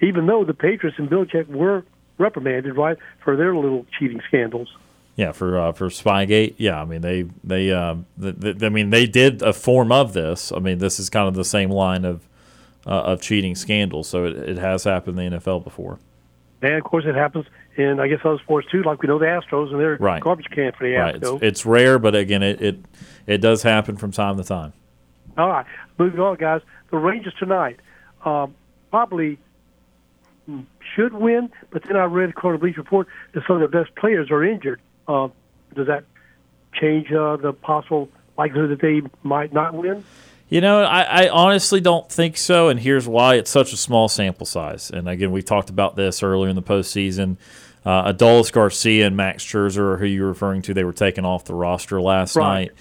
Even 0.00 0.26
though 0.26 0.44
the 0.44 0.54
Patriots 0.54 0.98
and 1.00 1.10
Belichick 1.10 1.48
were 1.48 1.84
reprimanded, 2.18 2.76
right, 2.76 2.96
for 3.22 3.36
their 3.36 3.54
little 3.54 3.86
cheating 3.98 4.20
scandals. 4.28 4.68
Yeah, 5.16 5.32
for 5.32 5.58
uh, 5.58 5.72
for 5.72 5.88
Spygate. 5.88 6.54
Yeah, 6.58 6.80
I 6.80 6.84
mean 6.84 7.00
they 7.00 7.24
they 7.42 7.72
uh, 7.72 7.96
the, 8.18 8.32
the, 8.32 8.66
I 8.66 8.68
mean 8.68 8.90
they 8.90 9.06
did 9.06 9.42
a 9.42 9.54
form 9.54 9.90
of 9.90 10.12
this. 10.12 10.52
I 10.52 10.58
mean 10.58 10.78
this 10.78 10.98
is 10.98 11.08
kind 11.08 11.26
of 11.26 11.34
the 11.34 11.44
same 11.44 11.70
line 11.70 12.04
of 12.04 12.28
uh, 12.86 12.90
of 12.90 13.22
cheating 13.22 13.54
scandals. 13.54 14.08
So 14.08 14.26
it, 14.26 14.36
it 14.36 14.58
has 14.58 14.84
happened 14.84 15.18
in 15.18 15.32
the 15.32 15.38
NFL 15.38 15.64
before. 15.64 15.98
And 16.60 16.74
of 16.74 16.84
course, 16.84 17.04
it 17.06 17.14
happens 17.14 17.46
in 17.76 17.98
I 17.98 18.08
guess 18.08 18.20
other 18.24 18.38
sports 18.38 18.68
too. 18.70 18.82
Like 18.82 19.00
we 19.00 19.08
know 19.08 19.18
the 19.18 19.26
Astros 19.26 19.70
and 19.70 19.80
their 19.80 19.96
right. 19.96 20.22
garbage 20.22 20.46
can 20.50 20.72
for 20.72 20.86
the 20.86 20.94
right. 20.94 21.14
Astros. 21.14 21.36
It's, 21.36 21.42
it's, 21.42 21.66
rare, 21.66 21.98
but 21.98 22.14
again, 22.14 22.42
it, 22.42 22.60
it 22.60 22.78
it 23.26 23.38
does 23.38 23.62
happen 23.62 23.96
from 23.96 24.12
time 24.12 24.36
to 24.36 24.44
time. 24.44 24.74
All 25.38 25.48
right, 25.48 25.66
moving 25.98 26.20
on, 26.20 26.36
guys. 26.36 26.60
The 26.90 26.98
Rangers 26.98 27.34
tonight 27.38 27.80
um, 28.24 28.54
probably 28.90 29.38
should 30.96 31.12
win, 31.12 31.50
but 31.70 31.84
then 31.84 31.96
I 31.96 32.04
read 32.04 32.30
according 32.30 32.58
to 32.58 32.64
Bleach 32.64 32.76
Report 32.76 33.06
that 33.32 33.44
some 33.46 33.62
of 33.62 33.70
the 33.70 33.78
best 33.78 33.94
players 33.94 34.30
are 34.30 34.42
injured. 34.42 34.80
Uh, 35.06 35.28
does 35.74 35.86
that 35.86 36.04
change 36.72 37.12
uh, 37.12 37.36
the 37.36 37.52
possible 37.52 38.08
likelihood 38.36 38.70
that 38.70 38.80
they 38.80 39.02
might 39.22 39.52
not 39.52 39.74
win? 39.74 40.04
You 40.48 40.60
know, 40.60 40.82
I, 40.82 41.24
I, 41.24 41.28
honestly 41.28 41.80
don't 41.80 42.10
think 42.10 42.36
so, 42.36 42.68
and 42.68 42.78
here's 42.78 43.08
why: 43.08 43.34
it's 43.34 43.50
such 43.50 43.72
a 43.72 43.76
small 43.76 44.08
sample 44.08 44.46
size. 44.46 44.90
And 44.90 45.08
again, 45.08 45.32
we 45.32 45.42
talked 45.42 45.70
about 45.70 45.96
this 45.96 46.22
earlier 46.22 46.48
in 46.48 46.56
the 46.56 46.62
postseason. 46.62 47.36
Uh, 47.84 48.12
Adolis 48.12 48.52
Garcia 48.52 49.06
and 49.06 49.16
Max 49.16 49.44
Scherzer, 49.44 49.98
who 49.98 50.06
you're 50.06 50.28
referring 50.28 50.62
to, 50.62 50.74
they 50.74 50.84
were 50.84 50.92
taken 50.92 51.24
off 51.24 51.44
the 51.44 51.54
roster 51.54 52.00
last 52.00 52.36
right. 52.36 52.70
night. 52.70 52.72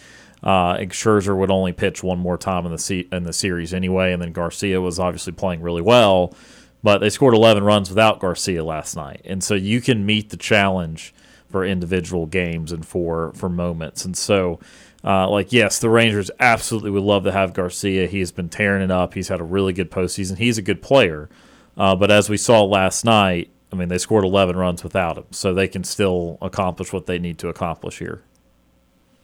Uh, 0.43 0.77
Scherzer 0.85 1.35
would 1.35 1.49
only 1.49 1.73
pitch 1.73 2.03
one 2.03 2.19
more 2.19 2.37
time 2.37 2.67
in 2.67 2.71
the 2.71 2.77
se- 2.77 3.07
in 3.11 3.23
the 3.23 3.33
series 3.33 3.73
anyway, 3.73 4.13
and 4.13 4.21
then 4.21 4.31
Garcia 4.31 4.79
was 4.79 4.99
obviously 4.99 5.33
playing 5.33 5.61
really 5.61 5.81
well, 5.81 6.35
but 6.85 6.99
they 6.99 7.09
scored 7.09 7.33
11 7.33 7.63
runs 7.63 7.89
without 7.89 8.19
Garcia 8.19 8.63
last 8.63 8.95
night, 8.95 9.21
and 9.25 9.43
so 9.43 9.55
you 9.55 9.81
can 9.81 10.05
meet 10.05 10.29
the 10.29 10.37
challenge 10.37 11.15
for 11.49 11.65
individual 11.65 12.27
games 12.27 12.71
and 12.71 12.85
for 12.85 13.33
for 13.33 13.49
moments, 13.49 14.05
and 14.05 14.15
so 14.15 14.59
uh, 15.03 15.27
like, 15.27 15.51
yes, 15.51 15.79
the 15.79 15.89
Rangers 15.89 16.29
absolutely 16.39 16.91
would 16.91 17.03
love 17.03 17.23
to 17.23 17.31
have 17.31 17.53
Garcia. 17.53 18.05
He's 18.07 18.31
been 18.31 18.49
tearing 18.49 18.83
it 18.83 18.91
up. 18.91 19.15
He's 19.15 19.27
had 19.27 19.39
a 19.39 19.43
really 19.43 19.73
good 19.73 19.91
postseason. 19.91 20.37
He's 20.37 20.57
a 20.57 20.63
good 20.63 20.81
player. 20.81 21.29
Uh, 21.77 21.95
but 21.95 22.09
as 22.09 22.29
we 22.29 22.37
saw 22.37 22.63
last 22.63 23.05
night, 23.05 23.49
I 23.71 23.75
mean, 23.75 23.89
they 23.89 23.97
scored 23.97 24.23
11 24.23 24.55
runs 24.55 24.83
without 24.83 25.17
him, 25.17 25.25
so 25.31 25.53
they 25.53 25.67
can 25.67 25.83
still 25.83 26.37
accomplish 26.41 26.93
what 26.93 27.07
they 27.07 27.19
need 27.19 27.37
to 27.39 27.49
accomplish 27.49 27.99
here. 27.99 28.21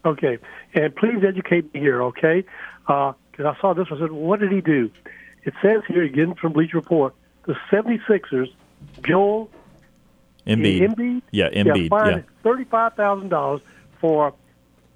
Okay, 0.04 0.40
and 0.74 0.96
please 0.96 1.24
educate 1.24 1.74
me 1.74 1.80
here, 1.80 2.02
okay? 2.04 2.44
Because 2.86 3.16
uh, 3.40 3.50
I 3.50 3.62
saw 3.62 3.74
this. 3.74 3.88
I 3.92 4.00
said, 4.00 4.12
what 4.12 4.40
did 4.40 4.52
he 4.52 4.62
do? 4.62 4.90
It 5.44 5.54
says 5.62 5.82
here, 5.88 6.04
again 6.04 6.36
from 6.36 6.54
Bleacher 6.54 6.78
Report, 6.78 7.16
the 7.46 7.56
76ers, 7.72 8.52
Joel 9.06 9.50
Embiid. 10.46 10.96
Embiid? 10.96 11.22
Yeah, 11.32 11.50
Embiid. 11.50 11.90
Yeah, 11.92 12.22
$35,000 12.44 13.62
for 14.00 14.34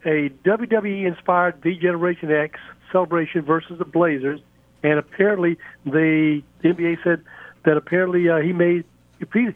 a 0.05 0.29
WWE 0.29 1.05
inspired 1.05 1.61
D 1.61 1.75
Generation 1.75 2.31
X 2.31 2.59
celebration 2.91 3.41
versus 3.41 3.77
the 3.77 3.85
Blazers, 3.85 4.39
and 4.83 4.99
apparently 4.99 5.57
the, 5.85 6.43
the 6.61 6.69
NBA 6.69 7.03
said 7.03 7.23
that 7.63 7.77
apparently 7.77 8.29
uh, 8.29 8.37
he 8.37 8.53
made 8.53 8.85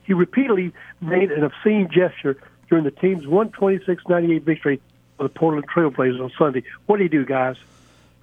he 0.06 0.14
repeatedly 0.14 0.74
made 1.02 1.32
an 1.32 1.44
obscene 1.44 1.90
gesture 1.92 2.38
during 2.70 2.86
the 2.86 2.92
team's 2.92 3.26
126-98 3.26 4.42
victory 4.44 4.82
for 5.18 5.24
the 5.24 5.30
Portland 5.30 5.66
Trailblazers 5.70 6.22
on 6.22 6.32
Sunday. 6.38 6.64
What 6.86 6.98
do 6.98 7.04
you 7.04 7.10
do, 7.10 7.26
guys? 7.26 7.58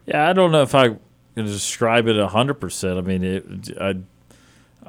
Yeah, 0.07 0.29
I 0.29 0.33
don't 0.33 0.51
know 0.51 0.63
if 0.63 0.75
I 0.75 0.89
can 0.89 1.45
describe 1.45 2.09
it 2.09 2.17
hundred 2.29 2.55
percent. 2.55 2.99
I 2.99 3.03
mean, 3.03 3.23
it, 3.23 3.45
I, 3.79 3.97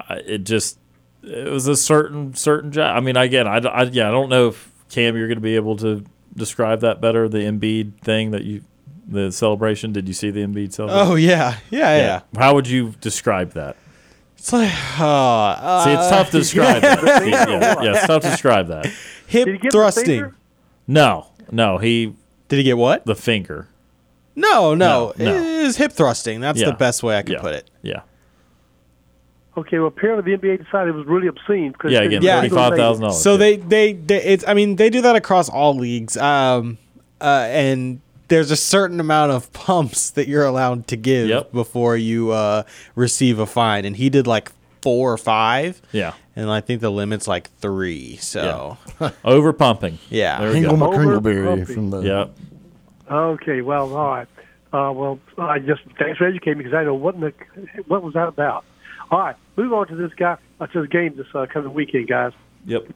it 0.10 0.40
just 0.40 0.80
it 1.24 1.52
was 1.52 1.68
a 1.68 1.76
certain 1.76 2.34
certain 2.34 2.72
job. 2.72 2.96
I 2.96 3.00
mean, 3.00 3.18
again, 3.18 3.48
I, 3.48 3.58
I 3.58 3.84
yeah, 3.84 4.08
I 4.08 4.12
don't 4.12 4.30
know 4.30 4.50
if 4.50 4.72
Kam, 4.90 5.16
you're 5.18 5.28
going 5.28 5.38
to 5.38 5.42
be 5.42 5.56
able 5.56 5.78
to 5.78 6.04
describe 6.36 6.82
that 6.82 7.02
better? 7.02 7.28
The 7.28 7.40
Embiid 7.40 8.00
thing 8.02 8.32
that 8.32 8.44
you, 8.44 8.64
the 9.08 9.32
celebration. 9.32 9.92
Did 9.92 10.08
you 10.08 10.14
see 10.14 10.32
the 10.32 10.42
Embiid 10.42 10.74
celebration? 10.74 11.08
Oh 11.08 11.16
yeah, 11.16 11.58
yeah, 11.70 11.98
yeah. 11.98 11.98
yeah. 11.98 12.22
How 12.40 12.54
would 12.56 12.68
you 12.68 12.94
describe 13.02 13.54
that? 13.54 13.76
It's 14.38 14.54
like, 14.54 14.72
uh, 15.00 15.84
see, 15.84 15.92
it's 15.92 16.10
tough 16.10 16.32
to 16.32 16.38
describe. 16.40 16.82
that. 16.84 17.04
yeah, 17.28 17.82
yeah, 17.84 17.96
it's 17.96 18.08
tough 18.08 18.22
to 18.22 18.30
describe 18.30 18.68
that. 18.68 18.86
Hip 19.28 19.62
thrusting. 19.72 20.34
No, 20.88 21.28
no, 21.52 21.80
he. 21.80 22.14
Did 22.48 22.58
he 22.58 22.64
get 22.64 22.78
what? 22.78 23.06
The 23.06 23.16
finger. 23.16 23.68
No, 24.36 24.76
no, 24.76 25.14
no, 25.18 25.26
no. 25.26 25.36
it 25.36 25.44
is 25.66 25.78
hip 25.78 25.92
thrusting. 25.92 26.40
That's 26.40 26.60
yeah. 26.60 26.68
the 26.68 26.78
best 26.78 27.02
way 27.04 27.18
I 27.18 27.24
could 27.24 27.34
yeah. 27.34 27.42
put 27.42 27.56
it. 27.56 27.70
Yeah. 27.82 28.02
Okay, 29.58 29.80
well, 29.80 29.88
apparently 29.88 30.36
the 30.36 30.38
NBA 30.38 30.64
decided 30.64 30.90
it 30.90 30.98
was 30.98 31.08
really 31.08 31.28
obscene. 31.28 31.72
Because 31.72 31.92
yeah, 31.92 32.02
again, 32.02 32.22
yeah. 32.22 32.42
thirty-five 32.42 32.76
thousand 32.76 33.02
dollars. 33.02 33.22
So 33.22 33.38
they, 33.38 33.58
they, 33.58 33.94
they, 33.94 34.24
it's. 34.24 34.48
I 34.48 34.54
mean, 34.54 34.76
they 34.76 34.92
do 34.92 35.02
that 35.02 35.16
across 35.16 35.50
all 35.50 35.76
leagues. 35.76 36.16
Um, 36.16 36.78
uh, 37.20 37.48
and 37.50 38.00
there's 38.28 38.52
a 38.52 38.56
certain 38.56 39.00
amount 39.00 39.32
of 39.32 39.52
pumps 39.54 40.12
that 40.12 40.28
you're 40.28 40.46
allowed 40.46 40.88
to 40.88 40.96
give 40.96 41.30
yep. 41.30 41.52
before 41.52 41.98
you 41.98 42.32
uh, 42.32 42.64
receive 42.96 43.40
a 43.40 43.48
fine, 43.48 43.84
and 43.84 43.96
he 43.96 44.10
did 44.10 44.28
like 44.28 44.52
four 44.82 45.12
or 45.12 45.18
five. 45.18 45.82
Yeah. 45.92 46.14
And 46.36 46.52
I 46.52 46.62
think 46.62 46.82
the 46.82 46.92
limit's 46.92 47.28
like 47.28 47.50
three. 47.58 48.18
So 48.18 48.78
yeah. 49.02 49.12
over 49.26 49.54
pumping. 49.54 49.98
Yeah. 50.10 50.40
There 50.40 50.54
Hingle 50.54 50.78
McCringleberry 50.78 51.74
from 51.74 51.90
the. 51.90 52.02
Yep. 52.02 52.38
Okay. 53.10 53.62
Well, 53.62 53.96
all 53.96 54.08
right. 54.10 54.28
Uh, 54.72 54.92
well, 54.92 55.20
I 55.38 55.60
just 55.60 55.82
thanks 55.98 56.18
for 56.18 56.28
educating 56.28 56.60
me 56.60 56.66
because 56.66 56.78
I 56.78 56.84
know 56.84 56.94
what 56.94 57.20
the, 57.20 57.34
what 57.88 58.04
was 58.04 58.14
that 58.14 58.28
about. 58.28 58.66
All 59.10 59.20
right, 59.20 59.36
move 59.56 59.72
on 59.74 59.88
to 59.88 59.96
this 59.96 60.14
guy 60.14 60.38
uh, 60.60 60.68
to 60.68 60.82
the 60.82 60.88
game 60.88 61.16
this 61.16 61.28
uh, 61.34 61.46
coming 61.52 61.74
weekend, 61.74 62.08
guys. 62.08 62.34
Yep. 62.66 62.88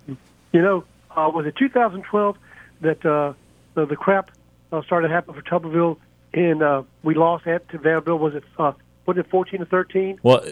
You 0.54 0.62
know, 0.62 0.84
uh, 1.16 1.32
was 1.34 1.46
it 1.46 1.56
2012 1.56 2.38
that 2.82 3.06
uh, 3.06 3.34
the, 3.76 3.86
the 3.86 3.96
crap 3.96 4.32
uh, 4.72 4.82
started 4.84 5.12
happening 5.12 5.42
for 5.42 5.48
Tuberville, 5.48 5.98
and 6.34 6.62
uh, 6.62 6.84
we 7.04 7.16
lost 7.16 7.48
at 7.48 7.68
to 7.70 7.78
Vanderbilt? 7.78 8.20
Was 8.20 8.36
it 8.36 8.44
uh, 8.60 8.74
was 9.06 9.18
it 9.18 9.30
14 9.30 9.62
to 9.62 9.66
13? 9.66 10.20
Well, 10.22 10.44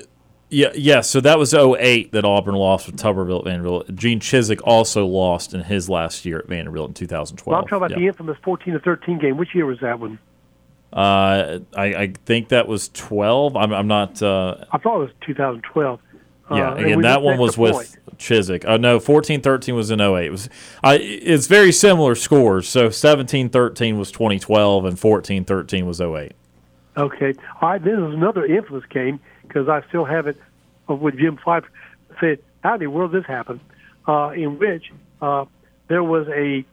Yeah, 0.50 0.70
yeah. 0.74 1.02
So 1.02 1.20
that 1.22 1.38
was 1.38 1.54
08 1.54 2.12
that 2.14 2.26
Auburn 2.26 2.56
lost 2.56 2.88
with 2.88 2.96
Tuberville 2.98 3.40
at 3.40 3.46
Vanderbilt. 3.46 3.94
Gene 3.96 4.20
Chizik 4.20 4.62
also 4.64 5.06
lost 5.06 5.54
in 5.54 5.62
his 5.62 5.90
last 5.90 6.26
year 6.26 6.40
at 6.40 6.48
Vanderbilt 6.48 6.90
in 6.90 6.94
2012. 6.96 7.46
Well, 7.52 7.62
I'm 7.62 7.68
talking 7.68 7.78
about 7.78 7.92
Yeah. 7.92 7.98
the 7.98 8.08
infamous 8.08 8.38
14 8.44 8.74
to 8.74 8.80
13 8.80 9.20
game. 9.20 9.38
Which 9.38 9.54
year 9.54 9.66
was 9.66 9.80
that 9.82 10.00
one? 10.00 10.18
Uh, 10.92 11.60
I, 11.76 11.86
I 11.86 12.14
think 12.26 12.50
that 12.50 12.68
was 12.68 12.90
12. 12.90 13.56
I'm, 13.56 13.72
I'm 13.74 13.88
not. 13.88 14.22
Uh, 14.22 14.66
I 14.72 14.78
thought 14.78 14.96
it 14.96 15.00
was 15.00 15.12
2012. 15.22 16.00
yeah, 16.52 16.56
Uh, 16.72 16.76
and 16.76 16.86
again, 16.86 17.02
that 17.02 17.22
one 17.22 17.38
was 17.38 17.58
with 17.58 17.74
point. 17.74 17.98
Chizik. 18.18 18.66
Uh, 18.66 18.78
no, 18.78 19.00
14 19.00 19.42
13 19.42 19.76
was 19.76 19.92
in 19.92 20.02
08. 20.02 20.26
It 20.26 20.30
was, 20.32 20.50
I, 20.84 20.96
it's 20.96 21.48
very 21.48 21.72
similar 21.72 22.16
scores. 22.16 22.68
So 22.68 22.90
17 22.90 23.50
13 23.50 23.98
was 23.98 24.12
2012, 24.12 24.86
and 24.86 25.00
14 25.00 25.46
13 25.46 25.86
was 25.86 26.02
08. 26.02 26.34
Okay. 26.98 27.34
All 27.62 27.70
right. 27.70 27.84
This 27.84 27.94
is 27.94 28.14
another 28.14 28.46
infamous 28.46 28.84
game 28.90 29.20
because 29.48 29.70
I 29.70 29.84
still 29.90 30.06
have 30.06 30.28
it 30.28 30.38
uh, 30.90 30.96
with 30.96 31.18
Jim 31.18 31.38
Fyffe 31.38 31.66
said, 32.20 32.40
"How 32.64 32.74
in 32.74 32.80
the 32.82 32.88
world 32.88 33.12
did 33.12 33.22
this 33.24 33.28
happen?" 33.28 33.62
Uh, 34.08 34.30
in 34.30 34.58
which 34.58 34.92
uh, 35.22 35.46
there 35.88 36.04
was 36.04 36.28
a 36.30 36.66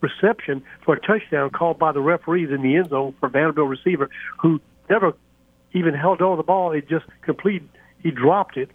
reception 0.00 0.62
for 0.84 0.94
a 0.94 1.00
touchdown 1.00 1.50
called 1.50 1.78
by 1.78 1.92
the 1.92 2.00
referees 2.00 2.50
in 2.50 2.62
the 2.62 2.76
end 2.76 2.90
zone 2.90 3.14
for 3.18 3.28
Vanderbilt 3.28 3.68
receiver 3.68 4.10
who 4.38 4.60
never 4.88 5.14
even 5.72 5.94
held 5.94 6.22
on 6.22 6.32
to 6.32 6.36
the 6.36 6.46
ball. 6.46 6.72
It 6.72 6.88
just 6.88 7.06
complete. 7.22 7.62
He 8.02 8.10
dropped 8.10 8.56
it, 8.56 8.70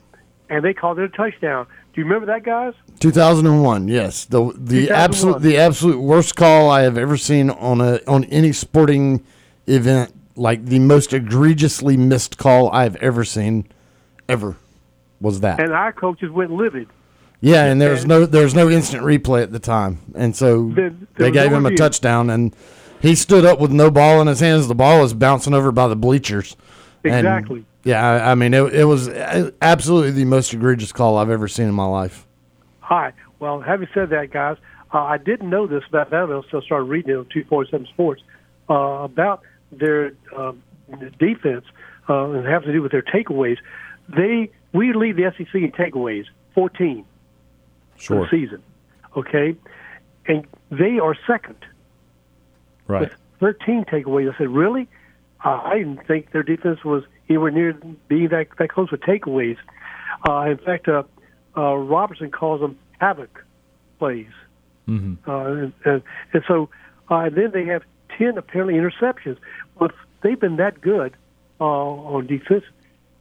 and 0.49 0.63
they 0.63 0.74
called 0.74 0.99
it 0.99 1.05
a 1.05 1.09
touchdown. 1.09 1.67
Do 1.93 2.01
you 2.01 2.05
remember 2.05 2.28
that, 2.28 2.43
guys? 2.43 2.74
2001, 2.99 3.88
yes. 3.88 4.26
The 4.26 4.51
the 4.55 4.89
absolute 4.91 5.41
the 5.41 5.57
absolute 5.57 5.99
worst 5.99 6.36
call 6.36 6.69
I 6.69 6.82
have 6.82 6.97
ever 6.97 7.17
seen 7.17 7.49
on 7.49 7.82
a 7.82 7.99
on 8.07 8.24
any 8.26 8.53
sporting 8.53 9.24
event, 9.67 10.13
like 10.36 10.65
the 10.65 10.80
most 10.80 11.13
egregiously 11.13 11.97
missed 11.97 12.38
call 12.38 12.69
I've 12.72 12.95
ever 12.97 13.24
seen 13.24 13.65
ever 14.30 14.55
was 15.19 15.41
that. 15.41 15.59
And 15.59 15.74
our 15.74 15.91
coaches 15.91 16.32
went 16.32 16.51
livid. 16.51 16.88
Yeah, 17.42 17.66
and 17.66 17.82
there 17.82 17.89
was 17.89 18.06
no 18.06 18.28
there 18.28 18.44
was 18.44 18.54
no 18.54 18.70
instant 18.70 19.04
replay 19.04 19.42
at 19.42 19.52
the 19.52 19.60
time. 19.60 19.98
And 20.14 20.36
so 20.36 20.70
they 21.16 21.32
gave 21.32 21.52
him 21.52 21.66
a 21.66 21.76
touchdown 21.76 22.30
and 22.30 22.56
he 23.02 23.16
stood 23.16 23.46
up 23.46 23.60
with 23.60 23.72
no 23.72 23.89
ball 23.89 24.22
in 24.22 24.28
his 24.28 24.39
hands. 24.39 24.68
The 24.68 24.76
ball 24.76 25.02
was 25.02 25.16
bouncing 25.16 25.56
over 25.56 25.72
by 25.72 25.88
the 25.88 25.96
bleachers. 25.96 26.56
And, 27.04 27.26
Exactly. 27.26 27.66
yeah, 27.84 28.08
I, 28.08 28.32
I 28.32 28.36
mean 28.36 28.54
it, 28.54 28.76
it 28.76 28.84
was 28.84 29.10
absolutely 29.60 30.12
the 30.12 30.26
most 30.26 30.54
egregious 30.54 30.92
call 30.92 31.18
I've 31.18 31.32
ever 31.32 31.48
seen 31.48 31.68
in 31.68 31.74
my 31.74 31.86
life. 31.86 32.28
Hi. 32.82 33.12
Well, 33.39 33.60
having 33.60 33.88
said 33.92 34.12
that, 34.12 34.30
guys, 34.30 34.58
uh, 34.94 35.00
I 35.00 35.18
didn't 35.18 35.50
know 35.50 35.66
this 35.66 35.84
about 35.89 36.12
Vanderbilt 36.12 36.46
until 36.46 36.62
I 36.62 36.66
started 36.66 36.86
reading 36.86 37.14
it 37.14 37.18
on 37.18 37.26
247 37.26 37.88
Sports 37.88 38.22
uh, 38.70 38.74
about 38.74 39.42
their 39.72 40.14
um, 40.38 40.62
defense 41.18 41.66
uh, 42.08 42.30
and 42.30 42.46
having 42.46 42.68
to 42.68 42.74
do 42.74 42.84
with 42.84 42.92
their 42.92 43.02
takeaways. 43.02 43.58
They 44.16 44.52
we 44.74 44.94
lead 44.94 45.16
the 45.16 45.34
SEC 45.36 45.56
in 45.56 45.72
takeaways, 45.72 46.26
14 46.54 47.04
for 48.08 48.22
the 48.22 48.28
season. 48.30 48.62
Okay, 49.16 49.56
and 50.28 50.45
they 50.70 50.99
are 50.99 51.16
second 51.28 51.58
Right. 52.88 53.02
with 53.02 53.16
13 53.39 53.86
takeaways. 53.86 54.34
I 54.34 54.38
said, 54.38 54.49
really? 54.49 54.88
Uh, 55.43 55.62
I 55.64 55.80
didn't 55.80 56.06
think 56.08 56.32
their 56.32 56.43
defense 56.43 56.84
was 56.84 57.04
anywhere 57.30 57.52
near 57.52 57.74
being 58.08 58.30
that, 58.30 58.47
that 58.60 58.70
close 58.70 58.91
with 58.91 59.02
takeaways. 59.02 59.58
Uh, 60.28 60.41
in 60.41 60.58
fact, 60.58 60.88
uh, 60.88 61.04
uh, 61.58 61.76
Robertson 61.76 62.32
calls 62.32 62.62
them 62.62 62.78
havoc 62.99 63.43
plays. 63.97 64.28
Mm-hmm. 64.88 65.30
Uh, 65.30 65.45
and, 65.45 65.74
and, 65.86 66.04
and 66.34 66.43
so 66.47 66.70
uh, 67.10 67.26
and 67.26 67.36
then 67.36 67.52
they 67.52 67.66
have 67.66 67.84
10 68.18 68.38
apparently 68.38 68.76
interceptions. 68.76 69.38
But 69.78 69.91
they've 70.22 70.39
been 70.39 70.58
that 70.58 70.82
good 70.82 71.16
uh, 71.60 71.64
on 71.64 72.28
defense. 72.28 72.64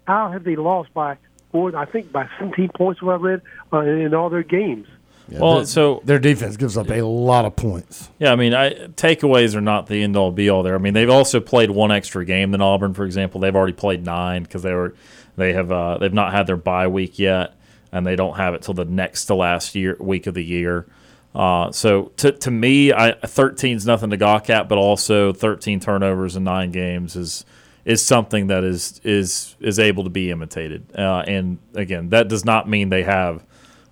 How 0.06 0.30
have 0.30 0.44
they 0.44 0.56
lost 0.56 0.92
by 0.94 1.16
more? 1.52 1.74
I 1.76 1.84
think 1.84 2.12
by 2.12 2.28
17 2.38 2.70
points. 2.74 3.02
What 3.02 3.12
I 3.12 3.16
read 3.16 3.42
uh, 3.72 3.80
in 3.80 4.14
all 4.14 4.30
their 4.30 4.42
games. 4.42 4.86
well, 5.28 5.56
their- 5.56 5.66
so 5.66 6.02
Their 6.04 6.18
defense 6.18 6.56
gives 6.56 6.76
up 6.76 6.90
a 6.90 7.02
lot 7.02 7.44
of 7.44 7.56
points. 7.56 8.10
Yeah, 8.18 8.32
I 8.32 8.36
mean, 8.36 8.54
I, 8.54 8.70
takeaways 8.74 9.54
are 9.54 9.60
not 9.60 9.86
the 9.86 10.02
end 10.02 10.16
all 10.16 10.32
be 10.32 10.48
all 10.48 10.62
there. 10.62 10.74
I 10.74 10.78
mean, 10.78 10.94
they've 10.94 11.10
also 11.10 11.40
played 11.40 11.70
one 11.70 11.92
extra 11.92 12.24
game 12.24 12.50
than 12.50 12.60
Auburn, 12.60 12.94
for 12.94 13.04
example. 13.04 13.40
They've 13.40 13.54
already 13.54 13.72
played 13.74 14.04
nine 14.04 14.42
because 14.42 14.62
they 14.62 14.74
were 14.74 14.94
they 15.36 15.52
have 15.52 15.70
uh, 15.70 15.98
they've 15.98 16.12
not 16.12 16.32
had 16.32 16.46
their 16.46 16.56
bye 16.56 16.88
week 16.88 17.18
yet, 17.18 17.54
and 17.92 18.06
they 18.06 18.16
don't 18.16 18.36
have 18.36 18.54
it 18.54 18.62
till 18.62 18.74
the 18.74 18.84
next 18.84 19.26
to 19.26 19.34
last 19.34 19.74
year 19.74 19.96
week 20.00 20.26
of 20.26 20.34
the 20.34 20.44
year. 20.44 20.86
Uh, 21.32 21.70
so 21.70 22.10
to 22.16 22.32
to 22.32 22.50
me, 22.50 22.92
I, 22.92 23.12
13 23.12 23.76
is 23.76 23.86
nothing 23.86 24.10
to 24.10 24.16
gawk 24.16 24.50
at, 24.50 24.68
but 24.68 24.78
also 24.78 25.32
13 25.32 25.78
turnovers 25.78 26.34
in 26.34 26.42
nine 26.42 26.72
games 26.72 27.14
is 27.14 27.44
is 27.84 28.04
something 28.04 28.48
that 28.48 28.64
is 28.64 29.00
is 29.04 29.56
is 29.60 29.78
able 29.78 30.04
to 30.04 30.10
be 30.10 30.30
imitated. 30.30 30.86
Uh, 30.96 31.24
and 31.26 31.58
again, 31.74 32.10
that 32.10 32.28
does 32.28 32.44
not 32.44 32.68
mean 32.68 32.88
they 32.88 33.02
have 33.02 33.44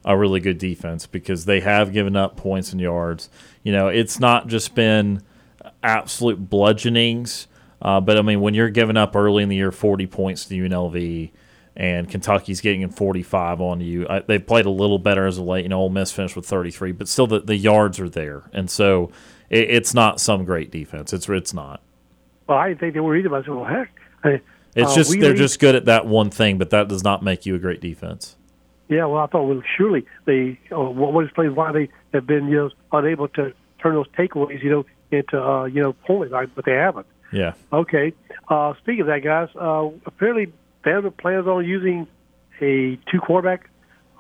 a 0.04 0.16
really 0.16 0.40
good 0.40 0.58
defense 0.58 1.06
because 1.06 1.44
they 1.44 1.60
have 1.60 1.92
given 1.92 2.16
up 2.16 2.36
points 2.36 2.72
and 2.72 2.80
yards. 2.80 3.28
You 3.62 3.72
know, 3.72 3.88
it's 3.88 4.20
not 4.20 4.46
just 4.46 4.74
been 4.74 5.22
absolute 5.82 6.48
bludgeonings, 6.48 7.46
uh, 7.82 8.00
but 8.00 8.16
I 8.16 8.22
mean, 8.22 8.40
when 8.40 8.54
you're 8.54 8.70
giving 8.70 8.96
up 8.96 9.14
early 9.14 9.42
in 9.42 9.48
the 9.48 9.56
year 9.56 9.72
40 9.72 10.06
points 10.06 10.46
to 10.46 10.54
UNLV 10.54 11.30
and 11.76 12.08
Kentucky's 12.08 12.60
getting 12.60 12.82
in 12.82 12.90
45 12.90 13.60
on 13.60 13.80
you, 13.80 14.06
I, 14.08 14.20
they've 14.20 14.44
played 14.44 14.66
a 14.66 14.70
little 14.70 14.98
better 14.98 15.26
as 15.26 15.38
of 15.38 15.44
late. 15.44 15.64
You 15.64 15.68
know, 15.68 15.80
Ole 15.80 15.90
Miss 15.90 16.10
finished 16.12 16.36
with 16.36 16.46
33, 16.46 16.92
but 16.92 17.08
still 17.08 17.26
the, 17.26 17.40
the 17.40 17.56
yards 17.56 18.00
are 18.00 18.08
there. 18.08 18.44
And 18.52 18.70
so 18.70 19.10
it, 19.50 19.70
it's 19.70 19.94
not 19.94 20.20
some 20.20 20.44
great 20.44 20.70
defense. 20.70 21.12
It's, 21.12 21.28
it's 21.28 21.54
not. 21.54 21.82
Well, 22.48 22.58
I 22.58 22.68
didn't 22.68 22.80
think 22.80 22.94
they 22.94 23.00
were 23.00 23.16
either. 23.16 23.28
But 23.28 23.42
I 23.42 23.44
said, 23.44 23.54
well, 23.54 23.64
heck. 23.64 23.90
I, 24.24 24.40
It's 24.74 24.92
uh, 24.92 24.94
just 24.94 25.10
they're 25.12 25.30
lead- 25.30 25.36
just 25.36 25.60
good 25.60 25.74
at 25.74 25.84
that 25.84 26.06
one 26.06 26.30
thing, 26.30 26.58
but 26.58 26.70
that 26.70 26.88
does 26.88 27.04
not 27.04 27.22
make 27.22 27.46
you 27.46 27.54
a 27.54 27.58
great 27.58 27.80
defense. 27.80 28.36
Yeah, 28.88 29.04
well, 29.04 29.22
I 29.22 29.26
thought, 29.26 29.44
well, 29.44 29.62
surely 29.76 30.06
they, 30.24 30.58
uh, 30.72 30.80
what 30.80 31.22
explains 31.24 31.54
why 31.54 31.72
they 31.72 31.90
have 32.14 32.26
been, 32.26 32.48
you 32.48 32.56
know, 32.56 32.70
unable 32.90 33.28
to 33.28 33.52
turn 33.82 33.94
those 33.94 34.08
takeaways, 34.18 34.62
you 34.62 34.70
know, 34.70 34.86
into, 35.10 35.38
uh, 35.38 35.64
you 35.66 35.82
know, 35.82 35.92
points, 35.92 36.32
like, 36.32 36.54
but 36.54 36.64
they 36.64 36.72
haven't. 36.72 37.06
Yeah. 37.30 37.52
Okay. 37.70 38.14
Uh, 38.48 38.72
speaking 38.78 39.02
of 39.02 39.06
that, 39.08 39.18
guys, 39.22 39.48
uh, 39.60 39.88
apparently 40.06 40.50
Vanderbilt 40.84 41.18
plans 41.18 41.46
on 41.46 41.66
using 41.66 42.06
a 42.62 42.98
two 43.10 43.20
quarterback 43.20 43.68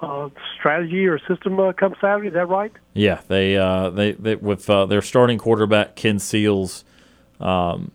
uh, 0.02 0.28
strategy 0.58 1.06
or 1.06 1.18
system 1.20 1.58
uh, 1.58 1.72
come 1.72 1.94
Saturday. 2.00 2.28
Is 2.28 2.34
that 2.34 2.48
right? 2.48 2.72
Yeah, 2.92 3.20
they 3.26 3.56
uh, 3.56 3.88
they, 3.90 4.12
they 4.12 4.36
with 4.36 4.68
uh, 4.68 4.84
their 4.84 5.00
starting 5.02 5.38
quarterback 5.38 5.96
Ken 5.96 6.18
Seals, 6.18 6.84
um, 7.40 7.90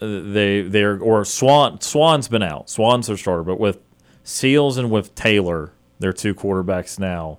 they 0.00 0.62
they're 0.62 0.98
or 0.98 1.24
Swann 1.24 1.80
Swann's 1.80 2.28
been 2.28 2.42
out. 2.42 2.68
Swann's 2.68 3.06
their 3.06 3.16
starter, 3.16 3.44
but 3.44 3.60
with 3.60 3.78
Seals 4.24 4.76
and 4.76 4.90
with 4.90 5.14
Taylor, 5.14 5.72
they're 5.98 6.12
two 6.12 6.34
quarterbacks 6.34 6.98
now, 6.98 7.38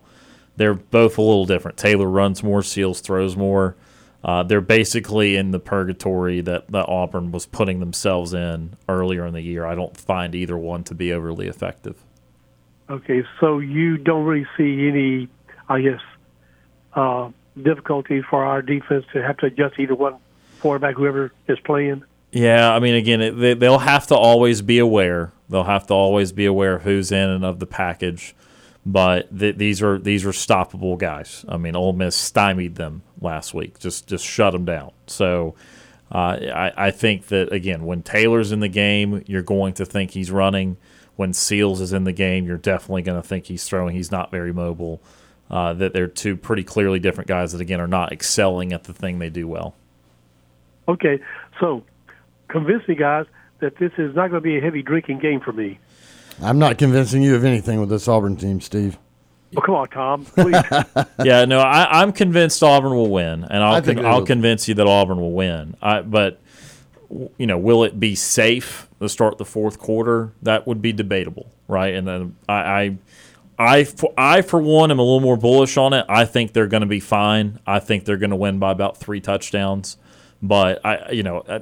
they're 0.57 0.73
both 0.73 1.17
a 1.17 1.21
little 1.21 1.45
different. 1.45 1.77
Taylor 1.77 2.07
runs 2.07 2.43
more, 2.43 2.61
Seals 2.63 3.01
throws 3.01 3.35
more. 3.35 3.75
Uh, 4.23 4.43
they're 4.43 4.61
basically 4.61 5.35
in 5.35 5.49
the 5.49 5.59
purgatory 5.59 6.41
that, 6.41 6.71
that 6.71 6.87
Auburn 6.87 7.31
was 7.31 7.47
putting 7.47 7.79
themselves 7.79 8.35
in 8.35 8.77
earlier 8.87 9.25
in 9.25 9.33
the 9.33 9.41
year. 9.41 9.65
I 9.65 9.73
don't 9.73 9.97
find 9.97 10.35
either 10.35 10.55
one 10.55 10.83
to 10.85 10.93
be 10.93 11.11
overly 11.11 11.47
effective. 11.47 12.03
Okay, 12.87 13.23
so 13.39 13.57
you 13.57 13.97
don't 13.97 14.25
really 14.25 14.45
see 14.57 14.87
any, 14.87 15.27
I 15.67 15.81
guess, 15.81 16.01
uh, 16.93 17.31
difficulties 17.59 18.23
for 18.29 18.43
our 18.43 18.61
defense 18.61 19.05
to 19.13 19.23
have 19.23 19.37
to 19.37 19.47
adjust 19.47 19.79
either 19.79 19.95
one 19.95 20.17
quarterback, 20.59 20.95
whoever 20.95 21.31
is 21.47 21.59
playing. 21.61 22.03
Yeah, 22.31 22.73
I 22.73 22.79
mean, 22.79 22.95
again, 22.95 23.21
it, 23.21 23.31
they, 23.31 23.53
they'll 23.53 23.79
have 23.79 24.07
to 24.07 24.15
always 24.15 24.61
be 24.61 24.79
aware. 24.79 25.33
They'll 25.49 25.63
have 25.63 25.87
to 25.87 25.93
always 25.93 26.31
be 26.31 26.45
aware 26.45 26.75
of 26.75 26.83
who's 26.83 27.11
in 27.11 27.29
and 27.29 27.43
of 27.43 27.59
the 27.59 27.65
package. 27.65 28.33
But 28.85 29.37
th- 29.37 29.57
these 29.57 29.81
are 29.81 29.99
these 29.99 30.25
are 30.25 30.31
stoppable 30.31 30.97
guys. 30.97 31.45
I 31.47 31.57
mean, 31.57 31.75
Ole 31.75 31.93
Miss 31.93 32.15
stymied 32.15 32.75
them 32.75 33.03
last 33.19 33.53
week. 33.53 33.77
Just 33.79 34.07
just 34.07 34.25
shut 34.25 34.53
them 34.53 34.65
down. 34.65 34.91
So 35.07 35.55
uh, 36.11 36.37
I, 36.53 36.73
I 36.87 36.91
think 36.91 37.27
that 37.27 37.51
again, 37.51 37.85
when 37.85 38.01
Taylor's 38.01 38.51
in 38.51 38.59
the 38.59 38.67
game, 38.67 39.23
you're 39.27 39.43
going 39.43 39.73
to 39.75 39.85
think 39.85 40.11
he's 40.11 40.31
running. 40.31 40.77
When 41.15 41.33
Seals 41.33 41.81
is 41.81 41.93
in 41.93 42.05
the 42.05 42.13
game, 42.13 42.45
you're 42.45 42.57
definitely 42.57 43.03
going 43.03 43.21
to 43.21 43.27
think 43.27 43.45
he's 43.45 43.65
throwing. 43.65 43.95
He's 43.95 44.11
not 44.11 44.31
very 44.31 44.53
mobile. 44.53 45.01
Uh, 45.51 45.73
that 45.73 45.93
they're 45.93 46.07
two 46.07 46.37
pretty 46.37 46.63
clearly 46.63 46.97
different 46.97 47.27
guys 47.27 47.51
that 47.51 47.61
again 47.61 47.81
are 47.81 47.87
not 47.87 48.11
excelling 48.11 48.71
at 48.73 48.85
the 48.85 48.93
thing 48.93 49.19
they 49.19 49.29
do 49.29 49.47
well. 49.47 49.75
Okay, 50.87 51.19
so 51.59 51.83
convince 52.51 52.87
me, 52.87 52.95
guys, 52.95 53.25
that 53.59 53.77
this 53.77 53.91
is 53.97 54.15
not 54.15 54.29
going 54.29 54.41
to 54.41 54.41
be 54.41 54.57
a 54.57 54.61
heavy 54.61 54.81
drinking 54.81 55.19
game 55.19 55.39
for 55.39 55.51
me. 55.51 55.79
I'm 56.41 56.59
not 56.59 56.77
convincing 56.77 57.21
you 57.21 57.35
of 57.35 57.45
anything 57.45 57.79
with 57.79 57.89
this 57.89 58.07
Auburn 58.07 58.35
team, 58.35 58.61
Steve. 58.61 58.97
Oh, 59.55 59.61
come 59.61 59.75
on, 59.75 59.89
Tom, 59.89 60.25
please. 60.25 60.55
yeah, 61.23 61.45
no, 61.45 61.59
I, 61.59 62.01
I'm 62.01 62.13
convinced 62.13 62.63
Auburn 62.63 62.93
will 62.93 63.09
win, 63.09 63.43
and 63.43 63.63
I'll 63.63 63.81
con 63.81 64.05
I'll 64.05 64.25
convince 64.25 64.67
you 64.67 64.75
that 64.75 64.87
Auburn 64.87 65.19
will 65.19 65.33
win. 65.33 65.75
I, 65.81 66.01
but 66.01 66.39
you 67.37 67.45
know, 67.45 67.57
will 67.57 67.83
it 67.83 67.99
be 67.99 68.15
safe 68.15 68.87
to 69.01 69.09
start 69.09 69.37
the 69.37 69.45
fourth 69.45 69.77
quarter? 69.77 70.31
That 70.41 70.67
would 70.67 70.81
be 70.81 70.93
debatable, 70.93 71.51
right? 71.67 71.93
And 71.93 72.07
then 72.07 72.35
I, 72.47 72.53
I, 72.53 72.97
I, 73.59 73.83
for, 73.83 74.13
I 74.17 74.41
for 74.41 74.61
one 74.61 74.89
am 74.89 74.99
a 74.99 75.03
little 75.03 75.19
more 75.19 75.37
bullish 75.37 75.75
on 75.75 75.93
it. 75.93 76.05
I 76.07 76.25
think 76.25 76.53
they're 76.53 76.67
going 76.67 76.81
to 76.81 76.87
be 76.87 77.01
fine. 77.01 77.59
I 77.67 77.79
think 77.79 78.05
they're 78.05 78.17
going 78.17 78.29
to 78.29 78.37
win 78.37 78.59
by 78.59 78.71
about 78.71 78.97
three 78.97 79.19
touchdowns. 79.19 79.97
But 80.41 80.83
I, 80.85 81.11
you 81.11 81.23
know, 81.23 81.39
uh, 81.39 81.59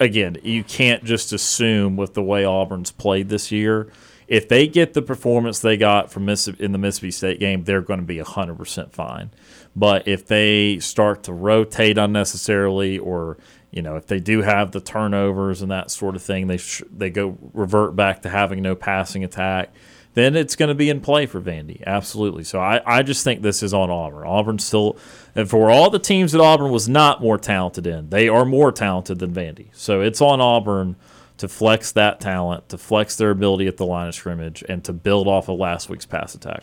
again, 0.00 0.36
you 0.42 0.64
can't 0.64 1.04
just 1.04 1.32
assume 1.32 1.96
with 1.96 2.14
the 2.14 2.22
way 2.22 2.44
Auburn's 2.44 2.92
played 2.92 3.28
this 3.28 3.50
year. 3.52 3.90
if 4.28 4.48
they 4.48 4.66
get 4.66 4.92
the 4.92 5.02
performance 5.02 5.60
they 5.60 5.76
got 5.76 6.10
from 6.10 6.24
Mississippi, 6.24 6.64
in 6.64 6.72
the 6.72 6.78
Mississippi 6.78 7.12
State 7.12 7.38
game, 7.40 7.62
they're 7.62 7.80
going 7.80 8.00
to 8.00 8.06
be 8.06 8.16
100% 8.18 8.90
fine. 8.90 9.30
But 9.76 10.08
if 10.08 10.26
they 10.26 10.80
start 10.80 11.22
to 11.24 11.32
rotate 11.32 11.96
unnecessarily 11.96 12.98
or 12.98 13.36
you 13.70 13.82
know, 13.82 13.96
if 13.96 14.06
they 14.06 14.20
do 14.20 14.40
have 14.40 14.72
the 14.72 14.80
turnovers 14.80 15.60
and 15.60 15.70
that 15.70 15.90
sort 15.90 16.16
of 16.16 16.22
thing, 16.22 16.46
they 16.46 16.56
sh- 16.56 16.82
they 16.90 17.10
go 17.10 17.36
revert 17.52 17.94
back 17.94 18.22
to 18.22 18.30
having 18.30 18.62
no 18.62 18.74
passing 18.74 19.22
attack. 19.22 19.70
Then 20.16 20.34
it's 20.34 20.56
going 20.56 20.70
to 20.70 20.74
be 20.74 20.88
in 20.88 21.02
play 21.02 21.26
for 21.26 21.42
Vandy, 21.42 21.84
absolutely. 21.86 22.42
So 22.42 22.58
I, 22.58 22.80
I 22.86 23.02
just 23.02 23.22
think 23.22 23.42
this 23.42 23.62
is 23.62 23.74
on 23.74 23.90
Auburn. 23.90 24.26
Auburn 24.26 24.58
still, 24.58 24.96
and 25.34 25.46
for 25.48 25.70
all 25.70 25.90
the 25.90 25.98
teams 25.98 26.32
that 26.32 26.40
Auburn 26.40 26.70
was 26.70 26.88
not 26.88 27.20
more 27.20 27.36
talented 27.36 27.86
in, 27.86 28.08
they 28.08 28.26
are 28.26 28.46
more 28.46 28.72
talented 28.72 29.18
than 29.18 29.34
Vandy. 29.34 29.66
So 29.72 30.00
it's 30.00 30.22
on 30.22 30.40
Auburn 30.40 30.96
to 31.36 31.48
flex 31.48 31.92
that 31.92 32.18
talent, 32.18 32.70
to 32.70 32.78
flex 32.78 33.16
their 33.16 33.30
ability 33.30 33.66
at 33.66 33.76
the 33.76 33.84
line 33.84 34.08
of 34.08 34.14
scrimmage, 34.14 34.64
and 34.66 34.82
to 34.84 34.94
build 34.94 35.28
off 35.28 35.50
of 35.50 35.58
last 35.58 35.90
week's 35.90 36.06
pass 36.06 36.34
attack. 36.34 36.62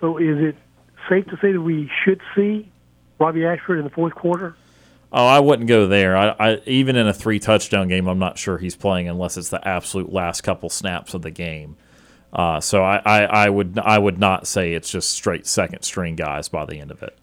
So 0.00 0.16
is 0.16 0.38
it 0.38 0.56
safe 1.06 1.26
to 1.26 1.36
say 1.42 1.52
that 1.52 1.60
we 1.60 1.90
should 2.02 2.22
see 2.34 2.72
Robby 3.18 3.44
Ashford 3.44 3.76
in 3.76 3.84
the 3.84 3.90
fourth 3.90 4.14
quarter? 4.14 4.56
Oh, 5.12 5.26
I 5.26 5.38
wouldn't 5.40 5.68
go 5.68 5.86
there. 5.86 6.16
I, 6.16 6.28
I, 6.40 6.60
even 6.64 6.96
in 6.96 7.06
a 7.06 7.12
three 7.12 7.40
touchdown 7.40 7.88
game, 7.88 8.06
I'm 8.08 8.18
not 8.18 8.38
sure 8.38 8.56
he's 8.56 8.74
playing 8.74 9.06
unless 9.06 9.36
it's 9.36 9.50
the 9.50 9.68
absolute 9.68 10.10
last 10.10 10.40
couple 10.40 10.70
snaps 10.70 11.12
of 11.12 11.20
the 11.20 11.30
game. 11.30 11.76
Uh, 12.34 12.60
so 12.60 12.82
I, 12.82 13.00
I, 13.04 13.22
I, 13.24 13.48
would 13.48 13.78
I 13.78 13.98
would 13.98 14.18
not 14.18 14.46
say 14.46 14.72
it's 14.72 14.90
just 14.90 15.10
straight 15.10 15.46
second 15.46 15.82
string 15.82 16.16
guys 16.16 16.48
by 16.48 16.64
the 16.64 16.80
end 16.80 16.90
of 16.90 17.02
it. 17.02 17.16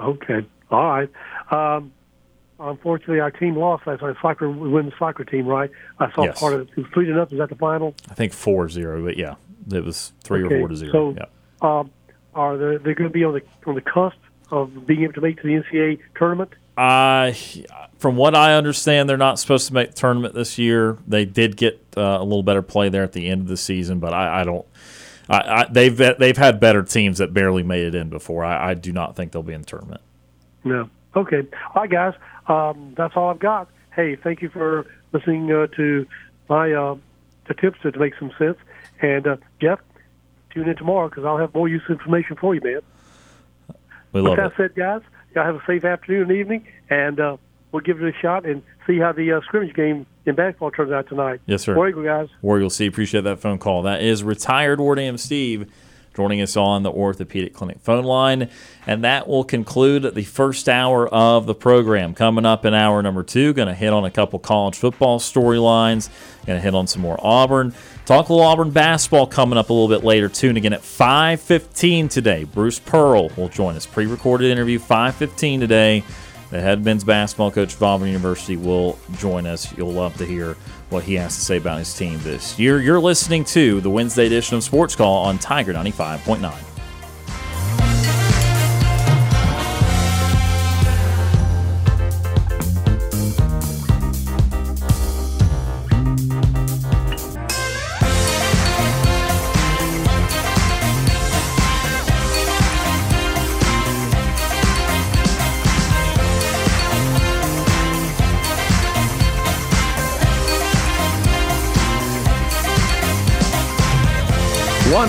Okay, 0.00 0.44
all 0.70 0.84
right. 0.88 1.10
Um, 1.52 1.92
unfortunately, 2.58 3.20
our 3.20 3.30
team 3.30 3.56
lost 3.56 3.86
last 3.86 4.02
night. 4.02 4.16
Soccer, 4.20 4.50
women's 4.50 4.94
soccer 4.98 5.24
team, 5.24 5.46
right? 5.46 5.70
I 6.00 6.10
saw 6.12 6.24
Yes. 6.24 6.40
part 6.40 6.54
of 6.54 6.60
it. 6.62 6.68
It 6.70 6.76
was 6.78 6.86
three 6.92 7.06
to 7.06 7.12
nothing. 7.12 7.38
Is 7.38 7.40
that 7.40 7.48
the 7.48 7.54
final? 7.54 7.94
I 8.10 8.14
think 8.14 8.32
4-0, 8.32 9.04
but 9.04 9.16
yeah, 9.16 9.34
it 9.72 9.84
was 9.84 10.12
three 10.24 10.44
Okay, 10.44 10.56
or 10.56 10.58
four 10.60 10.68
to 10.68 10.76
zero. 10.76 10.92
So, 10.92 11.14
yeah. 11.16 11.26
um, 11.80 11.90
are 12.34 12.56
they 12.56 12.76
they're 12.78 12.94
going 12.94 13.08
to 13.08 13.14
be 13.14 13.22
on 13.24 13.34
the 13.34 13.42
on 13.66 13.76
the 13.76 13.80
cusp 13.80 14.16
of 14.50 14.84
being 14.86 15.02
able 15.04 15.12
to 15.12 15.20
make 15.20 15.40
to 15.42 15.46
the 15.46 15.62
NCAA 15.62 16.00
tournament? 16.16 16.50
Uh, 16.76 17.32
from 18.04 18.16
what 18.16 18.34
I 18.34 18.52
understand, 18.52 19.08
they're 19.08 19.16
not 19.16 19.38
supposed 19.38 19.66
to 19.68 19.72
make 19.72 19.92
the 19.92 19.96
tournament 19.96 20.34
this 20.34 20.58
year. 20.58 20.98
They 21.08 21.24
did 21.24 21.56
get 21.56 21.82
uh, 21.96 22.18
a 22.20 22.22
little 22.22 22.42
better 22.42 22.60
play 22.60 22.90
there 22.90 23.02
at 23.02 23.12
the 23.12 23.30
end 23.30 23.40
of 23.40 23.48
the 23.48 23.56
season, 23.56 23.98
but 23.98 24.12
I, 24.12 24.42
I 24.42 24.44
don't. 24.44 24.66
I, 25.26 25.38
I, 25.38 25.66
they've 25.70 25.96
they've 25.96 26.36
had 26.36 26.60
better 26.60 26.82
teams 26.82 27.16
that 27.16 27.32
barely 27.32 27.62
made 27.62 27.86
it 27.86 27.94
in 27.94 28.10
before. 28.10 28.44
I, 28.44 28.72
I 28.72 28.74
do 28.74 28.92
not 28.92 29.16
think 29.16 29.32
they'll 29.32 29.42
be 29.42 29.54
in 29.54 29.62
the 29.62 29.66
tournament. 29.66 30.02
No. 30.64 30.90
Okay. 31.16 31.44
All 31.74 31.80
right, 31.80 31.90
guys. 31.90 32.12
Um, 32.46 32.92
that's 32.94 33.16
all 33.16 33.30
I've 33.30 33.38
got. 33.38 33.70
Hey, 33.96 34.16
thank 34.16 34.42
you 34.42 34.50
for 34.50 34.84
listening 35.14 35.50
uh, 35.50 35.68
to 35.68 36.06
my 36.50 36.74
uh, 36.74 36.96
tips 37.58 37.78
to, 37.84 37.98
make 37.98 38.16
some 38.18 38.32
sense. 38.38 38.58
And 39.00 39.26
uh, 39.26 39.36
Jeff, 39.62 39.80
tune 40.52 40.68
in 40.68 40.76
tomorrow 40.76 41.08
because 41.08 41.24
I'll 41.24 41.38
have 41.38 41.54
more 41.54 41.68
useful 41.68 41.94
information 41.94 42.36
for 42.36 42.54
you, 42.54 42.60
man. 42.60 42.80
We 44.12 44.20
With 44.20 44.24
love 44.24 44.36
that 44.36 44.46
it. 44.48 44.56
said, 44.58 44.74
guys, 44.74 45.00
y'all 45.34 45.46
have 45.46 45.56
a 45.56 45.64
safe 45.66 45.86
afternoon 45.86 46.24
and 46.24 46.32
evening, 46.32 46.68
and 46.90 47.18
uh, 47.18 47.36
we'll 47.74 47.82
give 47.82 48.00
it 48.00 48.14
a 48.14 48.18
shot 48.20 48.46
and 48.46 48.62
see 48.86 48.98
how 48.98 49.12
the 49.12 49.32
uh, 49.32 49.40
scrimmage 49.42 49.74
game 49.74 50.06
in 50.26 50.36
basketball 50.36 50.70
turns 50.70 50.92
out 50.92 51.08
tonight. 51.08 51.40
Yes, 51.44 51.62
sir. 51.62 51.74
War 51.74 51.88
Eagle, 51.88 52.04
guys. 52.04 52.28
War 52.40 52.58
Eagle 52.58 52.70
C. 52.70 52.86
Appreciate 52.86 53.24
that 53.24 53.40
phone 53.40 53.58
call. 53.58 53.82
That 53.82 54.00
is 54.00 54.22
retired 54.22 54.78
War 54.78 54.94
Dam 54.94 55.18
Steve 55.18 55.70
joining 56.14 56.40
us 56.40 56.56
on 56.56 56.84
the 56.84 56.92
Orthopedic 56.92 57.52
Clinic 57.52 57.80
phone 57.80 58.04
line. 58.04 58.48
And 58.86 59.02
that 59.02 59.26
will 59.26 59.42
conclude 59.42 60.14
the 60.14 60.22
first 60.22 60.68
hour 60.68 61.08
of 61.08 61.46
the 61.46 61.54
program. 61.56 62.14
Coming 62.14 62.46
up 62.46 62.64
in 62.64 62.72
hour 62.72 63.02
number 63.02 63.24
two, 63.24 63.52
going 63.52 63.66
to 63.66 63.74
hit 63.74 63.92
on 63.92 64.04
a 64.04 64.10
couple 64.12 64.38
college 64.38 64.76
football 64.76 65.18
storylines, 65.18 66.08
going 66.46 66.56
to 66.56 66.62
hit 66.62 66.74
on 66.74 66.86
some 66.86 67.02
more 67.02 67.18
Auburn. 67.20 67.74
Talk 68.06 68.28
a 68.28 68.32
little 68.32 68.46
Auburn 68.46 68.70
basketball 68.70 69.26
coming 69.26 69.58
up 69.58 69.70
a 69.70 69.72
little 69.72 69.88
bit 69.88 70.04
later 70.04 70.28
too. 70.28 70.50
And 70.50 70.56
again 70.56 70.72
at 70.72 70.82
5.15 70.82 72.08
today, 72.08 72.44
Bruce 72.44 72.78
Pearl 72.78 73.30
will 73.30 73.48
join 73.48 73.74
us. 73.74 73.84
Pre-recorded 73.84 74.48
interview, 74.48 74.78
5.15 74.78 75.58
today. 75.58 76.04
The 76.54 76.60
head 76.60 76.84
men's 76.84 77.02
basketball 77.02 77.50
coach 77.50 77.74
of 77.74 77.82
Auburn 77.82 78.06
University 78.06 78.56
will 78.56 78.96
join 79.18 79.44
us. 79.44 79.76
You'll 79.76 79.90
love 79.90 80.16
to 80.18 80.24
hear 80.24 80.56
what 80.88 81.02
he 81.02 81.14
has 81.14 81.34
to 81.34 81.40
say 81.40 81.56
about 81.56 81.80
his 81.80 81.92
team 81.92 82.20
this 82.22 82.60
year. 82.60 82.80
You're 82.80 83.00
listening 83.00 83.42
to 83.46 83.80
the 83.80 83.90
Wednesday 83.90 84.26
edition 84.26 84.56
of 84.56 84.62
Sports 84.62 84.94
Call 84.94 85.24
on 85.24 85.36
Tiger 85.38 85.74
95.9. 85.74 86.73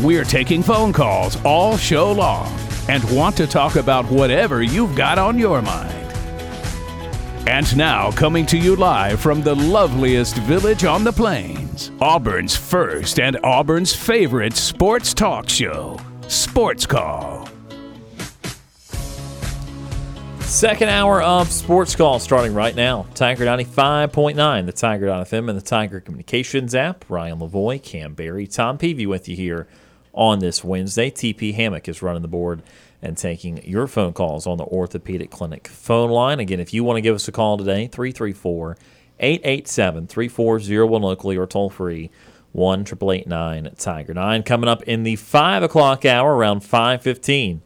We're 0.00 0.24
taking 0.24 0.62
phone 0.62 0.92
calls 0.92 1.42
all 1.42 1.78
show 1.78 2.12
long 2.12 2.54
and 2.88 3.02
want 3.16 3.34
to 3.38 3.46
talk 3.46 3.76
about 3.76 4.04
whatever 4.10 4.62
you've 4.62 4.94
got 4.94 5.18
on 5.18 5.38
your 5.38 5.62
mind. 5.62 5.90
And 7.48 7.74
now, 7.74 8.10
coming 8.10 8.44
to 8.46 8.58
you 8.58 8.76
live 8.76 9.20
from 9.20 9.40
the 9.40 9.54
loveliest 9.54 10.36
village 10.36 10.84
on 10.84 11.02
the 11.02 11.12
plains, 11.12 11.92
Auburn's 12.02 12.54
first 12.54 13.18
and 13.18 13.38
Auburn's 13.42 13.94
favorite 13.94 14.54
sports 14.54 15.14
talk 15.14 15.48
show, 15.48 15.98
Sports 16.28 16.84
Call. 16.84 17.48
Second 20.40 20.90
hour 20.90 21.22
of 21.22 21.50
Sports 21.50 21.96
Call 21.96 22.18
starting 22.18 22.52
right 22.52 22.76
now. 22.76 23.06
Tiger 23.14 23.46
95.9, 23.46 24.66
the 24.66 24.72
Tiger.fm, 24.72 25.48
and 25.48 25.58
the 25.58 25.62
Tiger 25.62 26.00
Communications 26.00 26.74
app. 26.74 27.04
Ryan 27.08 27.38
Lavoie, 27.38 27.82
Kam 27.82 28.12
Berry, 28.12 28.46
Tom 28.46 28.76
Peavy 28.76 29.06
with 29.06 29.26
you 29.26 29.36
here 29.36 29.66
on 30.16 30.40
this 30.40 30.64
Wednesday. 30.64 31.10
TP 31.10 31.54
Hammock 31.54 31.88
is 31.88 32.02
running 32.02 32.22
the 32.22 32.28
board 32.28 32.62
and 33.02 33.16
taking 33.16 33.64
your 33.64 33.86
phone 33.86 34.12
calls 34.12 34.46
on 34.46 34.58
the 34.58 34.64
Orthopedic 34.64 35.30
Clinic 35.30 35.68
phone 35.68 36.10
line. 36.10 36.40
Again, 36.40 36.60
if 36.60 36.74
you 36.74 36.82
want 36.82 36.96
to 36.96 37.02
give 37.02 37.14
us 37.14 37.28
a 37.28 37.32
call 37.32 37.56
today, 37.56 37.86
334 37.86 38.76
887 39.20 40.06
3401 40.06 41.02
locally 41.02 41.36
or 41.36 41.46
toll 41.46 41.70
free 41.70 42.10
1 42.52 42.84
Tiger 42.84 44.14
9. 44.14 44.42
Coming 44.42 44.68
up 44.68 44.82
in 44.84 45.02
the 45.02 45.16
5 45.16 45.62
o'clock 45.62 46.04
hour 46.04 46.34
around 46.34 46.60
515. 46.60 47.62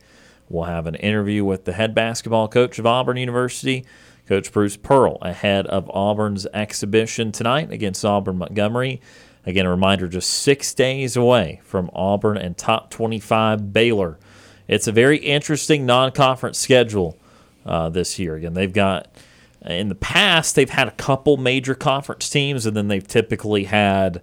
We'll 0.49 0.65
have 0.65 0.89
an 0.89 0.97
interview 0.97 1.45
with 1.45 1.65
the 1.65 1.75
head 1.75 1.95
basketball 1.95 2.49
coach 2.49 2.81
of 2.81 2.87
Auburn 2.87 3.17
University, 3.17 3.87
Coach 4.27 4.51
Bruce 4.51 4.77
Pearl, 4.77 5.19
ahead 5.23 5.69
of 5.69 5.89
Auburn's 5.91 6.45
exhibition 6.47 7.31
tonight 7.31 7.71
against 7.71 8.05
Auburn 8.05 8.39
Montgomery. 8.39 9.01
Again, 9.47 9.67
a 9.67 9.71
reminder 9.71 10.07
just 10.07 10.31
six 10.31 10.75
days 10.75 11.17
away 11.17 11.61
from 11.65 11.91
Auburn 11.95 12.37
and 12.37 12.57
top 12.57 12.91
25 12.91 13.73
Baylor. 13.73 14.19
It's 14.69 14.87
a 14.87 14.93
very 14.93 15.17
interesting 15.19 15.87
non 15.87 16.13
conference 16.13 16.59
schedule 16.59 17.19
uh, 17.65 17.89
this 17.89 18.19
year. 18.19 18.37
Again, 18.37 18.55
they've 18.55 18.73
got, 18.73 19.09
in 19.65 19.89
the 19.89 19.95
past, 19.95 20.55
they've 20.55 20.71
had 20.71 20.89
a 20.89 20.93
couple 20.93 21.37
major 21.37 21.75
conference 21.75 22.29
teams, 22.29 22.67
and 22.67 22.77
then 22.77 22.89
they've 22.89 23.07
typically 23.07 23.65
had 23.65 24.23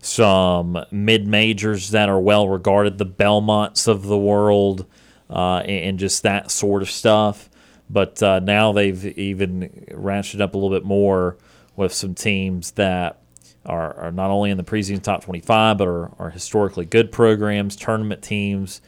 some 0.00 0.84
mid 0.90 1.26
majors 1.26 1.90
that 1.90 2.08
are 2.08 2.20
well 2.20 2.48
regarded, 2.48 2.98
the 2.98 3.06
Belmonts 3.06 3.86
of 3.86 4.04
the 4.04 4.18
world, 4.18 4.86
uh, 5.28 5.58
and, 5.58 5.98
just 5.98 6.22
that 6.22 6.50
sort 6.50 6.82
of 6.82 6.90
stuff. 6.90 7.50
But 7.90 8.22
uh, 8.22 8.40
now 8.40 8.72
they've 8.72 9.04
even 9.18 9.86
ratcheted 9.90 10.40
up 10.40 10.54
a 10.54 10.56
little 10.56 10.76
bit 10.76 10.84
more 10.84 11.36
with 11.76 11.92
some 11.92 12.14
teams 12.14 12.72
that 12.72 13.20
are, 13.66 13.94
are 13.94 14.12
not 14.12 14.30
only 14.30 14.50
in 14.50 14.56
the 14.56 14.64
preseason 14.64 15.02
top 15.02 15.24
25, 15.24 15.78
but 15.78 15.88
are, 15.88 16.10
are 16.18 16.30
historically 16.30 16.84
good 16.84 17.12
programs, 17.12 17.76
tournament 17.76 18.22
teams. 18.22 18.80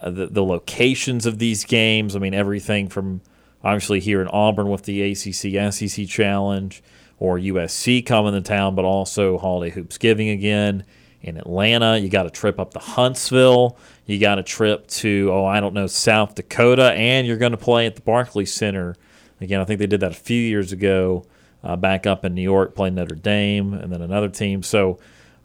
Uh, 0.00 0.10
the, 0.10 0.26
the 0.26 0.44
locations 0.44 1.26
of 1.26 1.38
these 1.38 1.64
games, 1.64 2.16
I 2.16 2.18
mean, 2.18 2.34
everything 2.34 2.88
from 2.88 3.20
obviously 3.64 4.00
here 4.00 4.20
in 4.20 4.28
Auburn 4.28 4.68
with 4.68 4.84
the 4.84 5.02
ACC 5.12 5.72
SEC 5.72 6.06
Challenge 6.06 6.82
or 7.18 7.38
USC 7.38 8.04
coming 8.04 8.32
to 8.32 8.40
town, 8.40 8.74
but 8.74 8.84
also 8.84 9.38
Holiday 9.38 9.72
Hoops 9.72 9.98
Giving 9.98 10.28
again 10.28 10.84
in 11.20 11.36
Atlanta. 11.36 11.96
You 11.96 12.08
got 12.08 12.26
a 12.26 12.30
trip 12.30 12.58
up 12.58 12.72
to 12.72 12.80
Huntsville. 12.80 13.78
You 14.06 14.18
got 14.18 14.38
a 14.38 14.42
trip 14.42 14.88
to, 14.88 15.30
oh, 15.32 15.44
I 15.44 15.60
don't 15.60 15.74
know, 15.74 15.86
South 15.86 16.34
Dakota. 16.34 16.92
And 16.92 17.26
you're 17.26 17.36
going 17.36 17.52
to 17.52 17.58
play 17.58 17.86
at 17.86 17.94
the 17.94 18.02
Barclays 18.02 18.52
Center. 18.52 18.96
Again, 19.40 19.60
I 19.60 19.64
think 19.64 19.78
they 19.78 19.86
did 19.86 20.00
that 20.00 20.10
a 20.10 20.16
few 20.16 20.40
years 20.40 20.72
ago 20.72 21.24
uh, 21.64 21.76
back 21.76 22.06
up 22.06 22.24
in 22.24 22.34
New 22.34 22.42
York, 22.42 22.74
playing 22.74 22.94
Notre 22.94 23.14
Dame 23.14 23.74
and 23.74 23.92
then 23.92 24.02
another 24.02 24.28
team. 24.28 24.62
So 24.62 24.98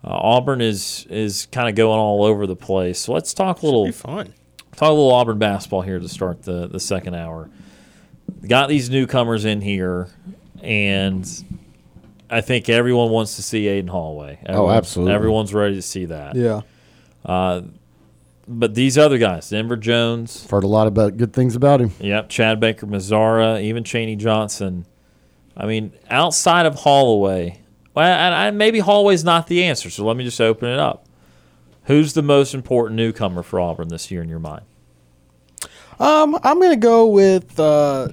uh, 0.03 0.09
Auburn 0.11 0.61
is 0.61 1.05
is 1.09 1.47
kind 1.51 1.68
of 1.70 1.76
going 1.76 1.99
all 1.99 2.24
over 2.24 2.47
the 2.47 2.55
place. 2.55 2.99
So 2.99 3.13
let's 3.13 3.34
talk 3.34 3.61
a 3.61 3.65
little 3.65 3.86
Be 3.86 3.91
fun. 3.91 4.34
talk 4.76 4.89
a 4.89 4.93
little 4.93 5.11
Auburn 5.11 5.38
basketball 5.39 5.82
here 5.82 5.99
to 5.99 6.07
start 6.09 6.43
the 6.43 6.68
the 6.68 6.80
second 6.80 7.15
hour. 7.15 7.49
Got 8.47 8.70
these 8.70 8.89
newcomers 8.89 9.45
in 9.45 9.61
here, 9.61 10.09
and 10.61 11.26
I 12.30 12.41
think 12.41 12.68
everyone 12.70 13.09
wants 13.09 13.36
to 13.38 13.41
see 13.41 13.68
Aden 13.68 13.88
Holloway. 13.88 14.39
Everyone's- 14.45 14.78
absolutely. 14.78 15.13
Everyone's 15.13 15.53
ready 15.53 15.76
to 15.76 15.82
see 15.82 16.05
that. 16.05 16.36
Yeah. 16.36 16.61
Uh, 17.26 17.61
But 18.49 18.76
these 18.76 18.97
other 18.97 19.18
guys, 19.18 19.49
Denver 19.49 19.76
Jones, 19.76 20.43
I've 20.45 20.51
heard 20.51 20.63
a 20.63 20.68
lot 20.68 20.88
about 20.88 21.18
good 21.18 21.34
things 21.34 21.55
about 21.55 21.82
him. 21.82 21.91
Yep, 21.99 22.30
Chad 22.30 22.59
Baker, 22.61 22.86
Mazara, 22.88 23.61
even 23.61 23.84
Chaney 23.84 24.15
Johnson. 24.15 24.86
I 25.58 25.66
mean, 25.66 25.91
outside 26.10 26.66
of 26.68 26.76
Holloway, 26.76 27.60
well, 27.95 28.05
and, 28.05 28.34
and 28.36 28.58
maybe 28.58 28.80
Holloway's 28.80 29.24
not 29.24 29.47
the 29.47 29.64
answer. 29.64 29.89
So 29.89 30.05
let 30.05 30.16
me 30.16 30.24
just 30.24 30.39
open 30.39 30.70
it 30.70 30.78
up. 30.80 31.05
Who's 31.86 32.14
the 32.14 32.22
most 32.22 32.53
important 32.53 32.95
newcomer 32.95 33.41
for 33.43 33.60
Auburn 33.60 33.88
this 33.88 34.12
year 34.12 34.22
in 34.22 34.30
your 34.30 34.39
mind? 34.39 34.64
Um, 35.99 36.38
I'm 36.43 36.62
gonna 36.62 36.76
go 36.76 37.08
with. 37.08 37.60
Uh, 37.60 38.10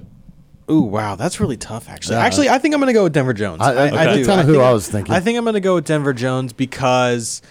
ooh, 0.71 0.81
wow, 0.81 1.15
that's 1.15 1.39
really 1.39 1.57
tough. 1.57 1.87
Actually, 1.87 2.15
Yeah. 2.15 2.23
actually, 2.25 2.49
I 2.49 2.57
think 2.57 2.73
I'm 2.73 2.79
gonna 2.79 2.93
go 2.93 3.03
with 3.03 3.13
Denver 3.13 3.33
Jones. 3.33 3.61
I- 3.61 3.69
I- 3.69 4.05
that's 4.05 4.17
do. 4.17 4.25
kinda 4.25 4.43
who 4.43 4.53
think 4.53 4.63
I 4.63 4.73
was 4.73 4.87
thinking. 4.87 5.13
I 5.13 5.19
think 5.19 5.37
I'm 5.37 5.45
gonna 5.45 5.59
go 5.59 5.75
with 5.75 5.85
Denver 5.85 6.13
Jones 6.13 6.51
because, 6.53 7.43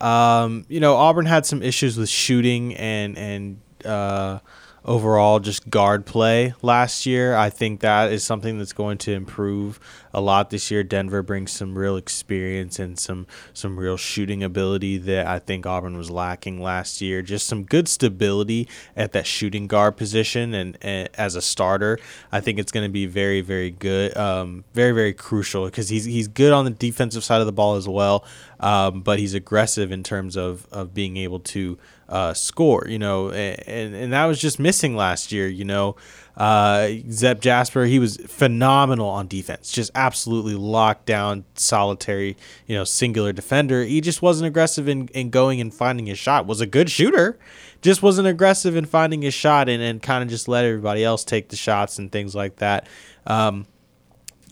um, 0.00 0.64
you 0.68 0.80
know, 0.80 0.94
Auburn 0.96 1.26
had 1.26 1.44
some 1.44 1.62
issues 1.62 1.98
with 1.98 2.08
shooting 2.08 2.74
and 2.76 3.18
and 3.18 3.56
uh, 3.84 4.38
overall 4.84 5.38
just 5.38 5.70
guard 5.70 6.04
play 6.04 6.54
last 6.60 7.06
year. 7.06 7.36
I 7.36 7.50
think 7.50 7.80
that 7.80 8.12
is 8.12 8.24
something 8.24 8.58
that's 8.58 8.72
going 8.72 8.98
to 8.98 9.12
improve 9.12 9.78
a 10.12 10.20
lot 10.20 10.50
this 10.50 10.70
year. 10.70 10.82
Denver 10.82 11.22
brings 11.22 11.52
some 11.52 11.78
real 11.78 11.96
experience 11.96 12.78
and 12.78 12.98
some 12.98 13.26
some 13.52 13.78
real 13.78 13.96
shooting 13.96 14.42
ability 14.42 14.98
that 14.98 15.26
I 15.26 15.38
think 15.38 15.66
Auburn 15.66 15.96
was 15.96 16.10
lacking 16.10 16.60
last 16.60 17.00
year. 17.00 17.22
Just 17.22 17.46
some 17.46 17.64
good 17.64 17.88
stability 17.88 18.68
at 18.96 19.12
that 19.12 19.26
shooting 19.26 19.66
guard 19.66 19.96
position 19.96 20.54
and, 20.54 20.76
and 20.82 21.08
as 21.14 21.36
a 21.36 21.42
starter, 21.42 21.98
I 22.30 22.40
think 22.40 22.58
it's 22.58 22.72
going 22.72 22.86
to 22.86 22.92
be 22.92 23.06
very 23.06 23.40
very 23.40 23.70
good, 23.70 24.16
um, 24.16 24.64
very 24.74 24.92
very 24.92 25.12
crucial 25.12 25.66
because 25.66 25.88
he's 25.88 26.04
he's 26.04 26.28
good 26.28 26.52
on 26.52 26.64
the 26.64 26.70
defensive 26.70 27.24
side 27.24 27.40
of 27.40 27.46
the 27.46 27.52
ball 27.52 27.76
as 27.76 27.88
well, 27.88 28.24
um, 28.60 29.00
but 29.02 29.18
he's 29.18 29.34
aggressive 29.34 29.92
in 29.92 30.02
terms 30.02 30.36
of 30.36 30.66
of 30.72 30.92
being 30.92 31.16
able 31.16 31.40
to 31.40 31.78
uh, 32.12 32.34
score. 32.34 32.86
You 32.88 32.98
know, 32.98 33.30
and 33.30 33.94
and 33.94 34.12
that 34.12 34.26
was 34.26 34.40
just 34.40 34.58
missing 34.60 34.94
last 34.94 35.32
year. 35.32 35.48
You 35.48 35.64
know. 35.64 35.96
Uh, 36.34 36.92
Zep 37.10 37.40
Jasper, 37.40 37.84
he 37.84 37.98
was 37.98 38.16
phenomenal 38.16 39.06
on 39.06 39.28
defense, 39.28 39.70
just 39.70 39.90
absolutely 39.94 40.54
locked 40.54 41.04
down, 41.04 41.44
solitary, 41.56 42.38
you 42.66 42.74
know, 42.74 42.84
singular 42.84 43.34
defender. 43.34 43.84
He 43.84 44.00
just 44.00 44.22
wasn't 44.22 44.46
aggressive 44.46 44.88
in, 44.88 45.08
in 45.08 45.28
going 45.28 45.60
and 45.60 45.74
finding 45.74 46.06
his 46.06 46.18
shot. 46.18 46.46
Was 46.46 46.62
a 46.62 46.66
good 46.66 46.90
shooter, 46.90 47.38
just 47.82 48.02
wasn't 48.02 48.28
aggressive 48.28 48.76
in 48.76 48.86
finding 48.86 49.20
his 49.20 49.34
shot 49.34 49.68
and, 49.68 49.82
and 49.82 50.00
kind 50.00 50.22
of 50.22 50.30
just 50.30 50.48
let 50.48 50.64
everybody 50.64 51.04
else 51.04 51.22
take 51.22 51.50
the 51.50 51.56
shots 51.56 51.98
and 51.98 52.10
things 52.10 52.34
like 52.34 52.56
that. 52.56 52.86
Um, 53.26 53.66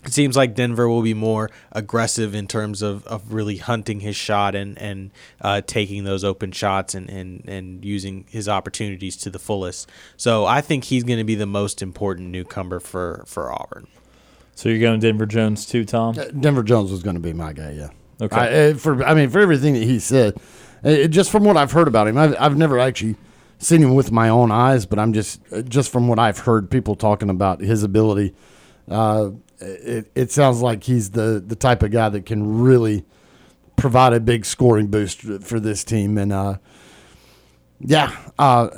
it 0.03 0.13
seems 0.13 0.35
like 0.35 0.55
Denver 0.55 0.89
will 0.89 1.01
be 1.01 1.13
more 1.13 1.49
aggressive 1.71 2.33
in 2.33 2.47
terms 2.47 2.81
of, 2.81 3.05
of 3.05 3.33
really 3.33 3.57
hunting 3.57 3.99
his 3.99 4.15
shot 4.15 4.55
and 4.55 4.77
and 4.79 5.11
uh, 5.41 5.61
taking 5.65 6.03
those 6.03 6.23
open 6.23 6.51
shots 6.51 6.95
and, 6.95 7.09
and, 7.09 7.47
and 7.47 7.85
using 7.85 8.25
his 8.29 8.49
opportunities 8.49 9.15
to 9.17 9.29
the 9.29 9.39
fullest. 9.39 9.89
So 10.17 10.45
I 10.45 10.61
think 10.61 10.85
he's 10.85 11.03
going 11.03 11.19
to 11.19 11.23
be 11.23 11.35
the 11.35 11.45
most 11.45 11.81
important 11.81 12.29
newcomer 12.29 12.79
for, 12.79 13.23
for 13.27 13.51
Auburn. 13.51 13.87
So 14.55 14.69
you're 14.69 14.79
going 14.79 14.99
to 14.99 15.07
Denver 15.07 15.25
Jones 15.25 15.65
too, 15.65 15.85
Tom? 15.85 16.15
Denver 16.39 16.63
Jones 16.63 16.91
was 16.91 17.03
going 17.03 17.15
to 17.15 17.21
be 17.21 17.33
my 17.33 17.53
guy. 17.53 17.71
Yeah. 17.71 17.89
Okay. 18.21 18.35
I, 18.35 18.69
uh, 18.69 18.73
for 18.75 19.03
I 19.03 19.13
mean, 19.13 19.29
for 19.29 19.39
everything 19.39 19.73
that 19.73 19.83
he 19.83 19.99
said, 19.99 20.37
uh, 20.83 21.07
just 21.07 21.31
from 21.31 21.43
what 21.43 21.57
I've 21.57 21.71
heard 21.71 21.87
about 21.87 22.07
him, 22.07 22.17
I've, 22.17 22.35
I've 22.39 22.57
never 22.57 22.79
actually 22.79 23.15
seen 23.57 23.81
him 23.81 23.95
with 23.95 24.11
my 24.11 24.29
own 24.29 24.51
eyes, 24.51 24.85
but 24.85 24.99
I'm 24.99 25.13
just 25.13 25.41
uh, 25.51 25.61
just 25.61 25.91
from 25.91 26.07
what 26.07 26.19
I've 26.19 26.39
heard 26.39 26.69
people 26.69 26.95
talking 26.95 27.29
about 27.29 27.61
his 27.61 27.83
ability. 27.83 28.33
Uh, 28.89 29.31
it, 29.61 30.11
it 30.15 30.31
sounds 30.31 30.61
like 30.61 30.83
he's 30.83 31.11
the 31.11 31.43
the 31.45 31.55
type 31.55 31.83
of 31.83 31.91
guy 31.91 32.09
that 32.09 32.25
can 32.25 32.61
really 32.61 33.05
provide 33.75 34.13
a 34.13 34.19
big 34.19 34.45
scoring 34.45 34.87
boost 34.87 35.21
for 35.21 35.59
this 35.59 35.83
team, 35.83 36.17
and 36.17 36.31
uh, 36.33 36.55
yeah, 37.79 38.15
uh, 38.37 38.69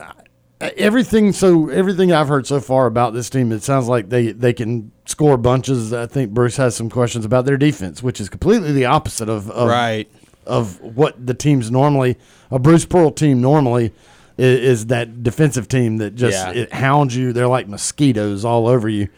everything. 0.61 1.31
So 1.33 1.69
everything 1.69 2.11
I've 2.11 2.27
heard 2.27 2.47
so 2.47 2.59
far 2.59 2.85
about 2.85 3.13
this 3.13 3.29
team, 3.29 3.51
it 3.51 3.63
sounds 3.63 3.87
like 3.87 4.09
they 4.09 4.31
they 4.31 4.53
can 4.53 4.91
score 5.05 5.37
bunches. 5.37 5.93
I 5.93 6.05
think 6.07 6.31
Bruce 6.31 6.57
has 6.57 6.75
some 6.75 6.89
questions 6.89 7.25
about 7.25 7.45
their 7.45 7.57
defense, 7.57 8.01
which 8.01 8.21
is 8.21 8.29
completely 8.29 8.71
the 8.71 8.85
opposite 8.85 9.29
of, 9.29 9.49
of 9.51 9.67
Right. 9.69 10.09
of 10.45 10.79
what 10.81 11.25
the 11.25 11.33
teams 11.33 11.69
normally 11.71 12.17
a 12.51 12.59
Bruce 12.59 12.85
Pearl 12.85 13.11
team 13.11 13.41
normally 13.41 13.93
is, 14.37 14.59
is 14.59 14.85
that 14.87 15.23
defensive 15.23 15.67
team 15.67 15.97
that 15.97 16.15
just 16.15 16.37
Yeah. 16.37 16.51
it 16.63 16.73
hounds 16.73 17.15
you. 17.15 17.33
They're 17.33 17.47
like 17.47 17.67
mosquitoes 17.67 18.45
all 18.45 18.67
over 18.67 18.87
you. 18.87 19.09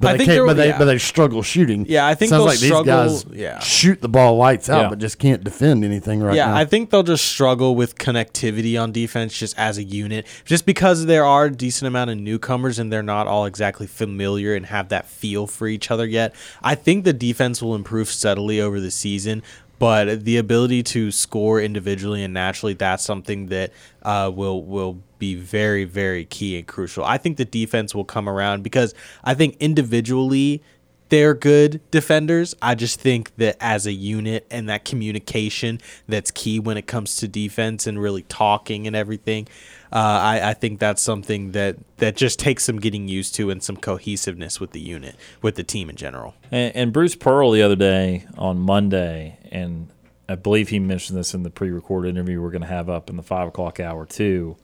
But 0.00 0.08
I 0.08 0.12
they 0.12 0.18
think 0.18 0.30
can't, 0.30 0.46
but 0.46 0.54
they 0.54 0.68
yeah. 0.68 0.78
but 0.78 0.86
they 0.86 0.98
struggle 0.98 1.42
shooting. 1.42 1.86
Yeah, 1.88 2.06
I 2.06 2.14
think 2.14 2.30
sounds 2.30 2.40
they'll 2.40 2.46
like 2.46 2.58
struggle- 2.58 3.08
these 3.08 3.24
guys 3.24 3.38
yeah. 3.38 3.58
shoot 3.60 4.00
the 4.00 4.08
ball 4.08 4.36
lights 4.36 4.68
out, 4.68 4.82
Yeah. 4.82 4.88
but 4.88 4.98
just 4.98 5.18
can't 5.18 5.44
defend 5.44 5.84
anything 5.84 6.20
right 6.20 6.34
yeah, 6.34 6.46
now. 6.46 6.56
I 6.56 6.64
think 6.64 6.90
they'll 6.90 7.04
just 7.04 7.24
struggle 7.24 7.76
with 7.76 7.96
connectivity 7.96 8.80
on 8.80 8.90
defense 8.92 9.38
just 9.38 9.56
as 9.56 9.78
a 9.78 9.84
unit. 9.84 10.26
Just 10.44 10.66
because 10.66 11.06
there 11.06 11.24
are 11.24 11.44
a 11.46 11.50
decent 11.52 11.86
amount 11.86 12.10
of 12.10 12.18
newcomers 12.18 12.78
and 12.78 12.92
they're 12.92 13.02
not 13.04 13.26
all 13.28 13.46
exactly 13.46 13.86
familiar 13.86 14.54
and 14.54 14.66
have 14.66 14.88
that 14.88 15.06
feel 15.06 15.46
for 15.46 15.68
each 15.68 15.90
other 15.90 16.06
yet. 16.06 16.34
I 16.62 16.74
think 16.74 17.04
the 17.04 17.12
defense 17.12 17.62
will 17.62 17.74
improve 17.76 18.08
steadily 18.08 18.60
over 18.60 18.80
the 18.80 18.90
season, 18.90 19.42
but 19.78 20.24
the 20.24 20.36
ability 20.38 20.82
to 20.84 21.12
score 21.12 21.60
individually 21.60 22.24
and 22.24 22.34
naturally 22.34 22.74
that's 22.74 23.04
something 23.04 23.46
that 23.46 23.72
uh, 24.02 24.30
will 24.34 24.62
will 24.64 25.02
be 25.24 25.34
very 25.34 25.84
very 25.84 26.24
key 26.24 26.58
and 26.58 26.66
crucial. 26.66 27.04
I 27.04 27.18
think 27.18 27.36
the 27.36 27.44
defense 27.44 27.94
will 27.94 28.04
come 28.04 28.28
around 28.28 28.62
because 28.62 28.94
I 29.22 29.34
think 29.34 29.56
individually 29.58 30.62
they're 31.10 31.34
good 31.34 31.80
defenders. 31.90 32.54
I 32.60 32.74
just 32.74 32.98
think 32.98 33.34
that 33.36 33.56
as 33.60 33.86
a 33.86 33.92
unit 33.92 34.46
and 34.50 34.68
that 34.68 34.84
communication 34.84 35.80
that's 36.08 36.30
key 36.30 36.58
when 36.58 36.76
it 36.76 36.86
comes 36.86 37.16
to 37.16 37.28
defense 37.28 37.86
and 37.86 38.00
really 38.00 38.22
talking 38.22 38.86
and 38.86 38.96
everything. 38.96 39.46
Uh, 39.92 39.98
I, 40.32 40.50
I 40.50 40.54
think 40.54 40.80
that's 40.80 41.00
something 41.00 41.52
that, 41.52 41.76
that 41.98 42.16
just 42.16 42.40
takes 42.40 42.64
some 42.64 42.80
getting 42.80 43.06
used 43.06 43.34
to 43.36 43.50
and 43.50 43.62
some 43.62 43.76
cohesiveness 43.76 44.58
with 44.58 44.72
the 44.72 44.80
unit, 44.80 45.14
with 45.40 45.54
the 45.54 45.62
team 45.62 45.88
in 45.88 45.96
general. 45.96 46.34
And, 46.50 46.74
and 46.74 46.92
Bruce 46.92 47.14
Pearl 47.14 47.52
the 47.52 47.62
other 47.62 47.76
day 47.76 48.26
on 48.36 48.58
Monday, 48.58 49.38
and 49.52 49.88
I 50.28 50.34
believe 50.34 50.70
he 50.70 50.80
mentioned 50.80 51.18
this 51.18 51.34
in 51.34 51.42
the 51.44 51.50
pre-recorded 51.50 52.08
interview 52.08 52.40
we're 52.40 52.50
going 52.50 52.62
to 52.62 52.66
have 52.66 52.88
up 52.88 53.10
in 53.10 53.16
the 53.16 53.22
five 53.22 53.46
o'clock 53.46 53.78
hour 53.78 54.06
too. 54.06 54.56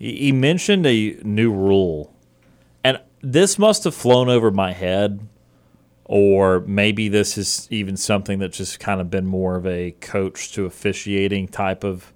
He, 0.00 0.32
mentioned 0.32 0.86
a 0.86 1.18
new 1.22 1.52
rule, 1.52 2.16
and 2.82 3.00
this 3.20 3.58
must 3.58 3.84
have 3.84 3.94
flown 3.94 4.30
over 4.30 4.50
my 4.50 4.72
head, 4.72 5.28
or 6.06 6.60
maybe 6.60 7.08
this 7.08 7.36
is 7.36 7.68
even 7.70 7.98
something 7.98 8.38
that's 8.38 8.56
just 8.56 8.80
kind 8.80 9.00
of 9.00 9.10
been 9.10 9.26
more 9.26 9.56
of 9.56 9.66
a 9.66 9.90
coach 10.00 10.52
to 10.52 10.64
officiating 10.64 11.48
type 11.48 11.84
of 11.84 12.14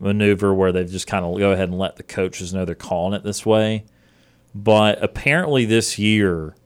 maneuver 0.00 0.54
where 0.54 0.72
they've 0.72 0.90
just 0.90 1.06
kind 1.06 1.24
of 1.24 1.38
go 1.38 1.52
ahead 1.52 1.68
and 1.68 1.78
let 1.78 1.96
the 1.96 2.02
coaches 2.02 2.54
know 2.54 2.64
they're 2.64 2.74
calling 2.74 3.12
it 3.12 3.22
this 3.22 3.44
way. 3.44 3.84
But 4.54 5.02
apparently 5.02 5.66
this 5.66 5.98
year 5.98 6.56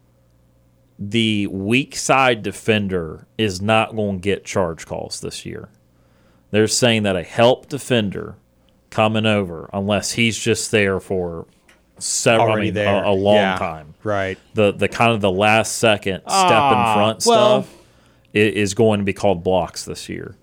the 1.01 1.47
weak 1.47 1.97
side 1.97 2.43
defender 2.43 3.26
is 3.39 3.62
not 3.62 3.97
going 3.97 4.16
to 4.16 4.22
get 4.22 4.45
charge 4.45 4.85
calls 4.85 5.20
this 5.20 5.47
year. 5.47 5.70
They're 6.51 6.66
saying 6.66 7.05
that 7.05 7.16
a 7.16 7.22
help 7.22 7.68
defender 7.68 8.37
coming 8.91 9.26
over, 9.26 9.70
unless 9.72 10.12
he's 10.12 10.36
just 10.38 10.70
there 10.70 11.01
for 11.01 11.47
several, 11.99 12.53
I 12.53 12.61
mean, 12.61 12.74
there. 12.74 13.05
A, 13.05 13.11
a 13.11 13.12
long 13.12 13.36
Yeah. 13.36 13.57
time. 13.57 13.95
Right. 14.03 14.38
The 14.55 14.72
the 14.72 14.88
kind 14.88 15.12
of 15.12 15.20
the 15.20 15.30
last 15.30 15.76
second 15.76 16.20
step 16.20 16.30
Ah, 16.32 16.93
in 16.93 16.97
front 16.97 17.24
well- 17.26 17.62
stuff 17.62 17.74
is 18.32 18.74
going 18.74 19.01
to 19.01 19.05
be 19.05 19.12
called 19.12 19.43
blocks 19.43 19.84
this 19.84 20.09
year. 20.09 20.36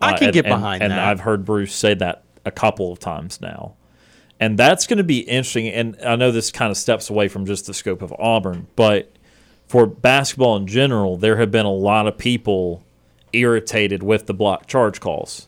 I 0.00 0.12
Uh, 0.12 0.16
can 0.18 0.24
and- 0.28 0.34
get 0.34 0.44
behind 0.46 0.82
and 0.82 0.90
that. 0.92 0.98
And 0.98 1.08
I've 1.10 1.20
heard 1.20 1.44
Bruce 1.44 1.74
say 1.74 1.94
that 1.94 2.22
a 2.44 2.50
couple 2.50 2.90
of 2.92 2.98
times 2.98 3.40
now. 3.40 3.74
And 4.40 4.56
that's 4.58 4.86
going 4.86 4.98
to 4.98 5.04
be 5.04 5.18
interesting. 5.20 5.68
And 5.68 5.96
I 6.06 6.16
know 6.16 6.30
this 6.30 6.50
kind 6.50 6.70
of 6.70 6.76
steps 6.76 7.10
away 7.10 7.28
from 7.28 7.44
just 7.44 7.66
the 7.66 7.74
scope 7.74 8.00
of 8.02 8.14
Auburn, 8.18 8.68
but 8.76 9.10
for 9.66 9.84
basketball 9.86 10.56
in 10.56 10.66
general, 10.66 11.16
there 11.16 11.36
have 11.36 11.50
been 11.50 11.66
a 11.66 11.72
lot 11.72 12.06
of 12.06 12.16
people 12.16 12.82
irritated 13.32 14.02
with 14.02 14.26
the 14.26 14.32
block 14.34 14.66
charge 14.66 15.00
calls. 15.00 15.46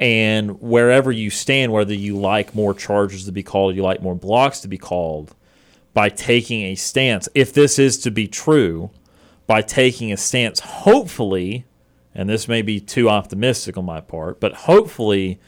And 0.00 0.60
wherever 0.60 1.10
you 1.10 1.30
stand, 1.30 1.72
whether 1.72 1.94
you 1.94 2.16
like 2.16 2.54
more 2.54 2.72
charges 2.72 3.24
to 3.24 3.32
be 3.32 3.42
called, 3.42 3.74
you 3.74 3.82
like 3.82 4.00
more 4.00 4.14
blocks 4.14 4.60
to 4.60 4.68
be 4.68 4.78
called, 4.78 5.34
by 5.94 6.08
taking 6.08 6.62
a 6.62 6.76
stance, 6.76 7.28
if 7.34 7.52
this 7.52 7.78
is 7.78 7.98
to 7.98 8.10
be 8.10 8.28
true, 8.28 8.90
by 9.48 9.62
taking 9.62 10.12
a 10.12 10.16
stance, 10.16 10.60
hopefully, 10.60 11.64
and 12.14 12.28
this 12.28 12.46
may 12.46 12.62
be 12.62 12.78
too 12.78 13.08
optimistic 13.08 13.76
on 13.76 13.84
my 13.84 14.00
part, 14.00 14.38
but 14.38 14.52
hopefully 14.52 15.40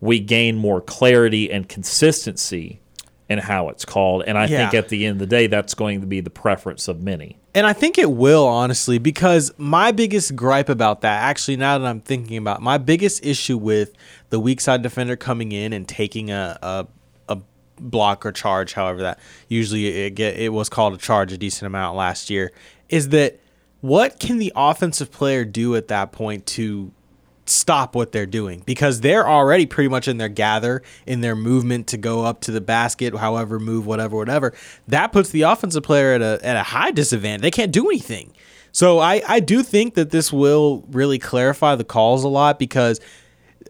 we 0.00 0.20
gain 0.20 0.56
more 0.56 0.80
clarity 0.80 1.50
and 1.50 1.68
consistency 1.68 2.80
in 3.28 3.38
how 3.38 3.68
it's 3.68 3.84
called. 3.84 4.22
And 4.26 4.38
I 4.38 4.46
think 4.46 4.72
at 4.72 4.88
the 4.88 5.04
end 5.04 5.16
of 5.16 5.18
the 5.18 5.26
day, 5.26 5.46
that's 5.48 5.74
going 5.74 6.00
to 6.00 6.06
be 6.06 6.20
the 6.20 6.30
preference 6.30 6.88
of 6.88 7.02
many. 7.02 7.36
And 7.58 7.66
I 7.66 7.72
think 7.72 7.98
it 7.98 8.12
will, 8.12 8.46
honestly, 8.46 8.98
because 8.98 9.50
my 9.58 9.90
biggest 9.90 10.36
gripe 10.36 10.68
about 10.68 11.00
that, 11.00 11.24
actually, 11.24 11.56
now 11.56 11.76
that 11.76 11.88
I'm 11.88 12.00
thinking 12.00 12.36
about 12.36 12.58
it, 12.58 12.62
my 12.62 12.78
biggest 12.78 13.26
issue 13.26 13.58
with 13.58 13.94
the 14.30 14.38
weak 14.38 14.60
side 14.60 14.80
defender 14.80 15.16
coming 15.16 15.50
in 15.50 15.72
and 15.72 15.88
taking 15.88 16.30
a, 16.30 16.56
a, 16.62 16.86
block 17.80 18.24
or 18.24 18.30
charge, 18.30 18.74
however 18.74 19.02
that 19.02 19.18
usually 19.48 19.88
it 19.88 20.10
get 20.10 20.36
it 20.36 20.50
was 20.50 20.68
called 20.68 20.94
a 20.94 20.98
charge 20.98 21.32
a 21.32 21.36
decent 21.38 21.66
amount 21.66 21.96
last 21.96 22.30
year, 22.30 22.52
is 22.88 23.08
that 23.08 23.40
what 23.80 24.20
can 24.20 24.38
the 24.38 24.52
offensive 24.54 25.10
player 25.10 25.44
do 25.44 25.74
at 25.74 25.88
that 25.88 26.12
point 26.12 26.46
to 26.46 26.92
stop 27.50 27.94
what 27.94 28.12
they're 28.12 28.26
doing 28.26 28.62
because 28.66 29.00
they're 29.00 29.28
already 29.28 29.66
pretty 29.66 29.88
much 29.88 30.08
in 30.08 30.18
their 30.18 30.28
gather 30.28 30.82
in 31.06 31.20
their 31.20 31.36
movement 31.36 31.86
to 31.88 31.96
go 31.96 32.24
up 32.24 32.40
to 32.42 32.50
the 32.50 32.60
basket 32.60 33.16
however 33.16 33.58
move 33.58 33.86
whatever 33.86 34.16
whatever. 34.16 34.54
That 34.88 35.12
puts 35.12 35.30
the 35.30 35.42
offensive 35.42 35.82
player 35.82 36.12
at 36.14 36.22
a, 36.22 36.40
at 36.44 36.56
a 36.56 36.62
high 36.62 36.90
disadvantage. 36.90 37.42
They 37.42 37.50
can't 37.50 37.72
do 37.72 37.88
anything. 37.88 38.32
So 38.72 38.98
I, 38.98 39.22
I 39.26 39.40
do 39.40 39.62
think 39.62 39.94
that 39.94 40.10
this 40.10 40.32
will 40.32 40.84
really 40.90 41.18
clarify 41.18 41.74
the 41.74 41.84
calls 41.84 42.24
a 42.24 42.28
lot 42.28 42.58
because 42.58 43.00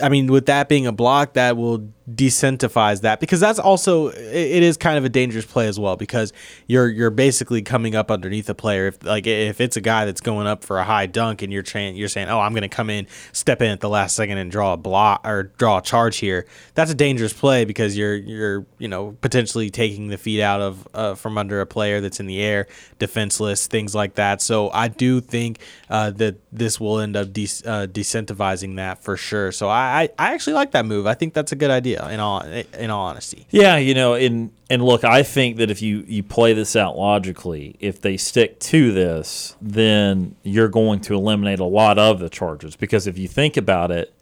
I 0.00 0.08
mean, 0.08 0.26
with 0.28 0.46
that 0.46 0.68
being 0.68 0.86
a 0.86 0.92
block, 0.92 1.34
that 1.34 1.56
will 1.56 1.88
decentivize 2.14 3.02
that 3.02 3.20
because 3.20 3.40
that's 3.40 3.58
also 3.58 4.08
it- 4.08 4.62
is 4.62 4.76
kind 4.76 4.96
of 4.98 5.04
a 5.04 5.08
dangerous 5.08 5.44
play 5.44 5.66
as 5.68 5.78
well 5.78 5.96
because 5.96 6.32
you're 6.66 6.88
you're 6.88 7.10
basically 7.10 7.62
coming 7.62 7.94
up 7.94 8.10
underneath 8.10 8.48
a 8.48 8.54
player. 8.54 8.86
If 8.88 9.02
like 9.04 9.26
if 9.26 9.60
it's 9.60 9.76
a 9.76 9.80
guy 9.80 10.04
that's 10.04 10.20
going 10.20 10.46
up 10.46 10.64
for 10.64 10.78
a 10.78 10.84
high 10.84 11.06
dunk 11.06 11.42
and 11.42 11.52
you're 11.52 11.62
trying 11.62 11.96
you're 11.96 12.08
saying 12.08 12.28
oh 12.28 12.40
I'm 12.40 12.52
going 12.52 12.62
to 12.62 12.68
come 12.68 12.90
in 12.90 13.06
step 13.32 13.60
in 13.62 13.70
at 13.70 13.80
the 13.80 13.88
last 13.88 14.16
second 14.16 14.38
and 14.38 14.50
draw 14.50 14.72
a 14.72 14.76
block 14.76 15.26
or 15.26 15.44
draw 15.58 15.78
a 15.78 15.82
charge 15.82 16.16
here 16.18 16.46
that's 16.74 16.90
a 16.90 16.94
dangerous 16.94 17.32
play 17.32 17.64
because 17.64 17.96
you're 17.96 18.14
you're 18.16 18.66
you 18.78 18.88
know 18.88 19.16
potentially 19.20 19.70
taking 19.70 20.08
the 20.08 20.18
feet 20.18 20.40
out 20.40 20.60
of 20.60 20.88
uh, 20.94 21.14
from 21.14 21.36
under 21.38 21.60
a 21.60 21.66
player 21.66 22.00
that's 22.00 22.20
in 22.20 22.26
the 22.26 22.40
air 22.40 22.66
defenseless 22.98 23.66
things 23.66 23.94
like 23.94 24.14
that. 24.14 24.40
So 24.42 24.70
I 24.70 24.88
do 24.88 25.20
think 25.20 25.58
uh, 25.90 26.10
that 26.12 26.36
this 26.52 26.80
will 26.80 26.98
end 27.00 27.16
up 27.16 27.32
de- 27.32 27.42
uh, 27.64 27.86
decentivizing 27.86 28.76
that 28.76 29.02
for 29.02 29.16
sure. 29.16 29.52
So 29.52 29.68
I 29.68 30.08
I 30.18 30.34
actually 30.34 30.54
like 30.54 30.72
that 30.72 30.86
move. 30.86 31.06
I 31.06 31.14
think 31.14 31.34
that's 31.34 31.52
a 31.52 31.56
good 31.56 31.70
idea 31.70 31.97
in 32.06 32.20
all 32.20 32.40
in 32.42 32.90
all 32.90 33.06
honesty 33.06 33.46
Yeah, 33.50 33.76
you 33.76 33.94
know, 33.94 34.14
and 34.14 34.50
and 34.70 34.84
look, 34.84 35.02
I 35.02 35.22
think 35.22 35.56
that 35.56 35.70
if 35.70 35.82
you 35.82 36.04
you 36.06 36.22
play 36.22 36.52
this 36.52 36.76
out 36.76 36.96
logically, 36.96 37.76
if 37.80 38.00
they 38.00 38.16
stick 38.16 38.60
to 38.60 38.92
this, 38.92 39.56
then 39.60 40.36
you're 40.42 40.68
going 40.68 41.00
to 41.00 41.14
eliminate 41.14 41.58
a 41.58 41.64
lot 41.64 41.98
of 41.98 42.20
the 42.20 42.28
charges 42.28 42.76
because 42.76 43.06
if 43.06 43.18
you 43.18 43.26
think 43.28 43.56
about 43.56 43.90
it, 43.90 44.12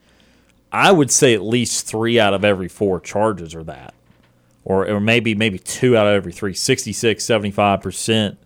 I 0.73 0.93
would 0.93 1.11
say 1.11 1.35
at 1.35 1.43
least 1.43 1.87
3 1.87 2.19
out 2.19 2.35
of 2.35 2.45
every 2.45 2.69
4 2.69 3.01
charges 3.01 3.55
are 3.55 3.65
that. 3.65 3.95
Or 4.65 4.89
or 4.89 5.01
maybe 5.01 5.35
maybe 5.35 5.59
2 5.59 5.97
out 5.97 6.07
of 6.07 6.15
every 6.15 6.33
3, 6.33 6.55
66, 6.55 7.25
75% 7.25 8.37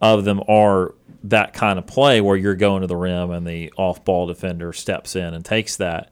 of 0.00 0.24
them 0.24 0.40
are 0.48 0.94
that 1.24 1.52
kind 1.52 1.78
of 1.78 1.86
play 1.86 2.20
where 2.20 2.36
you're 2.36 2.54
going 2.54 2.80
to 2.80 2.86
the 2.86 2.96
rim 2.96 3.30
and 3.30 3.46
the 3.46 3.72
off-ball 3.76 4.26
defender 4.26 4.72
steps 4.72 5.14
in 5.14 5.34
and 5.34 5.44
takes 5.44 5.76
that. 5.76 6.10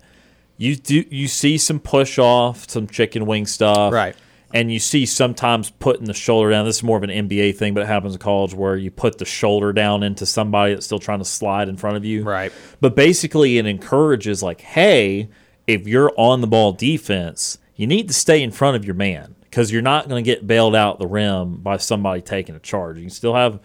You 0.58 0.76
do 0.76 1.04
you 1.08 1.28
see 1.28 1.56
some 1.56 1.80
push 1.80 2.18
off, 2.18 2.68
some 2.68 2.86
chicken 2.86 3.24
wing 3.24 3.46
stuff, 3.46 3.92
Right. 3.92 4.14
And 4.52 4.72
you 4.72 4.78
see 4.78 5.04
sometimes 5.04 5.68
putting 5.70 6.06
the 6.06 6.14
shoulder 6.14 6.50
down. 6.50 6.64
This 6.64 6.76
is 6.76 6.82
more 6.82 6.96
of 6.96 7.02
an 7.02 7.10
NBA 7.10 7.56
thing, 7.56 7.74
but 7.74 7.82
it 7.82 7.86
happens 7.86 8.14
in 8.14 8.18
college 8.18 8.54
where 8.54 8.76
you 8.76 8.90
put 8.90 9.18
the 9.18 9.26
shoulder 9.26 9.74
down 9.74 10.02
into 10.02 10.24
somebody 10.24 10.72
that's 10.72 10.86
still 10.86 10.98
trying 10.98 11.18
to 11.18 11.24
slide 11.26 11.68
in 11.68 11.76
front 11.76 11.98
of 11.98 12.04
you, 12.06 12.22
Right. 12.24 12.50
But 12.80 12.96
basically, 12.96 13.58
it 13.58 13.66
encourages 13.66 14.42
like, 14.42 14.62
hey, 14.62 15.28
if 15.66 15.86
you're 15.86 16.12
on 16.16 16.40
the 16.40 16.46
ball 16.46 16.72
defense, 16.72 17.58
you 17.76 17.86
need 17.86 18.08
to 18.08 18.14
stay 18.14 18.42
in 18.42 18.50
front 18.50 18.74
of 18.76 18.86
your 18.86 18.94
man 18.94 19.34
because 19.42 19.70
you're 19.70 19.82
not 19.82 20.08
going 20.08 20.24
to 20.24 20.26
get 20.26 20.46
bailed 20.46 20.74
out 20.74 20.98
the 20.98 21.06
rim 21.06 21.56
by 21.58 21.76
somebody 21.76 22.22
taking 22.22 22.54
a 22.54 22.58
charge. 22.58 22.96
You 22.96 23.02
can 23.02 23.10
still 23.10 23.34
have 23.34 23.60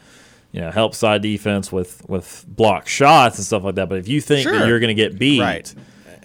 you 0.51 0.59
know 0.59 0.69
help 0.69 0.93
side 0.95 1.21
defense 1.21 1.71
with 1.71 2.07
with 2.09 2.43
block 2.47 2.87
shots 2.89 3.37
and 3.37 3.45
stuff 3.45 3.63
like 3.63 3.75
that. 3.75 3.87
But 3.87 3.99
if 3.99 4.09
you 4.09 4.19
think 4.19 4.49
that 4.49 4.67
you're 4.67 4.79
going 4.81 4.95
to 4.95 5.01
get 5.01 5.17
beat, 5.17 5.39
Right. 5.39 5.73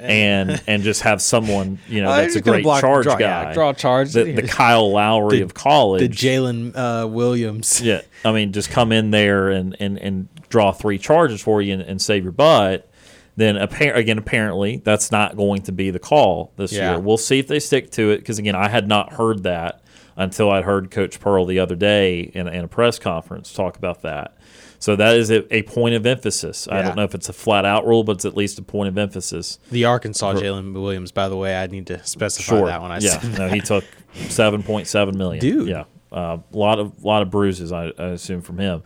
And 0.01 0.63
and 0.67 0.83
just 0.83 1.03
have 1.03 1.21
someone 1.21 1.79
you 1.89 2.03
know 2.03 2.09
that's 2.17 2.37
a 2.37 2.41
great 2.41 2.65
charge 2.65 3.05
draw- 3.05 3.19
yeah, 3.19 3.45
guy, 3.47 3.55
draw 3.55 3.71
a 3.71 3.75
charge. 3.75 4.13
the, 4.13 4.25
the 4.33 4.43
Kyle 4.43 4.91
Lowry 4.93 5.39
The- 5.39 5.45
of 5.45 5.55
college, 5.55 6.01
the 6.01 6.09
Jaylin 6.09 6.73
uh, 6.77 7.07
Williams 7.09 7.81
yeah, 7.81 8.03
I 8.25 8.33
mean, 8.33 8.53
just 8.53 8.71
come 8.71 8.93
in 8.93 9.11
there 9.11 9.49
and, 9.51 9.77
and, 9.81 9.99
and 9.99 10.29
draw 10.49 10.73
three 10.73 10.99
charges 10.99 11.41
for 11.41 11.61
you 11.61 11.75
and, 11.75 11.83
and 11.83 12.01
save 12.03 12.23
your 12.23 12.33
butt. 12.33 12.89
Then 13.37 13.55
appar- 13.55 13.95
again, 13.95 14.19
apparently 14.19 14.79
that's 14.79 15.13
not 15.13 15.37
going 15.37 15.63
to 15.63 15.73
be 15.73 15.91
the 15.91 15.99
call 16.01 16.53
this 16.57 16.73
Yeah. 16.73 16.93
year. 16.93 17.01
We'll 17.01 17.17
see 17.19 17.39
if 17.39 17.47
they 17.47 17.61
stick 17.61 17.91
to 17.93 18.11
it 18.11 18.19
because 18.19 18.39
again, 18.41 18.55
I 18.57 18.69
had 18.69 18.89
not 18.89 19.13
heard 19.13 19.45
that 19.45 19.81
until 20.17 20.51
I 20.51 20.63
heard 20.63 20.91
Coach 20.91 21.21
Pearl 21.21 21.45
the 21.45 21.61
other 21.61 21.77
day 21.77 22.21
in, 22.35 22.49
in 22.49 22.65
a 22.65 22.69
press 22.69 22.99
conference 22.99 23.53
talk 23.53 23.77
about 23.77 24.03
that. 24.03 24.37
So 24.81 24.95
that 24.95 25.16
is 25.16 25.31
a, 25.31 25.55
a 25.55 25.62
point 25.62 25.95
of 25.97 26.07
emphasis. 26.07 26.68
I 26.70 26.83
don't 26.83 26.97
know 26.97 27.03
if 27.03 27.14
it's 27.14 27.29
a 27.29 27.33
flat 27.33 27.64
out 27.64 27.87
rule, 27.87 28.05
but 28.05 28.12
it's 28.12 28.24
at 28.24 28.37
least 28.37 28.59
a 28.59 28.62
point 28.62 28.89
of 28.89 28.97
emphasis. 28.97 29.59
the 29.70 29.85
Arkansas 29.85 30.35
Jaylin 30.35 30.72
Williams 30.72 31.11
by 31.11 31.29
the 31.29 31.37
way 31.37 31.61
I 31.61 31.66
need 31.66 31.89
to 31.89 32.05
specify 32.07 32.64
that 32.64 32.83
when 32.83 32.93
I 32.93 32.99
yeah, 32.99 33.20
no, 33.37 33.49
he 33.49 33.61
took 33.61 33.85
seven 34.29 34.62
point 34.62 34.87
seven 34.87 35.18
million. 35.18 35.41
Dude. 35.41 35.68
yeah, 35.68 35.85
a 36.12 36.41
lot 36.53 36.79
of 36.79 37.05
lot 37.05 37.22
of 37.22 37.31
bruises, 37.31 37.72
I, 37.72 37.93
I 37.99 38.07
assume 38.09 38.41
from 38.41 38.59
him. 38.59 38.83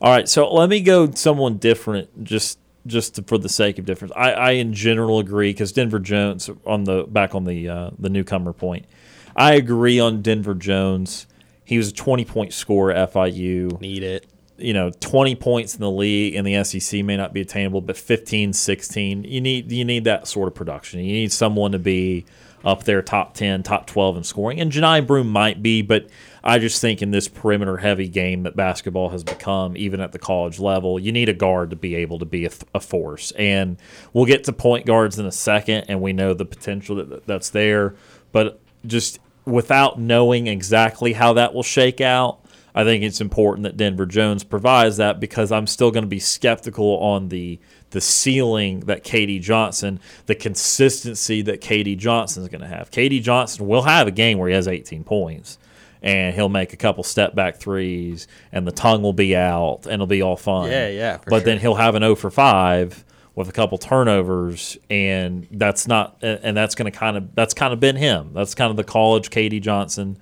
All 0.00 0.10
right, 0.10 0.28
so 0.28 0.52
let 0.52 0.68
me 0.68 0.80
go 0.80 1.10
someone 1.12 1.56
different, 1.58 2.24
just 2.24 2.58
just 2.86 3.26
for 3.26 3.38
the 3.38 3.48
sake 3.48 3.78
of 3.78 3.86
difference. 3.86 4.12
I, 4.14 4.32
I 4.32 4.50
in 4.52 4.72
general 4.72 5.18
agree 5.18 5.50
because 5.50 5.72
Denver 5.72 5.98
Jones 5.98 6.50
on 6.66 6.84
the 6.84 7.04
back 7.04 7.34
on 7.34 7.44
the 7.44 7.68
uh, 7.68 7.90
the 7.98 8.08
newcomer 8.08 8.52
point. 8.52 8.86
I 9.34 9.54
agree 9.54 9.98
on 9.98 10.22
Denver 10.22 10.54
Jones. 10.54 11.26
He 11.64 11.76
was 11.76 11.88
a 11.88 11.92
twenty 11.92 12.24
point 12.24 12.52
scorer 12.52 12.92
at 12.92 13.12
FIU 13.12 13.80
need 13.80 14.02
it 14.02 14.26
you 14.56 14.72
know 14.72 14.90
20 15.00 15.34
points 15.36 15.74
in 15.74 15.80
the 15.80 15.90
league 15.90 16.34
in 16.34 16.44
the 16.44 16.62
SEC 16.64 17.04
may 17.04 17.16
not 17.16 17.32
be 17.32 17.40
attainable 17.40 17.80
but 17.80 17.96
15 17.96 18.52
16 18.52 19.24
you 19.24 19.40
need 19.40 19.70
you 19.72 19.84
need 19.84 20.04
that 20.04 20.28
sort 20.28 20.48
of 20.48 20.54
production. 20.54 21.00
You 21.00 21.12
need 21.12 21.32
someone 21.32 21.72
to 21.72 21.78
be 21.78 22.24
up 22.64 22.84
there 22.84 23.02
top 23.02 23.34
10 23.34 23.62
top 23.62 23.86
12 23.86 24.18
in 24.18 24.24
scoring. 24.24 24.60
And 24.60 24.72
Johni 24.72 25.06
Broome 25.06 25.28
might 25.28 25.62
be 25.62 25.82
but 25.82 26.08
I 26.42 26.58
just 26.58 26.80
think 26.80 27.02
in 27.02 27.10
this 27.10 27.26
perimeter 27.26 27.78
heavy 27.78 28.08
game 28.08 28.44
that 28.44 28.54
basketball 28.54 29.08
has 29.10 29.24
become 29.24 29.76
even 29.76 30.00
at 30.00 30.12
the 30.12 30.18
college 30.18 30.60
level 30.60 31.00
you 31.00 31.10
need 31.10 31.28
a 31.28 31.34
guard 31.34 31.70
to 31.70 31.76
be 31.76 31.96
able 31.96 32.18
to 32.20 32.24
be 32.24 32.46
a, 32.46 32.50
a 32.74 32.80
force. 32.80 33.32
And 33.32 33.76
we'll 34.12 34.26
get 34.26 34.44
to 34.44 34.52
point 34.52 34.86
guards 34.86 35.18
in 35.18 35.26
a 35.26 35.32
second 35.32 35.86
and 35.88 36.00
we 36.00 36.12
know 36.12 36.32
the 36.32 36.44
potential 36.44 36.96
that 36.96 37.26
that's 37.26 37.50
there. 37.50 37.96
But 38.30 38.60
just 38.86 39.18
without 39.44 39.98
knowing 39.98 40.46
exactly 40.46 41.12
how 41.12 41.34
that 41.34 41.54
will 41.54 41.62
shake 41.62 42.00
out 42.00 42.43
I 42.74 42.82
think 42.82 43.04
it's 43.04 43.20
important 43.20 43.62
that 43.64 43.76
Denver 43.76 44.06
Jones 44.06 44.42
provides 44.42 44.96
that 44.96 45.20
because 45.20 45.52
I'm 45.52 45.66
still 45.66 45.90
going 45.90 46.02
to 46.02 46.08
be 46.08 46.18
skeptical 46.18 46.98
on 46.98 47.28
the 47.28 47.60
the 47.90 48.00
ceiling 48.00 48.80
that 48.80 49.04
KD 49.04 49.40
Johnson, 49.40 50.00
the 50.26 50.34
consistency 50.34 51.42
that 51.42 51.60
KD 51.60 51.96
Johnson 51.96 52.42
is 52.42 52.48
going 52.48 52.62
to 52.62 52.66
have. 52.66 52.90
KD 52.90 53.22
Johnson 53.22 53.68
will 53.68 53.82
have 53.82 54.08
a 54.08 54.10
game 54.10 54.38
where 54.38 54.48
he 54.48 54.54
has 54.54 54.66
18 54.66 55.04
points 55.04 55.58
and 56.02 56.34
he'll 56.34 56.48
make 56.48 56.72
a 56.72 56.76
couple 56.76 57.04
step 57.04 57.36
back 57.36 57.56
threes 57.56 58.26
and 58.50 58.66
the 58.66 58.72
tongue 58.72 59.02
will 59.02 59.12
be 59.12 59.36
out 59.36 59.82
and 59.84 59.94
it'll 59.94 60.08
be 60.08 60.22
all 60.22 60.36
fun. 60.36 60.70
Yeah, 60.70 60.88
yeah, 60.88 61.18
but 61.26 61.44
then 61.44 61.60
he'll 61.60 61.76
have 61.76 61.94
an 61.94 62.02
0 62.02 62.16
for 62.16 62.32
5 62.32 63.04
with 63.36 63.48
a 63.48 63.52
couple 63.52 63.78
turnovers 63.78 64.76
and 64.90 65.46
that's 65.52 65.86
not 65.86 66.16
and 66.20 66.56
that's 66.56 66.74
going 66.74 66.90
to 66.90 66.96
kind 66.96 67.16
of 67.16 67.34
that's 67.36 67.54
kind 67.54 67.72
of 67.72 67.78
been 67.78 67.96
him. 67.96 68.30
That's 68.34 68.56
kind 68.56 68.70
of 68.70 68.76
the 68.76 68.84
college 68.84 69.30
KD 69.30 69.62
Johnson 69.62 70.18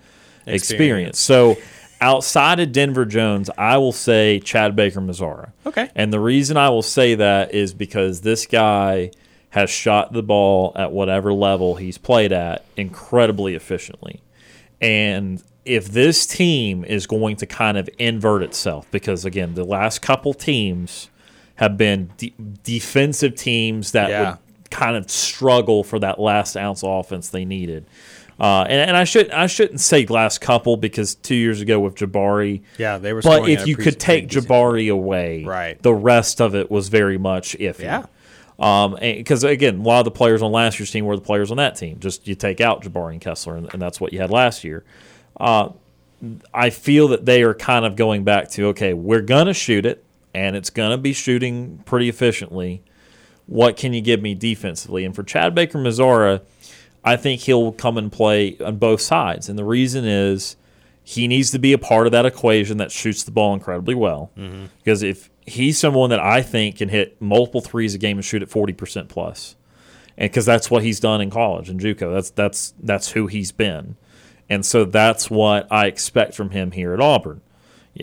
experience. 0.46 1.18
Experience. 1.18 1.18
So 1.18 1.57
outside 2.03 2.61
of 2.61 2.72
Denver 2.72 3.05
Jones, 3.07 3.48
I 3.57 3.78
will 3.78 3.92
say 3.92 4.40
Chad 4.40 4.74
Baker 4.76 5.00
Mazara. 5.00 5.53
Okay. 5.64 5.88
And 5.94 6.12
the 6.12 6.20
reason 6.20 6.57
I 6.57 6.68
will 6.68 6.82
say 6.82 7.14
that 7.14 7.55
is 7.55 7.72
because 7.72 8.20
this 8.22 8.44
guy 8.44 9.12
has 9.50 9.70
shot 9.70 10.12
the 10.12 10.22
ball 10.22 10.72
at 10.74 10.92
whatever 10.92 11.32
level 11.32 11.76
he's 11.76 11.98
played 11.98 12.32
at 12.32 12.64
incredibly 12.76 13.55
efficiently. 13.55 14.20
And 14.80 15.42
if 15.64 15.88
this 15.88 16.26
team 16.26 16.84
is 16.84 17.07
going 17.07 17.36
to 17.36 17.46
kind 17.46 17.78
of 17.78 17.88
invert 17.98 18.42
itself, 18.42 18.90
because 18.90 19.24
again, 19.24 19.55
the 19.55 19.64
last 19.64 20.03
couple 20.03 20.34
teams 20.34 21.09
have 21.57 21.76
been 21.76 22.11
de- 22.16 22.34
defensive 22.64 23.36
teams 23.36 23.92
that 23.92 24.11
Yeah. 24.11 24.30
would 24.30 24.38
kind 24.70 24.96
of 24.96 25.09
struggle 25.11 25.84
for 25.84 25.98
that 26.00 26.18
last 26.18 26.57
ounce 26.57 26.82
of 26.82 26.90
offense 26.90 27.28
they 27.28 27.44
needed. 27.44 27.84
Uh, 28.41 28.62
and, 28.62 28.89
and 28.91 28.97
I 28.97 29.05
should 29.05 29.30
I 29.30 29.47
shouldn't 29.47 29.80
say 29.80 30.05
last 30.07 30.41
couple 30.41 30.76
because 30.76 31.14
two 31.14 31.35
years 31.35 31.61
ago 31.61 31.78
with 31.80 31.95
Jabari, 31.95 32.62
Yeah, 32.78 32.99
they 32.99 33.12
were. 33.12 33.22
but 33.22 33.49
if 33.49 33.66
you 33.66 33.76
could 33.76 34.01
take 34.01 34.28
Jabari 34.28 34.91
away, 34.93 35.45
Right. 35.45 35.80
the 35.83 35.95
rest 35.95 36.41
of 36.41 36.55
it 36.55 36.70
was 36.70 36.89
very 36.89 37.18
much 37.18 37.57
iffy. 37.59 37.80
Yeah. 37.83 38.07
Um, 38.59 38.97
because 39.01 39.45
again, 39.45 39.80
a 39.80 39.83
lot 39.83 40.01
of 40.01 40.05
the 40.05 40.11
players 40.12 40.41
on 40.43 40.53
last 40.53 40.78
year's 40.78 40.91
team 40.91 41.05
were 41.05 41.16
the 41.16 41.22
players 41.22 41.51
on 41.51 41.57
that 41.59 41.76
team. 41.76 41.99
Just 42.01 42.26
you 42.26 42.35
take 42.35 42.61
out 42.61 42.83
Jabari 42.83 43.12
and 43.12 43.20
Kessler, 43.20 43.57
and, 43.57 43.68
and 43.72 43.80
that's 43.83 44.01
what 44.01 44.12
you 44.12 44.20
had 44.20 44.30
last 44.30 44.64
year. 44.64 44.85
Uh, 45.39 45.70
I 46.55 46.70
feel 46.70 47.09
that 47.09 47.24
they 47.26 47.43
are 47.43 47.55
kind 47.55 47.85
of 47.85 47.97
going 47.97 48.22
back 48.24 48.49
to 48.53 48.66
okay, 48.68 48.95
we're 48.95 49.22
gonna 49.22 49.55
shoot 49.55 49.85
it, 49.85 50.05
and 50.33 50.55
it's 50.57 50.70
gonna 50.70 50.99
be 50.99 51.12
shooting 51.12 51.83
pretty 51.85 52.09
efficiently. 52.09 52.83
What 53.47 53.76
can 53.76 53.93
you 53.93 54.01
give 54.01 54.22
me 54.22 54.35
defensively? 54.35 55.05
And 55.05 55.14
for 55.14 55.24
Chad 55.24 55.55
Baker 55.55 55.78
Mazara, 55.78 56.43
I 57.05 57.16
think 57.16 57.42
he'll 57.42 57.72
come 57.72 57.98
and 57.98 58.11
play 58.11 58.57
on 58.59 58.76
both 58.76 59.00
sides. 59.00 59.48
And 59.48 59.59
the 59.59 59.64
reason 59.64 60.05
is 60.05 60.57
he 61.05 61.26
needs 61.26 61.50
to 61.50 61.59
be 61.59 61.72
a 61.72 61.78
part 61.78 62.07
of 62.07 62.12
that 62.12 62.26
equation 62.26 62.76
that 62.78 62.92
shoots 62.92 63.24
the 63.24 63.32
ball 63.32 63.55
incredibly 63.55 63.94
well. 63.94 64.30
Mm-hmm. 64.36 64.66
Because 64.78 65.03
if 65.03 65.30
he's 65.46 65.78
someone 65.78 66.11
that 66.11 66.20
I 66.20 66.42
think 66.42 66.78
can 66.78 66.88
hit 66.88 67.20
multiple 67.20 67.61
threes 67.61 67.94
a 67.94 67.98
game 67.98 68.18
and 68.18 68.24
shoot 68.24 68.42
at 68.42 68.48
40% 68.48 69.09
plus, 69.09 69.57
and 70.16 70.30
because 70.30 70.46
that's 70.46 70.70
what 70.70 70.82
he's 70.82 71.00
done 71.00 71.20
in 71.20 71.30
college 71.30 71.68
in 71.68 71.78
JUCO, 71.78 72.12
that's 72.12 72.30
that's 72.30 72.74
that's 72.80 73.12
who 73.12 73.26
he's 73.26 73.50
been, 73.50 73.96
and 74.48 74.64
so 74.64 74.84
that's 74.84 75.30
what 75.30 75.66
I 75.72 75.86
expect 75.86 76.34
from 76.34 76.50
him 76.50 76.72
here 76.72 76.92
at 76.92 77.00
Auburn. 77.00 77.40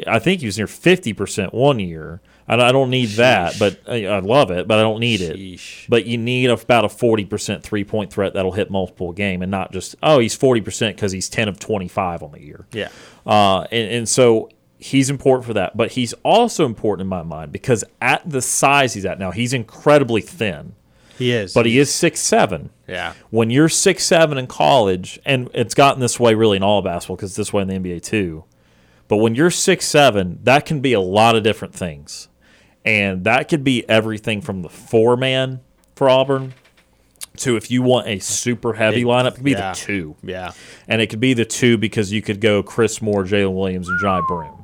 I 0.08 0.20
think 0.20 0.42
he 0.42 0.46
was 0.46 0.58
near 0.58 0.68
50% 0.68 1.54
one 1.54 1.80
year. 1.80 2.22
And 2.50 2.62
I 2.62 2.72
don't 2.72 2.90
need 2.90 3.10
that, 3.10 3.58
but 3.60 3.80
I 3.88 4.08
I 4.08 4.20
love 4.20 4.50
it, 4.50 4.68
but 4.68 4.80
I 4.80 4.82
don't 4.82 5.00
need 5.00 5.20
Sheesh. 5.22 5.84
it. 5.84 5.90
But 5.90 6.06
you 6.08 6.18
need 6.18 6.50
about 6.50 6.84
a 6.84 6.88
40% 6.88 7.62
three 7.62 7.84
point 7.84 8.12
threat 8.12 8.34
that'll 8.34 8.52
hit 8.54 8.72
multiple 8.72 9.14
game 9.14 9.42
and 9.44 9.52
not 9.52 9.72
just, 9.72 9.96
oh, 10.02 10.18
he's 10.20 10.36
40% 10.38 10.96
because 10.96 11.12
he's 11.12 11.30
10 11.30 11.48
of 11.48 11.60
25 11.60 12.24
on 12.24 12.32
the 12.32 12.42
year. 12.42 12.66
Yeah. 12.74 12.90
Uh, 13.26 13.62
and, 13.72 13.92
and 13.92 14.10
so 14.10 14.50
he's 14.80 15.10
important 15.12 15.46
for 15.46 15.54
that. 15.54 15.78
But 15.78 15.92
he's 15.92 16.14
also 16.24 16.66
important 16.66 17.06
in 17.06 17.08
my 17.10 17.22
mind 17.22 17.52
because 17.52 17.84
at 18.02 18.28
the 18.28 18.42
size 18.42 18.96
he's 18.96 19.06
at 19.06 19.20
now, 19.20 19.30
he's 19.30 19.54
incredibly 19.54 20.22
thin, 20.22 20.74
He 21.20 21.32
is. 21.32 21.54
but 21.54 21.68
he 21.68 21.78
is 21.78 21.94
six 21.94 22.20
seven. 22.20 22.72
Yeah. 22.88 23.14
When 23.30 23.52
you're 23.52 23.70
six 23.70 24.04
seven 24.06 24.40
in 24.40 24.48
college, 24.48 25.20
and 25.24 25.52
it's 25.54 25.76
gotten 25.76 26.00
this 26.02 26.20
way 26.20 26.34
really 26.34 26.58
in 26.58 26.64
all 26.64 26.80
of 26.80 26.86
basketball 26.86 27.18
because 27.18 27.30
it's 27.30 27.38
this 27.38 27.54
way 27.54 27.62
in 27.62 27.68
the 27.68 27.76
NBA 27.76 28.02
too. 28.02 28.46
But 29.08 29.18
when 29.18 29.36
you're 29.36 29.52
six 29.52 29.86
seven, 29.86 30.40
that 30.44 30.66
can 30.66 30.80
be 30.82 30.94
a 30.94 31.00
lot 31.02 31.36
of 31.36 31.44
different 31.44 31.76
things, 31.76 32.28
and 32.86 33.24
that 33.26 33.50
could 33.50 33.64
be 33.64 33.88
everything 33.90 34.42
from 34.42 34.62
the 34.62 34.70
four 34.70 35.18
man 35.18 35.60
for 35.96 36.10
Auburn 36.10 36.54
to 37.38 37.56
if 37.56 37.70
you 37.72 37.82
want 37.82 38.08
a 38.08 38.20
super 38.20 38.74
heavy 38.74 39.04
lineup, 39.04 39.30
it 39.30 39.36
could 39.36 39.44
be 39.44 39.52
Yeah. 39.52 39.72
the 39.74 39.78
two 39.80 40.16
Yeah. 40.24 40.52
and 40.88 41.02
it 41.02 41.08
could 41.08 41.20
be 41.20 41.34
the 41.34 41.46
two 41.46 41.78
because 41.78 42.12
you 42.12 42.22
could 42.22 42.42
go 42.42 42.62
Chris 42.64 43.02
Moore, 43.02 43.24
Jaylin 43.24 43.54
Williams, 43.54 43.88
and 43.88 44.00
Johni 44.02 44.28
Broome 44.28 44.64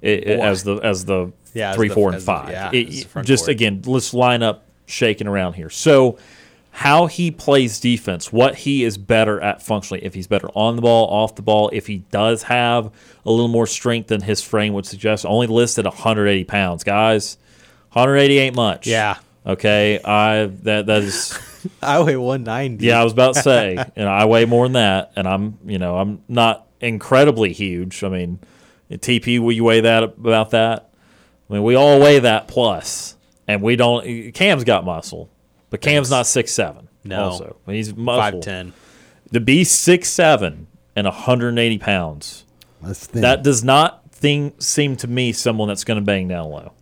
it, 0.00 0.26
it- 0.28 0.40
as 0.40 0.62
the 0.64 0.76
as 0.76 1.04
the 1.04 1.32
Yeah, 1.54 1.70
as 1.70 1.76
three, 1.76 1.88
the- 1.88 1.94
four, 1.94 2.08
and 2.08 2.16
as 2.16 2.24
the- 2.24 2.32
five. 2.32 2.50
yeah, 2.50 2.70
It- 2.72 3.06
as 3.16 3.24
just 3.26 3.44
court. 3.44 3.50
again, 3.52 3.82
let's 3.86 4.12
line 4.14 4.42
up 4.42 4.64
shaking 4.86 5.26
around 5.26 5.54
here. 5.54 5.70
So, 5.70 6.16
how 6.76 7.06
he 7.06 7.30
plays 7.30 7.78
defense, 7.78 8.32
what 8.32 8.54
he 8.56 8.82
is 8.84 8.96
better 8.96 9.38
at 9.42 9.60
functionally, 9.62 10.02
if 10.04 10.14
he's 10.14 10.26
better 10.26 10.48
on 10.54 10.76
the 10.76 10.82
ball, 10.82 11.06
off 11.08 11.34
the 11.34 11.42
ball, 11.42 11.68
if 11.72 11.86
he 11.86 11.98
does 12.10 12.44
have 12.44 12.90
a 13.26 13.30
little 13.30 13.48
more 13.48 13.66
strength 13.66 14.08
than 14.08 14.22
his 14.22 14.40
frame 14.42 14.72
would 14.72 14.86
suggest, 14.86 15.26
only 15.26 15.46
listed 15.46 15.84
180 15.84 16.44
pounds, 16.44 16.82
guys. 16.82 17.36
180 17.92 18.38
ain't 18.38 18.56
much. 18.56 18.86
Yeah. 18.86 19.16
Okay. 19.46 20.00
I 20.02 20.46
that 20.62 20.86
that 20.86 21.02
is. 21.02 21.38
I 21.82 22.00
weigh 22.00 22.16
190. 22.16 22.84
Yeah, 22.84 23.00
I 23.00 23.04
was 23.04 23.12
about 23.12 23.34
to 23.34 23.42
say, 23.42 23.76
and 23.96 24.08
I 24.08 24.24
weigh 24.24 24.46
more 24.46 24.64
than 24.66 24.72
that, 24.72 25.12
and 25.14 25.28
I'm, 25.28 25.58
you 25.64 25.78
know, 25.78 25.96
I'm 25.96 26.22
not 26.26 26.66
incredibly 26.80 27.52
huge. 27.52 28.02
I 28.02 28.08
mean, 28.08 28.40
TP, 28.90 29.38
will 29.38 29.52
you 29.52 29.62
weigh 29.62 29.80
that 29.82 30.02
about 30.02 30.50
that? 30.50 30.90
I 31.48 31.52
mean, 31.52 31.62
we 31.62 31.76
all 31.76 32.00
weigh 32.00 32.18
that 32.18 32.48
plus, 32.48 33.16
and 33.46 33.62
we 33.62 33.76
don't. 33.76 34.32
Kam's 34.32 34.64
got 34.64 34.84
muscle, 34.84 35.30
but 35.70 35.80
Kam's 35.80 36.10
not 36.10 36.26
six 36.26 36.52
seven. 36.52 36.88
No. 37.04 37.24
also 37.24 37.56
I 37.66 37.70
mean, 37.70 37.76
he's 37.76 37.94
muscle. 37.94 38.40
5'10. 38.40 38.72
To 39.32 39.40
be 39.40 39.64
six 39.64 40.08
seven 40.08 40.66
and 40.94 41.06
180 41.06 41.78
pounds, 41.78 42.44
That's 42.80 43.06
thin. 43.06 43.22
that 43.22 43.42
does 43.42 43.62
not 43.64 44.10
thing, 44.10 44.52
seem 44.58 44.96
to 44.96 45.06
me 45.08 45.32
someone 45.32 45.68
that's 45.68 45.84
going 45.84 45.98
to 45.98 46.04
bang 46.04 46.28
down 46.28 46.50
low. 46.50 46.72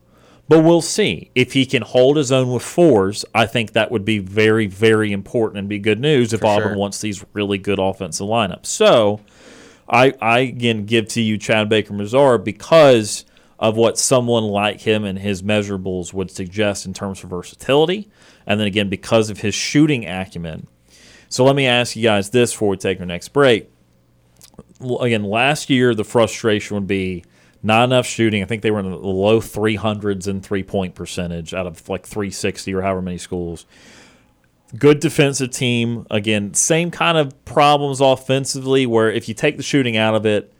But 0.51 0.65
we'll 0.65 0.83
see. 0.83 1.31
If 1.37 1.53
he 1.53 1.65
can 1.65 1.83
hold 1.83 2.17
his 2.17 2.33
own 2.33 2.53
with 2.53 2.65
fours, 2.65 3.25
I 3.33 3.47
think 3.47 3.71
that 3.75 3.93
would 3.93 4.05
be 4.05 4.19
very, 4.19 4.67
very 4.67 5.13
important 5.13 5.61
and 5.61 5.69
be 5.69 5.79
good 5.79 6.01
news 6.01 6.33
if 6.33 6.43
Auburn 6.43 6.71
sure. 6.71 6.77
wants 6.77 7.01
these 7.01 7.25
really 7.35 7.57
good 7.57 7.79
offensive 7.79 8.27
lineups. 8.27 8.67
So 8.67 9.21
I, 9.89 10.13
I 10.21 10.41
again 10.41 10.87
give 10.87 11.07
to 11.11 11.21
you 11.21 11.39
Chad 11.39 11.69
Baker 11.69 11.95
Mazara 11.95 12.43
because 12.43 13.25
of 13.61 13.77
what 13.77 13.97
someone 13.97 14.43
like 14.43 14.81
him 14.81 15.05
and 15.05 15.21
his 15.21 15.41
measurables 15.41 16.13
would 16.13 16.33
suggest 16.33 16.85
in 16.85 16.95
terms 16.95 17.23
of 17.23 17.31
versatility. 17.31 18.11
And 18.45 18.59
then 18.59 18.67
again, 18.67 18.89
because 18.89 19.31
of 19.31 19.39
his 19.39 19.55
shooting 19.55 20.05
acumen. 20.05 20.67
So 21.29 21.45
let 21.45 21.55
me 21.55 21.67
ask 21.67 21.95
you 21.95 22.03
guys 22.03 22.31
this 22.31 22.51
before 22.51 22.71
we 22.71 22.77
take 22.77 22.99
our 22.99 23.07
next 23.07 23.29
break 23.29 23.71
again, 25.01 25.25
last 25.25 25.71
year 25.71 25.95
the 25.95 26.05
frustration 26.05 26.75
would 26.75 26.87
be 26.87 27.25
not 27.63 27.85
enough 27.85 28.07
shooting. 28.07 28.43
I 28.43 28.47
think 28.47 28.63
they 28.63 28.71
were 28.71 28.81
in 28.81 28.91
the 28.91 28.97
low 28.97 29.41
300s 29.41 30.27
in 30.27 30.41
three 30.41 30.63
point 30.63 30.95
percentage 30.95 31.53
out 31.53 31.67
of 31.67 31.89
like 31.89 32.07
360 32.07 32.75
or 32.75 32.83
however 32.83 33.03
many 33.03 33.19
schools. 33.19 33.67
Good 34.77 35.01
defensive 35.01 35.51
team. 35.51 36.07
Again, 36.11 36.55
same 36.55 36.91
kind 36.91 37.19
of 37.19 37.45
problems 37.45 38.01
offensively, 38.01 38.87
where 38.87 39.11
if 39.11 39.29
you 39.29 39.35
take 39.35 39.57
the 39.57 39.63
shooting 39.63 39.97
out 39.97 40.15
of 40.15 40.25
it, 40.25 40.53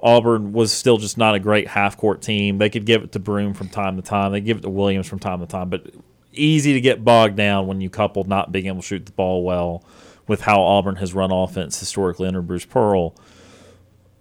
Auburn 0.00 0.52
was 0.52 0.72
still 0.72 0.98
just 0.98 1.18
not 1.18 1.34
a 1.34 1.40
great 1.40 1.68
half 1.68 1.96
court 1.96 2.22
team. 2.22 2.58
They 2.58 2.70
could 2.70 2.86
give 2.86 3.02
it 3.02 3.12
to 3.12 3.18
Broome 3.18 3.54
from 3.54 3.68
time 3.68 3.96
to 3.96 4.02
time. 4.02 4.32
They 4.32 4.40
give 4.40 4.58
it 4.58 4.62
to 4.62 4.70
Williams 4.70 5.08
from 5.08 5.18
time 5.18 5.40
to 5.40 5.46
time, 5.46 5.68
but 5.68 5.90
easy 6.32 6.74
to 6.74 6.80
get 6.80 7.04
bogged 7.04 7.36
down 7.36 7.66
when 7.66 7.80
you 7.80 7.90
couple 7.90 8.24
not 8.24 8.52
being 8.52 8.66
able 8.66 8.82
to 8.82 8.86
shoot 8.86 9.06
the 9.06 9.12
ball 9.12 9.42
well 9.42 9.82
with 10.28 10.42
how 10.42 10.60
Auburn 10.60 10.96
has 10.96 11.14
run 11.14 11.32
offense 11.32 11.78
historically 11.80 12.28
under 12.28 12.42
Bruce 12.42 12.64
Pearl. 12.64 13.14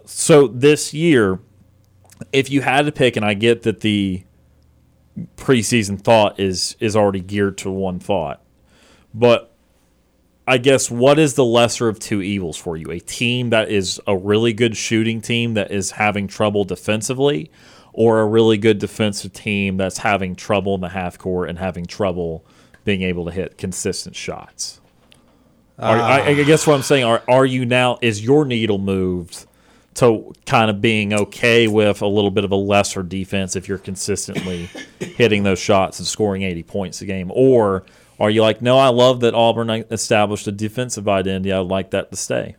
So 0.06 0.48
this 0.48 0.94
year, 0.94 1.40
if 2.32 2.50
you 2.50 2.62
had 2.62 2.86
to 2.86 2.92
pick, 2.92 3.16
and 3.16 3.26
I 3.26 3.34
get 3.34 3.64
that 3.64 3.82
the 3.82 4.24
preseason 5.38 6.00
thought 6.00 6.40
is 6.40 6.76
is 6.80 6.96
already 6.96 7.22
geared 7.22 7.58
to 7.60 7.72
one 7.72 8.00
thought, 8.00 8.44
but 9.14 9.52
I 10.48 10.58
guess 10.58 10.92
what 10.92 11.18
is 11.18 11.34
the 11.34 11.46
lesser 11.46 11.88
of 11.88 12.00
two 12.00 12.22
evils 12.22 12.58
for 12.58 12.78
you? 12.78 12.92
A 12.92 13.00
team 13.00 13.50
that 13.50 13.70
is 13.70 14.00
a 14.06 14.16
really 14.16 14.54
good 14.54 14.78
shooting 14.78 15.22
team 15.22 15.56
that 15.56 15.72
is 15.72 15.92
having 15.92 16.28
trouble 16.28 16.66
defensively, 16.66 17.50
or 17.94 18.20
a 18.20 18.26
really 18.26 18.58
good 18.58 18.78
defensive 18.78 19.34
team 19.34 19.78
that's 19.78 20.00
having 20.00 20.36
trouble 20.36 20.76
in 20.76 20.82
the 20.82 20.90
half 20.90 21.18
court 21.18 21.50
and 21.50 21.58
having 21.58 21.86
trouble 21.86 22.46
being 22.84 23.02
able 23.02 23.26
to 23.26 23.32
hit 23.32 23.58
consistent 23.58 24.16
shots? 24.16 24.82
Are, 25.80 25.98
I, 25.98 26.20
I 26.20 26.40
ah. 26.40 26.44
guess 26.46 26.66
what 26.66 26.76
I'm 26.76 26.84
saying 26.84 27.04
are 27.04 27.22
are 27.28 27.46
you 27.46 27.66
now 27.66 27.98
is 28.02 28.24
your 28.24 28.46
needle 28.46 28.78
moved 28.78 29.46
to 29.96 30.34
kind 30.46 30.70
of 30.70 30.82
being 30.82 31.14
okay 31.14 31.68
with 31.68 32.02
a 32.02 32.08
little 32.08 32.32
bit 32.32 32.44
of 32.44 32.52
a 32.52 32.56
lesser 32.56 33.02
defense 33.02 33.56
if 33.56 33.68
you're 33.68 33.78
consistently 33.78 34.70
hitting 35.00 35.44
those 35.44 35.60
shots 35.60 36.00
and 36.00 36.08
scoring 36.08 36.44
80 36.44 36.64
points 36.64 37.02
a 37.02 37.06
game? 37.06 37.32
Or 37.34 37.86
are 38.20 38.30
you 38.30 38.42
like 38.42 38.62
no 38.62 38.78
I 38.78 38.90
love 38.90 39.22
that 39.22 39.34
Auburn 39.34 39.70
established 39.70 40.48
a 40.48 40.52
defensive 40.52 41.08
identity. 41.08 41.52
I'd 41.52 41.60
like 41.60 41.92
that 41.92 42.12
to 42.12 42.18
stay. 42.18 42.56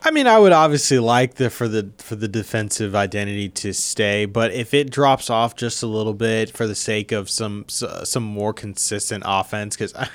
I 0.00 0.12
mean, 0.12 0.28
I 0.28 0.38
would 0.38 0.52
obviously 0.52 1.00
like 1.00 1.34
the 1.34 1.50
for 1.50 1.66
the 1.66 1.90
for 1.98 2.14
the 2.14 2.28
defensive 2.28 2.94
identity 2.94 3.48
to 3.48 3.72
stay, 3.72 4.26
but 4.26 4.52
if 4.52 4.72
it 4.72 4.92
drops 4.92 5.28
off 5.28 5.56
just 5.56 5.82
a 5.82 5.88
little 5.88 6.14
bit 6.14 6.50
for 6.50 6.68
the 6.68 6.76
sake 6.76 7.10
of 7.10 7.28
some 7.28 7.64
some 7.68 8.22
more 8.22 8.52
consistent 8.52 9.24
offense, 9.26 9.74
because 9.74 9.94
I, 9.96 10.08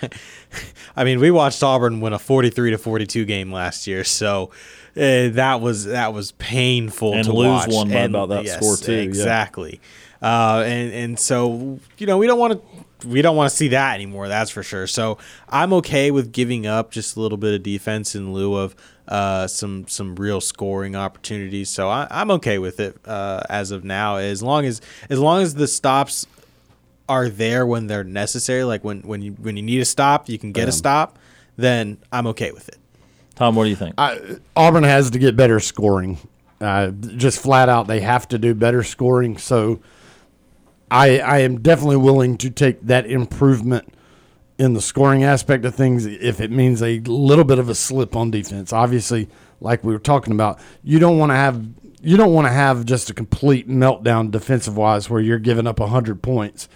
I 0.96 1.04
mean, 1.04 1.20
we 1.20 1.32
watched 1.32 1.62
Auburn 1.62 2.00
win 2.00 2.14
a 2.14 2.20
forty-three 2.20 2.72
to 2.72 2.78
forty-two 2.78 3.26
game 3.26 3.52
last 3.52 3.86
year, 3.86 4.06
so 4.06 4.52
uh, 4.96 5.30
that 5.34 5.60
was 5.62 5.86
that 5.86 6.14
was 6.14 6.32
painful 6.34 7.14
And 7.14 7.24
to 7.26 7.34
lose 7.34 7.48
watch. 7.48 7.70
one 7.74 7.90
by 7.90 7.96
And- 7.96 8.16
about 8.16 8.30
that 8.30 8.48
score, 8.48 8.78
too, 8.78 8.94
yeah. 8.94 9.02
Exactly, 9.02 9.82
uh, 10.22 10.64
and 10.66 10.94
and 10.94 11.20
so 11.20 11.80
you 11.98 12.08
know 12.08 12.18
we 12.18 12.28
don't 12.28 12.40
want 12.40 12.54
to 12.54 13.08
we 13.08 13.22
don't 13.22 13.36
want 13.36 13.50
to 13.50 13.56
see 13.56 13.68
that 13.70 13.96
anymore. 13.96 14.28
That's 14.30 14.50
for 14.52 14.64
sure. 14.64 14.88
So 14.88 15.18
I'm 15.50 15.74
okay 15.74 16.10
with 16.12 16.32
giving 16.32 16.66
up 16.68 16.92
just 16.92 17.18
a 17.18 17.20
little 17.20 17.38
bit 17.38 17.54
of 17.54 17.62
defense 17.64 18.16
in 18.16 18.32
lieu 18.34 18.56
of 18.56 18.76
uh, 19.10 19.48
some 19.48 19.86
some 19.88 20.16
real 20.16 20.40
scoring 20.40 20.96
opportunities. 20.96 21.70
So 21.70 21.90
I, 21.90 22.08
I'm 22.10 22.32
okay 22.32 22.60
with 22.60 22.80
it 22.80 22.96
uh, 23.06 23.42
as 23.50 23.72
of 23.72 23.84
now, 23.84 24.16
as 24.18 24.42
long 24.42 24.66
as 24.66 24.80
as 25.10 25.20
long 25.20 25.42
as 25.42 25.56
the 25.56 25.68
stops 25.68 26.26
are 27.10 27.28
there 27.28 27.66
when 27.68 27.88
they're 27.88 28.06
necessary. 28.06 28.64
Like 28.64 28.84
when 28.86 29.02
when 29.02 29.22
you 29.22 29.32
when 29.34 29.58
you 29.58 29.64
need 29.64 29.82
a 29.82 29.86
stop, 29.86 30.30
you 30.30 30.38
can 30.40 30.54
get 30.54 30.70
a 30.70 30.72
stop. 30.72 31.20
Then 31.58 31.98
I'm 32.14 32.28
okay 32.28 32.52
with 32.54 32.70
it. 32.70 32.78
Tom 33.36 33.56
what 33.56 33.64
do 33.64 33.70
you 33.70 33.76
think 33.76 33.96
Auburn 34.56 34.84
has 34.84 35.12
to 35.12 35.20
get 35.20 35.36
better 35.36 35.60
scoring. 35.60 36.18
Uh, 36.62 36.92
just 36.92 37.42
flat 37.42 37.68
out, 37.68 37.88
they 37.88 38.00
have 38.00 38.28
to 38.30 38.38
do 38.38 38.54
better 38.54 38.84
scoring. 38.84 39.38
So, 39.38 39.82
I 40.90 41.20
I 41.20 41.40
am 41.40 41.60
definitely 41.62 41.98
willing 41.98 42.38
to 42.38 42.50
take 42.50 42.82
that 42.84 43.06
improvement 43.06 43.94
in 44.58 44.74
the 44.74 44.82
scoring 44.82 45.24
aspect 45.24 45.66
of 45.66 45.76
things 45.76 46.06
if 46.06 46.40
it 46.40 46.52
means 46.52 46.82
a 46.82 47.00
little 47.00 47.44
bit 47.44 47.60
of 47.60 47.70
a 47.70 47.76
slip 47.76 48.16
on 48.16 48.32
defense. 48.32 48.72
Obviously, 48.72 49.28
like 49.60 49.84
we 49.84 49.92
were 49.92 50.00
talking 50.00 50.32
about, 50.32 50.60
you 50.84 51.00
don't 51.00 51.18
want 51.18 51.32
to 51.32 51.36
have 51.36 51.66
you 52.02 52.18
don't 52.18 52.34
want 52.34 52.46
to 52.48 52.52
have 52.52 52.86
just 52.86 53.10
a 53.10 53.14
complete 53.14 53.68
meltdown 53.68 54.30
defensive 54.30 54.76
wise 54.76 55.10
where 55.10 55.22
you're 55.22 55.40
giving 55.40 55.66
up 55.66 55.80
100 55.80 56.22
points. 56.22 56.68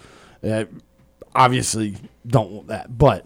Uh, 0.42 0.64
obviously, 1.36 1.98
don't 2.26 2.50
want 2.50 2.68
that. 2.68 2.98
But 2.98 3.26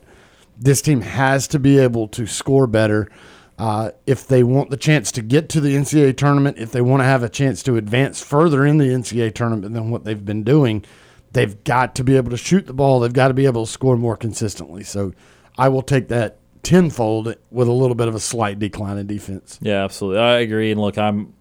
this 0.61 0.81
team 0.81 1.01
has 1.01 1.47
to 1.49 1.59
be 1.59 1.79
able 1.79 2.07
to 2.09 2.27
score 2.27 2.67
better. 2.67 3.09
Uh, 3.57 3.91
if 4.07 4.27
they 4.27 4.43
want 4.43 4.69
the 4.69 4.77
chance 4.77 5.11
to 5.11 5.21
get 5.21 5.49
to 5.49 5.59
the 5.59 5.75
NCAA 5.75 6.15
tournament, 6.15 6.57
if 6.57 6.71
they 6.71 6.81
want 6.81 7.01
to 7.01 7.05
have 7.05 7.23
a 7.23 7.29
chance 7.29 7.61
to 7.63 7.77
advance 7.77 8.23
further 8.23 8.65
in 8.65 8.77
the 8.77 8.85
NCAA 8.85 9.33
tournament 9.33 9.73
than 9.73 9.89
what 9.89 10.03
they've 10.03 10.23
been 10.23 10.43
doing, 10.43 10.85
they've 11.31 11.63
got 11.63 11.95
to 11.95 12.03
be 12.03 12.15
able 12.15 12.31
to 12.31 12.37
shoot 12.37 12.65
the 12.67 12.73
ball. 12.73 12.99
They've 12.99 13.11
got 13.11 13.27
to 13.27 13.33
be 13.33 13.45
able 13.45 13.65
to 13.65 13.71
score 13.71 13.97
more 13.97 14.15
consistently. 14.15 14.83
So 14.83 15.13
I 15.57 15.69
will 15.69 15.81
take 15.81 16.07
that 16.09 16.37
tenfold 16.63 17.35
with 17.49 17.67
a 17.67 17.71
little 17.71 17.95
bit 17.95 18.07
of 18.07 18.15
a 18.15 18.19
slight 18.19 18.59
decline 18.59 18.97
in 18.97 19.07
defense. 19.07 19.59
Yeah, 19.61 19.83
absolutely. 19.83 20.21
I 20.21 20.39
agree. 20.39 20.71
And 20.71 20.79
look, 20.79 20.97
I'm 20.97 21.33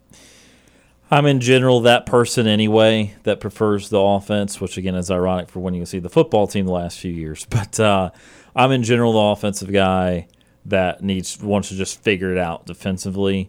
I'm 1.10 1.26
in 1.26 1.40
general 1.40 1.80
that 1.80 2.06
person 2.06 2.46
anyway 2.46 3.16
that 3.24 3.40
prefers 3.40 3.88
the 3.88 3.98
offense, 3.98 4.60
which 4.60 4.76
again 4.78 4.94
is 4.94 5.10
ironic 5.10 5.48
for 5.48 5.60
when 5.60 5.74
you 5.74 5.84
see 5.84 5.98
the 5.98 6.08
football 6.08 6.46
team 6.46 6.66
the 6.66 6.72
last 6.72 6.98
few 6.98 7.12
years. 7.12 7.46
But 7.50 7.80
uh, 7.80 8.10
I'm 8.55 8.72
in 8.72 8.82
general 8.82 9.12
the 9.12 9.18
offensive 9.18 9.72
guy 9.72 10.28
that 10.66 11.03
needs 11.03 11.40
wants 11.40 11.68
to 11.68 11.74
just 11.74 12.03
figure 12.03 12.32
it 12.32 12.38
out 12.38 12.66
defensively. 12.66 13.48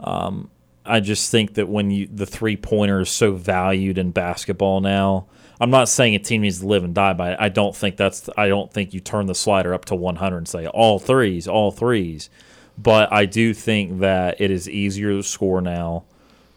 Um, 0.00 0.50
I 0.84 1.00
just 1.00 1.30
think 1.30 1.54
that 1.54 1.68
when 1.68 1.90
you 1.90 2.06
the 2.06 2.26
three 2.26 2.56
pointer 2.56 3.00
is 3.00 3.10
so 3.10 3.32
valued 3.32 3.98
in 3.98 4.10
basketball 4.10 4.80
now. 4.80 5.26
I'm 5.58 5.70
not 5.70 5.88
saying 5.88 6.14
a 6.14 6.18
team 6.18 6.42
needs 6.42 6.60
to 6.60 6.66
live 6.66 6.84
and 6.84 6.94
die 6.94 7.14
by 7.14 7.32
it. 7.32 7.38
I 7.40 7.48
don't 7.48 7.74
think 7.74 7.96
that's. 7.96 8.28
I 8.36 8.48
don't 8.48 8.70
think 8.70 8.92
you 8.92 9.00
turn 9.00 9.24
the 9.24 9.34
slider 9.34 9.72
up 9.72 9.86
to 9.86 9.94
100 9.94 10.36
and 10.36 10.46
say 10.46 10.66
all 10.66 10.98
threes, 10.98 11.48
all 11.48 11.70
threes. 11.70 12.28
But 12.76 13.10
I 13.10 13.24
do 13.24 13.54
think 13.54 14.00
that 14.00 14.38
it 14.38 14.50
is 14.50 14.68
easier 14.68 15.12
to 15.12 15.22
score 15.22 15.62
now 15.62 16.04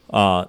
uh, 0.09 0.45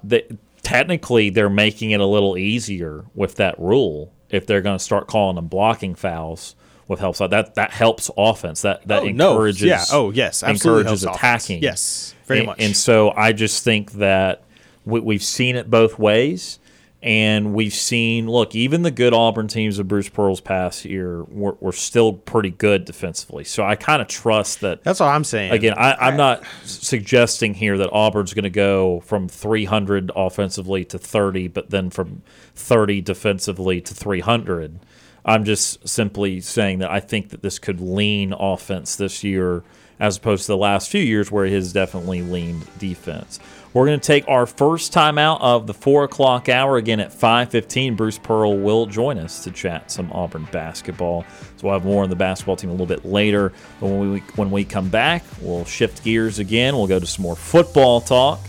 technically, 0.62 1.30
they're 1.30 1.50
making 1.50 1.90
it 1.90 2.00
a 2.00 2.06
little 2.06 2.36
easier 2.36 3.04
with 3.14 3.36
that 3.36 3.58
rule 3.58 4.12
if 4.30 4.46
they're 4.46 4.62
going 4.62 4.78
to 4.78 4.84
start 4.84 5.06
calling 5.06 5.36
them 5.36 5.48
blocking 5.48 5.94
fouls 5.94 6.54
with 6.90 7.00
help 7.00 7.16
side. 7.16 7.30
That 7.30 7.54
that 7.54 7.70
helps 7.70 8.10
offense. 8.18 8.62
That 8.62 8.86
that 8.88 9.02
Oh, 9.04 9.06
encourages. 9.06 9.62
no. 9.62 9.68
Yeah. 9.68 9.84
Oh, 9.92 10.10
yes. 10.10 10.42
Absolutely 10.42 10.80
encourages 10.82 11.04
attacking. 11.04 11.58
offense. 11.58 11.62
Yes. 11.62 12.14
Very 12.26 12.40
and, 12.40 12.46
much. 12.46 12.56
And 12.60 12.76
so 12.76 13.10
I 13.16 13.32
just 13.32 13.64
think 13.64 13.92
that 13.92 14.42
we, 14.84 15.00
we've 15.00 15.22
seen 15.22 15.56
it 15.56 15.70
both 15.70 15.98
ways. 15.98 16.58
And 17.02 17.54
we've 17.54 17.72
seen, 17.72 18.28
look, 18.28 18.54
even 18.54 18.82
the 18.82 18.90
good 18.90 19.14
Auburn 19.14 19.48
teams 19.48 19.78
of 19.78 19.88
Bruce 19.88 20.10
Pearl's 20.10 20.42
past 20.42 20.84
year 20.84 21.22
were, 21.24 21.56
were 21.58 21.72
still 21.72 22.12
pretty 22.12 22.50
good 22.50 22.84
defensively. 22.84 23.42
So 23.44 23.64
I 23.64 23.74
kind 23.74 24.02
of 24.02 24.08
trust 24.08 24.60
that 24.60 24.84
That's 24.84 25.00
what 25.00 25.06
I'm 25.06 25.24
saying. 25.24 25.52
Again, 25.52 25.72
I, 25.78 25.94
I'm 25.94 26.18
not 26.18 26.44
suggesting 26.64 27.54
here 27.54 27.78
that 27.78 27.88
Auburn's 27.90 28.34
going 28.34 28.42
to 28.42 28.50
go 28.50 29.00
from 29.00 29.28
300 29.28 30.12
offensively 30.14 30.84
to 30.84 30.98
30, 30.98 31.48
but 31.48 31.70
then 31.70 31.88
from 31.88 32.20
30 32.54 33.00
defensively 33.00 33.80
to 33.80 33.94
300. 33.94 34.80
I'm 35.24 35.44
just 35.44 35.88
simply 35.88 36.40
saying 36.40 36.78
that 36.80 36.90
I 36.90 37.00
think 37.00 37.30
that 37.30 37.42
this 37.42 37.58
could 37.58 37.80
lean 37.80 38.32
offense 38.32 38.96
this 38.96 39.22
year 39.22 39.62
as 39.98 40.16
opposed 40.16 40.46
to 40.46 40.52
the 40.52 40.56
last 40.56 40.90
few 40.90 41.02
years 41.02 41.30
where 41.30 41.44
it 41.44 41.52
has 41.52 41.72
definitely 41.72 42.22
leaned 42.22 42.66
defense. 42.78 43.38
We're 43.72 43.86
going 43.86 44.00
to 44.00 44.06
take 44.06 44.26
our 44.26 44.46
first 44.46 44.92
time 44.92 45.16
out 45.18 45.40
of 45.42 45.66
the 45.68 45.74
4 45.74 46.04
o'clock 46.04 46.48
hour 46.48 46.76
again 46.76 46.98
at 46.98 47.12
5.15. 47.12 47.96
Bruce 47.96 48.18
Pearl 48.18 48.58
will 48.58 48.86
join 48.86 49.18
us 49.18 49.44
to 49.44 49.52
chat 49.52 49.92
some 49.92 50.10
Auburn 50.10 50.48
basketball. 50.50 51.24
So 51.56 51.68
we'll 51.68 51.74
have 51.74 51.84
more 51.84 52.02
on 52.02 52.10
the 52.10 52.16
basketball 52.16 52.56
team 52.56 52.70
a 52.70 52.72
little 52.72 52.86
bit 52.86 53.04
later. 53.04 53.52
But 53.78 53.86
when 53.88 54.12
we, 54.12 54.20
when 54.34 54.50
we 54.50 54.64
come 54.64 54.88
back, 54.88 55.22
we'll 55.40 55.66
shift 55.66 56.02
gears 56.02 56.40
again. 56.40 56.74
We'll 56.74 56.88
go 56.88 56.98
to 56.98 57.06
some 57.06 57.22
more 57.22 57.36
football 57.36 58.00
talk 58.00 58.40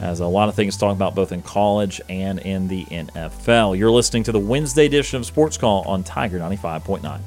as 0.00 0.20
a 0.20 0.26
lot 0.26 0.48
of 0.48 0.54
things 0.54 0.76
talk 0.76 0.94
about 0.94 1.14
both 1.14 1.32
in 1.32 1.42
college 1.42 2.00
and 2.08 2.38
in 2.38 2.68
the 2.68 2.84
NFL. 2.86 3.76
You're 3.76 3.90
listening 3.90 4.22
to 4.24 4.32
the 4.32 4.38
Wednesday 4.38 4.86
edition 4.86 5.18
of 5.18 5.26
Sports 5.26 5.56
Call 5.56 5.82
on 5.82 6.04
Tiger 6.04 6.38
95.9. 6.38 7.20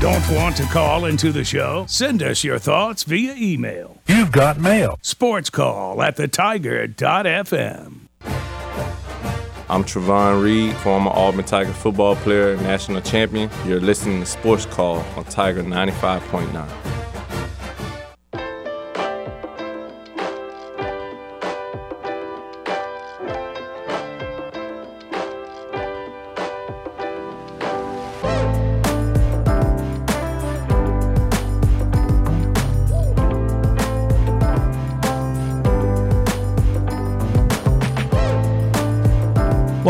Don't 0.00 0.30
want 0.30 0.56
to 0.56 0.62
call 0.64 1.04
into 1.04 1.30
the 1.30 1.44
show? 1.44 1.84
Send 1.86 2.22
us 2.22 2.42
your 2.42 2.58
thoughts 2.58 3.02
via 3.02 3.34
email. 3.36 3.98
You've 4.06 4.32
got 4.32 4.58
mail. 4.58 4.98
Sports 5.02 5.50
call 5.50 6.02
at 6.02 6.16
thetiger.fm. 6.16 7.98
I'm 9.68 9.84
Trovon 9.84 10.42
Reed, 10.42 10.74
former 10.76 11.10
Auburn 11.10 11.44
Tiger 11.44 11.74
football 11.74 12.16
player, 12.16 12.56
national 12.56 13.02
champion. 13.02 13.50
You're 13.66 13.78
listening 13.78 14.20
to 14.20 14.26
Sports 14.26 14.64
Call 14.64 15.00
on 15.16 15.24
Tiger 15.24 15.62
95.9. 15.62 16.66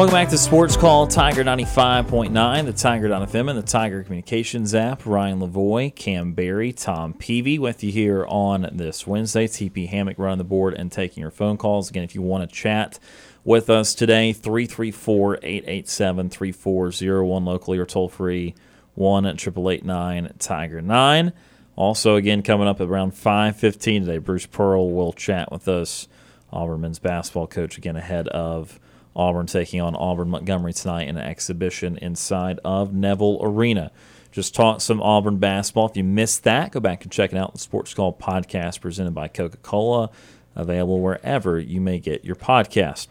Welcome 0.00 0.14
back 0.14 0.30
to 0.30 0.38
Sports 0.38 0.78
Call 0.78 1.06
Tiger 1.06 1.44
95.9, 1.44 2.64
the 2.64 2.72
Tiger.fm, 2.72 3.50
and 3.50 3.58
the 3.58 3.62
Tiger 3.62 4.02
Communications 4.02 4.74
app. 4.74 5.04
Ryan 5.04 5.40
Lavoie, 5.40 5.94
Kam 5.94 6.32
Berry, 6.32 6.72
Tom 6.72 7.12
Peavy 7.12 7.58
with 7.58 7.84
you 7.84 7.92
here 7.92 8.24
on 8.24 8.66
this 8.72 9.06
Wednesday. 9.06 9.46
TP 9.46 9.86
Hammock 9.90 10.18
running 10.18 10.38
the 10.38 10.44
board 10.44 10.72
and 10.72 10.90
taking 10.90 11.20
your 11.20 11.30
phone 11.30 11.58
calls. 11.58 11.90
Again, 11.90 12.02
if 12.02 12.14
you 12.14 12.22
want 12.22 12.48
to 12.48 12.56
chat 12.56 12.98
with 13.44 13.68
us 13.68 13.94
today, 13.94 14.32
334 14.32 15.40
887 15.42 16.30
3401 16.30 17.44
locally 17.44 17.76
or 17.76 17.84
toll 17.84 18.08
free 18.08 18.54
1 18.94 19.26
at 19.26 19.34
888 19.46 20.38
Tiger 20.38 20.80
9. 20.80 21.32
Also, 21.76 22.16
again, 22.16 22.42
coming 22.42 22.66
up 22.66 22.80
at 22.80 22.88
around 22.88 23.12
5.15 23.12 24.06
today, 24.06 24.16
Bruce 24.16 24.46
Pearl 24.46 24.92
will 24.92 25.12
chat 25.12 25.52
with 25.52 25.68
us, 25.68 26.08
Auburn 26.50 26.80
men's 26.80 26.98
basketball 26.98 27.46
coach, 27.46 27.76
again 27.76 27.96
ahead 27.96 28.28
of 28.28 28.80
Auburn 29.14 29.46
taking 29.46 29.80
on 29.80 29.94
Auburn 29.96 30.30
Montgomery 30.30 30.72
tonight 30.72 31.08
in 31.08 31.16
an 31.16 31.26
exhibition 31.26 31.98
inside 31.98 32.60
of 32.64 32.92
Neville 32.92 33.38
Arena. 33.42 33.90
Just 34.32 34.54
talk 34.54 34.80
some 34.80 35.02
Auburn 35.02 35.38
basketball. 35.38 35.86
If 35.86 35.96
you 35.96 36.04
missed 36.04 36.44
that, 36.44 36.72
go 36.72 36.80
back 36.80 37.02
and 37.02 37.10
check 37.10 37.32
it 37.32 37.36
out. 37.36 37.52
The 37.52 37.58
Sports 37.58 37.92
Call 37.94 38.12
podcast 38.12 38.80
presented 38.80 39.12
by 39.14 39.26
Coca 39.26 39.56
Cola, 39.58 40.10
available 40.54 41.00
wherever 41.00 41.58
you 41.58 41.80
may 41.80 41.98
get 41.98 42.24
your 42.24 42.36
podcast. 42.36 43.08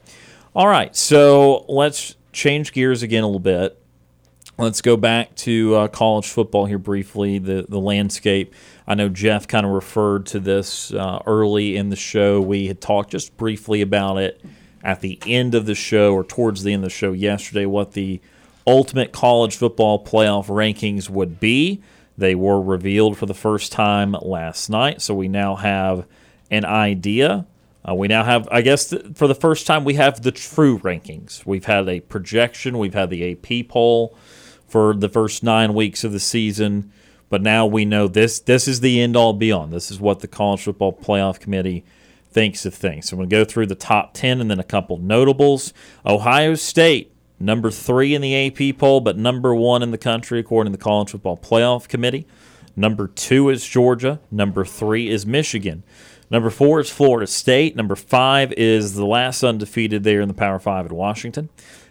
All 0.55 0.67
right, 0.67 0.95
so 0.95 1.65
let's 1.67 2.15
change 2.31 2.71
gears 2.71 3.03
again 3.03 3.23
a 3.23 3.27
little 3.27 3.39
bit. 3.39 3.75
Let's 4.57 4.81
go 4.81 4.97
back 4.97 5.35
to 5.37 5.75
uh, 5.75 5.87
college 5.89 6.27
football 6.27 6.65
here 6.65 6.77
briefly. 6.77 7.37
The 7.37 7.65
the 7.67 7.79
landscape. 7.79 8.53
I 8.87 8.95
know 8.95 9.07
Jeff 9.07 9.47
kind 9.47 9.65
of 9.65 9.71
referred 9.71 10.25
to 10.27 10.39
this 10.39 10.93
uh, 10.93 11.21
early 11.25 11.77
in 11.77 11.89
the 11.89 11.95
show. 11.95 12.41
We 12.41 12.67
had 12.67 12.81
talked 12.81 13.11
just 13.11 13.37
briefly 13.37 13.81
about 13.81 14.17
it 14.17 14.41
at 14.83 15.01
the 15.01 15.19
end 15.25 15.55
of 15.55 15.65
the 15.65 15.75
show 15.75 16.13
or 16.13 16.23
towards 16.23 16.63
the 16.63 16.73
end 16.73 16.83
of 16.83 16.89
the 16.89 16.95
show 16.95 17.11
yesterday. 17.11 17.65
What 17.65 17.93
the 17.93 18.21
ultimate 18.69 19.11
college 19.11 19.55
football 19.55 20.03
playoff 20.03 20.47
rankings 20.47 21.09
would 21.09 21.39
be. 21.39 21.81
They 22.17 22.35
were 22.35 22.61
revealed 22.61 23.17
for 23.17 23.25
the 23.25 23.33
first 23.33 23.71
time 23.71 24.11
last 24.21 24.69
night, 24.69 25.01
so 25.01 25.15
we 25.15 25.27
now 25.27 25.55
have 25.55 26.05
an 26.51 26.65
idea. 26.65 27.47
Uh, 27.87 27.95
we 27.95 28.07
now 28.07 28.23
have, 28.23 28.47
I 28.51 28.61
guess, 28.61 28.89
th- 28.89 29.15
for 29.15 29.27
the 29.27 29.35
first 29.35 29.65
time, 29.65 29.85
we 29.85 29.93
have 29.93 30.21
the 30.21 30.31
true 30.31 30.77
rankings. 30.79 31.45
We've 31.45 31.65
had 31.65 31.87
a 31.87 32.01
projection, 32.01 32.77
we've 32.77 32.93
had 32.93 33.09
the 33.09 33.31
AP 33.31 33.69
poll 33.69 34.15
for 34.67 34.93
the 34.93 35.09
first 35.09 35.43
nine 35.43 35.73
weeks 35.73 36.03
of 36.03 36.11
the 36.11 36.19
season, 36.19 36.91
but 37.29 37.41
now 37.41 37.65
we 37.65 37.85
know 37.85 38.07
this. 38.07 38.39
This 38.39 38.67
is 38.67 38.81
the 38.81 39.01
end 39.01 39.15
all 39.15 39.33
beyond. 39.33 39.71
This 39.71 39.89
is 39.89 39.99
what 39.99 40.19
the 40.19 40.27
College 40.27 40.61
Football 40.61 40.93
Playoff 40.93 41.39
Committee 41.39 41.85
thinks 42.39 42.65
of 42.65 42.73
things. 42.73 43.09
So 43.09 43.15
I'm 43.15 43.19
going 43.19 43.29
to 43.29 43.35
go 43.35 43.43
through 43.43 43.65
the 43.65 43.75
top 43.75 44.13
10 44.13 44.39
and 44.39 44.49
then 44.49 44.61
a 44.61 44.63
couple 44.63 44.97
notables. 44.97 45.73
Ohio 46.05 46.55
State, 46.55 47.13
number 47.37 47.69
three 47.69 48.15
in 48.15 48.21
the 48.21 48.33
AP 48.33 48.77
poll, 48.77 49.01
but 49.01 49.17
number 49.17 49.53
one 49.53 49.83
in 49.83 49.91
the 49.91 49.97
country 49.97 50.39
according 50.39 50.71
to 50.71 50.77
the 50.77 50.81
College 50.81 51.09
Football 51.09 51.35
Playoff 51.35 51.89
Committee. 51.89 52.25
Number 52.77 53.09
two 53.09 53.49
is 53.49 53.67
Georgia. 53.67 54.21
Number 54.31 54.63
three 54.63 55.09
is 55.09 55.25
Michigan. 55.25 55.83
Number 56.31 56.49
four 56.49 56.79
is 56.79 56.89
Florida 56.89 57.27
State. 57.27 57.75
Number 57.75 57.97
five 57.97 58.53
is 58.53 58.93
the 58.93 59.05
last 59.05 59.43
undefeated 59.43 60.05
there 60.05 60.21
in 60.21 60.29
the 60.29 60.33
Power 60.33 60.59
Five 60.59 60.85
at 60.85 60.93
Washington. 60.93 61.49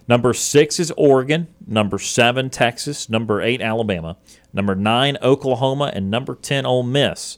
Number 0.09 0.33
six 0.33 0.81
is 0.81 0.91
Oregon. 0.93 1.49
Number 1.67 1.99
seven, 1.99 2.49
Texas. 2.49 3.11
Number 3.11 3.43
eight, 3.43 3.61
Alabama. 3.61 4.17
Number 4.55 4.75
nine, 4.75 5.19
Oklahoma. 5.21 5.93
And 5.95 6.11
number 6.11 6.35
10, 6.35 6.65
Ole 6.65 6.85
Miss. 6.85 7.37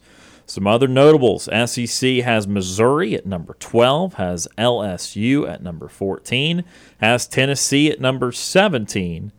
Some 0.51 0.67
other 0.67 0.89
notables 0.89 1.45
SEC 1.45 2.11
has 2.25 2.49
Missouri 2.49 3.15
at 3.15 3.25
number 3.25 3.55
12, 3.61 4.15
has 4.15 4.49
LSU 4.59 5.49
at 5.49 5.63
number 5.63 5.87
14, 5.87 6.65
has 7.01 7.29
Tennessee 7.29 7.89
at 7.89 8.01
number 8.01 8.33
17. 8.33 9.31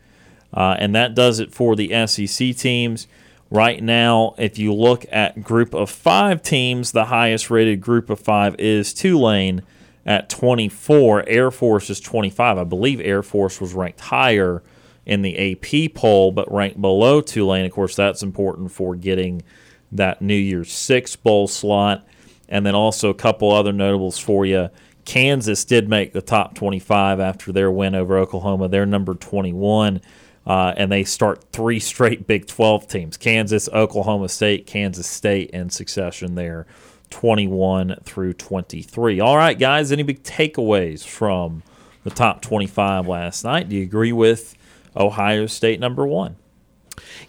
Uh, 0.54 0.78
and 0.80 0.96
that 0.96 1.14
does 1.14 1.42
it 1.42 1.54
for 1.54 1.76
the 1.76 2.08
SEC 2.08 2.56
teams. 2.56 3.08
Right 3.50 3.84
now, 3.84 4.36
if 4.38 4.58
you 4.58 4.74
look 4.74 5.04
at 5.12 5.44
group 5.44 5.74
of 5.74 5.90
five 5.90 6.42
teams, 6.42 6.94
the 6.94 7.04
highest 7.04 7.50
rated 7.50 7.82
group 7.82 8.10
of 8.10 8.22
five 8.22 8.56
is 8.58 8.94
Tulane 8.94 9.64
at 10.06 10.30
24. 10.30 11.28
Air 11.28 11.52
Force 11.52 11.90
is 11.90 12.00
25. 12.00 12.58
I 12.58 12.64
believe 12.64 13.02
Air 13.02 13.22
Force 13.22 13.60
was 13.60 13.74
ranked 13.74 14.00
higher 14.00 14.64
in 15.06 15.24
the 15.24 15.38
AP 15.38 15.94
poll, 15.94 16.32
but 16.32 16.50
ranked 16.50 16.82
below 16.82 17.20
Tulane. 17.20 17.66
Of 17.66 17.74
course, 17.74 17.98
that's 17.98 18.24
important 18.24 18.72
for 18.72 18.96
getting 18.96 19.44
that 19.92 20.22
New 20.22 20.36
Year's 20.36 20.72
Six 20.72 21.16
bowl 21.16 21.48
slot. 21.48 22.06
And 22.50 22.66
then 22.66 22.76
also 22.76 23.10
a 23.10 23.14
couple 23.14 23.52
other 23.52 23.72
notables 23.72 24.18
for 24.18 24.46
you. 24.46 24.70
Kansas 25.06 25.66
did 25.66 25.90
make 25.90 26.14
the 26.14 26.22
top 26.22 26.54
25 26.56 27.20
after 27.20 27.52
their 27.52 27.72
win 27.72 27.96
over 27.96 28.18
Oklahoma. 28.18 28.68
They're 28.68 28.86
number 28.86 29.14
21. 29.14 30.02
Uh, 30.46 30.74
and 30.76 30.92
they 30.92 31.04
start 31.04 31.44
three 31.52 31.80
straight 31.92 32.28
Big 32.28 32.48
12 32.48 32.88
teams 32.88 33.18
Kansas, 33.18 33.70
Oklahoma 33.70 34.30
State, 34.30 34.66
Kansas 34.66 35.08
State 35.08 35.52
in 35.52 35.70
succession 35.70 36.36
there, 36.36 36.66
21 37.10 37.98
through 38.04 38.34
23. 38.34 39.20
All 39.20 39.38
right, 39.38 39.58
guys, 39.58 39.92
any 39.92 40.04
big 40.04 40.24
takeaways 40.24 41.06
from 41.06 41.64
the 42.04 42.10
top 42.10 42.42
25 42.42 43.08
last 43.08 43.44
night? 43.44 43.70
Do 43.70 43.76
you 43.76 43.84
agree 43.84 44.12
with 44.12 44.56
Ohio 44.96 45.46
State 45.46 45.80
number 45.80 46.08
one? 46.08 46.36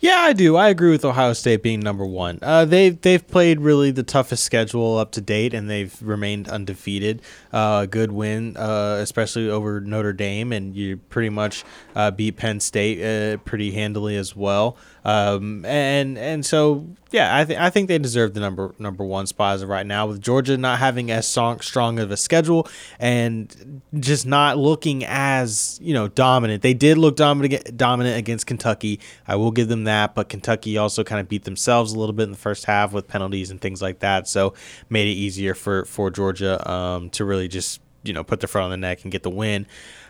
Yeah, 0.00 0.18
I 0.18 0.32
do. 0.32 0.56
I 0.56 0.68
agree 0.68 0.90
with 0.90 1.04
Ohio 1.04 1.32
State 1.32 1.62
being 1.62 1.80
number 1.80 2.04
one. 2.04 2.38
Uh, 2.42 2.64
they've 2.64 3.00
they've 3.00 3.24
played 3.26 3.60
really 3.60 3.90
the 3.90 4.02
toughest 4.02 4.44
schedule 4.44 4.98
up 4.98 5.12
to 5.12 5.20
date, 5.20 5.54
and 5.54 5.70
they've 5.70 5.94
remained 6.02 6.48
undefeated. 6.48 7.22
Uh, 7.52 7.86
good 7.86 8.10
win, 8.12 8.56
uh, 8.56 8.98
especially 9.00 9.48
over 9.48 9.80
Notre 9.80 10.12
Dame, 10.12 10.52
and 10.52 10.74
you 10.74 10.96
pretty 10.96 11.28
much 11.28 11.64
uh, 11.94 12.10
beat 12.10 12.36
Penn 12.36 12.60
State 12.60 13.02
uh, 13.02 13.36
pretty 13.38 13.70
handily 13.72 14.16
as 14.16 14.34
well. 14.34 14.76
Um, 15.04 15.64
and 15.64 16.16
and 16.16 16.46
so 16.46 16.86
yeah, 17.10 17.36
I 17.36 17.44
think 17.44 17.60
I 17.60 17.70
think 17.70 17.88
they 17.88 17.98
deserve 17.98 18.34
the 18.34 18.40
number 18.40 18.74
number 18.78 19.04
one 19.04 19.26
spot 19.26 19.56
as 19.56 19.62
of 19.62 19.68
right 19.68 19.86
now. 19.86 20.06
With 20.06 20.20
Georgia 20.20 20.56
not 20.56 20.78
having 20.78 21.10
as 21.10 21.26
strong 21.26 21.60
strong 21.60 21.98
of 21.98 22.10
a 22.10 22.16
schedule 22.16 22.68
and 23.00 23.82
just 23.98 24.26
not 24.26 24.58
looking 24.58 25.04
as 25.04 25.78
you 25.82 25.92
know 25.92 26.08
dominant. 26.08 26.62
They 26.62 26.74
did 26.74 26.98
look 26.98 27.16
dominant 27.16 27.76
dominant 27.76 28.16
against 28.16 28.46
Kentucky. 28.46 29.00
I 29.26 29.36
will 29.36 29.50
give 29.50 29.68
them 29.68 29.84
that, 29.84 30.14
but 30.14 30.28
Kentucky 30.28 30.78
also 30.78 31.02
kind 31.02 31.20
of 31.20 31.28
beat 31.28 31.44
themselves 31.44 31.92
a 31.92 31.98
little 31.98 32.14
bit 32.14 32.24
in 32.24 32.30
the 32.30 32.38
first 32.38 32.64
half 32.64 32.92
with 32.92 33.08
penalties 33.08 33.50
and 33.50 33.60
things 33.60 33.82
like 33.82 33.98
that. 34.00 34.28
So 34.28 34.54
made 34.88 35.08
it 35.08 35.14
easier 35.14 35.54
for 35.54 35.84
for 35.84 36.10
Georgia 36.10 36.70
um, 36.70 37.10
to 37.10 37.24
really 37.24 37.48
just 37.48 37.80
you 38.04 38.12
know 38.12 38.24
put 38.24 38.40
the 38.40 38.46
front 38.46 38.66
on 38.66 38.70
the 38.70 38.76
neck 38.76 39.02
and 39.02 39.12
get 39.12 39.22
the 39.22 39.30
win. 39.30 39.66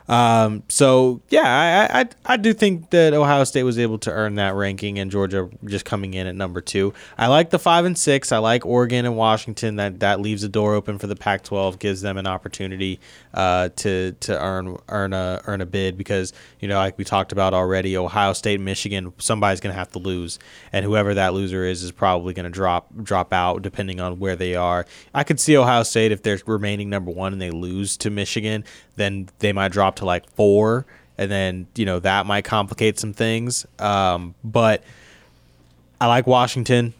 Um, 0.09 0.63
so 0.69 1.21
yeah, 1.29 1.89
I, 1.91 2.01
I 2.01 2.09
I 2.25 2.37
do 2.37 2.53
think 2.53 2.91
that 2.91 3.15
Ohio 3.15 3.45
State 3.45 3.63
was 3.63 3.79
able 3.79 3.99
to 3.99 4.11
earn 4.11 4.35
that 4.37 4.55
ranking, 4.55 4.99
and 4.99 5.11
Georgia 5.11 5.49
just 5.65 5.85
coming 5.85 6.15
in 6.15 6.27
at 6.27 6.35
number 6.35 6.61
two. 6.61 6.93
I 7.17 7.29
like 7.29 7.51
the 7.51 7.59
five 7.59 7.85
and 7.85 7.97
six. 7.97 8.33
I 8.33 8.39
like 8.39 8.67
Oregon 8.67 9.05
and 9.07 9.17
Washington. 9.17 9.77
That 9.77 10.01
that 10.01 10.21
leaves 10.21 10.43
the 10.43 10.49
door 10.49 10.75
open 10.75 10.99
for 10.99 11.07
the 11.07 11.17
Pac-12, 11.17 11.79
gives 11.79 12.01
them 12.01 12.17
an 12.17 12.27
opportunity 12.27 13.01
uh, 13.35 13.71
to 13.77 14.13
to 14.13 14.41
earn 14.43 14.77
earn 14.89 15.13
a 15.13 15.41
earn 15.47 15.61
a 15.61 15.67
bid 15.67 15.97
because 15.97 16.33
you 16.61 16.69
know 16.69 16.77
like 16.77 16.99
we 16.99 17.05
talked 17.05 17.33
about 17.33 17.55
already, 17.55 17.97
Ohio 17.97 18.33
State, 18.33 18.61
Michigan, 18.61 19.13
somebody's 19.19 19.61
gonna 19.61 19.75
have 19.75 19.91
to 19.93 19.99
lose, 19.99 20.39
and 20.73 20.85
whoever 20.85 21.15
that 21.15 21.35
loser 21.35 21.65
is 21.65 21.83
is 21.83 21.93
probably 21.93 22.35
gonna 22.35 22.51
drop 22.51 22.89
drop 23.03 23.33
out 23.33 23.63
depending 23.63 24.01
on 24.01 24.19
where 24.19 24.37
they 24.37 24.55
are. 24.55 24.87
I 25.15 25.25
could 25.25 25.41
see 25.41 25.57
Ohio 25.57 25.83
State 25.83 26.13
if 26.13 26.23
they're 26.23 26.41
remaining 26.47 26.91
number 26.91 27.11
one 27.11 27.33
and 27.33 27.41
they 27.41 27.51
lose 27.51 27.97
to 27.99 28.11
Michigan, 28.11 28.65
then 28.97 29.29
they 29.39 29.53
might 29.53 29.73
drop 29.73 29.97
to 29.97 30.05
like 30.05 30.29
four, 30.31 30.87
and 31.17 31.31
then 31.31 31.67
you 31.75 31.85
know 31.85 31.99
that 32.01 32.27
might 32.27 32.45
complicate 32.45 32.99
some 32.99 33.13
things. 33.13 33.67
Um, 33.79 34.35
but 34.45 34.85
I 36.01 36.07
like 36.07 36.27
Washington, 36.27 36.95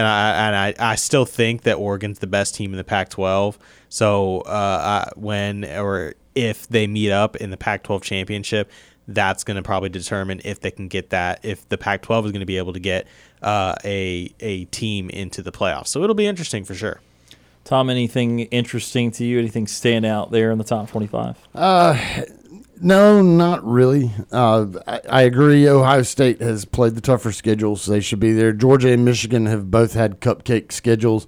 and 0.00 0.08
I 0.08 0.46
and 0.46 0.56
I, 0.80 0.92
I 0.92 0.94
still 0.94 1.26
think 1.26 1.62
that 1.62 1.74
Oregon's 1.74 2.20
the 2.20 2.26
best 2.26 2.54
team 2.54 2.72
in 2.72 2.78
the 2.78 2.84
Pac-12. 2.84 3.58
So 3.90 4.40
uh, 4.40 5.06
I, 5.06 5.18
when 5.18 5.64
or 5.64 6.14
if 6.34 6.66
they 6.68 6.86
meet 6.86 7.10
up 7.10 7.36
in 7.36 7.50
the 7.50 7.56
Pac-12 7.58 8.02
championship, 8.02 8.70
that's 9.06 9.44
going 9.44 9.56
to 9.56 9.62
probably 9.62 9.90
determine 9.90 10.40
if 10.44 10.60
they 10.60 10.70
can 10.70 10.88
get 10.88 11.10
that. 11.10 11.40
If 11.42 11.68
the 11.68 11.76
Pac-12 11.76 12.26
is 12.26 12.32
going 12.32 12.40
to 12.40 12.46
be 12.46 12.56
able 12.56 12.72
to 12.72 12.80
get 12.80 13.06
uh, 13.42 13.74
a 13.84 14.32
a 14.40 14.64
team 14.66 15.10
into 15.10 15.42
the 15.42 15.52
playoffs, 15.52 15.88
so 15.88 16.02
it'll 16.02 16.14
be 16.14 16.26
interesting 16.26 16.64
for 16.64 16.74
sure. 16.74 17.00
Tom, 17.64 17.90
anything 17.90 18.40
interesting 18.40 19.10
to 19.12 19.24
you? 19.24 19.38
Anything 19.38 19.66
stand 19.66 20.06
out 20.06 20.30
there 20.30 20.50
in 20.50 20.56
the 20.56 20.64
top 20.64 20.88
25? 20.88 21.36
Uh, 21.54 22.22
no, 22.80 23.22
not 23.22 23.64
really. 23.64 24.10
Uh, 24.32 24.66
I, 24.86 25.00
I 25.08 25.22
agree. 25.22 25.68
Ohio 25.68 26.02
State 26.02 26.40
has 26.40 26.64
played 26.64 26.94
the 26.94 27.00
tougher 27.00 27.32
schedules. 27.32 27.82
So 27.82 27.92
they 27.92 28.00
should 28.00 28.20
be 28.20 28.32
there. 28.32 28.52
Georgia 28.52 28.90
and 28.90 29.04
Michigan 29.04 29.46
have 29.46 29.70
both 29.70 29.94
had 29.94 30.20
cupcake 30.20 30.72
schedules. 30.72 31.26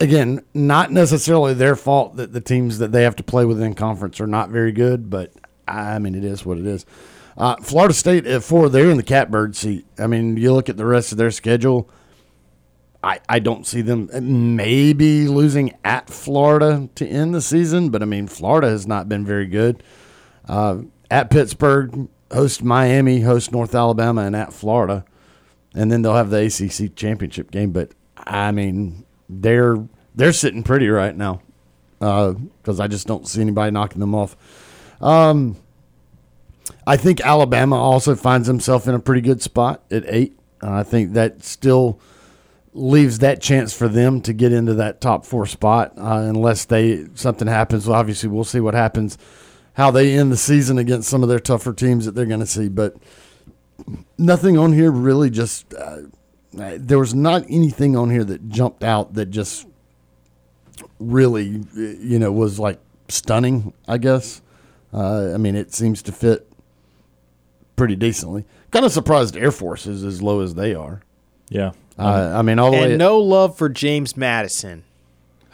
Again, 0.00 0.42
not 0.54 0.92
necessarily 0.92 1.54
their 1.54 1.74
fault 1.74 2.16
that 2.16 2.32
the 2.32 2.40
teams 2.40 2.78
that 2.78 2.92
they 2.92 3.02
have 3.02 3.16
to 3.16 3.22
play 3.24 3.44
within 3.44 3.74
conference 3.74 4.20
are 4.20 4.28
not 4.28 4.50
very 4.50 4.70
good, 4.70 5.10
but 5.10 5.32
I 5.66 5.98
mean, 5.98 6.14
it 6.14 6.24
is 6.24 6.46
what 6.46 6.58
it 6.58 6.66
is. 6.66 6.86
Uh, 7.36 7.56
Florida 7.56 7.94
State 7.94 8.26
at 8.26 8.42
four, 8.42 8.68
they're 8.68 8.90
in 8.90 8.96
the 8.96 9.02
catbird 9.02 9.56
seat. 9.56 9.86
I 9.98 10.06
mean, 10.06 10.36
you 10.36 10.52
look 10.52 10.68
at 10.68 10.76
the 10.76 10.86
rest 10.86 11.12
of 11.12 11.18
their 11.18 11.30
schedule. 11.30 11.88
I, 13.02 13.20
I 13.28 13.38
don't 13.38 13.64
see 13.66 13.80
them 13.80 14.10
maybe 14.56 15.28
losing 15.28 15.76
at 15.84 16.10
Florida 16.10 16.88
to 16.96 17.06
end 17.06 17.34
the 17.34 17.40
season, 17.40 17.90
but 17.90 18.02
I 18.02 18.06
mean, 18.06 18.26
Florida 18.26 18.68
has 18.68 18.88
not 18.88 19.08
been 19.08 19.24
very 19.24 19.46
good. 19.46 19.82
Uh, 20.48 20.82
at 21.10 21.30
Pittsburgh, 21.30 22.08
host 22.32 22.62
Miami, 22.62 23.20
host 23.20 23.52
North 23.52 23.74
Alabama, 23.74 24.22
and 24.22 24.34
at 24.34 24.52
Florida. 24.52 25.04
And 25.74 25.92
then 25.92 26.02
they'll 26.02 26.14
have 26.14 26.30
the 26.30 26.46
ACC 26.46 26.94
championship 26.94 27.50
game. 27.50 27.72
But 27.72 27.92
I 28.16 28.50
mean, 28.50 29.04
they're 29.28 29.76
they're 30.14 30.32
sitting 30.32 30.62
pretty 30.62 30.88
right 30.88 31.14
now 31.16 31.40
because 31.98 32.80
I 32.80 32.86
just 32.86 33.06
don't 33.06 33.26
see 33.26 33.40
anybody 33.40 33.70
knocking 33.70 34.00
them 34.00 34.14
off. 34.14 34.36
Um, 35.00 35.56
I 36.86 36.96
think 36.96 37.20
Alabama 37.20 37.76
also 37.76 38.14
finds 38.14 38.48
himself 38.48 38.88
in 38.88 38.94
a 38.94 38.98
pretty 38.98 39.20
good 39.20 39.42
spot 39.42 39.82
at 39.90 40.04
eight. 40.06 40.38
Uh, 40.62 40.72
I 40.72 40.82
think 40.82 41.12
that 41.12 41.44
still 41.44 42.00
leaves 42.72 43.18
that 43.18 43.40
chance 43.40 43.72
for 43.72 43.88
them 43.88 44.20
to 44.22 44.32
get 44.32 44.52
into 44.52 44.74
that 44.74 45.00
top 45.00 45.24
four 45.24 45.46
spot 45.46 45.92
uh, 45.96 46.24
unless 46.28 46.64
they 46.64 47.06
something 47.14 47.48
happens. 47.48 47.86
Well, 47.86 47.98
obviously, 47.98 48.28
we'll 48.28 48.44
see 48.44 48.60
what 48.60 48.74
happens, 48.74 49.18
how 49.78 49.92
they 49.92 50.18
end 50.18 50.32
the 50.32 50.36
season 50.36 50.76
against 50.76 51.08
some 51.08 51.22
of 51.22 51.28
their 51.28 51.38
tougher 51.38 51.72
teams 51.72 52.04
that 52.04 52.16
they're 52.16 52.26
going 52.26 52.40
to 52.40 52.46
see. 52.46 52.68
But 52.68 52.96
nothing 54.18 54.58
on 54.58 54.72
here 54.72 54.90
really 54.90 55.30
just 55.30 55.72
uh, 55.72 55.98
there 56.52 56.98
was 56.98 57.14
not 57.14 57.44
anything 57.48 57.96
on 57.96 58.10
here 58.10 58.24
that 58.24 58.48
jumped 58.48 58.82
out 58.82 59.14
that 59.14 59.26
just 59.26 59.68
really 60.98 61.64
you 61.74 62.18
know 62.18 62.32
was 62.32 62.58
like 62.58 62.80
stunning. 63.08 63.72
I 63.86 63.98
guess. 63.98 64.42
Uh, 64.92 65.32
I 65.32 65.36
mean, 65.36 65.54
it 65.54 65.72
seems 65.72 66.02
to 66.02 66.12
fit 66.12 66.50
pretty 67.76 67.94
decently. 67.94 68.44
Kind 68.72 68.84
of 68.84 68.90
surprised 68.90 69.36
Air 69.36 69.52
Force 69.52 69.86
is 69.86 70.02
as 70.02 70.20
low 70.20 70.40
as 70.40 70.54
they 70.54 70.74
are. 70.74 71.02
Yeah. 71.50 71.72
Uh, 71.96 72.32
I 72.34 72.42
mean, 72.42 72.58
all 72.58 72.72
the 72.72 72.78
and 72.78 72.90
way. 72.92 72.96
no 72.96 73.18
love 73.18 73.56
for 73.56 73.68
James 73.68 74.16
Madison. 74.16 74.82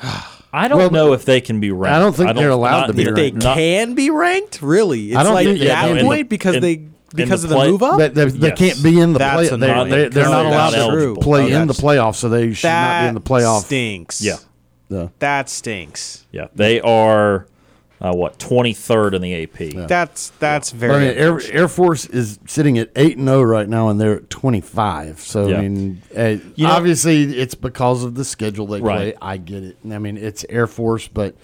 I 0.57 0.69
don't 0.69 0.79
Well, 0.79 0.91
know 0.93 1.13
if 1.15 1.25
they 1.25 1.41
can 1.41 1.59
be 1.59 1.71
ranked. 1.73 1.97
I 1.97 1.99
don't 1.99 2.15
think 2.15 2.37
they're 2.37 2.51
allowed 2.51 2.87
to 2.87 2.93
be 2.93 3.05
They 3.05 3.11
ranked. 3.13 3.43
not- 3.43 3.57
can 3.57 3.95
be 3.95 4.11
ranked, 4.11 4.61
really. 4.63 5.09
It's 5.09 5.17
I 5.17 5.23
don't 5.25 5.35
like 5.35 5.47
think- 5.47 5.59
yeah, 5.61 5.67
that 5.83 5.87
no, 5.87 5.91
in 5.93 5.97
the- 5.99 6.05
point 6.05 6.29
because 6.29 6.55
in- 6.57 6.63
they 6.63 6.81
because 7.15 7.43
the 7.43 7.55
of 7.57 7.61
the 7.65 7.71
move 7.71 7.83
up. 7.83 7.99
They, 7.99 8.09
they, 8.09 8.25
they 8.27 8.49
Yes. 8.49 8.59
can't 8.59 8.83
be 8.83 9.01
in 9.01 9.13
the 9.13 9.19
That's 9.21 9.49
play. 9.49 9.57
They're, 9.59 9.71
annoying. 9.73 9.91
they're, 9.91 10.11
they're 10.11 10.25
not 10.29 10.47
allowed 10.47 10.71
to 10.71 11.17
play 11.21 11.53
Oh, 11.55 11.61
in 11.61 11.67
the 11.69 11.75
playoffs, 11.75 12.17
so 12.17 12.29
they 12.29 12.53
should 12.53 12.67
not 12.69 13.03
be 13.03 13.09
in 13.09 13.15
the 13.15 13.21
playoff. 13.21 13.63
Stinks. 13.65 14.21
Yeah. 14.23 14.37
Yeah. 14.89 15.09
that 15.21 15.49
stinks. 15.49 16.25
Yeah. 16.33 16.47
They 16.55 16.81
are, 16.81 17.47
uh, 18.05 18.13
what, 18.13 18.39
23rd 18.39 19.15
in 19.15 19.23
the 19.23 19.43
AP. 19.45 19.87
That's 19.89 20.29
that's 20.39 20.71
But 20.73 20.79
very. 20.79 20.95
I 20.95 20.99
mean, 21.11 21.19
Air. 21.19 21.41
Air 21.51 21.69
Force 21.69 22.05
is 22.07 22.39
sitting 22.47 22.77
at 22.79 22.91
eight 22.97 23.17
and 23.17 23.27
zero 23.27 23.43
right 23.43 23.69
now, 23.69 23.89
and 23.89 23.99
they're 24.01 24.17
at 24.17 24.29
twenty 24.31 24.61
five. 24.61 25.21
So 25.21 25.47
Yeah. 25.49 25.57
I 25.59 25.61
mean, 25.63 26.03
uh, 26.17 26.23
You 26.55 26.67
know- 26.67 26.71
obviously 26.73 27.23
it's 27.39 27.55
because 27.55 28.05
of 28.05 28.15
the 28.15 28.25
schedule 28.25 28.67
they 28.67 28.81
play. 28.81 29.07
Right. 29.07 29.17
I 29.23 29.39
get 29.39 29.63
it. 29.65 29.79
I 29.91 29.99
mean, 29.99 30.17
it's 30.19 30.45
Air 30.51 30.67
Force, 30.67 31.09
but 31.09 31.35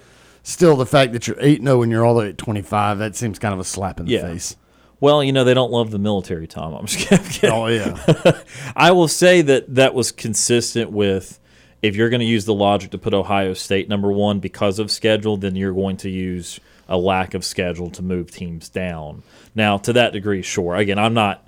still, 0.42 0.76
the 0.76 0.84
fact 0.86 1.14
that 1.14 1.26
you're 1.26 1.36
eight 1.40 1.60
and 1.60 1.66
zero 1.68 1.82
and 1.82 1.90
you're 1.90 2.04
all 2.04 2.14
the 2.14 2.20
way 2.20 2.28
at 2.28 2.36
twenty 2.38 2.62
five, 2.62 2.98
that 2.98 3.16
seems 3.16 3.38
kind 3.38 3.54
of 3.54 3.60
a 3.60 3.64
slap 3.64 3.98
in 3.98 4.06
the 4.06 4.12
Yeah. 4.12 4.22
face. 4.22 4.56
Well, 5.00 5.24
you 5.24 5.32
know, 5.32 5.44
they 5.44 5.54
don't 5.54 5.72
love 5.72 5.90
the 5.92 5.98
military, 5.98 6.46
Tom. 6.46 6.74
I'm 6.74 6.84
just 6.84 7.08
kidding. 7.40 7.50
Oh 7.50 7.68
yeah, 7.68 7.96
I 8.76 8.90
will 8.92 9.08
say 9.08 9.40
that 9.40 9.74
that 9.76 9.94
was 9.94 10.12
consistent 10.12 10.90
with 10.92 11.39
if 11.82 11.96
you're 11.96 12.10
going 12.10 12.20
to 12.20 12.26
use 12.26 12.44
the 12.44 12.54
logic 12.54 12.90
to 12.90 12.98
put 12.98 13.14
Ohio 13.14 13.54
State 13.54 13.88
number 13.88 14.12
one 14.12 14.38
because 14.38 14.78
of 14.78 14.90
schedule, 14.90 15.36
then 15.36 15.56
you're 15.56 15.72
going 15.72 15.96
to 15.98 16.10
use 16.10 16.60
a 16.88 16.98
lack 16.98 17.34
of 17.34 17.44
schedule 17.44 17.90
to 17.90 18.02
move 18.02 18.30
teams 18.30 18.68
down. 18.68 19.22
Now, 19.54 19.78
to 19.78 19.92
that 19.94 20.12
degree, 20.12 20.42
sure. 20.42 20.76
Again, 20.76 20.98
I'm 20.98 21.14
not. 21.14 21.46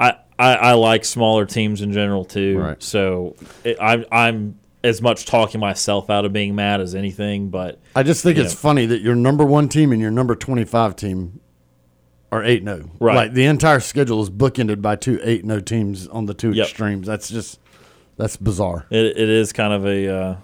I, 0.00 0.16
I, 0.38 0.54
I 0.54 0.72
like 0.72 1.04
smaller 1.04 1.46
teams 1.46 1.82
in 1.82 1.92
general 1.92 2.24
too. 2.24 2.58
Right. 2.58 2.82
So 2.82 3.36
it, 3.64 3.76
I'm 3.80 4.04
I'm 4.10 4.58
as 4.84 5.02
much 5.02 5.26
talking 5.26 5.60
myself 5.60 6.08
out 6.08 6.24
of 6.24 6.32
being 6.32 6.54
mad 6.54 6.80
as 6.80 6.94
anything. 6.94 7.50
But 7.50 7.78
I 7.94 8.02
just 8.02 8.22
think 8.22 8.38
it's 8.38 8.52
know, 8.54 8.58
funny 8.58 8.86
that 8.86 9.00
your 9.00 9.14
number 9.14 9.44
one 9.44 9.68
team 9.68 9.92
and 9.92 10.00
your 10.00 10.10
number 10.10 10.34
25 10.34 10.96
team 10.96 11.40
are 12.30 12.44
8 12.44 12.62
0. 12.64 12.90
Right. 13.00 13.14
Like 13.16 13.32
the 13.32 13.44
entire 13.44 13.80
schedule 13.80 14.22
is 14.22 14.30
bookended 14.30 14.80
by 14.82 14.96
two 14.96 15.20
8 15.22 15.44
0 15.44 15.60
teams 15.60 16.06
on 16.08 16.26
the 16.26 16.34
two 16.34 16.52
Yep. 16.52 16.66
extremes. 16.68 17.06
That's 17.06 17.28
just, 17.28 17.58
that's 18.18 18.36
bizarre. 18.36 18.84
It, 18.90 19.16
it 19.16 19.28
is 19.28 19.52
kind 19.52 19.72
of 19.72 19.86
a 19.86 20.14
uh, 20.14 20.36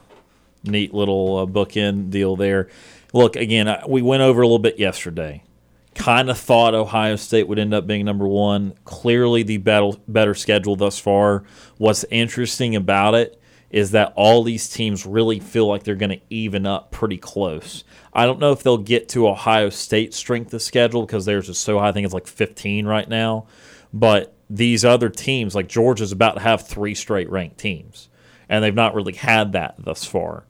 neat 0.63 0.95
little 0.95 1.39
uh, 1.39 1.47
bookend 1.47 2.11
deal 2.11 2.37
there. 2.37 2.69
Look, 3.13 3.37
again, 3.37 3.69
I, 3.69 3.85
we 3.87 4.01
went 4.01 4.23
over 4.23 4.41
a 4.41 4.47
little 4.47 4.59
bit 4.59 4.79
yesterday. 4.79 5.43
Kind 5.95 6.31
of 6.31 6.39
thought 6.39 6.75
Ohio 6.75 7.17
State 7.17 7.47
would 7.49 7.59
end 7.59 7.75
up 7.75 7.87
being 7.87 8.05
number 8.05 8.27
one. 8.27 8.75
Clearly, 8.85 9.43
the 9.43 9.59
better, 9.59 9.91
better 10.09 10.35
schedule 10.35 10.77
thus 10.77 10.99
far. 10.99 11.45
What's 11.77 12.05
interesting 12.11 12.75
about 12.75 13.15
it 13.15 13.41
is 13.71 13.91
that 13.91 14.13
all 14.15 14.45
these 14.45 14.69
teams 14.69 15.05
really 15.05 15.41
feel 15.41 15.67
like 15.67 15.83
they're 15.83 15.97
going 15.97 16.11
to 16.11 16.21
even 16.31 16.67
up 16.67 16.93
pretty 16.93 17.19
close. 17.19 17.83
I 18.13 18.25
don't 18.25 18.39
know 18.39 18.53
if 18.53 18.63
they'll 18.63 18.79
get 18.79 19.09
to 19.11 19.29
Ohio 19.29 19.69
State's 19.69 20.17
strength 20.17 20.55
of 20.55 20.63
schedule 20.63 21.05
because 21.05 21.25
theirs 21.25 21.49
is 21.49 21.59
so 21.59 21.81
high. 21.81 21.89
I 21.89 21.93
think 21.93 22.05
it's 22.05 22.15
like 22.15 22.29
15 22.29 22.87
right 22.87 23.09
now. 23.09 23.47
But 23.93 24.34
these 24.49 24.85
other 24.85 25.09
teams, 25.09 25.55
like 25.55 25.69
Georgia's 25.69 26.13
about 26.13 26.35
to 26.35 26.41
have 26.41 26.67
three 26.67 26.95
straight 26.95 27.31
ranked 27.31 27.59
teams, 27.59 28.09
and 28.49 28.63
they've 28.63 28.75
not 28.75 28.95
really 28.95 29.15
had 29.15 29.53
that 29.53 29.77
thus 29.79 30.05
far. 30.05 30.45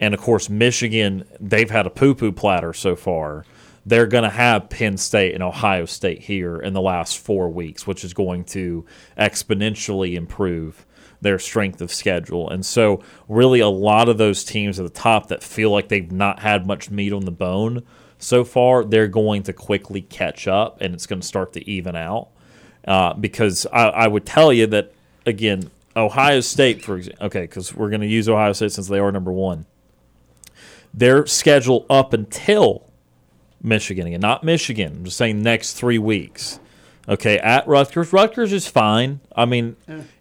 And 0.00 0.14
of 0.14 0.20
course, 0.20 0.48
Michigan, 0.48 1.24
they've 1.40 1.70
had 1.70 1.86
a 1.86 1.90
poo 1.90 2.14
poo 2.14 2.32
platter 2.32 2.72
so 2.72 2.94
far. 2.94 3.44
They're 3.84 4.06
going 4.06 4.24
to 4.24 4.30
have 4.30 4.68
Penn 4.68 4.98
State 4.98 5.34
and 5.34 5.42
Ohio 5.42 5.86
State 5.86 6.22
here 6.22 6.58
in 6.58 6.74
the 6.74 6.80
last 6.80 7.18
four 7.18 7.48
weeks, 7.48 7.86
which 7.86 8.04
is 8.04 8.12
going 8.12 8.44
to 8.44 8.84
exponentially 9.16 10.14
improve 10.14 10.84
their 11.20 11.38
strength 11.38 11.80
of 11.80 11.92
schedule. 11.92 12.48
And 12.50 12.64
so, 12.64 13.02
really, 13.28 13.60
a 13.60 13.68
lot 13.68 14.08
of 14.08 14.18
those 14.18 14.44
teams 14.44 14.78
at 14.78 14.84
the 14.84 14.92
top 14.92 15.28
that 15.28 15.42
feel 15.42 15.70
like 15.70 15.88
they've 15.88 16.12
not 16.12 16.40
had 16.40 16.66
much 16.66 16.90
meat 16.90 17.12
on 17.12 17.24
the 17.24 17.32
bone 17.32 17.82
so 18.18 18.44
far, 18.44 18.84
they're 18.84 19.08
going 19.08 19.44
to 19.44 19.52
quickly 19.52 20.02
catch 20.02 20.48
up 20.48 20.80
and 20.80 20.92
it's 20.92 21.06
going 21.06 21.20
to 21.20 21.26
start 21.26 21.52
to 21.54 21.70
even 21.70 21.96
out. 21.96 22.28
Uh, 22.88 23.12
because 23.12 23.66
I, 23.66 23.88
I 23.88 24.08
would 24.08 24.24
tell 24.24 24.50
you 24.50 24.66
that, 24.68 24.94
again, 25.26 25.70
Ohio 25.94 26.40
State, 26.40 26.82
for 26.82 26.96
example, 26.96 27.26
okay, 27.26 27.42
because 27.42 27.74
we're 27.74 27.90
going 27.90 28.00
to 28.00 28.06
use 28.06 28.28
Ohio 28.30 28.54
State 28.54 28.72
since 28.72 28.88
they 28.88 28.98
are 28.98 29.12
number 29.12 29.30
one. 29.30 29.66
Their 30.94 31.26
schedule 31.26 31.84
up 31.90 32.14
until 32.14 32.90
Michigan 33.62 34.06
again, 34.06 34.20
not 34.20 34.42
Michigan. 34.42 34.96
I'm 34.96 35.04
just 35.04 35.18
saying 35.18 35.42
next 35.42 35.74
three 35.74 35.98
weeks. 35.98 36.60
Okay, 37.08 37.38
at 37.38 37.66
Rutgers. 37.68 38.12
Rutgers 38.12 38.52
is 38.52 38.66
fine. 38.66 39.20
I 39.36 39.44
mean, 39.44 39.76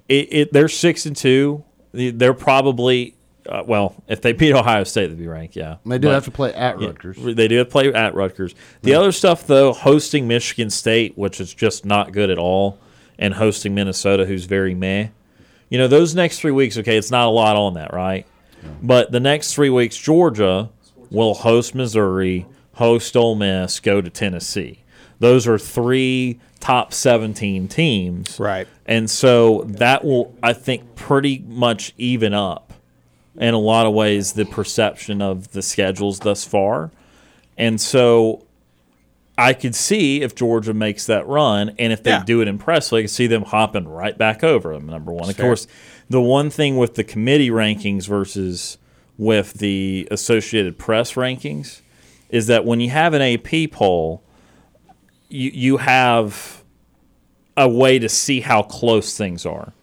it, 0.09 0.27
it 0.31 0.53
they're 0.53 0.67
six 0.67 1.05
and 1.05 1.15
two. 1.15 1.63
They're 1.93 2.33
probably 2.33 3.15
uh, 3.47 3.63
well, 3.65 3.95
if 4.07 4.21
they 4.21 4.33
beat 4.33 4.53
Ohio 4.53 4.83
State, 4.83 5.07
they'd 5.07 5.17
be 5.17 5.27
ranked. 5.27 5.55
Yeah, 5.55 5.77
They 5.85 5.97
do 5.97 6.07
But- 6.07 6.13
have 6.13 6.25
to 6.25 6.31
play 6.31 6.53
at 6.53 6.79
yeah, 6.79 6.87
Rutgers. 6.87 7.17
They 7.35 7.47
do 7.47 7.57
have 7.57 7.67
to 7.67 7.71
play 7.71 7.93
at 7.93 8.13
Rutgers. 8.15 8.55
The 8.81 8.93
other 8.93 9.11
stuff, 9.11 9.47
though, 9.47 9.73
hosting 9.73 10.27
Michigan 10.27 10.69
State, 10.69 11.17
which 11.17 11.39
is 11.41 11.53
just 11.53 11.85
not 11.85 12.11
good 12.11 12.29
at 12.29 12.37
all, 12.37 12.77
and 13.19 13.33
hosting 13.33 13.73
Minnesota, 13.73 14.25
who's 14.25 14.45
very 14.45 14.75
meh. 14.75 15.07
You 15.69 15.77
know, 15.77 15.87
those 15.87 16.15
next 16.15 16.39
three 16.39 16.51
weeks, 16.51 16.77
okay, 16.77 16.97
it's 16.97 17.11
not 17.11 17.27
a 17.27 17.31
lot 17.31 17.55
on 17.55 17.73
that, 17.73 17.93
right? 17.93 18.25
But 18.81 19.11
the 19.11 19.19
next 19.19 19.53
three 19.53 19.69
weeks, 19.69 19.97
Georgia 19.97 20.69
will 21.09 21.33
host 21.33 21.73
Missouri, 21.75 22.45
host 22.73 23.15
Ole 23.15 23.35
Miss, 23.35 23.79
go 23.79 24.01
to 24.01 24.09
Tennessee. 24.09 24.83
Those 25.19 25.47
are 25.47 25.57
three 25.57 26.39
top 26.59 26.93
17 26.93 27.67
teams. 27.67 28.39
Right. 28.39 28.67
And 28.85 29.09
so 29.09 29.63
that 29.67 30.03
will, 30.03 30.35
I 30.43 30.53
think, 30.53 30.95
pretty 30.95 31.43
much 31.47 31.93
even 31.97 32.33
up 32.33 32.66
in 33.37 33.53
a 33.53 33.59
lot 33.59 33.85
of 33.85 33.93
ways 33.93 34.33
the 34.33 34.45
perception 34.45 35.21
of 35.21 35.51
the 35.51 35.61
schedules 35.61 36.19
thus 36.19 36.43
far. 36.43 36.91
And 37.57 37.79
so 37.79 38.43
I 39.37 39.53
could 39.53 39.75
see 39.75 40.21
if 40.21 40.33
Georgia 40.33 40.73
makes 40.73 41.05
that 41.05 41.27
run 41.27 41.75
and 41.77 41.93
if 41.93 42.01
they 42.01 42.11
Yeah. 42.11 42.23
do 42.23 42.41
it 42.41 42.47
impressively, 42.47 43.01
I 43.01 43.03
could 43.03 43.11
see 43.11 43.27
them 43.27 43.43
hopping 43.43 43.87
right 43.87 44.17
back 44.17 44.43
over 44.43 44.73
them, 44.73 44.87
number 44.87 45.11
one. 45.11 45.29
Of 45.29 45.37
course, 45.37 45.67
the 46.09 46.21
one 46.21 46.49
thing 46.49 46.77
with 46.77 46.95
the 46.95 47.03
committee 47.03 47.49
rankings 47.51 48.07
versus 48.07 48.77
with 49.17 49.53
the 49.55 50.07
Associated 50.09 50.77
Press 50.77 51.13
rankings 51.13 51.81
is 52.29 52.47
that 52.47 52.65
when 52.65 52.79
you 52.79 52.89
have 52.89 53.13
an 53.13 53.21
AP 53.21 53.67
poll, 53.71 54.23
you, 55.29 55.51
you 55.53 55.77
have 55.77 56.63
a 57.55 57.67
way 57.69 57.99
to 57.99 58.09
see 58.09 58.41
how 58.41 58.61
close 58.63 59.17
things 59.17 59.45
are. 59.45 59.73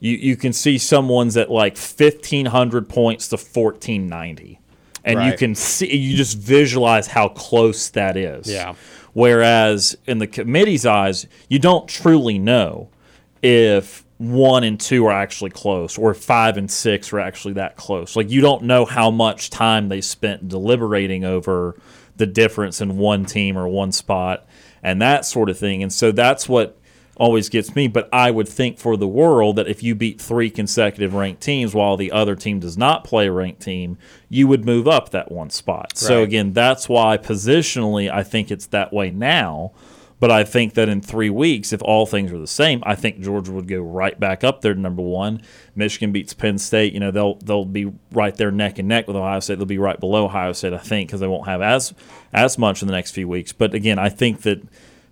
You, 0.00 0.16
you 0.16 0.36
can 0.36 0.52
see 0.52 0.78
someone's 0.78 1.36
at 1.36 1.50
like 1.50 1.76
1500 1.76 2.88
points 2.88 3.28
to 3.28 3.36
1490 3.36 4.60
and 5.06 5.22
you 5.24 5.36
can 5.36 5.54
see 5.54 5.94
you 5.94 6.16
just 6.16 6.38
visualize 6.38 7.06
how 7.06 7.28
close 7.28 7.90
that 7.90 8.16
is. 8.16 8.50
Yeah. 8.50 8.74
whereas 9.12 9.96
in 10.06 10.18
the 10.18 10.26
committee's 10.26 10.86
eyes 10.86 11.26
you 11.48 11.58
don't 11.58 11.88
truly 11.88 12.38
know 12.38 12.88
if 13.42 14.04
one 14.18 14.64
and 14.64 14.80
two 14.80 15.06
are 15.06 15.12
actually 15.12 15.50
close 15.50 15.98
or 15.98 16.14
five 16.14 16.56
and 16.56 16.70
six 16.70 17.12
are 17.12 17.20
actually 17.20 17.54
that 17.54 17.76
close. 17.76 18.16
Like 18.16 18.30
you 18.30 18.40
don't 18.40 18.62
know 18.62 18.84
how 18.84 19.10
much 19.10 19.50
time 19.50 19.88
they 19.88 20.00
spent 20.00 20.48
deliberating 20.48 21.24
over 21.24 21.76
the 22.16 22.26
difference 22.26 22.80
in 22.80 22.96
one 22.96 23.24
team 23.24 23.58
or 23.58 23.68
one 23.68 23.92
spot 23.92 24.46
and 24.82 25.02
that 25.02 25.24
sort 25.24 25.48
of 25.48 25.58
thing. 25.58 25.82
And 25.82 25.92
so 25.92 26.12
that's 26.12 26.48
what 26.48 26.78
always 27.16 27.48
gets 27.48 27.74
me. 27.74 27.88
But 27.88 28.08
I 28.12 28.30
would 28.30 28.48
think 28.48 28.78
for 28.78 28.96
the 28.96 29.08
world 29.08 29.56
that 29.56 29.68
if 29.68 29.82
you 29.82 29.94
beat 29.94 30.20
three 30.20 30.50
consecutive 30.50 31.14
ranked 31.14 31.42
teams 31.42 31.74
while 31.74 31.96
the 31.96 32.12
other 32.12 32.36
team 32.36 32.60
does 32.60 32.76
not 32.76 33.04
play 33.04 33.26
a 33.26 33.32
ranked 33.32 33.62
team, 33.62 33.98
you 34.28 34.48
would 34.48 34.64
move 34.64 34.88
up 34.88 35.10
that 35.10 35.30
one 35.30 35.50
spot. 35.50 35.96
So 35.96 36.22
again, 36.22 36.52
that's 36.52 36.88
why 36.88 37.16
positionally 37.18 38.10
I 38.10 38.22
think 38.22 38.50
it's 38.50 38.66
that 38.66 38.92
way 38.92 39.10
now. 39.10 39.72
But 40.20 40.30
I 40.30 40.44
think 40.44 40.74
that 40.74 40.88
in 40.88 41.02
three 41.02 41.28
weeks, 41.28 41.72
if 41.72 41.82
all 41.82 42.06
things 42.06 42.32
are 42.32 42.38
the 42.38 42.46
same, 42.46 42.82
I 42.86 42.94
think 42.94 43.20
Georgia 43.20 43.52
would 43.52 43.68
go 43.68 43.80
right 43.80 44.18
back 44.18 44.42
up 44.42 44.62
there 44.62 44.72
to 44.72 44.80
number 44.80 45.02
one. 45.02 45.42
Michigan 45.74 46.12
beats 46.12 46.32
Penn 46.32 46.56
State. 46.56 46.94
You 46.94 47.00
know 47.00 47.10
they'll 47.10 47.34
they'll 47.40 47.66
be 47.66 47.92
right 48.12 48.34
there 48.34 48.50
neck 48.50 48.78
and 48.78 48.88
neck 48.88 49.06
with 49.06 49.16
Ohio 49.16 49.40
State. 49.40 49.58
They'll 49.58 49.66
be 49.66 49.76
right 49.76 49.98
below 50.00 50.24
Ohio 50.24 50.52
State, 50.52 50.72
I 50.72 50.78
think, 50.78 51.08
because 51.08 51.20
they 51.20 51.26
won't 51.26 51.46
have 51.46 51.60
as 51.60 51.92
as 52.32 52.56
much 52.56 52.80
in 52.80 52.88
the 52.88 52.94
next 52.94 53.10
few 53.10 53.28
weeks. 53.28 53.52
But 53.52 53.74
again, 53.74 53.98
I 53.98 54.08
think 54.08 54.42
that 54.42 54.62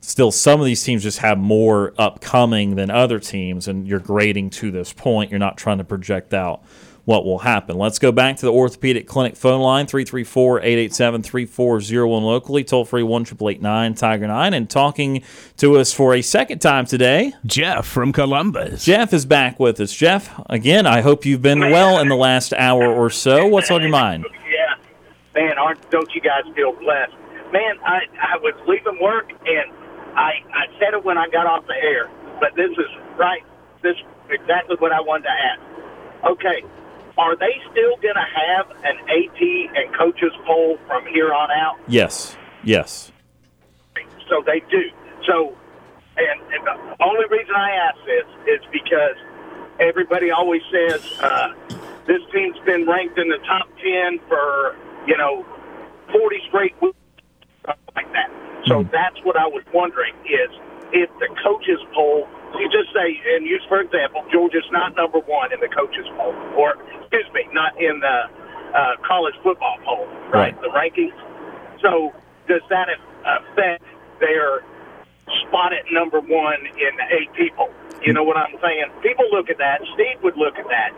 still 0.02 0.30
some 0.30 0.60
of 0.60 0.66
these 0.66 0.84
teams 0.84 1.02
just 1.02 1.20
have 1.20 1.38
more 1.38 1.94
upcoming 1.96 2.76
than 2.76 2.90
other 2.90 3.18
teams 3.18 3.68
and 3.68 3.88
you're 3.88 4.00
grading 4.00 4.50
to 4.50 4.70
this 4.70 4.92
point. 4.92 5.30
You're 5.30 5.38
not 5.38 5.56
trying 5.56 5.78
to 5.78 5.84
project 5.84 6.34
out 6.34 6.62
what 7.04 7.24
will 7.24 7.40
happen. 7.40 7.76
Let's 7.78 7.98
go 7.98 8.12
back 8.12 8.36
to 8.36 8.46
the 8.46 8.52
orthopedic 8.52 9.08
clinic 9.08 9.34
phone 9.36 9.60
line 9.60 9.86
334-887-3401 9.86 12.22
locally 12.22 12.62
toll 12.62 12.84
free 12.84 13.02
1 13.02 13.24
tiger 13.94 14.28
9 14.28 14.54
and 14.54 14.70
talking 14.70 15.24
to 15.56 15.78
us 15.78 15.92
for 15.92 16.14
a 16.14 16.22
second 16.22 16.60
time 16.60 16.86
today. 16.86 17.32
Jeff 17.44 17.84
from 17.86 18.12
Columbus. 18.12 18.84
jeff 18.84 19.12
is 19.12 19.26
back 19.26 19.58
with 19.58 19.80
us. 19.80 19.92
Jeff 19.92 20.32
again 20.48 20.86
i 20.86 21.00
hope 21.00 21.26
you've 21.26 21.42
been 21.42 21.58
well 21.58 21.98
in 21.98 22.06
the 22.08 22.14
last 22.14 22.52
hour 22.52 22.86
or 22.92 23.10
so. 23.10 23.46
What's 23.46 23.72
on 23.72 23.80
your 23.80 23.90
mind? 23.90 24.24
Yeah, 24.48 24.76
man, 25.34 25.58
aren't 25.58 25.90
don't 25.90 26.14
you 26.14 26.20
guys 26.20 26.44
feel 26.54 26.70
blessed? 26.72 27.14
Man, 27.52 27.80
I 27.84 28.02
I 28.20 28.36
was 28.38 28.54
leaving 28.68 29.00
work 29.02 29.32
and 29.44 29.72
I 30.16 30.42
I 30.52 30.66
said 30.78 30.94
it 30.94 31.04
when 31.04 31.18
I 31.18 31.28
got 31.28 31.46
off 31.46 31.66
the 31.66 31.74
air, 31.74 32.10
but 32.40 32.54
this 32.56 32.70
is 32.70 32.90
right. 33.18 33.42
This 33.82 33.96
is 33.96 34.04
exactly 34.30 34.76
what 34.78 34.92
I 34.92 35.00
wanted 35.00 35.24
to 35.24 35.30
ask. 35.30 35.60
Okay, 36.32 36.62
are 37.18 37.36
they 37.36 37.52
still 37.70 37.96
going 37.96 38.14
to 38.14 38.28
have 38.34 38.70
an 38.84 38.96
AP 39.10 39.40
and 39.76 39.94
coaches 39.96 40.32
poll 40.46 40.78
from 40.86 41.04
here 41.06 41.32
on 41.32 41.50
out? 41.50 41.76
yes 41.88 42.36
yes 42.62 43.10
So 44.30 44.42
they 44.46 44.60
do. 44.70 44.82
So, 45.26 45.54
and, 46.16 46.40
and 46.52 46.66
the 46.66 47.04
only 47.04 47.26
reason 47.30 47.54
I 47.54 47.70
ask 47.72 47.96
this 48.06 48.26
is 48.48 48.60
because 48.72 49.16
everybody 49.78 50.30
always 50.30 50.62
says 50.72 51.00
uh, 51.20 51.52
this 52.06 52.22
team's 52.32 52.58
been 52.64 52.86
ranked 52.86 53.18
in 53.18 53.28
the 53.28 53.38
top 53.46 53.68
ten 53.82 54.18
for 54.28 54.76
you 55.06 55.16
know 55.16 55.44
forty 56.12 56.40
straight 56.48 56.74
weeks, 56.80 56.96
something 57.66 57.94
like 57.94 58.12
that. 58.12 58.30
So 58.66 58.82
that's 58.92 59.18
what 59.24 59.36
I 59.36 59.46
was 59.46 59.64
wondering 59.72 60.14
is 60.24 60.50
if 60.92 61.10
the 61.18 61.28
coaches 61.42 61.80
poll. 61.94 62.28
You 62.52 62.68
just 62.68 62.92
say, 62.92 63.16
and 63.34 63.46
use 63.46 63.64
for 63.66 63.80
example, 63.80 64.22
Georgia's 64.30 64.68
not 64.70 64.94
number 64.94 65.20
one 65.20 65.52
in 65.52 65.60
the 65.60 65.68
coaches 65.68 66.04
poll, 66.16 66.36
or 66.56 66.76
excuse 67.00 67.24
me, 67.32 67.48
not 67.52 67.80
in 67.80 67.98
the 68.00 68.28
uh, 68.76 68.96
college 69.02 69.34
football 69.42 69.78
poll, 69.84 70.06
right? 70.28 70.52
Right. 70.52 70.60
The 70.60 70.68
rankings. 70.68 71.16
So 71.80 72.12
does 72.48 72.60
that 72.68 72.88
affect 73.24 73.84
their 74.20 74.60
spot 75.48 75.72
at 75.72 75.84
number 75.90 76.20
one 76.20 76.60
in 76.66 76.92
the 76.96 77.06
eight 77.16 77.32
people? 77.32 77.72
You 78.04 78.12
know 78.12 78.24
what 78.24 78.36
I'm 78.36 78.54
saying? 78.60 78.86
People 79.02 79.24
look 79.30 79.48
at 79.48 79.58
that. 79.58 79.80
Steve 79.94 80.22
would 80.22 80.36
look 80.36 80.56
at 80.58 80.68
that. 80.68 80.90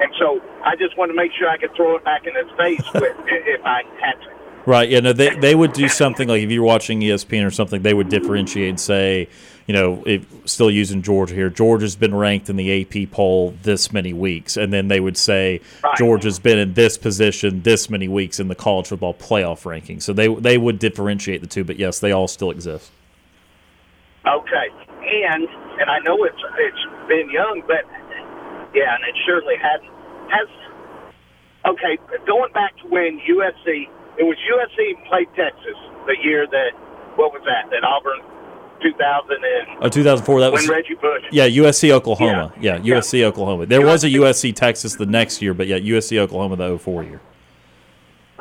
And 0.00 0.12
so 0.18 0.40
I 0.64 0.76
just 0.76 0.96
want 0.98 1.10
to 1.10 1.16
make 1.16 1.32
sure 1.38 1.48
I 1.48 1.56
could 1.56 1.74
throw 1.74 1.96
it 1.96 2.04
back 2.04 2.26
in 2.26 2.34
his 2.34 2.50
face 2.56 2.84
with, 2.94 3.16
if 3.26 3.64
I 3.64 3.82
had 4.00 4.20
to. 4.22 4.41
Right. 4.66 4.88
Yeah. 4.88 5.00
No, 5.00 5.12
they 5.12 5.34
they 5.36 5.54
would 5.54 5.72
do 5.72 5.88
something 5.88 6.28
like 6.28 6.42
if 6.42 6.50
you're 6.50 6.62
watching 6.62 7.00
ESPN 7.00 7.46
or 7.46 7.50
something, 7.50 7.82
they 7.82 7.94
would 7.94 8.08
differentiate 8.08 8.68
and 8.68 8.80
say, 8.80 9.28
you 9.66 9.74
know, 9.74 10.02
if 10.06 10.24
still 10.44 10.70
using 10.70 11.02
Georgia 11.02 11.34
here, 11.34 11.50
Georgia's 11.50 11.96
been 11.96 12.14
ranked 12.14 12.48
in 12.48 12.56
the 12.56 12.82
AP 12.82 13.10
poll 13.10 13.54
this 13.62 13.92
many 13.92 14.12
weeks, 14.12 14.56
and 14.56 14.72
then 14.72 14.88
they 14.88 15.00
would 15.00 15.16
say 15.16 15.60
Right. 15.82 15.96
Georgia's 15.96 16.38
been 16.38 16.58
in 16.58 16.74
this 16.74 16.96
position 16.96 17.62
this 17.62 17.90
many 17.90 18.06
weeks 18.08 18.38
in 18.38 18.48
the 18.48 18.54
college 18.54 18.86
football 18.88 19.14
playoff 19.14 19.64
ranking. 19.66 20.00
So 20.00 20.12
they 20.12 20.32
they 20.32 20.58
would 20.58 20.78
differentiate 20.78 21.40
the 21.40 21.48
two, 21.48 21.64
but 21.64 21.76
yes, 21.78 21.98
they 21.98 22.12
all 22.12 22.28
still 22.28 22.50
exist. 22.50 22.90
Okay, 24.26 24.68
and 25.02 25.48
and 25.80 25.90
I 25.90 25.98
know 26.00 26.22
it's 26.24 26.38
it's 26.58 27.08
been 27.08 27.28
young, 27.30 27.62
but 27.66 27.84
yeah, 28.74 28.94
and 28.94 29.02
it 29.04 29.16
surely 29.26 29.56
hasn't. 29.56 29.90
has. 30.30 30.48
Okay, 31.64 31.96
going 32.26 32.52
back 32.52 32.76
to 32.78 32.88
when 32.88 33.20
USC, 33.20 33.88
it 34.18 34.24
was 34.24 34.36
USC 34.50 35.06
played 35.08 35.28
Texas 35.36 35.76
the 36.06 36.16
year 36.22 36.46
that 36.46 36.70
what 37.16 37.32
was 37.32 37.42
that? 37.44 37.70
That 37.70 37.84
Auburn, 37.84 38.20
two 38.82 38.92
thousand 38.98 39.44
and 39.44 39.84
Oh, 39.84 39.88
2004. 39.88 40.40
That 40.40 40.52
was 40.52 40.62
when 40.68 40.70
Reggie 40.76 40.94
Bush. 40.94 41.22
yeah 41.30 41.46
USC 41.48 41.90
Oklahoma. 41.90 42.52
Yeah, 42.60 42.78
Yeah. 42.82 42.96
USC 42.96 43.22
Oklahoma. 43.22 43.66
There 43.66 43.84
was 43.84 44.04
a 44.04 44.08
USC 44.08 44.50
USC 44.52 44.54
Texas 44.54 44.96
the 44.96 45.06
next 45.06 45.40
year, 45.42 45.54
but 45.54 45.66
yeah, 45.66 45.78
USC 45.78 46.18
Oklahoma 46.18 46.56
the 46.56 46.78
04 46.78 47.04
year. 47.04 47.20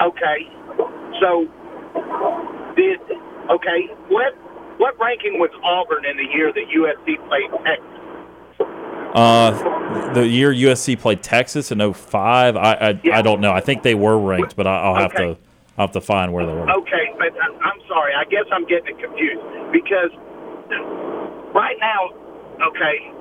Okay, 0.02 0.50
so 1.22 1.48
did 2.76 3.00
okay 3.50 3.88
what 4.10 4.34
what 4.78 4.98
ranking 5.00 5.38
was 5.40 5.52
Auburn 5.64 6.06
in 6.06 6.18
the 6.18 6.26
year 6.34 6.52
that 6.52 6.64
USC 6.76 7.28
played 7.28 7.52
Texas? 7.66 7.88
Uh, 9.14 10.14
the 10.14 10.26
year 10.26 10.54
USC 10.54 10.98
played 10.98 11.22
Texas 11.22 11.72
in 11.72 11.80
05, 11.94 12.56
I 12.56 12.74
I, 12.74 13.00
Yeah. 13.04 13.18
I 13.18 13.22
don't 13.22 13.42
know. 13.42 13.52
I 13.52 13.60
think 13.60 13.84
they 13.84 13.94
were 13.96 14.18
ranked, 14.18 14.56
but 14.56 14.66
I, 14.66 14.78
I'll 14.78 14.96
have 14.96 15.14
Okay. 15.14 15.34
to 15.34 15.38
I'll 15.78 15.88
have 15.88 15.94
to 15.94 16.02
find 16.02 16.34
where 16.34 16.46
they 16.46 16.54
were. 16.54 16.70
Okay, 16.70 17.16
but 17.18 17.32
I'm 17.42 17.80
sorry. 17.88 18.14
I 18.14 18.26
guess 18.26 18.46
I'm 18.52 18.68
getting 18.68 18.96
it 18.96 19.00
confused 19.00 19.42
because 19.72 20.12
right 21.56 21.78
now, 21.80 22.12
okay, 22.68 23.12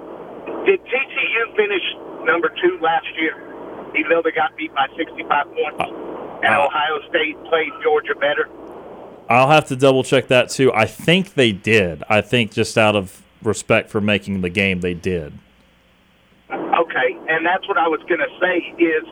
did 0.67 0.81
TCU 0.85 1.57
finish 1.57 1.83
number 2.27 2.51
two 2.61 2.79
last 2.83 3.07
year, 3.19 3.39
even 3.97 4.11
though 4.11 4.23
they 4.23 4.33
got 4.33 4.57
beat 4.57 4.75
by 4.75 4.87
65 4.97 5.47
points, 5.47 5.81
and 6.43 6.55
uh, 6.55 6.67
Ohio 6.67 7.01
State 7.09 7.37
played 7.45 7.71
Georgia 7.83 8.15
better? 8.15 8.49
I'll 9.29 9.49
have 9.49 9.67
to 9.69 9.77
double 9.77 10.03
check 10.03 10.27
that 10.29 10.51
too. 10.51 10.73
I 10.73 10.87
think 10.87 11.35
they 11.35 11.53
did. 11.53 12.03
I 12.09 12.21
think 12.21 12.51
just 12.51 12.77
out 12.77 12.97
of 12.97 13.23
respect 13.43 13.89
for 13.89 14.01
making 14.01 14.41
the 14.41 14.51
game, 14.51 14.81
they 14.81 14.95
did. 14.95 15.39
Okay, 16.51 17.17
and 17.29 17.47
that's 17.47 17.67
what 17.69 17.79
I 17.79 17.87
was 17.87 18.01
going 18.09 18.21
to 18.21 18.29
say 18.41 18.59
is, 18.83 19.05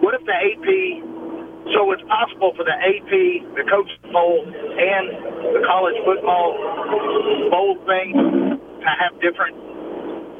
what 0.00 0.14
if 0.14 0.24
the 0.24 0.32
AP? 0.32 1.04
So 1.72 1.92
it's 1.92 2.02
possible 2.02 2.52
for 2.56 2.64
the 2.64 2.72
AP, 2.72 3.10
the 3.54 3.64
coach 3.70 3.90
bowl, 4.12 4.44
and 4.44 5.08
the 5.54 5.62
college 5.66 5.96
football 6.04 6.56
bowl 7.50 7.76
thing 7.86 8.12
to 8.80 8.86
have 8.86 9.20
different 9.20 9.56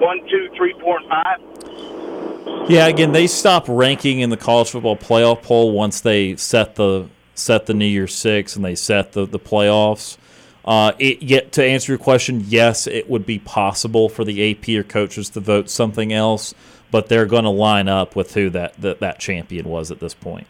one, 0.00 0.20
two, 0.28 0.48
three, 0.56 0.74
four, 0.80 0.98
and 0.98 1.08
five. 1.08 2.70
Yeah, 2.70 2.86
again, 2.86 3.12
they 3.12 3.26
stop 3.26 3.66
ranking 3.68 4.20
in 4.20 4.30
the 4.30 4.36
college 4.36 4.70
football 4.70 4.96
playoff 4.96 5.42
poll 5.42 5.72
once 5.72 6.00
they 6.00 6.36
set 6.36 6.74
the 6.76 7.08
set 7.34 7.66
the 7.66 7.74
New 7.74 7.86
Year's 7.86 8.14
Six 8.14 8.56
and 8.56 8.64
they 8.64 8.74
set 8.74 9.12
the 9.12 9.26
the 9.26 9.38
playoffs. 9.38 10.16
Uh, 10.64 10.92
it, 10.98 11.22
yet 11.22 11.52
to 11.52 11.64
answer 11.64 11.92
your 11.92 11.98
question, 11.98 12.44
yes, 12.46 12.86
it 12.86 13.08
would 13.08 13.24
be 13.24 13.38
possible 13.38 14.08
for 14.08 14.24
the 14.24 14.50
AP 14.50 14.68
or 14.68 14.82
coaches 14.82 15.30
to 15.30 15.40
vote 15.40 15.70
something 15.70 16.12
else, 16.12 16.54
but 16.90 17.08
they're 17.08 17.26
going 17.26 17.44
to 17.44 17.50
line 17.50 17.88
up 17.88 18.14
with 18.14 18.34
who 18.34 18.50
that, 18.50 18.78
that 18.80 19.00
that 19.00 19.18
champion 19.18 19.66
was 19.66 19.90
at 19.90 20.00
this 20.00 20.12
point. 20.12 20.46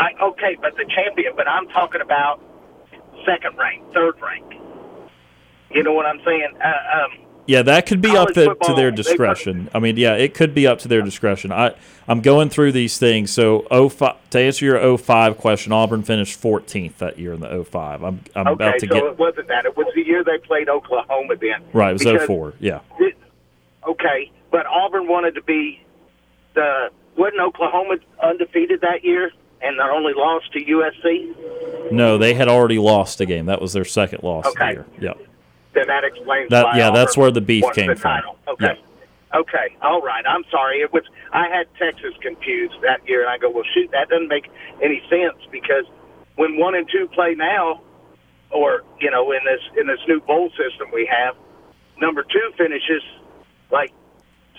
I, 0.00 0.12
okay, 0.30 0.56
but 0.60 0.74
the 0.76 0.84
champion. 0.94 1.34
But 1.36 1.46
I'm 1.48 1.68
talking 1.68 2.00
about 2.00 2.40
second 3.26 3.56
rank, 3.58 3.82
third 3.92 4.14
rank. 4.20 4.54
You 5.70 5.82
know 5.82 5.92
what 5.92 6.06
I'm 6.06 6.20
saying? 6.24 6.48
Uh, 6.62 7.02
um, 7.04 7.26
Yeah, 7.46 7.62
that 7.62 7.86
could 7.86 8.00
be 8.00 8.08
up 8.16 8.32
College 8.34 8.58
to, 8.60 8.66
to 8.66 8.74
their 8.74 8.90
discretion. 8.90 9.68
I 9.74 9.78
mean, 9.78 9.96
yeah, 9.96 10.14
it 10.14 10.34
could 10.34 10.54
be 10.54 10.66
up 10.66 10.78
to 10.80 10.88
their 10.88 11.02
discretion. 11.02 11.52
I 11.52 11.74
I'm 12.08 12.22
going 12.22 12.48
through 12.48 12.72
these 12.72 12.98
things. 12.98 13.30
So 13.30 13.60
05, 13.88 14.16
to 14.30 14.40
answer 14.40 14.64
your 14.64 14.98
05 14.98 15.36
question, 15.38 15.72
Auburn 15.72 16.02
finished 16.02 16.40
14th 16.40 16.96
that 16.96 17.18
year 17.18 17.34
in 17.34 17.40
the 17.40 17.62
05. 17.64 18.02
I'm 18.02 18.20
I'm 18.34 18.46
okay, 18.48 18.52
about 18.54 18.78
to 18.80 18.86
so 18.88 18.94
get 18.94 19.04
it 19.04 19.18
wasn't 19.18 19.48
that. 19.48 19.64
It 19.66 19.76
was 19.76 19.86
the 19.94 20.02
year 20.04 20.24
they 20.24 20.38
played 20.38 20.68
Oklahoma. 20.68 21.34
Then 21.40 21.62
right. 21.72 21.90
It 21.90 21.92
was 21.92 22.04
Because 22.04 22.26
04. 22.26 22.54
Yeah. 22.58 22.80
it- 22.98 23.16
okay, 23.86 24.30
but 24.50 24.66
Auburn 24.66 25.06
wanted 25.08 25.34
to 25.36 25.42
be 25.42 25.82
the 26.54 26.88
wasn't 27.16 27.40
Oklahoma 27.42 27.96
undefeated 28.22 28.80
that 28.80 29.04
year, 29.04 29.30
and 29.62 29.78
they 29.78 29.82
only 29.82 30.12
lost 30.14 30.52
to 30.52 30.60
USC. 30.64 31.92
No, 31.92 32.18
they 32.18 32.34
had 32.34 32.48
already 32.48 32.78
lost 32.78 33.20
a 33.20 33.26
game. 33.26 33.46
That 33.46 33.60
was 33.60 33.72
their 33.72 33.84
second 33.84 34.22
loss 34.22 34.46
Okay. 34.46 34.72
year. 34.72 34.86
Yep. 35.00 35.18
Then 35.72 35.86
that 35.86 36.04
explains 36.04 36.50
That- 36.50 36.64
why 36.64 36.78
yeah, 36.78 36.90
that's 36.90 37.16
where 37.16 37.30
the 37.30 37.40
beef 37.40 37.64
came 37.74 37.88
the 37.88 37.96
from. 37.96 38.20
Okay. 38.48 38.78
Okay, 39.32 39.76
all 39.80 40.00
right. 40.02 40.24
I'm 40.26 40.42
sorry. 40.50 40.80
It 40.80 40.92
was 40.92 41.04
I 41.32 41.46
had 41.48 41.68
Texas 41.78 42.14
confused 42.20 42.74
that 42.82 43.08
year, 43.08 43.20
and 43.20 43.30
I 43.30 43.38
go, 43.38 43.48
well, 43.48 43.62
shoot, 43.72 43.88
that 43.92 44.08
doesn't 44.08 44.26
make 44.26 44.50
any 44.82 45.00
sense 45.08 45.36
because 45.52 45.84
when 46.34 46.56
one 46.58 46.74
and 46.74 46.88
two 46.90 47.06
play 47.14 47.34
now, 47.36 47.80
or 48.50 48.82
you 49.00 49.08
know, 49.08 49.30
in 49.30 49.38
this 49.44 49.60
in 49.80 49.86
this 49.86 50.00
new 50.08 50.20
bowl 50.20 50.50
system 50.50 50.88
we 50.92 51.06
have, 51.06 51.36
number 52.00 52.24
two 52.24 52.50
finishes 52.58 53.02
like 53.70 53.92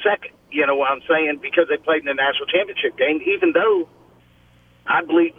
second. 0.01 0.31
You 0.51 0.65
know 0.65 0.75
what 0.75 0.89
I'm 0.91 1.01
saying? 1.09 1.39
Because 1.41 1.67
they 1.67 1.75
played 1.77 1.99
in 1.99 2.05
the 2.05 2.13
national 2.13 2.45
championship 2.47 2.97
game, 2.97 3.21
even 3.25 3.51
though 3.51 3.89
I 4.87 5.03
believe 5.03 5.33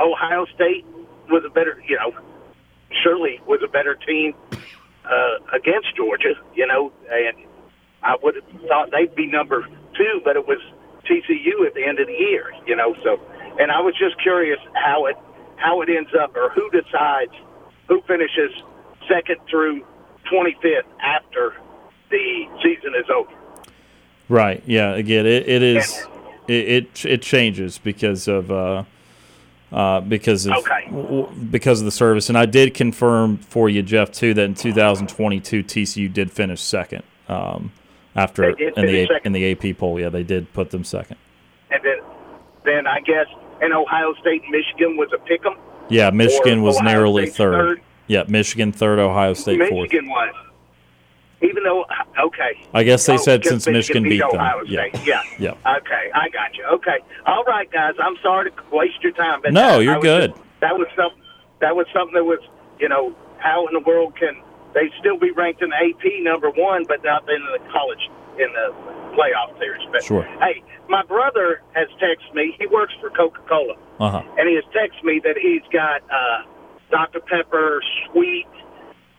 Ohio 0.00 0.46
State 0.54 0.84
was 1.28 1.44
a 1.46 1.50
better, 1.50 1.82
you 1.88 1.96
know, 1.96 2.12
surely 3.02 3.40
was 3.46 3.60
a 3.64 3.68
better 3.68 3.94
team 3.94 4.34
uh, 5.04 5.38
against 5.52 5.94
Georgia, 5.96 6.34
you 6.54 6.66
know, 6.66 6.92
and 7.10 7.36
I 8.02 8.16
would 8.22 8.36
have 8.36 8.60
thought 8.68 8.90
they'd 8.90 9.14
be 9.14 9.26
number 9.26 9.66
two, 9.96 10.20
but 10.24 10.36
it 10.36 10.46
was 10.46 10.58
TCU 11.04 11.66
at 11.66 11.74
the 11.74 11.84
end 11.84 11.98
of 11.98 12.06
the 12.06 12.12
year, 12.12 12.52
you 12.66 12.76
know. 12.76 12.94
So, 13.02 13.20
and 13.58 13.70
I 13.70 13.80
was 13.80 13.94
just 13.98 14.20
curious 14.20 14.58
how 14.74 15.06
it 15.06 15.16
how 15.56 15.80
it 15.82 15.88
ends 15.88 16.10
up, 16.20 16.36
or 16.36 16.50
who 16.50 16.68
decides 16.70 17.32
who 17.88 18.00
finishes 18.02 18.50
second 19.08 19.36
through 19.48 19.84
25th 20.32 20.82
after 21.00 21.54
the 22.10 22.46
season 22.62 22.94
is 22.96 23.08
over. 23.14 23.30
Right. 24.28 24.62
Yeah. 24.66 24.94
Again, 24.94 25.26
it, 25.26 25.48
it 25.48 25.62
is. 25.62 26.06
It, 26.48 26.52
it 26.52 27.04
it 27.06 27.22
changes 27.22 27.78
because 27.78 28.26
of 28.28 28.50
uh, 28.50 28.84
uh, 29.72 30.00
because 30.00 30.46
of 30.46 30.52
Okay. 30.54 30.86
w- 30.90 31.28
because 31.50 31.80
of 31.80 31.84
the 31.84 31.90
service. 31.92 32.28
And 32.28 32.36
I 32.36 32.46
did 32.46 32.74
confirm 32.74 33.38
for 33.38 33.68
you, 33.68 33.82
Jeff, 33.82 34.10
too, 34.12 34.34
that 34.34 34.42
in 34.44 34.54
2022 34.54 35.62
TCU 35.62 36.12
did 36.12 36.30
finish 36.30 36.60
second 36.60 37.02
um, 37.28 37.72
after 38.16 38.50
in 38.50 38.72
the 38.86 39.02
A- 39.10 39.20
in 39.26 39.32
the 39.32 39.52
AP 39.52 39.78
poll. 39.78 39.98
Yeah, 40.00 40.08
they 40.08 40.22
did 40.24 40.52
put 40.52 40.70
them 40.70 40.84
second. 40.84 41.16
And 41.70 41.80
then, 41.84 41.98
then 42.64 42.86
I 42.86 43.00
guess, 43.00 43.26
and 43.62 43.72
Ohio 43.72 44.12
State 44.20 44.42
Michigan 44.50 44.96
was 44.96 45.08
a 45.14 45.18
pick 45.18 45.44
'em. 45.46 45.54
Yeah, 45.88 46.10
Michigan 46.10 46.62
was 46.62 46.76
Ohio 46.76 46.90
narrowly 46.92 47.26
third. 47.26 47.52
third. 47.54 47.80
Yeah, 48.08 48.24
Michigan 48.28 48.72
third, 48.72 48.98
Ohio 48.98 49.32
State 49.34 49.58
fourth. 49.68 49.90
Michigan 49.90 50.08
was. 50.10 50.34
Even 51.42 51.64
though, 51.64 51.84
okay. 52.26 52.52
I 52.72 52.82
guess 52.84 53.04
they 53.06 53.14
Oh, 53.14 53.16
said 53.16 53.44
since 53.44 53.66
Michigan 53.66 54.04
beat 54.04 54.20
them. 54.20 54.30
Ohio 54.34 54.62
Yeah. 54.64 54.88
State. 54.90 55.06
Yeah. 55.06 55.22
Yeah. 55.38 55.76
Okay, 55.78 56.10
I 56.14 56.28
got 56.28 56.56
you. 56.56 56.64
Okay. 56.74 56.98
All 57.26 57.42
right, 57.44 57.70
guys. 57.70 57.94
I'm 57.98 58.16
sorry 58.22 58.50
to 58.50 58.56
waste 58.70 59.02
your 59.02 59.12
time, 59.12 59.40
but 59.42 59.52
No, 59.52 59.78
that- 59.78 59.84
you're 59.84 59.94
was 59.96 60.02
good. 60.04 60.30
just- 60.30 60.42
that 60.60 60.78
was 60.78 60.86
something. 60.96 61.20
That 61.60 61.74
was 61.76 61.86
something 61.92 62.14
that 62.14 62.24
was, 62.24 62.38
you 62.78 62.88
know, 62.88 63.14
how 63.38 63.66
in 63.66 63.72
the 63.74 63.80
world 63.80 64.14
can 64.16 64.36
they 64.74 64.90
still 65.00 65.18
be 65.18 65.30
ranked 65.32 65.62
in 65.62 65.70
the 65.70 65.76
AP 65.76 66.20
number 66.22 66.48
one, 66.50 66.84
but 66.88 67.02
not 67.04 67.28
in 67.28 67.44
the 67.46 67.58
college 67.72 68.08
in 68.38 68.52
the 68.52 68.72
playoff 69.14 69.56
series? 69.58 69.82
But 69.92 70.02
Sure. 70.04 70.22
hey, 70.40 70.62
my 70.88 71.02
brother 71.02 71.60
has 71.74 71.88
texted 72.00 72.32
me. 72.34 72.54
He 72.58 72.66
works 72.66 72.94
for 73.00 73.10
Coca 73.10 73.40
Cola 73.48 73.74
Uh 74.00 74.08
huh. 74.10 74.22
and 74.38 74.48
he 74.48 74.54
has 74.54 74.64
texted 74.74 75.02
me 75.04 75.18
that 75.24 75.36
he's 75.38 75.62
got 75.72 76.02
uh, 76.10 76.42
Dr. 76.90 77.20
Pepper 77.20 77.80
Sweet 78.10 78.46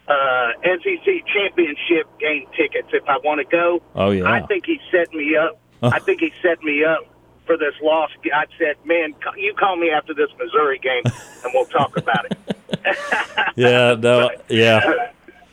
uh, 0.08 0.48
SEC 0.64 1.26
championship 1.34 2.08
game 2.20 2.46
tickets. 2.58 2.90
If 2.92 3.04
I 3.08 3.18
want 3.24 3.40
to 3.40 3.46
go, 3.46 3.82
Oh, 3.96 4.12
yeah. 4.12 4.26
I 4.32 4.42
think 4.46 4.66
he 4.66 4.80
set 4.92 5.14
me 5.14 5.36
up. 5.36 5.60
I 5.82 6.00
think 6.00 6.22
he 6.22 6.32
set 6.42 6.62
me 6.64 6.84
up 6.84 7.06
for 7.46 7.58
this 7.58 7.74
loss. 7.82 8.10
I 8.34 8.46
said, 8.58 8.76
"Man, 8.86 9.14
you 9.38 9.54
call 9.54 9.76
me 9.76 9.90
after 9.90 10.14
this 10.14 10.30
Missouri 10.40 10.80
game, 10.80 11.04
and 11.06 11.52
we'll 11.54 11.66
talk 11.66 11.98
about 11.98 12.26
it." 12.26 12.38
Yeah. 13.56 13.96
No. 14.00 14.30
Yeah. 14.50 14.80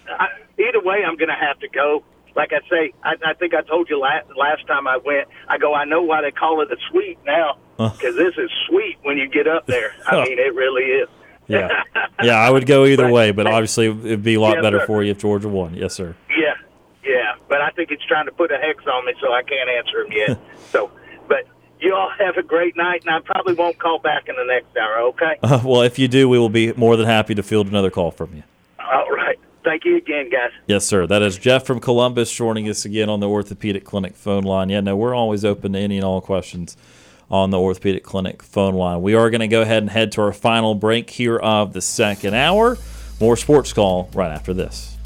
I, 0.08 0.28
either 0.58 0.80
way, 0.82 1.04
I'm 1.06 1.16
going 1.16 1.28
to 1.28 1.34
have 1.34 1.58
to 1.60 1.68
go. 1.68 2.02
Like 2.36 2.52
I 2.52 2.60
say, 2.70 2.92
I, 3.02 3.14
I 3.26 3.34
think 3.34 3.54
I 3.54 3.62
told 3.62 3.88
you 3.90 3.98
last, 3.98 4.26
last 4.36 4.66
time 4.66 4.86
I 4.86 4.96
went. 4.98 5.28
I 5.48 5.58
go, 5.58 5.74
I 5.74 5.84
know 5.84 6.02
why 6.02 6.22
they 6.22 6.30
call 6.30 6.60
it 6.62 6.70
a 6.72 6.76
suite 6.90 7.18
now, 7.26 7.58
because 7.76 8.16
this 8.16 8.34
is 8.38 8.50
sweet 8.68 8.98
when 9.02 9.18
you 9.18 9.28
get 9.28 9.46
up 9.48 9.66
there. 9.66 9.92
I 10.06 10.16
mean, 10.24 10.38
it 10.38 10.54
really 10.54 10.84
is. 10.84 11.08
Yeah. 11.50 11.82
Yeah. 12.22 12.36
I 12.36 12.50
would 12.50 12.66
go 12.66 12.84
either 12.90 13.04
But- 13.04 13.12
way, 13.12 13.30
but 13.32 13.46
obviously 13.46 13.86
it'd 13.88 14.22
be 14.22 14.34
a 14.34 14.40
lot 14.40 14.54
Yes, 14.56 14.62
better 14.62 14.80
sir. 14.80 14.86
for 14.86 15.02
you 15.02 15.10
if 15.12 15.18
Georgia 15.18 15.48
won. 15.48 15.74
Yes, 15.74 15.94
sir. 15.94 16.14
Yeah, 16.30 16.54
yeah, 17.04 17.32
but 17.48 17.60
I 17.60 17.70
think 17.70 17.90
it's 17.90 18.04
trying 18.06 18.26
to 18.26 18.32
put 18.32 18.50
a 18.52 18.56
hex 18.58 18.84
on 18.86 19.04
me, 19.06 19.12
so 19.20 19.32
I 19.32 19.42
can't 19.42 19.68
answer 19.70 20.00
him 20.02 20.12
yet. 20.12 20.38
so, 20.70 20.90
but 21.28 21.44
You 21.80 21.94
all 21.94 22.10
have 22.18 22.36
a 22.36 22.42
great 22.42 22.76
night, 22.76 23.02
and 23.06 23.14
I 23.14 23.20
probably 23.20 23.54
won't 23.54 23.78
call 23.78 23.98
back 23.98 24.28
in 24.28 24.36
the 24.36 24.44
next 24.44 24.76
hour. 24.76 24.98
Okay. 25.08 25.36
Uh, 25.42 25.60
well, 25.64 25.80
if 25.82 25.98
you 25.98 26.08
do, 26.08 26.28
we 26.28 26.38
will 26.38 26.48
be 26.50 26.72
more 26.74 26.96
than 26.96 27.06
happy 27.06 27.34
to 27.34 27.42
field 27.42 27.66
another 27.68 27.90
call 27.90 28.10
from 28.10 28.34
you. 28.34 28.42
All 28.78 29.10
right. 29.10 29.38
Thank 29.64 29.84
you 29.84 29.96
again, 29.96 30.30
guys. 30.30 30.50
Yes, 30.66 30.86
sir. 30.86 31.06
That 31.06 31.20
is 31.22 31.36
Jeff 31.38 31.66
from 31.66 31.80
Columbus 31.80 32.32
joining 32.32 32.68
us 32.68 32.84
again 32.86 33.08
on 33.10 33.20
the 33.20 33.28
Orthopedic 33.28 33.84
Clinic 33.84 34.14
phone 34.14 34.42
line. 34.42 34.68
Yeah, 34.70 34.80
no, 34.80 34.96
we're 34.96 35.14
always 35.14 35.44
open 35.44 35.74
to 35.74 35.78
any 35.78 35.96
and 35.96 36.04
all 36.04 36.20
questions 36.22 36.76
on 37.30 37.50
the 37.50 37.58
Orthopedic 37.58 38.02
Clinic 38.02 38.42
phone 38.42 38.74
line. 38.74 39.02
We 39.02 39.14
are 39.14 39.30
going 39.30 39.40
to 39.40 39.48
go 39.48 39.62
ahead 39.62 39.82
and 39.82 39.90
head 39.90 40.12
to 40.12 40.22
our 40.22 40.32
final 40.32 40.74
break 40.74 41.10
here 41.10 41.36
of 41.36 41.72
the 41.72 41.80
second 41.80 42.34
hour. 42.34 42.76
More 43.20 43.36
sports 43.36 43.72
call 43.72 44.10
right 44.14 44.30
after 44.30 44.52
this. 44.54 44.96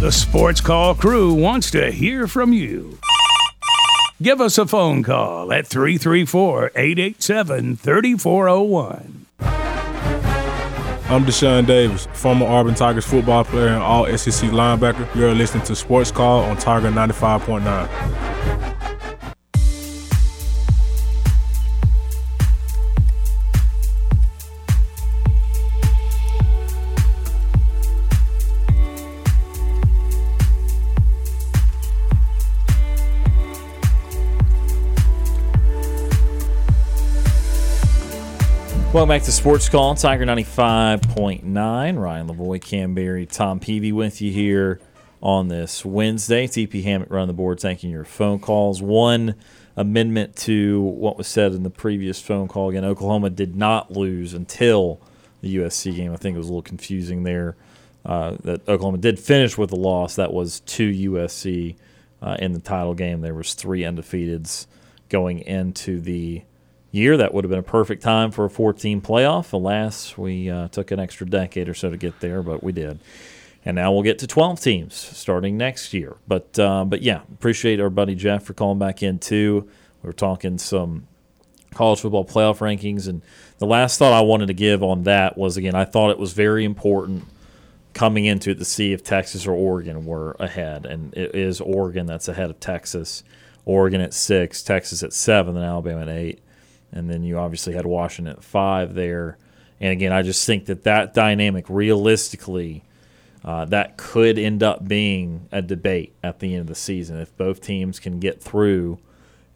The 0.00 0.12
Sports 0.12 0.60
Call 0.60 0.94
crew 0.94 1.34
wants 1.34 1.72
to 1.72 1.90
hear 1.90 2.28
from 2.28 2.52
you. 2.52 3.00
Give 4.22 4.40
us 4.40 4.56
a 4.56 4.64
phone 4.64 5.02
call 5.02 5.52
at 5.52 5.66
334 5.66 6.70
887 6.76 7.74
3401. 7.74 9.26
I'm 9.40 11.24
Deshaun 11.24 11.66
Davis, 11.66 12.06
former 12.12 12.46
Auburn 12.46 12.76
Tigers 12.76 13.06
football 13.06 13.42
player 13.42 13.66
and 13.70 13.82
all 13.82 14.06
SEC 14.16 14.50
linebacker. 14.50 15.12
You're 15.16 15.34
listening 15.34 15.64
to 15.64 15.74
Sports 15.74 16.12
Call 16.12 16.44
on 16.44 16.56
Tiger 16.58 16.90
95.9. 16.92 18.77
Welcome 38.98 39.10
back 39.10 39.22
to 39.26 39.32
Sports 39.32 39.68
Call, 39.68 39.94
Tiger 39.94 40.24
95.9. 40.24 41.44
Ryan 42.02 42.26
Lavoie, 42.26 42.60
Kam 42.60 42.94
Berry, 42.94 43.26
Tom 43.26 43.60
Peavy 43.60 43.92
with 43.92 44.20
you 44.20 44.32
here 44.32 44.80
on 45.22 45.46
this 45.46 45.84
Wednesday. 45.84 46.48
TP 46.48 46.82
Hammock 46.82 47.08
run 47.08 47.28
the 47.28 47.32
board, 47.32 47.60
thanking 47.60 47.90
your 47.90 48.04
phone 48.04 48.40
calls. 48.40 48.82
One 48.82 49.36
amendment 49.76 50.34
to 50.38 50.80
what 50.80 51.16
was 51.16 51.28
said 51.28 51.52
in 51.52 51.62
the 51.62 51.70
previous 51.70 52.20
phone 52.20 52.48
call. 52.48 52.70
Again, 52.70 52.84
Oklahoma 52.84 53.30
did 53.30 53.54
not 53.54 53.92
lose 53.92 54.34
until 54.34 55.00
the 55.42 55.58
USC 55.58 55.94
game. 55.94 56.12
I 56.12 56.16
think 56.16 56.34
it 56.34 56.38
was 56.38 56.48
a 56.48 56.50
little 56.50 56.62
confusing 56.62 57.22
there. 57.22 57.54
Uh, 58.04 58.36
that 58.42 58.68
Oklahoma 58.68 58.98
did 58.98 59.20
finish 59.20 59.56
with 59.56 59.70
a 59.70 59.76
loss. 59.76 60.16
That 60.16 60.32
was 60.32 60.58
to 60.58 60.90
USC 60.90 61.76
uh, 62.20 62.36
in 62.40 62.52
the 62.52 62.60
title 62.60 62.94
game. 62.94 63.20
There 63.20 63.32
was 63.32 63.54
three 63.54 63.82
undefeateds 63.82 64.66
going 65.08 65.38
into 65.38 66.00
the 66.00 66.42
year. 66.98 67.16
That 67.16 67.32
would 67.32 67.44
have 67.44 67.50
been 67.50 67.58
a 67.58 67.62
perfect 67.62 68.02
time 68.02 68.30
for 68.30 68.44
a 68.44 68.50
14 68.50 69.00
playoff. 69.00 69.52
Alas, 69.52 70.18
we 70.18 70.50
uh, 70.50 70.68
took 70.68 70.90
an 70.90 71.00
extra 71.00 71.26
decade 71.26 71.68
or 71.68 71.74
so 71.74 71.90
to 71.90 71.96
get 71.96 72.20
there, 72.20 72.42
but 72.42 72.62
we 72.62 72.72
did. 72.72 72.98
And 73.64 73.74
now 73.74 73.92
we'll 73.92 74.02
get 74.02 74.18
to 74.20 74.26
12 74.26 74.60
teams 74.60 74.94
starting 74.94 75.56
next 75.56 75.92
year. 75.92 76.16
But 76.26 76.58
uh, 76.58 76.84
but 76.84 77.02
yeah, 77.02 77.22
appreciate 77.32 77.80
our 77.80 77.90
buddy 77.90 78.14
Jeff 78.14 78.44
for 78.44 78.54
calling 78.54 78.78
back 78.78 79.02
in 79.02 79.18
too. 79.18 79.68
We 80.02 80.06
were 80.06 80.12
talking 80.12 80.58
some 80.58 81.06
college 81.74 82.00
football 82.00 82.24
playoff 82.24 82.58
rankings, 82.58 83.08
and 83.08 83.22
the 83.58 83.66
last 83.66 83.98
thought 83.98 84.12
I 84.12 84.20
wanted 84.20 84.46
to 84.46 84.54
give 84.54 84.82
on 84.82 85.02
that 85.04 85.36
was 85.36 85.56
again, 85.56 85.74
I 85.74 85.84
thought 85.84 86.10
it 86.10 86.18
was 86.18 86.32
very 86.32 86.64
important 86.64 87.24
coming 87.94 88.26
into 88.26 88.50
it 88.50 88.58
to 88.58 88.64
see 88.64 88.92
if 88.92 89.02
Texas 89.02 89.46
or 89.46 89.52
Oregon 89.52 90.04
were 90.04 90.36
ahead, 90.38 90.86
and 90.86 91.12
it 91.14 91.34
is 91.34 91.60
Oregon 91.60 92.06
that's 92.06 92.28
ahead 92.28 92.50
of 92.50 92.60
Texas. 92.60 93.24
Oregon 93.64 94.00
at 94.00 94.14
six, 94.14 94.62
Texas 94.62 95.02
at 95.02 95.12
seven, 95.12 95.56
and 95.56 95.64
Alabama 95.64 96.02
at 96.02 96.08
eight 96.08 96.40
and 96.92 97.10
then 97.10 97.22
you 97.22 97.38
obviously 97.38 97.74
had 97.74 97.86
Washington 97.86 98.34
at 98.36 98.44
five 98.44 98.94
there. 98.94 99.36
And 99.80 99.92
again, 99.92 100.12
I 100.12 100.22
just 100.22 100.44
think 100.46 100.66
that 100.66 100.84
that 100.84 101.14
dynamic, 101.14 101.66
realistically, 101.68 102.82
uh, 103.44 103.64
that 103.66 103.96
could 103.96 104.38
end 104.38 104.62
up 104.62 104.86
being 104.86 105.48
a 105.52 105.62
debate 105.62 106.14
at 106.22 106.40
the 106.40 106.54
end 106.54 106.62
of 106.62 106.66
the 106.66 106.74
season 106.74 107.18
if 107.18 107.36
both 107.36 107.60
teams 107.60 108.00
can 108.00 108.18
get 108.18 108.42
through, 108.42 108.98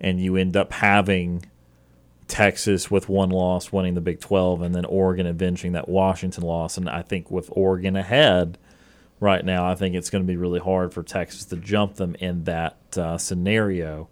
and 0.01 0.21
you 0.21 0.37
end 0.37 0.57
up 0.57 0.73
having 0.73 1.45
Texas 2.29 2.91
with 2.91 3.09
one 3.09 3.31
loss 3.31 3.73
winning 3.73 3.95
the 3.95 4.01
Big 4.01 4.21
12, 4.21 4.63
and 4.63 4.75
then 4.75 4.85
Oregon 4.85 5.27
avenging 5.27 5.73
that 5.73 5.89
Washington 5.89 6.45
loss. 6.45 6.77
And 6.77 6.89
I 6.89 7.03
think 7.03 7.31
with 7.31 7.51
Oregon 7.53 7.97
ahead 7.97 8.57
right 9.21 9.45
now, 9.45 9.69
I 9.69 9.75
think 9.75 9.95
it's 9.95 10.11
going 10.11 10.25
to 10.25 10.27
be 10.27 10.37
really 10.37 10.61
hard 10.61 10.95
for 10.95 11.03
Texas 11.03 11.45
to 11.47 11.57
jump 11.57 11.97
them 11.97 12.15
in 12.21 12.45
that 12.45 12.77
uh, 12.97 13.19
scenario. 13.19 14.09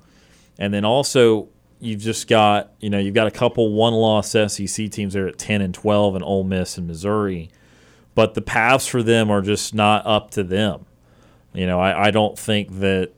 And 0.59 0.75
then 0.75 0.85
also 0.85 1.49
you've 1.81 2.01
just 2.01 2.29
got 2.29 2.73
you 2.81 2.91
know 2.91 2.99
you've 2.99 3.15
got 3.15 3.27
a 3.27 3.31
couple 3.31 3.73
one 3.73 3.95
loss 3.95 4.31
SEC 4.31 4.91
teams 4.91 5.15
there 5.15 5.27
at 5.27 5.39
ten 5.39 5.61
and 5.63 5.75
twelve 5.75 6.15
and 6.15 6.23
Ole 6.25 6.45
Miss 6.45 6.77
and 6.79 6.87
Missouri, 6.87 7.51
but 8.15 8.35
the 8.35 8.43
paths 8.43 8.87
for 8.87 9.03
them 9.03 9.31
are 9.31 9.43
just 9.43 9.75
not 9.75 10.07
up 10.07 10.31
to 10.33 10.43
them. 10.43 10.87
You 11.53 11.67
know, 11.67 11.81
I, 11.81 12.07
I 12.07 12.11
don't 12.11 12.39
think 12.39 12.79
that 12.81 13.11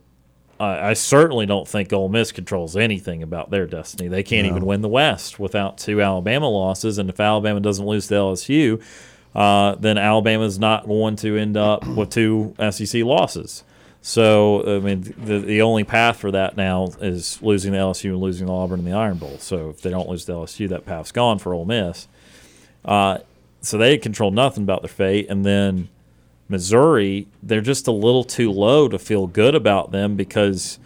I, 0.58 0.90
I 0.90 0.92
certainly 0.94 1.44
don't 1.44 1.68
think 1.68 1.92
Ole 1.92 2.08
Miss 2.08 2.32
controls 2.32 2.76
anything 2.76 3.22
about 3.22 3.50
their 3.50 3.66
destiny. 3.66 4.08
They 4.08 4.22
can't 4.22 4.46
No. 4.46 4.54
even 4.54 4.64
win 4.66 4.80
the 4.80 4.88
West 4.88 5.38
without 5.38 5.76
two 5.78 6.00
Alabama 6.00 6.48
losses, 6.48 6.96
and 6.98 7.10
if 7.10 7.20
Alabama 7.20 7.60
doesn't 7.60 7.84
lose 7.84 8.06
to 8.06 8.14
LSU, 8.14 8.82
uh, 9.34 9.74
then 9.76 9.98
Alabama's 9.98 10.58
not 10.58 10.86
going 10.86 11.16
to 11.16 11.36
end 11.36 11.56
up 11.56 11.86
with 11.86 12.10
two 12.10 12.54
SEC 12.70 13.02
losses. 13.04 13.64
So 14.02 14.76
I 14.76 14.80
mean, 14.80 15.14
the 15.16 15.38
the 15.38 15.62
only 15.62 15.84
path 15.84 16.18
for 16.18 16.32
that 16.32 16.56
now 16.56 16.88
is 17.00 17.40
losing 17.40 17.72
the 17.72 17.78
LSU 17.78 18.10
and 18.10 18.20
losing 18.20 18.48
the 18.48 18.52
Auburn 18.52 18.80
in 18.80 18.84
the 18.84 18.92
Iron 18.92 19.16
Bowl. 19.16 19.38
So 19.38 19.70
if 19.70 19.80
they 19.80 19.90
don't 19.90 20.08
lose 20.08 20.24
the 20.24 20.34
LSU, 20.34 20.68
that 20.68 20.84
path's 20.84 21.12
gone 21.12 21.38
for 21.38 21.54
Ole 21.54 21.64
Miss. 21.64 22.08
Uh, 22.84 23.18
so 23.60 23.78
they 23.78 23.96
control 23.96 24.32
nothing 24.32 24.64
about 24.64 24.82
their 24.82 24.88
fate, 24.88 25.28
and 25.30 25.46
then 25.46 25.88
Missouri, 26.48 27.28
they're 27.42 27.60
just 27.60 27.86
a 27.86 27.92
little 27.92 28.24
too 28.24 28.50
low 28.50 28.88
to 28.88 28.98
feel 28.98 29.28
good 29.28 29.54
about 29.54 29.92
them 29.92 30.16
because 30.16 30.80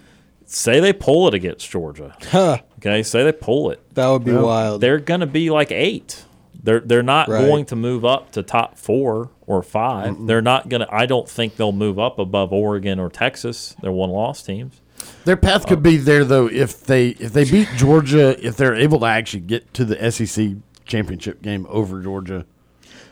say 0.45 0.79
they 0.79 0.93
pull 0.93 1.27
it 1.27 1.35
against 1.35 1.69
Georgia. 1.71 2.15
Huh. 2.23 2.59
Okay, 2.79 3.03
say 3.03 3.25
they 3.25 3.33
pull 3.33 3.71
it. 3.71 3.81
That 3.95 4.09
would 4.09 4.25
be 4.25 4.33
wild. 4.33 4.81
They're 4.83 5.01
going 5.01 5.21
to 5.21 5.27
be 5.27 5.51
like 5.51 5.73
eight. 5.73 6.23
They're 6.67 6.81
they're 6.81 7.03
not 7.03 7.29
Right. 7.29 7.41
going 7.47 7.65
to 7.67 7.77
move 7.77 8.05
up 8.05 8.33
to 8.33 8.43
top 8.43 8.77
four 8.77 9.31
or 9.47 9.63
5 9.63 10.27
They're 10.27 10.43
not 10.43 10.69
going 10.69 10.81
to. 10.81 10.95
I 10.95 11.07
don't 11.07 11.29
think 11.29 11.57
they'll 11.57 11.71
move 11.73 11.99
up 11.99 12.19
above 12.19 12.53
Oregon 12.53 12.99
or 12.99 13.09
Texas. 13.09 13.75
They're 13.81 13.93
one 13.93 14.11
loss 14.11 14.43
teams. 14.43 14.81
Their 15.25 15.37
path 15.37 15.67
could 15.69 15.83
be 15.83 15.97
there 15.97 16.25
though 16.25 16.47
if 16.49 16.85
they 16.85 17.11
if 17.11 17.33
they 17.33 17.45
beat 17.45 17.69
Georgia 17.77 18.37
if 18.45 18.57
they're 18.57 18.75
able 18.75 18.99
to 19.01 19.07
actually 19.07 19.41
get 19.41 19.73
to 19.75 19.85
the 19.85 20.11
SEC 20.11 20.57
championship 20.85 21.41
game 21.43 21.67
over 21.69 22.03
Georgia. 22.03 22.45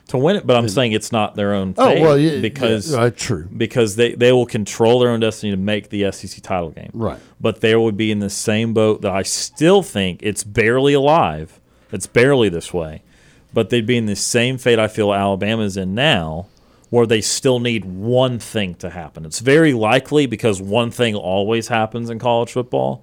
to 0.09 0.19
win 0.19 0.37
it, 0.37 0.47
but 0.47 0.57
I'm 0.57 0.69
saying 0.69 0.93
it's 0.93 1.13
not 1.13 1.35
their 1.37 1.55
own 1.55 1.75
Oh, 1.79 2.01
well, 2.01 2.19
yeah, 2.19 2.41
because 2.41 2.93
yeah, 2.93 3.03
uh, 3.05 3.11
true. 3.11 3.49
because 3.57 3.97
they, 3.97 4.15
they 4.15 4.33
will 4.33 4.45
control 4.47 4.99
their 5.01 5.11
own 5.11 5.21
destiny 5.21 5.51
to 5.53 5.57
make 5.57 5.89
the 5.91 6.11
SEC 6.13 6.43
title 6.43 6.71
game. 6.71 6.91
Right. 6.93 7.19
But 7.41 7.61
they 7.63 7.75
would 7.75 7.97
be 7.97 8.11
in 8.11 8.19
the 8.19 8.29
same 8.31 8.75
boat 8.75 9.01
that 9.03 9.13
I 9.13 9.23
still 9.23 9.83
think 9.83 10.21
it's 10.23 10.45
barely 10.45 10.93
alive. 10.95 11.59
It's 11.93 12.07
barely 12.07 12.49
this 12.49 12.73
way. 12.75 13.03
But 13.55 13.71
they'd 13.71 13.87
be 13.87 13.97
in 13.97 14.07
the 14.07 14.17
same 14.17 14.59
fate 14.59 14.79
I 14.79 14.89
feel 14.89 15.15
Alabama's 15.15 15.77
in 15.77 15.95
now, 15.95 16.49
where 16.91 17.07
they 17.07 17.21
still 17.21 17.61
need 17.61 17.85
one 17.85 18.39
thing 18.39 18.75
to 18.77 18.91
happen. 18.91 19.25
It's 19.25 19.39
very 19.39 19.73
likely 19.73 20.27
because 20.27 20.61
one 20.61 20.91
thing 20.91 21.15
always 21.15 21.69
happens 21.69 22.11
in 22.11 22.19
college 22.19 22.53
football. 22.53 23.03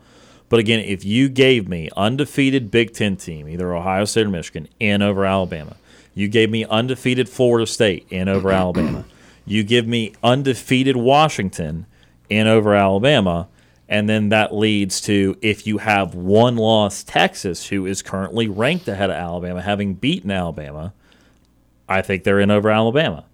But 0.49 0.60
again, 0.60 0.82
if 0.82 1.06
you 1.06 1.30
gave 1.30 1.69
me 1.69 1.90
undefeated 1.95 2.69
Big 2.69 2.94
Ten 2.94 3.15
team, 3.15 3.48
either 3.48 3.73
Ohio 3.73 4.03
State 4.03 4.28
or 4.28 4.30
Michigan, 4.30 4.68
in 4.82 5.02
over 5.02 5.26
Alabama, 5.26 5.78
you 6.14 6.28
gave 6.28 6.49
me 6.49 6.65
undefeated 6.65 7.30
Florida 7.30 7.65
State 7.65 8.06
in 8.10 8.28
over 8.28 8.52
Alabama, 8.52 9.06
you 9.45 9.64
give 9.64 9.88
me 9.88 10.14
undefeated 10.22 10.98
Washington 10.98 11.86
in 12.30 12.48
over 12.48 12.76
Alabama, 12.76 13.48
and 13.91 14.09
then 14.09 14.30
that 14.30 14.55
leads 14.55 15.01
to 15.01 15.38
if 15.41 15.68
you 15.68 15.77
have 15.77 16.15
one 16.15 16.55
loss 16.55 17.03
Texas, 17.03 17.68
who 17.68 17.85
is 17.85 18.01
currently 18.01 18.47
ranked 18.47 18.88
ahead 18.88 19.11
of 19.11 19.15
Alabama, 19.15 19.61
having 19.61 19.93
beaten 19.93 20.31
Alabama, 20.31 20.93
I 21.88 22.01
think 22.01 22.23
they're 22.23 22.39
in 22.39 22.49
over 22.49 22.72
Alabama. 22.72 23.26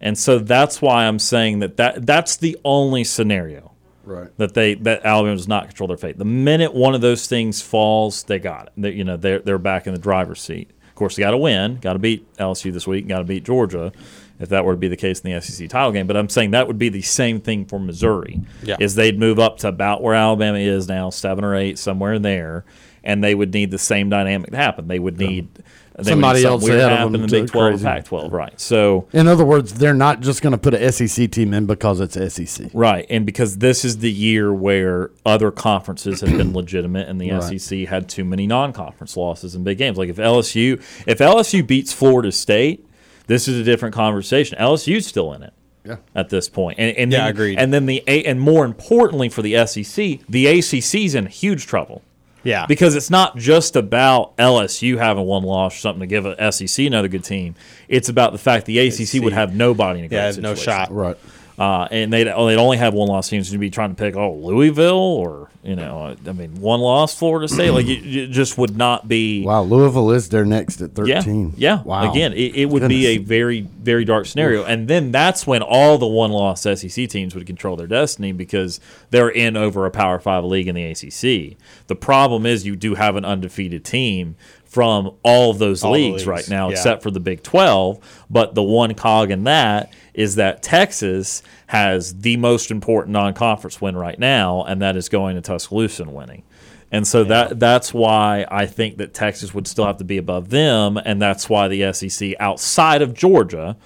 And 0.00 0.16
so 0.16 0.38
that's 0.38 0.80
why 0.80 1.06
I'm 1.06 1.18
saying 1.18 1.58
that, 1.58 1.76
that 1.76 2.06
that's 2.06 2.36
the 2.36 2.56
only 2.64 3.04
scenario 3.04 3.74
Right. 4.06 4.36
That 4.36 4.54
they 4.54 4.74
that 4.74 5.04
Alabama 5.04 5.36
does 5.36 5.48
not 5.48 5.66
control 5.68 5.88
their 5.88 5.96
fate. 5.96 6.18
The 6.18 6.24
minute 6.24 6.74
one 6.74 6.94
of 6.94 7.00
those 7.00 7.26
things 7.26 7.62
falls, 7.62 8.22
they 8.24 8.38
got 8.38 8.66
it. 8.66 8.72
They, 8.76 8.92
you 8.92 9.04
know, 9.04 9.16
they're 9.16 9.38
they're 9.38 9.58
back 9.58 9.86
in 9.86 9.94
the 9.94 10.00
driver's 10.00 10.40
seat. 10.40 10.70
Of 10.88 10.94
course, 10.94 11.16
they 11.16 11.22
got 11.22 11.32
to 11.32 11.38
win. 11.38 11.76
Got 11.76 11.94
to 11.94 11.98
beat 11.98 12.30
LSU 12.36 12.72
this 12.72 12.86
week. 12.86 13.08
Got 13.08 13.18
to 13.18 13.24
beat 13.24 13.44
Georgia, 13.44 13.92
if 14.40 14.48
that 14.48 14.64
were 14.64 14.72
to 14.72 14.78
be 14.78 14.88
the 14.88 14.96
case 14.96 15.20
in 15.20 15.32
the 15.32 15.40
SEC 15.40 15.68
title 15.68 15.92
game. 15.92 16.06
But 16.06 16.16
I'm 16.16 16.28
saying 16.28 16.50
that 16.52 16.66
would 16.66 16.78
be 16.78 16.88
the 16.88 17.02
same 17.02 17.40
thing 17.40 17.64
for 17.64 17.78
Missouri. 17.78 18.40
Yeah. 18.62 18.76
Is 18.80 18.94
they'd 18.94 19.18
move 19.18 19.38
up 19.38 19.58
to 19.58 19.68
about 19.68 20.02
where 20.02 20.14
Alabama 20.14 20.58
is 20.58 20.88
now, 20.88 21.10
seven 21.10 21.44
or 21.44 21.54
eight, 21.54 21.78
somewhere 21.78 22.14
in 22.14 22.22
there, 22.22 22.64
and 23.02 23.22
they 23.22 23.34
would 23.34 23.52
need 23.52 23.70
the 23.70 23.78
same 23.78 24.08
dynamic 24.10 24.50
to 24.50 24.56
happen. 24.56 24.88
They 24.88 24.98
would 24.98 25.18
need 25.18 25.48
they 25.96 26.10
Somebody 26.10 26.38
would 26.38 26.42
need 26.42 26.48
else 26.50 26.62
something 26.62 26.68
weird 26.70 26.80
ahead 26.80 26.88
to 26.88 26.92
of 26.94 26.98
happen 26.98 27.12
them 27.12 27.20
in 27.22 27.28
the 27.28 27.40
Big 27.42 27.50
12 27.50 27.70
crazy. 27.70 27.84
Pac 27.84 28.04
12, 28.06 28.32
right? 28.32 28.60
So 28.60 29.06
In 29.12 29.28
other 29.28 29.44
words, 29.44 29.74
they're 29.74 29.94
not 29.94 30.20
just 30.22 30.42
going 30.42 30.50
to 30.50 30.58
put 30.58 30.74
a 30.74 30.90
SEC 30.90 31.30
team 31.30 31.54
in 31.54 31.66
because 31.66 32.00
it's 32.00 32.14
SEC. 32.34 32.70
Right, 32.74 33.06
and 33.08 33.24
because 33.24 33.58
this 33.58 33.84
is 33.84 33.98
the 33.98 34.10
year 34.10 34.52
where 34.52 35.12
other 35.24 35.52
conferences 35.52 36.20
have 36.22 36.36
been 36.36 36.52
legitimate, 36.52 37.08
and 37.08 37.20
the 37.20 37.30
Right. 37.30 37.60
SEC 37.60 37.86
had 37.86 38.08
too 38.08 38.24
many 38.24 38.48
non-conference 38.48 39.16
losses 39.16 39.54
in 39.54 39.62
big 39.62 39.78
games. 39.78 39.96
Like 39.96 40.08
if 40.08 40.16
LSU, 40.16 40.82
if 41.06 41.18
LSU 41.18 41.64
beats 41.64 41.92
Florida 41.92 42.32
State, 42.32 42.84
this 43.26 43.48
is 43.48 43.58
a 43.58 43.64
different 43.64 43.94
conversation. 43.94 44.58
LSU's 44.58 45.06
still 45.06 45.32
in 45.32 45.42
it. 45.42 45.52
Yeah. 45.86 45.96
At 46.14 46.30
this 46.30 46.48
point, 46.48 46.78
and, 46.78 46.96
and 46.96 47.12
Yeah, 47.12 47.24
then, 47.24 47.28
agreed. 47.30 47.58
And 47.58 47.70
then 47.70 47.84
the 47.84 48.02
A, 48.06 48.24
and 48.24 48.40
more 48.40 48.64
importantly 48.64 49.28
for 49.28 49.42
the 49.42 49.66
SEC, 49.66 50.20
the 50.26 50.46
ACC's 50.46 51.14
in 51.14 51.26
huge 51.26 51.66
trouble 51.66 52.00
Yeah. 52.42 52.64
because 52.64 52.96
it's 52.96 53.10
not 53.10 53.36
just 53.36 53.76
about 53.76 54.34
LSU 54.38 54.96
having 54.96 55.26
one 55.26 55.42
loss 55.42 55.74
or 55.76 55.78
something 55.78 56.00
to 56.00 56.06
give 56.06 56.24
a 56.24 56.50
SEC 56.52 56.86
another 56.86 57.08
good 57.08 57.22
team. 57.22 57.54
It's 57.86 58.08
about 58.08 58.32
the 58.32 58.38
fact 58.38 58.64
the 58.64 58.78
ACC 58.78 59.22
would 59.22 59.34
have 59.34 59.54
nobody 59.54 59.98
in 59.98 60.06
a 60.06 60.08
great 60.08 60.16
yeah, 60.16 60.30
situation. 60.30 60.42
no 60.42 60.54
shot. 60.54 60.90
Right. 60.90 61.18
Uh, 61.58 61.86
and 61.90 62.12
they'd, 62.12 62.26
oh, 62.28 62.46
they'd 62.46 62.56
only 62.56 62.76
have 62.76 62.94
one 62.94 63.08
loss 63.08 63.28
teams 63.28 63.50
to 63.50 63.58
be 63.58 63.70
trying 63.70 63.90
to 63.90 63.94
pick, 63.94 64.16
oh, 64.16 64.34
Louisville 64.34 64.96
or, 64.96 65.50
you 65.62 65.76
know, 65.76 66.16
I 66.26 66.32
mean, 66.32 66.60
one 66.60 66.80
loss 66.80 67.16
Florida 67.16 67.46
State. 67.46 67.70
like, 67.70 67.86
it, 67.86 68.04
it 68.04 68.30
just 68.30 68.58
would 68.58 68.76
not 68.76 69.06
be. 69.06 69.44
Wow, 69.44 69.62
Louisville 69.62 70.10
is 70.10 70.28
there 70.28 70.44
next 70.44 70.80
at 70.80 70.94
13. 70.94 71.54
Yeah. 71.56 71.82
Wow. 71.82 72.10
Again, 72.10 72.32
it, 72.32 72.56
it 72.56 72.68
would 72.68 72.88
be 72.88 73.06
a 73.06 73.18
very, 73.18 73.60
very 73.60 74.04
dark 74.04 74.26
scenario. 74.26 74.64
And 74.64 74.88
then 74.88 75.12
that's 75.12 75.46
when 75.46 75.62
all 75.62 75.96
the 75.96 76.06
one 76.08 76.32
loss 76.32 76.62
SEC 76.62 77.08
teams 77.08 77.34
would 77.36 77.46
control 77.46 77.76
their 77.76 77.86
destiny 77.86 78.32
because 78.32 78.80
they're 79.10 79.30
in 79.30 79.56
over 79.56 79.86
a 79.86 79.90
Power 79.90 80.18
Five 80.18 80.44
league 80.44 80.66
in 80.66 80.74
the 80.74 80.84
ACC. 80.84 81.56
The 81.86 81.96
problem 81.96 82.46
is 82.46 82.66
you 82.66 82.74
do 82.74 82.96
have 82.96 83.14
an 83.14 83.24
undefeated 83.24 83.84
team 83.84 84.36
from 84.74 85.14
all 85.22 85.52
of 85.52 85.58
those 85.60 85.84
All 85.84 85.92
leagues, 85.92 86.14
leagues, 86.14 86.26
right 86.26 86.48
now, 86.50 86.66
yeah. 86.68 86.72
except 86.72 87.04
for 87.04 87.12
the 87.12 87.20
Big 87.20 87.44
12. 87.44 88.26
But 88.28 88.56
the 88.56 88.62
one 88.64 88.92
cog 88.94 89.30
in 89.30 89.44
that 89.44 89.92
is 90.14 90.34
that 90.34 90.64
Texas 90.64 91.44
has 91.68 92.18
the 92.18 92.36
most 92.38 92.72
important 92.72 93.12
non 93.12 93.34
conference 93.34 93.80
win 93.80 93.96
right 93.96 94.18
now, 94.18 94.64
and 94.64 94.82
that 94.82 94.96
is 94.96 95.08
going 95.08 95.36
to 95.36 95.42
Tuscaloosa 95.42 96.02
and 96.02 96.12
winning. 96.12 96.42
And 96.90 97.06
so 97.06 97.22
that 97.22 97.60
that's 97.60 97.94
why 97.94 98.46
I 98.50 98.66
think 98.66 98.96
that 98.96 99.14
Texas 99.14 99.54
would 99.54 99.68
still 99.68 99.86
have 99.86 99.98
to 99.98 100.04
be 100.04 100.18
above 100.18 100.50
them, 100.50 100.96
and 100.96 101.22
that's 101.22 101.48
why 101.48 101.68
the 101.68 101.92
SEC 101.92 102.34
outside 102.40 103.00
of 103.00 103.14
Georgia 103.14 103.76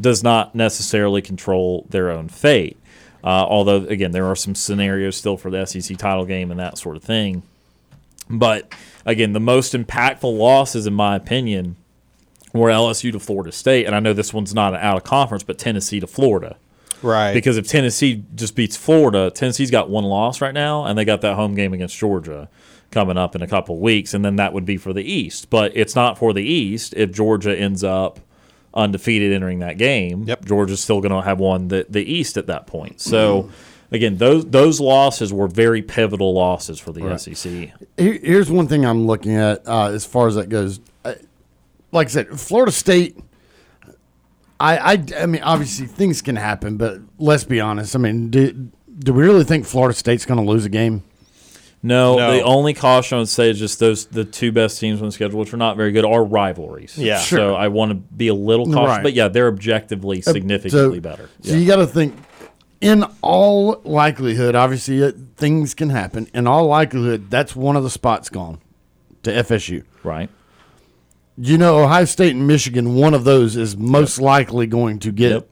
does 0.00 0.22
not 0.22 0.54
necessarily 0.54 1.22
control 1.22 1.86
their 1.90 2.08
own 2.08 2.28
fate. 2.28 2.78
Uh, 3.24 3.44
although 3.48 3.78
again, 3.86 4.12
there 4.12 4.26
are 4.26 4.36
some 4.36 4.54
scenarios 4.54 5.16
still 5.16 5.36
for 5.36 5.50
the 5.50 5.66
SEC 5.66 5.96
title 5.96 6.24
game 6.24 6.52
and 6.52 6.60
that 6.60 6.78
sort 6.78 6.94
of 6.94 7.02
thing. 7.02 7.42
But 8.28 8.72
again, 9.04 9.32
the 9.32 9.40
most 9.40 9.72
impactful 9.72 10.36
losses, 10.36 10.86
in 10.86 10.94
my 10.94 11.16
opinion, 11.16 11.76
were 12.52 12.68
LSU 12.68 13.12
to 13.12 13.20
Florida 13.20 13.52
State, 13.52 13.86
and 13.86 13.94
I 13.94 14.00
know 14.00 14.12
this 14.12 14.32
one's 14.32 14.54
not 14.54 14.74
an 14.74 14.80
out 14.80 14.96
of 14.96 15.04
conference, 15.04 15.42
but 15.42 15.58
Tennessee 15.58 16.00
to 16.00 16.06
Florida. 16.06 16.56
Right. 17.02 17.34
Because 17.34 17.56
if 17.56 17.68
Tennessee 17.68 18.24
just 18.34 18.56
beats 18.56 18.76
Florida, 18.76 19.30
Tennessee's 19.30 19.70
got 19.70 19.90
one 19.90 20.04
loss 20.04 20.40
right 20.40 20.54
now, 20.54 20.84
and 20.84 20.98
they 20.98 21.04
got 21.04 21.20
that 21.20 21.36
home 21.36 21.54
game 21.54 21.72
against 21.72 21.96
Georgia 21.96 22.48
coming 22.90 23.18
up 23.18 23.34
in 23.34 23.42
a 23.42 23.46
couple 23.46 23.78
weeks, 23.78 24.14
and 24.14 24.24
then 24.24 24.36
that 24.36 24.52
would 24.52 24.64
be 24.64 24.76
for 24.76 24.92
the 24.92 25.02
East. 25.02 25.50
But 25.50 25.76
it's 25.76 25.94
not 25.94 26.18
for 26.18 26.32
the 26.32 26.42
East 26.42 26.94
if 26.96 27.12
Georgia 27.12 27.56
ends 27.56 27.84
up 27.84 28.20
undefeated 28.74 29.32
entering 29.32 29.58
that 29.60 29.78
game. 29.78 30.24
Yep. 30.24 30.44
Georgia's 30.44 30.82
still 30.82 31.00
going 31.00 31.12
to 31.12 31.22
have 31.22 31.38
won 31.38 31.68
the, 31.68 31.86
the 31.88 32.02
East 32.02 32.36
at 32.36 32.46
that 32.46 32.66
point. 32.66 33.00
So. 33.00 33.42
Mm-hmm. 33.42 33.52
Again, 33.96 34.16
those 34.18 34.44
those 34.46 34.80
losses 34.80 35.32
were 35.32 35.48
very 35.48 35.82
pivotal 35.82 36.32
losses 36.34 36.78
for 36.78 36.92
the 36.92 37.14
E 37.14 37.18
SEC. 37.18 37.72
Here's 37.96 38.50
one 38.50 38.68
thing 38.68 38.84
I'm 38.86 39.06
looking 39.06 39.34
at 39.34 39.66
uh, 39.66 39.86
as 39.90 40.04
far 40.06 40.28
as 40.28 40.34
that 40.36 40.48
goes. 40.48 40.80
Like 41.92 42.08
I 42.08 42.10
said, 42.10 42.40
Florida 42.40 42.72
State. 42.72 43.16
I, 44.58 44.76
I, 44.94 45.04
I 45.18 45.26
mean, 45.26 45.42
obviously 45.42 45.86
things 45.86 46.22
can 46.22 46.36
happen, 46.36 46.76
but 46.78 47.00
let's 47.18 47.44
be 47.44 47.60
honest. 47.60 47.94
I 47.94 47.98
mean, 47.98 48.30
do, 48.30 48.70
do 48.98 49.12
we 49.12 49.22
really 49.22 49.44
think 49.44 49.66
Florida 49.66 49.94
State's 49.94 50.24
going 50.24 50.42
to 50.42 50.50
lose 50.50 50.64
a 50.64 50.70
game? 50.70 51.02
No, 51.82 52.16
No. 52.16 52.32
the 52.32 52.40
only 52.42 52.72
caution 52.72 53.16
I 53.16 53.18
would 53.20 53.28
say 53.28 53.50
is 53.50 53.58
just 53.58 53.78
those 53.78 54.06
the 54.06 54.24
two 54.24 54.50
best 54.52 54.80
teams 54.80 55.00
on 55.00 55.06
the 55.08 55.12
schedule, 55.12 55.38
which 55.38 55.52
are 55.52 55.58
not 55.58 55.76
very 55.76 55.92
good, 55.92 56.04
are 56.06 56.24
rivalries. 56.24 56.96
Yeah. 56.96 57.18
so 57.18 57.54
I 57.54 57.68
want 57.68 57.90
to 57.90 57.94
be 57.96 58.28
a 58.28 58.34
little 58.34 58.64
cautious, 58.66 58.88
Right. 58.96 59.02
but 59.02 59.12
yeah, 59.12 59.28
they're 59.28 59.48
objectively 59.48 60.22
significantly 60.22 60.96
so, 60.96 61.00
better. 61.00 61.28
So 61.42 61.54
you 61.54 61.66
got 61.66 61.76
to 61.76 61.86
think. 61.86 62.14
In 62.80 63.04
all 63.22 63.80
likelihood, 63.84 64.54
obviously 64.54 65.02
uh, 65.02 65.12
things 65.36 65.74
can 65.74 65.90
happen. 65.90 66.28
In 66.34 66.46
all 66.46 66.66
likelihood, 66.66 67.30
that's 67.30 67.56
one 67.56 67.76
of 67.76 67.82
the 67.82 67.90
spots 67.90 68.28
gone 68.28 68.60
to 69.22 69.30
FSU. 69.32 69.84
Right? 70.02 70.28
You 71.38 71.58
know, 71.58 71.82
Ohio 71.82 72.04
State 72.04 72.34
and 72.34 72.46
Michigan, 72.46 72.94
one 72.94 73.14
of 73.14 73.24
those 73.24 73.56
is 73.56 73.76
most 73.76 74.20
likely 74.20 74.66
going 74.66 74.98
to 75.00 75.12
get. 75.12 75.32
Yep. 75.32 75.48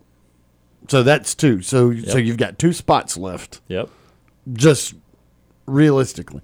So 0.89 1.03
that's 1.03 1.35
two. 1.35 1.63
So 1.63 1.95
so 1.97 2.19
you've 2.19 2.37
got 2.37 2.59
two 2.59 2.73
spots 2.73 3.17
left. 3.17 3.61
Yep. 3.69 3.89
just 4.53 4.95
realistically. 5.67 6.43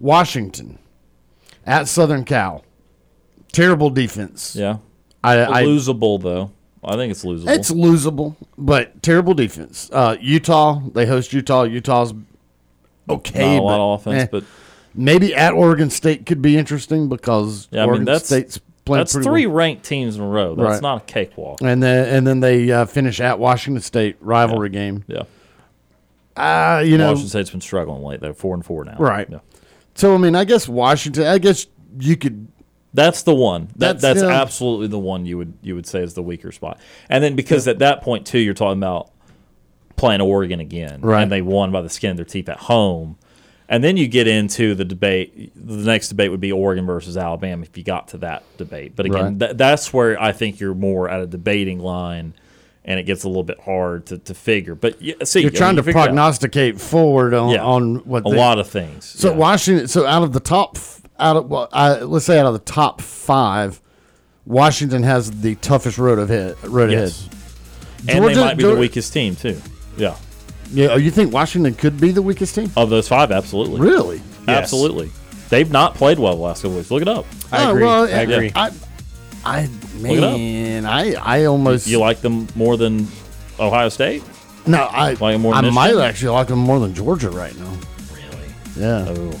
Washington 0.00 0.78
at 1.66 1.88
Southern 1.88 2.24
Cal, 2.24 2.64
terrible 3.52 3.90
defense. 3.90 4.56
Yeah. 4.56 4.78
I, 5.22 5.38
I 5.42 5.62
losable 5.64 6.20
though. 6.20 6.50
I 6.84 6.96
think 6.96 7.10
it's 7.12 7.24
losable. 7.24 7.48
it's 7.48 7.70
losable, 7.70 8.36
but 8.58 9.02
terrible 9.02 9.34
defense. 9.34 9.88
Uh, 9.92 10.16
Utah, 10.20 10.80
they 10.92 11.06
host 11.06 11.32
Utah. 11.32 11.62
Utah's 11.62 12.12
okay, 13.08 13.56
not 13.56 13.60
a 13.60 13.62
lot 13.62 13.76
but, 13.78 13.80
of 13.80 14.00
offense, 14.00 14.22
eh. 14.24 14.28
but 14.32 14.44
maybe 14.94 15.34
at 15.34 15.52
Oregon 15.54 15.90
State 15.90 16.26
could 16.26 16.42
be 16.42 16.56
interesting 16.56 17.08
because 17.08 17.68
yeah, 17.70 17.82
I 17.82 17.84
Oregon 17.84 18.04
mean 18.04 18.12
that's 18.12 18.26
State's 18.26 18.58
playing 18.84 19.00
that's 19.00 19.12
three 19.12 19.46
well. 19.46 19.56
ranked 19.56 19.84
teams 19.84 20.16
in 20.16 20.22
a 20.22 20.26
row. 20.26 20.54
That's 20.54 20.66
Right. 20.66 20.82
not 20.82 21.02
a 21.02 21.04
cakewalk. 21.04 21.60
And 21.62 21.82
then 21.82 22.08
and 22.08 22.26
then 22.26 22.40
they 22.40 22.70
uh, 22.72 22.84
finish 22.86 23.20
at 23.20 23.38
Washington 23.38 23.82
State 23.82 24.16
rivalry 24.20 24.68
game. 24.70 25.04
Yeah. 25.06 25.22
Uh, 26.36 26.82
you 26.84 26.96
know, 26.98 27.08
Washington 27.08 27.28
State's 27.28 27.50
been 27.50 27.60
struggling 27.60 28.02
late. 28.02 28.20
They're 28.20 28.34
four 28.34 28.54
and 28.54 28.64
four 28.64 28.84
now. 28.84 28.96
Right. 28.98 29.28
Yeah. 29.30 29.38
so 29.94 30.14
I 30.14 30.18
mean, 30.18 30.34
I 30.34 30.44
guess 30.44 30.68
Washington. 30.68 31.26
I 31.26 31.38
guess 31.38 31.66
you 32.00 32.16
could 32.16 32.48
That's 32.94 33.22
the 33.22 33.34
one. 33.34 33.68
That, 33.76 34.00
That's- 34.00 34.02
that's 34.02 34.22
yeah. 34.22 34.40
absolutely 34.42 34.88
the 34.88 34.98
one 34.98 35.24
you 35.26 35.38
would 35.38 35.54
you 35.62 35.74
would 35.74 35.86
say 35.86 36.02
is 36.02 36.14
the 36.14 36.22
weaker 36.22 36.52
spot. 36.52 36.78
And 37.08 37.24
then 37.24 37.36
because 37.36 37.66
at 37.68 37.78
that 37.78 38.02
point 38.02 38.26
too, 38.26 38.38
you're 38.38 38.54
talking 38.54 38.78
about 38.78 39.10
playing 39.96 40.20
Oregon 40.20 40.60
again, 40.60 41.00
Right. 41.00 41.22
and 41.22 41.30
they 41.32 41.42
won 41.42 41.70
by 41.72 41.80
the 41.80 41.88
skin 41.88 42.10
of 42.12 42.16
their 42.16 42.26
teeth 42.26 42.48
at 42.48 42.58
home. 42.58 43.16
And 43.68 43.82
then 43.82 43.96
you 43.96 44.06
get 44.08 44.26
into 44.26 44.74
the 44.74 44.84
debate. 44.84 45.52
The 45.54 45.86
next 45.86 46.08
debate 46.08 46.30
would 46.30 46.40
be 46.40 46.52
Oregon 46.52 46.84
versus 46.84 47.16
Alabama 47.16 47.62
if 47.62 47.78
you 47.78 47.84
got 47.84 48.08
to 48.08 48.18
that 48.18 48.42
debate. 48.58 48.92
But 48.96 49.06
again, 49.06 49.22
Right. 49.24 49.38
tha- 49.38 49.54
that's 49.54 49.92
where 49.94 50.20
I 50.20 50.32
think 50.32 50.60
you're 50.60 50.74
more 50.74 51.08
at 51.08 51.20
a 51.20 51.26
debating 51.26 51.78
line, 51.78 52.34
and 52.84 53.00
it 53.00 53.04
gets 53.04 53.24
a 53.24 53.28
little 53.28 53.44
bit 53.44 53.60
hard 53.60 54.04
to, 54.06 54.18
to 54.18 54.34
figure. 54.34 54.74
But 54.74 55.00
yeah, 55.00 55.14
see, 55.24 55.40
you're 55.40 55.50
I 55.52 55.54
trying 55.54 55.76
mean, 55.76 55.84
to 55.84 55.90
it 55.90 55.96
out. 55.96 56.04
prognosticate 56.04 56.78
forward 56.80 57.32
on, 57.32 57.50
Yeah. 57.50 57.64
on 57.64 57.96
what 58.04 58.26
a 58.26 58.30
they- 58.30 58.36
lot 58.36 58.58
of 58.58 58.68
things. 58.68 59.06
So 59.06 59.30
yeah. 59.30 59.36
Washington. 59.36 59.88
So 59.88 60.04
out 60.06 60.22
of 60.24 60.32
the 60.34 60.40
top, 60.40 60.76
out 61.18 61.36
of 61.36 61.48
well, 61.48 61.68
I, 61.72 62.00
let's 62.00 62.24
say 62.24 62.38
out 62.38 62.46
of 62.46 62.52
the 62.54 62.58
top 62.72 63.00
five, 63.00 63.80
Washington 64.46 65.02
has 65.02 65.30
the 65.30 65.54
toughest 65.56 65.98
road 65.98 66.18
ahead. 66.18 66.56
Road 66.64 66.90
Yes. 66.90 67.20
ahead. 67.26 67.32
and 68.00 68.08
they 68.24 68.34
Georgia- 68.34 68.40
might 68.40 68.56
be 68.56 68.64
the 68.64 68.76
weakest 68.76 69.12
team 69.12 69.36
too. 69.36 69.60
Yeah, 69.96 70.16
Yeah. 70.72 70.88
oh, 70.88 70.96
You 70.96 71.10
think 71.10 71.32
Washington 71.32 71.74
could 71.74 72.00
be 72.00 72.10
the 72.10 72.22
weakest 72.22 72.54
team? 72.54 72.70
of 72.76 72.90
those 72.90 73.06
five, 73.08 73.30
absolutely. 73.30 73.80
Really? 73.80 74.20
Absolutely. 74.48 75.10
They've 75.50 75.70
not 75.70 75.94
played 75.94 76.18
well 76.18 76.34
the 76.34 76.42
last 76.42 76.62
couple 76.62 76.78
weeks. 76.78 76.90
Look 76.90 77.02
it 77.02 77.08
up. 77.08 77.26
I 77.52 77.64
Oh, 77.66 77.70
agree. 77.70 77.82
well, 77.84 78.02
I 78.04 78.08
agree. 78.08 78.52
I, 78.56 78.70
I 79.44 79.68
man, 80.00 80.86
I, 80.86 81.12
I 81.14 81.44
almost 81.44 81.86
You 81.86 81.98
like 82.00 82.22
them 82.22 82.48
more 82.56 82.76
than 82.76 83.06
Ohio 83.60 83.88
State? 83.90 84.22
no, 84.66 84.78
I, 84.78 85.12
like 85.20 85.38
more 85.38 85.54
I 85.54 85.60
than 85.60 85.74
might 85.74 85.96
actually 85.96 86.30
like 86.30 86.46
them 86.48 86.58
more 86.58 86.80
than 86.80 86.94
Georgia 86.94 87.30
right 87.30 87.56
now. 87.58 87.72
Really? 88.14 88.54
Yeah, 88.76 89.06
Oh. 89.08 89.32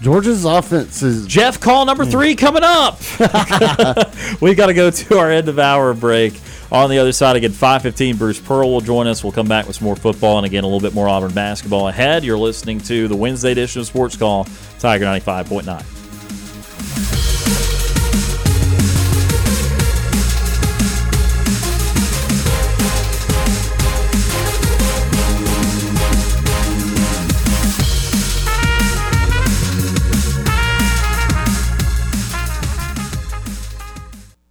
Georgia's 0.00 0.44
offense 0.44 1.02
is 1.02 1.26
Jeff, 1.26 1.58
call 1.58 1.84
number 1.86 2.04
hmm. 2.04 2.10
three 2.10 2.34
coming 2.34 2.62
up. 2.64 3.00
we 4.40 4.54
got 4.54 4.66
to 4.66 4.74
go 4.74 4.90
to 4.90 5.18
our 5.18 5.30
end 5.30 5.48
of 5.48 5.58
hour 5.58 5.94
break. 5.94 6.40
On 6.70 6.90
the 6.90 6.98
other 6.98 7.12
side, 7.12 7.36
again, 7.36 7.52
5:15. 7.52 8.18
Bruce 8.18 8.40
Pearl 8.40 8.70
will 8.70 8.80
join 8.80 9.06
us. 9.06 9.22
We'll 9.22 9.32
come 9.32 9.46
back 9.46 9.66
with 9.66 9.76
some 9.76 9.84
more 9.84 9.96
football 9.96 10.38
and 10.38 10.46
again 10.46 10.64
a 10.64 10.66
little 10.66 10.80
bit 10.80 10.94
more 10.94 11.08
Auburn 11.08 11.32
basketball 11.32 11.88
ahead. 11.88 12.24
You're 12.24 12.38
listening 12.38 12.80
to 12.80 13.06
the 13.06 13.16
Wednesday 13.16 13.52
edition 13.52 13.80
of 13.80 13.86
Sports 13.86 14.16
Call, 14.16 14.48
Tiger 14.80 15.04
95.9. 15.04 15.95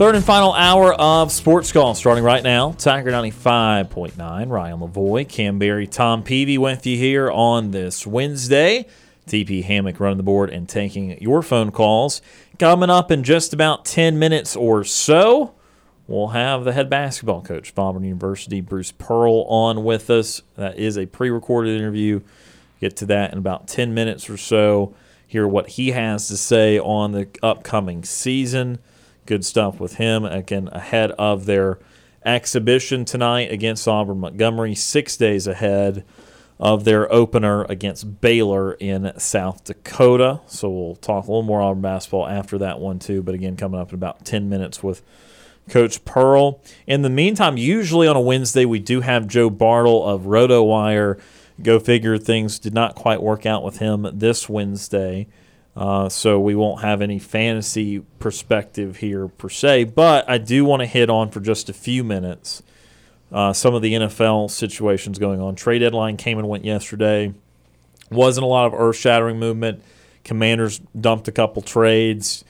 Third 0.00 0.16
and 0.16 0.24
final 0.24 0.54
hour 0.54 0.94
of 0.94 1.30
Sports 1.30 1.72
Call 1.72 1.94
starting 1.94 2.24
right 2.24 2.42
now. 2.42 2.72
Tiger 2.72 3.10
95.9, 3.10 4.48
Ryan 4.48 4.78
Lavoie, 4.78 5.28
Kam 5.28 5.58
Berry, 5.58 5.86
Tom 5.86 6.22
Peavy 6.22 6.56
with 6.56 6.86
you 6.86 6.96
here 6.96 7.30
on 7.30 7.70
this 7.72 8.06
Wednesday. 8.06 8.86
TP 9.26 9.62
Hammock 9.62 10.00
running 10.00 10.16
the 10.16 10.22
board 10.22 10.48
and 10.48 10.66
taking 10.66 11.20
your 11.20 11.42
phone 11.42 11.70
calls. 11.70 12.22
Coming 12.58 12.88
up 12.88 13.10
in 13.10 13.22
just 13.22 13.52
about 13.52 13.84
10 13.84 14.18
minutes 14.18 14.56
or 14.56 14.84
so, 14.84 15.52
we'll 16.06 16.28
have 16.28 16.64
the 16.64 16.72
head 16.72 16.88
basketball 16.88 17.42
coach 17.42 17.74
Auburn 17.76 18.02
University, 18.02 18.62
Bruce 18.62 18.92
Pearl, 18.92 19.42
on 19.48 19.84
with 19.84 20.08
us. 20.08 20.40
That 20.56 20.78
is 20.78 20.96
a 20.96 21.04
pre 21.04 21.28
recorded 21.28 21.78
interview. 21.78 22.22
Get 22.80 22.96
to 22.96 23.04
that 23.04 23.32
in 23.32 23.38
about 23.38 23.68
10 23.68 23.92
minutes 23.92 24.30
or 24.30 24.38
so. 24.38 24.94
Hear 25.26 25.46
what 25.46 25.68
he 25.68 25.90
has 25.90 26.26
to 26.28 26.38
say 26.38 26.78
on 26.78 27.12
the 27.12 27.28
upcoming 27.42 28.02
season. 28.02 28.78
Good 29.30 29.44
stuff 29.44 29.78
with 29.78 29.94
him. 29.94 30.24
Again, 30.24 30.68
ahead 30.72 31.12
of 31.12 31.46
their 31.46 31.78
exhibition 32.24 33.04
tonight 33.04 33.52
against 33.52 33.86
Auburn 33.86 34.18
Montgomery, 34.18 34.74
six 34.74 35.16
days 35.16 35.46
ahead 35.46 36.04
of 36.58 36.82
their 36.82 37.10
opener 37.12 37.62
against 37.68 38.20
Baylor 38.20 38.72
in 38.72 39.12
South 39.18 39.62
Dakota. 39.62 40.40
So 40.48 40.68
we'll 40.68 40.96
talk 40.96 41.28
a 41.28 41.30
little 41.30 41.44
more 41.44 41.62
Auburn 41.62 41.80
basketball 41.80 42.26
after 42.26 42.58
that 42.58 42.80
one, 42.80 42.98
too. 42.98 43.22
But 43.22 43.36
again, 43.36 43.56
coming 43.56 43.78
up 43.78 43.90
in 43.90 43.94
about 43.94 44.24
10 44.24 44.48
minutes 44.48 44.82
with 44.82 45.00
Coach 45.68 46.04
Pearl. 46.04 46.60
In 46.88 47.02
the 47.02 47.08
meantime, 47.08 47.56
usually 47.56 48.08
on 48.08 48.16
a 48.16 48.20
Wednesday, 48.20 48.64
we 48.64 48.80
do 48.80 49.00
have 49.02 49.28
Joe 49.28 49.48
Bartle 49.48 50.04
of 50.04 50.22
RotoWire. 50.22 51.20
Go 51.62 51.78
figure, 51.78 52.18
things 52.18 52.58
did 52.58 52.74
not 52.74 52.96
quite 52.96 53.22
work 53.22 53.46
out 53.46 53.62
with 53.62 53.78
him 53.78 54.08
this 54.12 54.48
Wednesday. 54.48 55.28
Uh, 55.80 56.10
so 56.10 56.38
we 56.38 56.54
won't 56.54 56.82
have 56.82 57.00
any 57.00 57.18
fantasy 57.18 58.00
perspective 58.18 58.98
here 58.98 59.26
per 59.26 59.48
se, 59.48 59.84
but 59.84 60.28
I 60.28 60.36
do 60.36 60.62
want 60.66 60.80
to 60.80 60.86
hit 60.86 61.08
on 61.08 61.30
for 61.30 61.40
just 61.40 61.70
a 61.70 61.72
few 61.72 62.04
minutes 62.04 62.62
uh, 63.32 63.54
some 63.54 63.74
of 63.74 63.80
the 63.80 63.94
NFL 63.94 64.50
situations 64.50 65.18
going 65.18 65.40
on. 65.40 65.54
Trade 65.54 65.78
deadline 65.78 66.18
came 66.18 66.38
and 66.38 66.46
went 66.48 66.66
yesterday. 66.66 67.32
Wasn't 68.10 68.44
a 68.44 68.46
lot 68.46 68.66
of 68.66 68.74
earth 68.74 68.96
shattering 68.96 69.38
movement. 69.38 69.82
Commanders 70.22 70.80
dumped 71.00 71.28
a 71.28 71.32
couple 71.32 71.62
trades, 71.62 72.44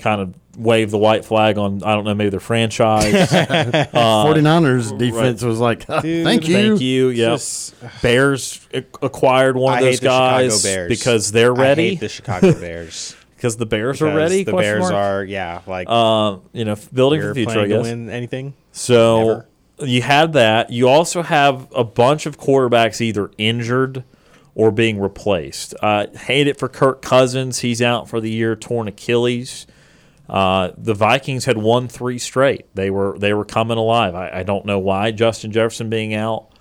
kind 0.00 0.20
of 0.20 0.34
wave 0.58 0.90
the 0.90 0.98
white 0.98 1.24
flag 1.24 1.56
on, 1.58 1.82
I 1.82 1.94
don't 1.94 2.04
know, 2.04 2.14
maybe 2.14 2.30
their 2.30 2.40
franchise. 2.40 3.14
uh, 3.32 3.86
49ers 3.94 4.98
defense 4.98 5.42
was 5.42 5.58
like, 5.60 5.84
thank 5.84 6.04
you. 6.04 6.24
Thank 6.24 6.80
you. 6.80 7.08
Yep. 7.08 7.32
Just- 7.32 7.74
Bears 8.02 8.60
acquired 9.00 9.56
one 9.56 9.74
I 9.74 9.78
of 9.78 9.84
those 9.84 9.94
hate 9.94 10.00
the 10.00 10.06
guys 10.06 10.62
Bears. 10.62 10.88
because 10.88 11.32
they're 11.32 11.54
I 11.56 11.60
ready. 11.60 11.88
hate 11.90 12.00
the 12.00 12.08
Chicago 12.08 12.52
Bears. 12.60 13.16
Because 13.36 13.56
the 13.56 13.64
Bears 13.66 14.02
are 14.02 14.14
ready. 14.14 14.44
The 14.44 14.52
Bears 14.52 14.80
mark? 14.80 14.92
are, 14.92 15.24
yeah, 15.24 15.62
like 15.66 15.86
uh, 15.88 16.38
you 16.52 16.66
know, 16.66 16.76
building 16.92 17.20
for 17.20 17.24
you're 17.26 17.34
the 17.34 17.44
future. 17.46 17.50
I 17.52 17.54
planning 17.54 17.70
to 17.70 17.76
guess. 17.76 17.84
win 17.84 18.10
anything. 18.10 18.54
So 18.72 19.26
Never. 19.78 19.90
you 19.90 20.02
had 20.02 20.34
that. 20.34 20.68
You 20.70 20.88
also 20.88 21.22
have 21.22 21.66
a 21.74 21.82
bunch 21.82 22.26
of 22.26 22.36
quarterbacks 22.38 23.00
either 23.00 23.30
injured 23.38 24.04
or 24.54 24.70
being 24.70 25.00
replaced. 25.00 25.74
Uh, 25.80 26.08
hate 26.08 26.48
it 26.48 26.58
for 26.58 26.68
Kirk 26.68 27.00
Cousins. 27.00 27.60
He's 27.60 27.80
out 27.80 28.10
for 28.10 28.20
the 28.20 28.28
year, 28.30 28.54
torn 28.56 28.88
Achilles. 28.88 29.66
Uh, 30.30 30.70
the 30.78 30.94
Vikings 30.94 31.44
had 31.44 31.58
won 31.58 31.88
three 31.88 32.16
straight. 32.16 32.72
They 32.76 32.88
were 32.88 33.18
they 33.18 33.34
were 33.34 33.44
coming 33.44 33.78
alive. 33.78 34.14
I, 34.14 34.30
I 34.30 34.42
don't 34.44 34.64
know 34.64 34.78
why 34.78 35.10
Justin 35.10 35.50
Jefferson 35.50 35.90
being 35.90 36.14
out 36.14 36.52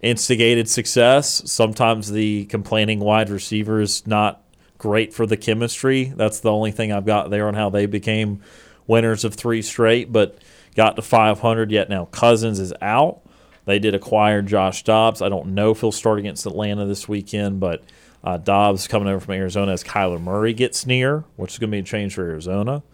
instigated 0.00 0.68
success. 0.68 1.42
Sometimes 1.50 2.12
the 2.12 2.44
complaining 2.44 3.00
wide 3.00 3.28
receiver 3.28 3.80
is 3.80 4.06
not 4.06 4.44
great 4.78 5.12
for 5.12 5.26
the 5.26 5.36
chemistry. 5.36 6.12
That's 6.14 6.38
the 6.38 6.52
only 6.52 6.70
thing 6.70 6.92
I've 6.92 7.04
got 7.04 7.30
there 7.30 7.48
on 7.48 7.54
how 7.54 7.68
they 7.68 7.86
became 7.86 8.42
winners 8.86 9.24
of 9.24 9.34
three 9.34 9.60
straight, 9.60 10.12
but 10.12 10.38
got 10.76 10.94
to 10.94 11.02
500. 11.02 11.72
Yet 11.72 11.88
now 11.88 12.04
Cousins 12.04 12.60
is 12.60 12.72
out. 12.80 13.22
They 13.64 13.80
did 13.80 13.96
acquire 13.96 14.40
Josh 14.40 14.84
Dobbs. 14.84 15.20
I 15.20 15.28
don't 15.28 15.48
know 15.48 15.72
if 15.72 15.80
he'll 15.80 15.90
start 15.90 16.20
against 16.20 16.46
Atlanta 16.46 16.86
this 16.86 17.08
weekend, 17.08 17.58
but 17.58 17.82
uh, 18.22 18.36
Dobbs 18.36 18.86
coming 18.86 19.08
over 19.08 19.18
from 19.18 19.34
Arizona 19.34 19.72
as 19.72 19.82
Kyler 19.82 20.20
Murray 20.20 20.52
gets 20.52 20.86
near, 20.86 21.24
which 21.34 21.54
is 21.54 21.58
going 21.58 21.72
to 21.72 21.74
be 21.74 21.80
a 21.80 21.82
change 21.82 22.14
for 22.14 22.22
Arizona. 22.22 22.84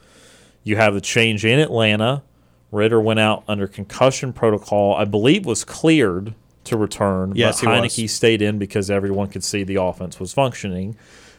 You 0.64 0.76
have 0.76 0.94
the 0.94 1.00
change 1.00 1.44
in 1.44 1.58
Atlanta. 1.58 2.22
Ridder 2.70 3.00
went 3.00 3.20
out 3.20 3.44
under 3.48 3.66
concussion 3.66 4.32
protocol. 4.32 4.94
I 4.94 5.04
believe 5.04 5.44
was 5.44 5.64
cleared 5.64 6.34
to 6.64 6.76
return. 6.76 7.32
Yes, 7.34 7.60
but 7.60 7.74
he 7.74 7.80
was. 7.80 7.92
Heinicke 7.92 8.10
stayed 8.10 8.42
in 8.42 8.58
because 8.58 8.90
everyone 8.90 9.28
could 9.28 9.44
see 9.44 9.64
the 9.64 9.76
offense 9.76 10.18
was 10.18 10.32
functioning 10.32 10.96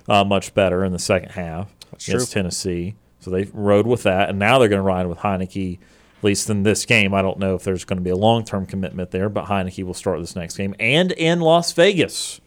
uh, 0.07 0.23
much 0.23 0.53
better 0.53 0.83
in 0.83 0.91
the 0.91 0.99
second 0.99 1.31
half 1.31 1.73
against 1.87 2.07
true. 2.07 2.25
Tennessee. 2.25 2.95
So 3.19 3.31
they 3.31 3.45
rode 3.53 3.87
with 3.87 4.03
that, 4.03 4.29
and 4.29 4.37
now 4.37 4.59
they're 4.59 4.67
going 4.67 4.79
to 4.79 4.83
ride 4.83 5.07
with 5.07 5.19
Heinicke. 5.19 5.79
At 5.79 6.23
least 6.23 6.49
in 6.49 6.63
this 6.63 6.85
game, 6.85 7.13
I 7.13 7.21
don't 7.21 7.37
know 7.37 7.55
if 7.55 7.63
there's 7.63 7.83
going 7.83 7.97
to 7.97 8.03
be 8.03 8.09
a 8.09 8.15
long-term 8.15 8.65
commitment 8.65 9.11
there, 9.11 9.27
but 9.27 9.45
Heinicke 9.45 9.83
will 9.83 9.93
start 9.93 10.19
this 10.19 10.35
next 10.37 10.55
game. 10.55 10.73
And 10.79 11.11
in 11.13 11.41
Las 11.41 11.73
Vegas, 11.73 12.39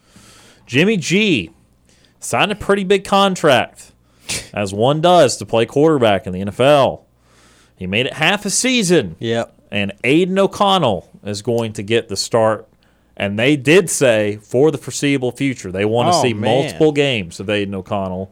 Jimmy 0.65 0.97
G 0.97 1.51
signed 2.19 2.51
a 2.51 2.55
pretty 2.55 2.83
big 2.83 3.03
contract, 3.03 3.91
as 4.53 4.73
one 4.73 5.01
does 5.01 5.37
to 5.37 5.45
play 5.45 5.65
quarterback 5.65 6.25
in 6.27 6.33
the 6.33 6.41
NFL. 6.41 7.01
He 7.75 7.85
made 7.87 8.05
it 8.07 8.13
half 8.13 8.45
a 8.45 8.49
season 8.49 9.15
Yep. 9.19 9.53
and 9.71 9.93
Aidan 10.03 10.37
O'Connell 10.39 11.09
is 11.23 11.41
going 11.41 11.73
to 11.73 11.83
get 11.83 12.07
the 12.09 12.17
start. 12.17 12.67
And 13.15 13.37
they 13.37 13.55
did 13.55 13.89
say 13.89 14.37
for 14.41 14.71
the 14.71 14.77
foreseeable 14.77 15.31
future 15.31 15.71
they 15.71 15.85
want 15.85 16.11
to 16.11 16.17
Oh, 16.17 16.21
see 16.21 16.33
man. 16.33 16.41
multiple 16.63 16.91
games 16.91 17.39
of 17.39 17.49
Aidan 17.49 17.75
O'Connell 17.75 18.31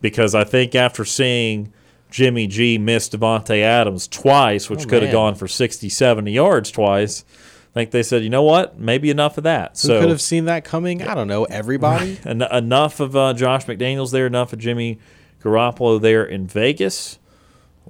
because 0.00 0.34
I 0.34 0.44
think 0.44 0.74
after 0.74 1.04
seeing 1.04 1.72
Jimmy 2.10 2.46
G 2.46 2.78
miss 2.78 3.08
Davante 3.08 3.60
Adams 3.60 4.06
twice, 4.08 4.70
which 4.70 4.86
Oh, 4.86 4.88
could 4.88 5.02
have 5.02 5.12
gone 5.12 5.34
for 5.34 5.48
60, 5.48 5.88
70 5.88 6.32
yards 6.32 6.70
twice, 6.70 7.24
I 7.72 7.74
think 7.74 7.90
they 7.90 8.02
said, 8.02 8.22
you 8.24 8.30
know 8.30 8.42
what, 8.42 8.78
maybe 8.78 9.10
enough 9.10 9.36
of 9.38 9.44
that. 9.44 9.72
Who 9.72 9.88
so 9.88 10.00
could 10.00 10.08
have 10.08 10.20
seen 10.22 10.46
that 10.46 10.64
coming? 10.64 11.02
I 11.02 11.14
don't 11.14 11.28
know. 11.28 11.44
Everybody. 11.44 12.18
En- 12.24 12.40
enough 12.42 13.00
of 13.00 13.14
uh, 13.14 13.34
Josh 13.34 13.66
McDaniels 13.66 14.10
there, 14.12 14.26
enough 14.26 14.52
of 14.54 14.58
Jimmy 14.58 14.98
Garoppolo 15.42 16.00
there 16.00 16.24
in 16.24 16.46
Vegas. 16.46 17.18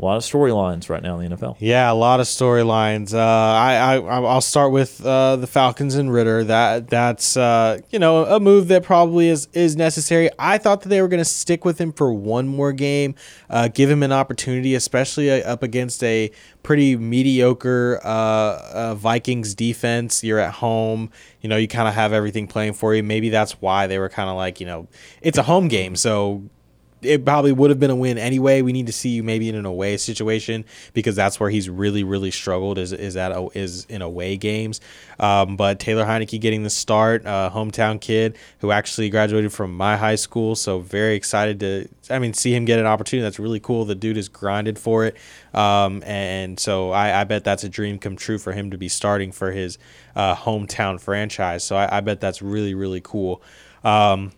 A 0.01 0.05
lot 0.05 0.17
of 0.17 0.23
storylines 0.23 0.89
right 0.89 1.03
now 1.03 1.19
in 1.19 1.29
the 1.29 1.37
NFL. 1.37 1.57
Yeah, 1.59 1.91
a 1.91 1.93
lot 1.93 2.21
of 2.21 2.27
storylines. 2.27 3.13
Uh, 3.13 3.19
I, 3.19 3.97
I 3.97 3.97
I'll 3.97 4.41
start 4.41 4.71
with 4.71 5.05
uh, 5.05 5.35
the 5.35 5.49
Falcons 5.49 5.97
and 5.97 6.13
Ridder. 6.13 6.45
That 6.45 6.89
that's 6.89 7.37
uh, 7.37 7.81
you 7.91 7.99
know 7.99 8.25
a 8.27 8.39
move 8.39 8.69
that 8.69 8.85
probably 8.85 9.29
is 9.29 9.49
is 9.55 9.75
necessary. 9.75 10.31
I 10.39 10.59
thought 10.59 10.83
that 10.83 10.89
they 10.89 11.03
were 11.03 11.09
going 11.09 11.19
to 11.19 11.25
stick 11.25 11.65
with 11.65 11.81
him 11.81 11.93
for 11.93 12.13
one 12.13 12.47
more 12.47 12.73
game, 12.73 13.17
uh, 13.51 13.67
give 13.75 13.91
him 13.91 14.05
an 14.05 14.13
opportunity, 14.13 14.77
especially 14.77 15.33
uh, 15.33 15.53
up 15.53 15.65
against 15.65 16.05
a 16.05 16.31
pretty 16.63 16.97
mediocre 16.97 17.99
uh, 18.05 18.95
Vikings 18.95 19.53
defense. 19.57 20.23
You're 20.23 20.39
at 20.39 20.55
home. 20.55 21.11
You 21.41 21.49
know 21.49 21.57
you 21.57 21.67
kind 21.67 21.89
of 21.89 21.95
have 21.95 22.13
everything 22.13 22.47
playing 22.47 22.75
for 22.75 22.95
you. 22.95 23.03
Maybe 23.03 23.31
that's 23.31 23.61
why 23.61 23.89
they 23.89 23.99
were 23.99 24.09
kind 24.09 24.31
of 24.31 24.37
like 24.37 24.61
you 24.61 24.67
know 24.67 24.87
it's 25.23 25.39
a 25.39 25.43
home 25.43 25.67
game, 25.67 25.97
so 25.97 26.45
it 27.03 27.25
probably 27.25 27.53
would 27.53 27.71
have 27.71 27.79
been 27.79 27.91
a 27.91 27.97
win 27.97 28.19
anyway. 28.19 28.63
We 28.63 28.73
need 28.73 28.87
to 28.87 28.93
see 28.93 29.11
you 29.11 29.23
maybe 29.23 29.49
in 29.49 29.55
an 29.55 29.67
away 29.67 29.97
situation 29.97 30.65
because 30.93 31.15
that's 31.15 31.39
where 31.39 31.51
he's 31.51 31.69
really 31.69 32.05
really 32.05 32.31
struggled 32.31 32.79
is 32.79 32.93
is 32.93 33.17
at 33.17 33.33
is 33.55 33.85
in 33.87 34.03
away 34.03 34.37
games. 34.37 34.81
Um, 35.21 35.57
but 35.57 35.79
Taylor 35.79 36.05
Heinicke 36.05 36.41
getting 36.41 36.63
the 36.63 36.71
start, 36.71 37.27
uh, 37.27 37.51
hometown 37.53 38.01
kid 38.01 38.37
who 38.61 38.71
actually 38.71 39.11
graduated 39.11 39.53
from 39.53 39.77
my 39.77 39.97
high 39.97 40.15
school, 40.15 40.55
so 40.55 40.81
very 40.81 41.15
excited 41.15 41.61
to 41.61 41.89
I 42.11 42.19
mean 42.19 42.35
see 42.35 42.55
him 42.55 42.65
get 42.65 42.79
an 42.79 42.87
opportunity. 42.87 43.23
That's 43.23 43.39
really 43.39 43.61
cool. 43.61 43.85
The 43.85 43.95
dude 43.95 44.17
has 44.17 44.29
grinded 44.29 44.79
for 44.79 45.05
it, 45.05 45.17
um, 45.55 46.03
and 46.05 46.59
so 46.59 46.91
I, 46.91 47.21
I, 47.21 47.25
bet 47.25 47.45
that's 47.45 47.65
a 47.65 47.69
dream 47.69 47.99
come 47.99 48.17
true 48.17 48.39
for 48.39 48.53
him 48.53 48.71
to 48.71 48.79
be 48.79 48.89
starting 48.89 49.33
for 49.33 49.53
his 49.53 49.79
uh, 50.17 50.35
hometown 50.35 51.01
franchise. 51.01 51.65
So 51.65 51.77
I, 51.77 51.99
I, 51.99 52.01
bet 52.01 52.21
that's 52.21 52.43
really 52.43 52.75
really 52.75 53.01
cool. 53.01 53.43
Um, 53.85 54.33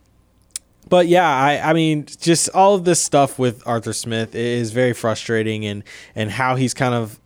but 0.89 1.07
yeah, 1.07 1.29
I, 1.29 1.71
I 1.71 1.73
mean, 1.73 2.07
just 2.07 2.49
all 2.51 2.75
of 2.75 2.85
this 2.85 3.01
stuff 3.01 3.39
with 3.39 3.67
Arthur 3.67 3.93
Smith 3.93 4.35
is 4.35 4.73
very 4.73 4.93
frustrating, 4.93 5.65
and 5.65 5.85
and 6.15 6.31
how 6.31 6.57
he's 6.57 6.75
kind 6.75 6.95
of 6.95 7.21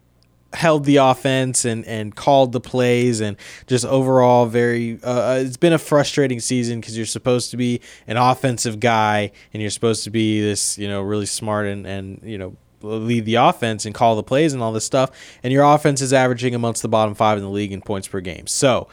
held 0.53 0.85
the 0.85 0.97
offense 0.97 1.65
and 1.65 1.85
and 1.87 2.15
called 2.15 2.53
the 2.53 2.61
plays 2.61 3.21
and 3.21 3.37
just 3.67 3.85
overall 3.85 4.47
very 4.47 5.01
uh, 5.03 5.09
uh 5.11 5.43
it's 5.45 5.57
been 5.57 5.73
a 5.73 5.79
frustrating 5.79 6.39
season 6.39 6.79
because 6.79 6.97
you're 6.97 7.05
supposed 7.05 7.51
to 7.51 7.57
be 7.57 7.81
an 8.07 8.17
offensive 8.17 8.79
guy 8.79 9.33
and 9.53 9.61
you're 9.61 9.69
supposed 9.69 10.05
to 10.05 10.11
be 10.11 10.41
this 10.41 10.79
you 10.79 10.87
know 10.87 11.03
really 11.03 11.27
smart 11.27 11.67
and 11.67 11.85
and 11.89 12.21
you 12.23 12.39
know 12.39 12.57
lead 12.85 13.25
the 13.25 13.37
offense 13.37 13.87
and 13.87 13.95
call 13.95 14.17
the 14.17 14.23
plays 14.23 14.53
and 14.53 14.63
all 14.63 14.73
this 14.73 14.85
stuff. 14.85 15.11
And 15.43 15.53
your 15.53 15.65
offense 15.65 16.01
is 16.01 16.13
averaging 16.13 16.55
amongst 16.55 16.83
the 16.83 16.89
bottom 16.89 17.15
five 17.15 17.39
in 17.39 17.45
the 17.45 17.51
league 17.51 17.73
in 17.73 17.81
points 17.81 18.09
per 18.09 18.21
game. 18.21 18.47
So 18.47 18.89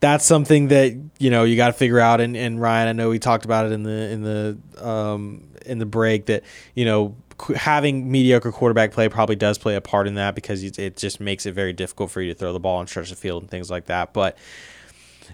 that's 0.00 0.24
something 0.24 0.68
that 0.68 0.96
you 1.18 1.30
know 1.30 1.44
you 1.44 1.56
got 1.56 1.68
to 1.68 1.72
figure 1.72 1.98
out. 1.98 2.20
And, 2.20 2.36
and 2.36 2.60
Ryan, 2.60 2.88
I 2.88 2.92
know 2.92 3.10
we 3.10 3.18
talked 3.18 3.44
about 3.44 3.66
it 3.66 3.72
in 3.72 3.82
the 3.82 4.10
in 4.10 4.22
the 4.22 4.58
um, 4.86 5.48
in 5.66 5.78
the 5.78 5.86
break 5.86 6.26
that 6.26 6.44
you 6.74 6.84
know 6.84 7.16
having 7.54 8.10
mediocre 8.10 8.50
quarterback 8.50 8.92
play 8.92 9.08
probably 9.08 9.36
does 9.36 9.58
play 9.58 9.76
a 9.76 9.80
part 9.80 10.08
in 10.08 10.14
that 10.14 10.34
because 10.34 10.64
it 10.64 10.96
just 10.96 11.20
makes 11.20 11.46
it 11.46 11.52
very 11.52 11.72
difficult 11.72 12.10
for 12.10 12.20
you 12.20 12.32
to 12.32 12.38
throw 12.38 12.52
the 12.52 12.60
ball 12.60 12.80
and 12.80 12.88
stretch 12.88 13.10
the 13.10 13.16
field 13.16 13.42
and 13.42 13.50
things 13.50 13.70
like 13.70 13.86
that. 13.86 14.12
But 14.12 14.36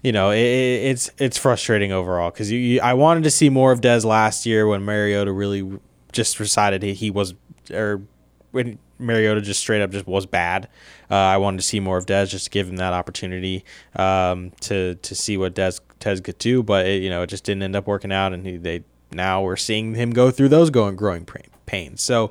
you 0.03 0.13
know, 0.13 0.31
it, 0.31 0.39
it's 0.39 1.11
it's 1.19 1.39
frustrating 1.39 1.93
overall 1.93 2.31
because 2.31 2.51
you, 2.51 2.59
you, 2.59 2.81
I 2.81 2.95
wanted 2.95 3.25
to 3.25 3.31
see 3.31 3.49
more 3.49 3.73
of 3.73 3.81
Dez 3.81 4.05
last 4.05 4.45
year 4.45 4.67
when 4.67 4.85
Mariota 4.85 5.33
really 5.33 5.79
just 6.13 6.37
decided 6.37 6.83
he, 6.83 6.95
he 6.95 7.11
was 7.11 7.35
or 7.73 8.03
when 8.51 8.79
Mariota 8.99 9.41
just 9.41 9.61
straight 9.61 9.83
up 9.83 9.91
just 9.91 10.07
was 10.07 10.27
bad. 10.27 10.69
Uh, 11.11 11.15
I 11.15 11.37
wanted 11.37 11.59
to 11.59 11.63
see 11.63 11.81
more 11.81 11.97
of 11.97 12.07
Dez 12.07 12.29
just 12.29 12.45
to 12.45 12.51
give 12.51 12.69
him 12.69 12.77
that 12.77 12.93
opportunity 12.93 13.65
um, 13.97 14.53
to 14.61 14.95
to 14.97 15.15
see 15.15 15.37
what 15.37 15.55
Dez 15.55 15.81
Dez 16.01 16.23
could 16.23 16.39
do, 16.39 16.63
but 16.63 16.87
it, 16.87 17.03
you 17.03 17.11
know 17.11 17.23
it 17.23 17.29
just 17.29 17.45
didn't 17.45 17.63
end 17.63 17.77
up 17.77 17.87
working 17.87 18.13
out, 18.13 18.33
and 18.33 18.47
he, 18.47 18.57
they 18.57 18.85
now 19.13 19.43
we're 19.43 19.57
seeing 19.57 19.95
him 19.95 20.11
go 20.11 20.31
through 20.31 20.49
those 20.49 20.71
going 20.71 20.97
growing 20.97 21.27
pains. 21.67 22.03
So 22.03 22.31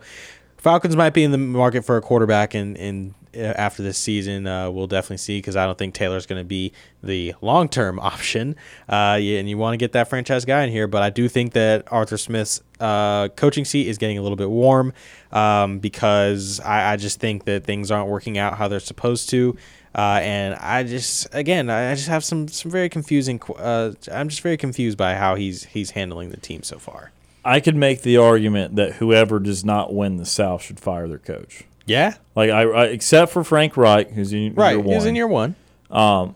Falcons 0.58 0.96
might 0.96 1.14
be 1.14 1.24
in 1.24 1.32
the 1.32 1.38
market 1.38 1.84
for 1.84 1.98
a 1.98 2.02
quarterback 2.02 2.56
in 2.56 2.76
in 2.76 3.16
after 3.36 3.84
this 3.84 3.98
season. 3.98 4.48
Uh, 4.48 4.70
we'll 4.70 4.88
definitely 4.88 5.18
see 5.18 5.38
because 5.38 5.56
I 5.56 5.66
don't 5.66 5.78
think 5.78 5.94
Taylor's 5.94 6.26
going 6.26 6.42
to 6.42 6.46
be 6.46 6.74
the 7.02 7.34
long 7.42 7.70
term 7.70 8.00
option. 8.00 8.56
Uh, 8.90 9.18
and 9.20 9.50
you 9.50 9.58
want 9.58 9.74
to 9.74 9.78
get 9.78 9.94
that 9.94 10.10
franchise 10.10 10.46
guy 10.46 10.64
in 10.64 10.72
here, 10.72 10.88
but 10.88 11.04
I 11.04 11.10
do 11.10 11.28
think 11.28 11.54
that 11.54 11.92
Arthur 11.92 12.18
Smith's 12.18 12.62
uh, 12.80 13.30
coaching 13.30 13.66
seat 13.66 13.88
is 13.88 13.98
getting 13.98 14.18
a 14.18 14.22
little 14.22 14.36
bit 14.36 14.50
warm 14.50 14.94
um, 15.32 15.80
because 15.80 16.60
I, 16.60 16.94
I, 16.94 16.98
just 16.98 17.20
think 17.20 17.46
that 17.46 17.64
things 17.64 17.92
aren't 17.92 18.10
working 18.10 18.38
out 18.38 18.58
how 18.58 18.68
they're 18.68 18.82
supposed 18.82 19.30
to. 19.30 19.56
Uh, 19.96 20.20
and 20.22 20.56
I 20.56 20.84
just, 20.84 21.28
again, 21.34 21.70
I 21.70 21.94
just 21.94 22.08
have 22.08 22.26
some 22.26 22.48
some 22.48 22.72
very 22.72 22.90
confusing. 22.90 23.40
Uh, 23.58 23.94
I'm 24.12 24.28
just 24.28 24.42
very 24.42 24.58
confused 24.58 24.98
by 24.98 25.16
how 25.16 25.36
he's 25.36 25.66
he's 25.66 25.92
handling 25.92 26.30
the 26.30 26.38
team 26.38 26.64
so 26.64 26.80
far. 26.80 27.12
I 27.46 27.60
could 27.60 27.76
make 27.76 28.02
the 28.02 28.18
argument 28.18 28.76
that 28.78 28.94
whoever 28.94 29.40
does 29.40 29.66
not 29.66 29.94
win 29.94 30.18
the 30.18 30.26
South 30.26 30.64
should 30.64 30.80
fire 30.80 31.08
their 31.08 31.20
coach. 31.20 31.66
Yeah, 31.86 32.16
like 32.36 32.50
I, 32.50 32.64
I 32.64 32.86
except 32.86 33.32
for 33.32 33.44
Frank 33.44 33.76
Reich, 33.76 34.12
who's 34.12 34.32
in 34.34 34.56
right, 34.56 34.72
year 34.72 34.80
one. 34.80 34.96
He's 34.96 35.06
in 35.06 35.16
year 35.16 35.28
one. 35.28 35.56
Um, 35.92 36.36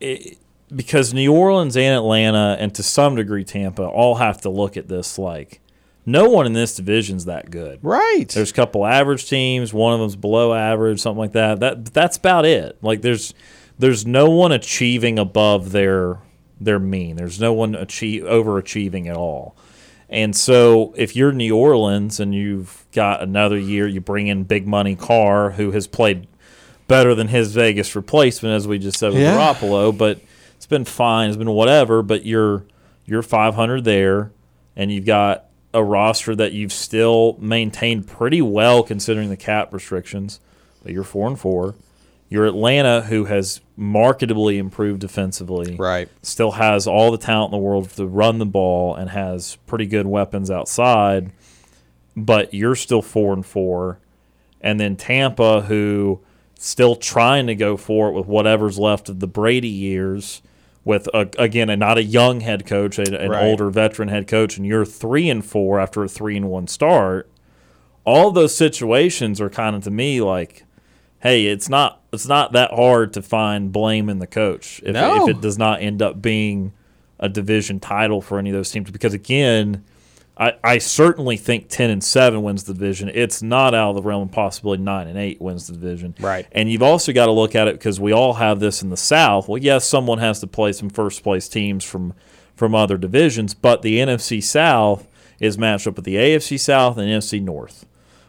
it, 0.00 0.38
because 0.74 1.12
New 1.12 1.32
Orleans 1.32 1.76
and 1.76 1.94
Atlanta, 1.96 2.56
and 2.58 2.74
to 2.74 2.82
some 2.82 3.16
degree 3.16 3.44
Tampa, 3.44 3.84
all 3.84 4.16
have 4.16 4.40
to 4.42 4.50
look 4.50 4.76
at 4.76 4.88
this 4.88 5.18
like 5.18 5.60
no 6.06 6.28
one 6.28 6.46
in 6.46 6.52
this 6.52 6.74
division's 6.74 7.24
that 7.24 7.50
good. 7.50 7.80
Right. 7.82 8.28
There's 8.28 8.50
a 8.50 8.54
couple 8.54 8.84
average 8.84 9.28
teams. 9.28 9.72
One 9.72 9.94
of 9.94 10.00
them's 10.00 10.16
below 10.16 10.52
average, 10.52 11.00
something 11.00 11.18
like 11.18 11.32
that. 11.32 11.60
That 11.60 11.86
that's 11.86 12.16
about 12.16 12.44
it. 12.44 12.78
Like 12.82 13.02
there's 13.02 13.34
there's 13.78 14.06
no 14.06 14.30
one 14.30 14.52
achieving 14.52 15.18
above 15.18 15.72
their 15.72 16.18
their 16.60 16.78
mean. 16.78 17.16
There's 17.16 17.40
no 17.40 17.52
one 17.52 17.74
achieve 17.74 18.22
overachieving 18.22 19.06
at 19.06 19.16
all. 19.16 19.56
And 20.08 20.36
so 20.36 20.92
if 20.96 21.16
you're 21.16 21.32
New 21.32 21.56
Orleans 21.56 22.20
and 22.20 22.34
you've 22.34 22.83
got 22.94 23.22
another 23.22 23.58
year, 23.58 23.86
you 23.86 24.00
bring 24.00 24.28
in 24.28 24.44
big 24.44 24.66
money 24.66 24.96
Carr, 24.96 25.50
who 25.50 25.72
has 25.72 25.86
played 25.86 26.26
better 26.88 27.14
than 27.14 27.28
his 27.28 27.52
Vegas 27.52 27.94
replacement, 27.96 28.54
as 28.54 28.66
we 28.66 28.78
just 28.78 28.98
said 28.98 29.12
with 29.12 29.22
yeah. 29.22 29.36
Garoppolo, 29.36 29.96
but 29.96 30.20
it's 30.56 30.66
been 30.66 30.84
fine, 30.84 31.28
it's 31.28 31.36
been 31.36 31.50
whatever. 31.50 32.02
But 32.02 32.24
you're 32.24 32.64
you're 33.04 33.22
500 33.22 33.84
there, 33.84 34.32
and 34.76 34.90
you've 34.90 35.04
got 35.04 35.46
a 35.74 35.82
roster 35.82 36.34
that 36.36 36.52
you've 36.52 36.72
still 36.72 37.36
maintained 37.40 38.06
pretty 38.06 38.40
well 38.40 38.82
considering 38.82 39.28
the 39.28 39.36
cap 39.36 39.72
restrictions. 39.72 40.40
But 40.82 40.92
you're 40.92 41.04
four 41.04 41.28
and 41.28 41.38
four. 41.38 41.74
You're 42.28 42.46
Atlanta, 42.46 43.02
who 43.02 43.26
has 43.26 43.60
marketably 43.78 44.56
improved 44.56 45.00
defensively. 45.00 45.76
Right. 45.76 46.08
Still 46.22 46.52
has 46.52 46.86
all 46.86 47.10
the 47.10 47.18
talent 47.18 47.52
in 47.52 47.58
the 47.58 47.64
world 47.64 47.90
to 47.90 48.06
run 48.06 48.38
the 48.38 48.46
ball 48.46 48.94
and 48.94 49.10
has 49.10 49.56
pretty 49.66 49.86
good 49.86 50.06
weapons 50.06 50.50
outside. 50.50 51.30
But 52.16 52.54
you're 52.54 52.76
still 52.76 53.02
four 53.02 53.32
and 53.32 53.44
four. 53.44 53.98
And 54.60 54.78
then 54.78 54.96
Tampa, 54.96 55.62
who 55.62 56.20
still 56.56 56.96
trying 56.96 57.46
to 57.46 57.54
go 57.54 57.76
for 57.76 58.08
it 58.08 58.12
with 58.12 58.26
whatever's 58.26 58.78
left 58.78 59.08
of 59.08 59.20
the 59.20 59.26
Brady 59.26 59.68
years 59.68 60.42
with 60.84 61.08
a, 61.14 61.28
again 61.38 61.70
a, 61.70 61.76
not 61.76 61.98
a 61.98 62.02
young 62.02 62.40
head 62.40 62.66
coach, 62.66 62.98
a, 62.98 63.20
an 63.20 63.30
right. 63.30 63.44
older 63.44 63.70
veteran 63.70 64.08
head 64.08 64.26
coach, 64.26 64.56
and 64.56 64.66
you're 64.66 64.84
three 64.84 65.28
and 65.28 65.44
four 65.44 65.80
after 65.80 66.04
a 66.04 66.08
three 66.08 66.36
and 66.36 66.48
one 66.48 66.66
start. 66.66 67.28
All 68.04 68.30
those 68.30 68.54
situations 68.54 69.40
are 69.40 69.48
kind 69.48 69.74
of 69.74 69.82
to 69.84 69.90
me 69.90 70.20
like, 70.20 70.64
hey, 71.20 71.46
it's 71.46 71.68
not 71.68 72.02
it's 72.12 72.28
not 72.28 72.52
that 72.52 72.70
hard 72.70 73.12
to 73.14 73.22
find 73.22 73.72
blame 73.72 74.08
in 74.08 74.18
the 74.18 74.26
coach 74.26 74.80
if, 74.84 74.94
no. 74.94 75.24
if 75.24 75.36
it 75.36 75.40
does 75.40 75.58
not 75.58 75.80
end 75.80 76.02
up 76.02 76.20
being 76.20 76.72
a 77.18 77.28
division 77.28 77.80
title 77.80 78.20
for 78.20 78.38
any 78.38 78.50
of 78.50 78.54
those 78.54 78.70
teams 78.70 78.90
because 78.90 79.14
again 79.14 79.82
I, 80.36 80.54
I 80.64 80.78
certainly 80.78 81.36
think 81.36 81.68
ten 81.68 81.90
and 81.90 82.02
seven 82.02 82.42
wins 82.42 82.64
the 82.64 82.74
division. 82.74 83.10
It's 83.12 83.42
not 83.42 83.74
out 83.74 83.90
of 83.90 83.96
the 83.96 84.02
realm 84.02 84.22
of 84.22 84.32
possibility 84.32 84.82
nine 84.82 85.06
and 85.06 85.18
eight 85.18 85.40
wins 85.40 85.68
the 85.68 85.74
division. 85.74 86.14
Right. 86.18 86.46
And 86.52 86.70
you've 86.70 86.82
also 86.82 87.12
got 87.12 87.26
to 87.26 87.32
look 87.32 87.54
at 87.54 87.68
it 87.68 87.74
because 87.74 88.00
we 88.00 88.12
all 88.12 88.34
have 88.34 88.58
this 88.58 88.82
in 88.82 88.90
the 88.90 88.96
South. 88.96 89.48
Well, 89.48 89.58
yes, 89.58 89.86
someone 89.86 90.18
has 90.18 90.40
to 90.40 90.46
play 90.46 90.72
some 90.72 90.90
first 90.90 91.22
place 91.22 91.48
teams 91.48 91.84
from 91.84 92.14
from 92.54 92.74
other 92.74 92.96
divisions, 92.96 93.54
but 93.54 93.82
the 93.82 93.98
NFC 93.98 94.42
South 94.42 95.08
is 95.40 95.58
matched 95.58 95.86
up 95.86 95.96
with 95.96 96.04
the 96.04 96.16
AFC 96.16 96.58
South 96.58 96.96
and 96.98 97.08
NFC 97.08 97.42
North. 97.42 97.86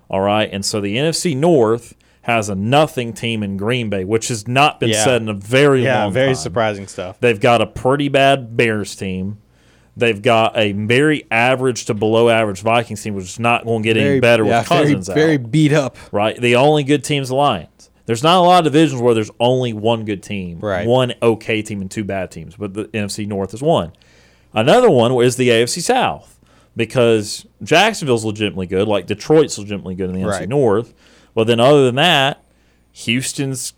All 0.09 0.21
right. 0.21 0.49
And 0.51 0.65
so 0.65 0.81
the 0.81 0.97
NFC 0.97 1.35
North 1.35 1.95
has 2.23 2.49
a 2.49 2.55
nothing 2.55 3.13
team 3.13 3.43
in 3.43 3.55
Green 3.55 3.89
Bay, 3.89 4.03
which 4.03 4.29
has 4.29 4.47
not 4.47 4.79
been 4.79 4.89
yeah. 4.89 5.03
said 5.03 5.21
in 5.21 5.29
a 5.29 5.33
very 5.33 5.83
yeah, 5.83 6.03
long 6.03 6.13
very 6.13 6.29
time. 6.29 6.35
surprising 6.35 6.87
stuff. 6.87 7.19
They've 7.19 7.39
got 7.39 7.61
a 7.61 7.67
pretty 7.67 8.09
bad 8.09 8.57
Bears 8.57 8.95
team. 8.95 9.37
They've 9.97 10.21
got 10.21 10.57
a 10.57 10.73
very 10.73 11.25
average 11.31 11.85
to 11.85 11.93
below 11.93 12.29
average 12.29 12.61
Vikings 12.61 13.01
team, 13.01 13.15
which 13.15 13.25
is 13.25 13.39
not 13.39 13.63
going 13.63 13.81
to 13.81 13.87
get 13.87 13.95
very, 13.95 14.11
any 14.11 14.19
better 14.19 14.43
yeah, 14.43 14.59
with 14.59 14.67
Cousins 14.67 15.07
very, 15.07 15.19
very 15.19 15.37
beat 15.37 15.71
up. 15.71 15.97
Right. 16.11 16.39
The 16.39 16.55
only 16.57 16.83
good 16.83 17.03
team's 17.03 17.29
the 17.29 17.35
Lions. 17.35 17.89
There's 18.05 18.21
not 18.21 18.37
a 18.37 18.41
lot 18.41 18.59
of 18.59 18.71
divisions 18.71 19.01
where 19.01 19.13
there's 19.13 19.31
only 19.39 19.73
one 19.73 20.05
good 20.05 20.21
team, 20.21 20.59
right. 20.59 20.85
one 20.85 21.13
okay 21.21 21.61
team, 21.61 21.81
and 21.81 21.89
two 21.89 22.03
bad 22.03 22.29
teams, 22.29 22.55
but 22.55 22.73
the 22.73 22.85
NFC 22.85 23.25
North 23.25 23.53
is 23.53 23.63
one. 23.63 23.93
Another 24.53 24.89
one 24.89 25.11
is 25.23 25.37
the 25.37 25.49
AFC 25.49 25.81
South 25.81 26.39
because 26.75 27.45
Jacksonville's 27.63 28.23
legitimately 28.23 28.67
good, 28.67 28.87
like 28.87 29.07
Detroit's 29.07 29.57
legitimately 29.57 29.95
good 29.95 30.09
in 30.09 30.15
the 30.15 30.25
right. 30.25 30.43
NFC 30.43 30.49
North. 30.49 30.93
But 31.33 31.47
then, 31.47 31.59
other 31.59 31.85
than 31.85 31.95
that, 31.95 32.43
Houston's 32.91 33.73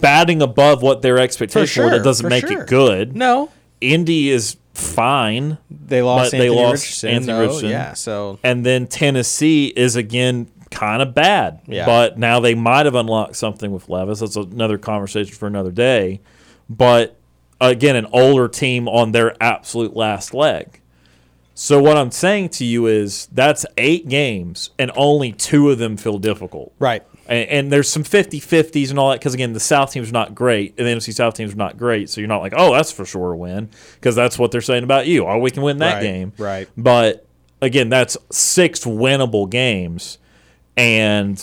batting 0.00 0.42
above 0.42 0.82
what 0.82 1.02
their 1.02 1.18
expectations 1.18 1.70
sure, 1.70 1.84
were. 1.86 1.90
That 1.90 2.04
doesn't 2.04 2.28
make 2.28 2.46
sure. 2.46 2.62
it 2.62 2.68
good. 2.68 3.16
No. 3.16 3.50
Indy 3.80 4.30
is 4.30 4.56
fine. 4.74 5.58
They 5.70 6.02
lost. 6.02 6.32
they 6.32 6.50
lost 6.50 6.82
Richardson, 6.82 7.10
Anthony 7.10 7.32
no, 7.32 7.40
Richardson. 7.40 7.70
Yeah. 7.70 7.94
So 7.94 8.38
and 8.42 8.66
then 8.66 8.86
Tennessee 8.86 9.72
is 9.74 9.96
again 9.96 10.50
kind 10.70 11.00
of 11.00 11.14
bad. 11.14 11.60
Yeah. 11.66 11.86
But 11.86 12.18
now 12.18 12.40
they 12.40 12.54
might 12.54 12.86
have 12.86 12.94
unlocked 12.94 13.36
something 13.36 13.70
with 13.72 13.88
Levis. 13.88 14.20
That's 14.20 14.36
another 14.36 14.78
conversation 14.78 15.34
for 15.34 15.46
another 15.46 15.70
day. 15.70 16.20
But 16.68 17.16
again, 17.60 17.96
an 17.96 18.06
older 18.12 18.48
team 18.48 18.88
on 18.88 19.12
their 19.12 19.40
absolute 19.42 19.94
last 19.94 20.34
leg. 20.34 20.80
So 21.54 21.80
what 21.80 21.96
I'm 21.96 22.10
saying 22.10 22.48
to 22.50 22.64
you 22.64 22.86
is 22.86 23.26
that's 23.26 23.64
eight 23.78 24.08
games, 24.08 24.70
and 24.76 24.90
only 24.96 25.32
two 25.32 25.70
of 25.70 25.78
them 25.78 25.96
feel 25.96 26.18
difficult. 26.18 26.72
Right. 26.80 27.04
And, 27.26 27.48
and 27.48 27.72
there's 27.72 27.88
some 27.88 28.04
50-50s 28.04 28.90
and 28.90 28.98
all 28.98 29.10
that 29.10 29.20
because 29.20 29.34
again, 29.34 29.52
the 29.52 29.60
South 29.60 29.92
teams 29.92 30.08
are 30.08 30.12
not 30.12 30.34
great, 30.34 30.74
and 30.78 30.86
the 30.86 30.92
NFC 30.92 31.12
South 31.12 31.34
teams 31.34 31.52
are 31.52 31.56
not 31.56 31.76
great. 31.76 32.10
So 32.10 32.20
you're 32.20 32.28
not 32.28 32.42
like, 32.42 32.54
oh, 32.56 32.72
that's 32.72 32.92
for 32.92 33.04
sure 33.04 33.32
a 33.32 33.36
win 33.36 33.70
because 33.94 34.14
that's 34.14 34.38
what 34.38 34.50
they're 34.50 34.60
saying 34.60 34.84
about 34.84 35.06
you. 35.06 35.26
Oh, 35.26 35.38
we 35.38 35.50
can 35.50 35.62
win 35.62 35.78
that 35.78 35.94
right, 35.94 36.02
game. 36.02 36.32
Right. 36.38 36.68
But 36.76 37.26
again, 37.60 37.88
that's 37.88 38.16
six 38.30 38.84
winnable 38.84 39.48
games, 39.48 40.18
and 40.76 41.42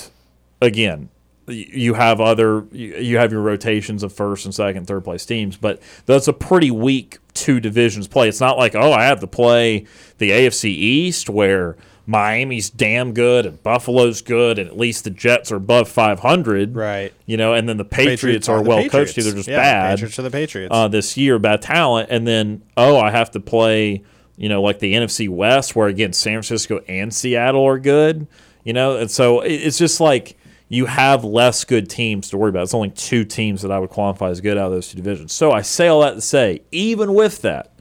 again, 0.61 1.09
you 1.47 1.93
have 1.95 2.21
other 2.21 2.65
you 2.71 3.17
have 3.17 3.31
your 3.31 3.41
rotations 3.41 4.03
of 4.03 4.13
first 4.13 4.45
and 4.45 4.53
second, 4.53 4.87
third 4.87 5.03
place 5.03 5.25
teams, 5.25 5.57
but 5.57 5.81
that's 6.05 6.27
a 6.27 6.33
pretty 6.33 6.71
weak 6.71 7.17
two 7.33 7.59
divisions 7.59 8.07
play. 8.07 8.29
It's 8.29 8.39
not 8.39 8.57
like 8.57 8.75
oh, 8.75 8.91
I 8.91 9.03
have 9.05 9.19
to 9.21 9.27
play 9.27 9.85
the 10.17 10.31
AFC 10.31 10.65
East 10.65 11.29
where 11.29 11.77
Miami's 12.11 12.69
damn 12.69 13.13
good 13.13 13.45
and 13.45 13.63
Buffalo's 13.63 14.21
good, 14.21 14.59
and 14.59 14.69
at 14.69 14.77
least 14.77 15.05
the 15.05 15.09
Jets 15.09 15.51
are 15.51 15.55
above 15.55 15.89
five 15.89 16.19
hundred, 16.19 16.75
Right. 16.75 17.13
You 17.25 17.37
know, 17.37 17.53
and 17.53 17.67
then 17.67 17.77
the 17.77 17.85
Patriots, 17.85 18.49
are 18.49 18.61
the 18.61 18.69
well 18.69 18.87
coached. 18.89 19.15
They're 19.15 19.33
just 19.33 19.47
Yeah, 19.47 19.57
bad 19.57 19.95
Patriots 19.95 20.19
are 20.19 20.23
the 20.23 20.29
Patriots. 20.31 20.69
uh, 20.75 20.87
this 20.89 21.15
year, 21.17 21.39
bad 21.39 21.61
talent, 21.61 22.09
and 22.11 22.27
then 22.27 22.61
oh, 22.77 22.97
I 22.99 23.09
have 23.11 23.31
to 23.31 23.39
play, 23.39 24.03
you 24.37 24.49
know, 24.49 24.61
like 24.61 24.79
the 24.79 24.93
NFC 24.93 25.29
West, 25.29 25.75
where 25.75 25.87
again 25.87 26.13
San 26.13 26.33
Francisco 26.33 26.81
and 26.87 27.13
Seattle 27.13 27.63
are 27.65 27.79
good, 27.79 28.27
you 28.63 28.73
know, 28.73 28.97
and 28.97 29.09
so 29.09 29.39
it's 29.39 29.77
just 29.77 29.99
like 30.01 30.37
you 30.67 30.85
have 30.85 31.23
less 31.23 31.63
good 31.65 31.89
teams 31.89 32.29
to 32.29 32.37
worry 32.37 32.49
about. 32.49 32.63
It's 32.63 32.73
only 32.73 32.91
two 32.91 33.25
teams 33.25 33.61
that 33.61 33.71
I 33.71 33.79
would 33.79 33.89
qualify 33.89 34.29
as 34.29 34.39
good 34.41 34.57
out 34.57 34.67
of 34.67 34.71
those 34.71 34.89
two 34.89 34.95
divisions. 34.97 35.33
So 35.33 35.51
I 35.51 35.61
say 35.63 35.87
all 35.87 36.01
that 36.01 36.15
to 36.15 36.21
say, 36.21 36.61
even 36.71 37.13
with 37.13 37.41
that, 37.41 37.73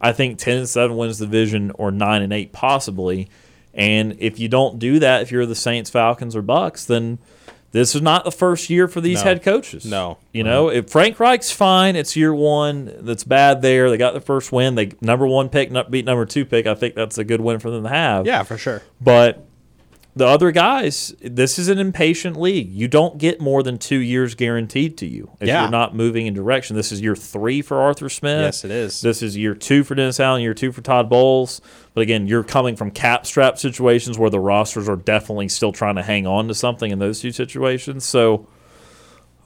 I 0.00 0.12
think 0.12 0.38
ten 0.38 0.58
and 0.58 0.68
seven 0.68 0.96
wins 0.96 1.18
the 1.18 1.26
division 1.26 1.70
or 1.72 1.90
nine 1.90 2.22
and 2.22 2.32
eight 2.32 2.52
possibly. 2.52 3.28
And 3.74 4.16
if 4.18 4.38
you 4.38 4.48
don't 4.48 4.78
do 4.78 4.98
that, 4.98 5.22
if 5.22 5.30
you're 5.30 5.46
the 5.46 5.54
Saints, 5.54 5.90
Falcons, 5.90 6.34
or 6.34 6.42
Bucs, 6.42 6.86
then 6.86 7.18
this 7.72 7.94
is 7.94 8.02
not 8.02 8.24
the 8.24 8.32
first 8.32 8.68
year 8.68 8.88
for 8.88 9.00
these 9.00 9.18
No. 9.18 9.24
head 9.24 9.42
coaches. 9.42 9.84
No. 9.84 10.18
You 10.32 10.42
mm-hmm. 10.42 10.50
know, 10.50 10.68
if 10.70 10.90
Frank 10.90 11.20
Reich's 11.20 11.52
fine, 11.52 11.94
it's 11.94 12.16
year 12.16 12.34
one. 12.34 12.92
That's 13.00 13.22
bad 13.24 13.62
there. 13.62 13.90
They 13.90 13.96
got 13.96 14.14
the 14.14 14.20
first 14.20 14.50
win. 14.50 14.74
They 14.74 14.92
number 15.00 15.26
one 15.26 15.48
pick, 15.48 15.70
beat 15.90 16.04
number 16.04 16.26
two 16.26 16.44
pick. 16.44 16.66
I 16.66 16.74
think 16.74 16.94
that's 16.94 17.18
a 17.18 17.24
good 17.24 17.40
win 17.40 17.60
for 17.60 17.70
them 17.70 17.84
to 17.84 17.88
have. 17.88 18.26
yeah, 18.26 18.42
for 18.42 18.58
sure. 18.58 18.82
But 19.00 19.46
the 20.16 20.26
other 20.26 20.50
guys, 20.50 21.14
this 21.20 21.58
is 21.58 21.68
an 21.68 21.78
impatient 21.78 22.38
league. 22.38 22.72
You 22.72 22.88
don't 22.88 23.16
get 23.18 23.40
more 23.40 23.62
than 23.62 23.78
two 23.78 23.98
years 23.98 24.34
guaranteed 24.34 24.98
to 24.98 25.06
you 25.06 25.30
if 25.40 25.46
Yeah. 25.48 25.62
you're 25.62 25.70
not 25.70 25.94
moving 25.94 26.26
in 26.26 26.34
direction. 26.34 26.74
This 26.76 26.90
is 26.92 27.00
year 27.00 27.14
three 27.14 27.62
for 27.62 27.78
Arthur 27.80 28.08
Smith. 28.08 28.40
Yes, 28.42 28.64
it 28.64 28.70
is. 28.70 29.00
This 29.00 29.22
is 29.22 29.36
year 29.36 29.54
two 29.54 29.84
for 29.84 29.94
Dennis 29.94 30.18
Allen, 30.20 30.42
year 30.42 30.54
two 30.54 30.72
for 30.72 30.80
Todd 30.82 31.08
Bowles. 31.08 31.60
But 31.94 32.00
again, 32.02 32.26
you're 32.26 32.42
coming 32.44 32.76
from 32.76 32.90
cap 32.90 33.24
strap 33.26 33.58
situations 33.58 34.18
where 34.18 34.30
the 34.30 34.40
rosters 34.40 34.88
are 34.88 34.96
definitely 34.96 35.48
still 35.48 35.72
trying 35.72 35.94
to 35.96 36.02
hang 36.02 36.26
on 36.26 36.48
to 36.48 36.54
something 36.54 36.90
in 36.90 36.98
those 36.98 37.20
two 37.20 37.32
situations. 37.32 38.04
So 38.04 38.46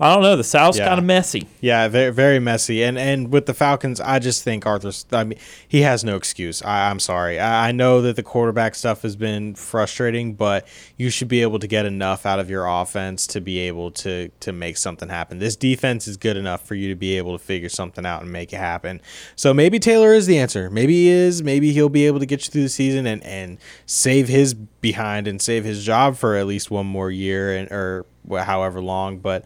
I 0.01 0.12
don't 0.12 0.25
know. 0.25 0.35
The 0.37 0.43
South's 0.43 0.77
Yeah. 0.77 0.87
kind 0.89 0.99
of 0.99 1.05
messy. 1.05 1.47
Yeah, 1.61 1.87
very 1.87 2.11
very 2.12 2.41
messy. 2.41 2.83
And 2.83 2.99
and 2.99 3.33
with 3.33 3.47
the 3.47 3.55
Falcons, 3.55 4.01
I 4.01 4.19
just 4.19 4.43
think 4.43 4.66
Arthur's. 4.66 5.07
I 5.12 5.23
mean, 5.23 5.39
he 5.69 5.83
has 5.83 6.03
no 6.03 6.16
excuse. 6.16 6.62
I, 6.62 6.91
I'm 6.91 6.99
sorry. 6.99 7.39
I, 7.39 7.69
I 7.69 7.73
know 7.73 8.03
that 8.03 8.16
the 8.16 8.23
quarterback 8.25 8.75
stuff 8.75 9.03
has 9.03 9.15
been 9.15 9.55
frustrating, 9.55 10.35
but 10.35 10.66
you 10.97 11.11
should 11.11 11.29
be 11.29 11.43
able 11.43 11.61
to 11.61 11.69
get 11.69 11.87
enough 11.87 12.27
out 12.27 12.41
of 12.41 12.51
your 12.51 12.66
offense 12.66 13.27
to 13.29 13.41
be 13.41 13.61
able 13.61 13.93
to 13.93 14.31
to 14.41 14.53
make 14.53 14.77
something 14.79 15.09
happen. 15.09 15.39
This 15.39 15.55
defense 15.55 16.09
is 16.09 16.16
good 16.16 16.37
enough 16.37 16.66
for 16.66 16.75
you 16.75 16.89
to 16.89 16.97
be 16.97 17.16
able 17.16 17.39
to 17.39 17.43
figure 17.45 17.69
something 17.69 18.05
out 18.05 18.21
and 18.23 18.33
make 18.33 18.53
it 18.53 18.57
happen. 18.59 19.01
So 19.37 19.55
maybe 19.55 19.79
Taylor 19.79 20.12
is 20.12 20.27
the 20.27 20.39
answer. 20.39 20.71
Maybe 20.71 20.95
he 20.95 21.09
is. 21.09 21.43
Maybe 21.45 21.73
he'll 21.73 21.89
be 21.89 22.07
able 22.09 22.19
to 22.19 22.27
get 22.27 22.45
you 22.45 22.51
through 22.51 22.62
the 22.62 22.69
season 22.69 23.07
and 23.07 23.23
and 23.23 23.59
save 23.87 24.27
his 24.27 24.55
behind 24.55 25.29
and 25.29 25.41
save 25.41 25.65
his 25.65 25.85
job 25.85 26.16
for 26.16 26.35
at 26.35 26.47
least 26.47 26.69
one 26.71 26.87
more 26.87 27.11
year 27.12 27.57
and 27.57 27.71
or 27.71 28.07
however 28.31 28.81
long. 28.81 29.19
But 29.19 29.45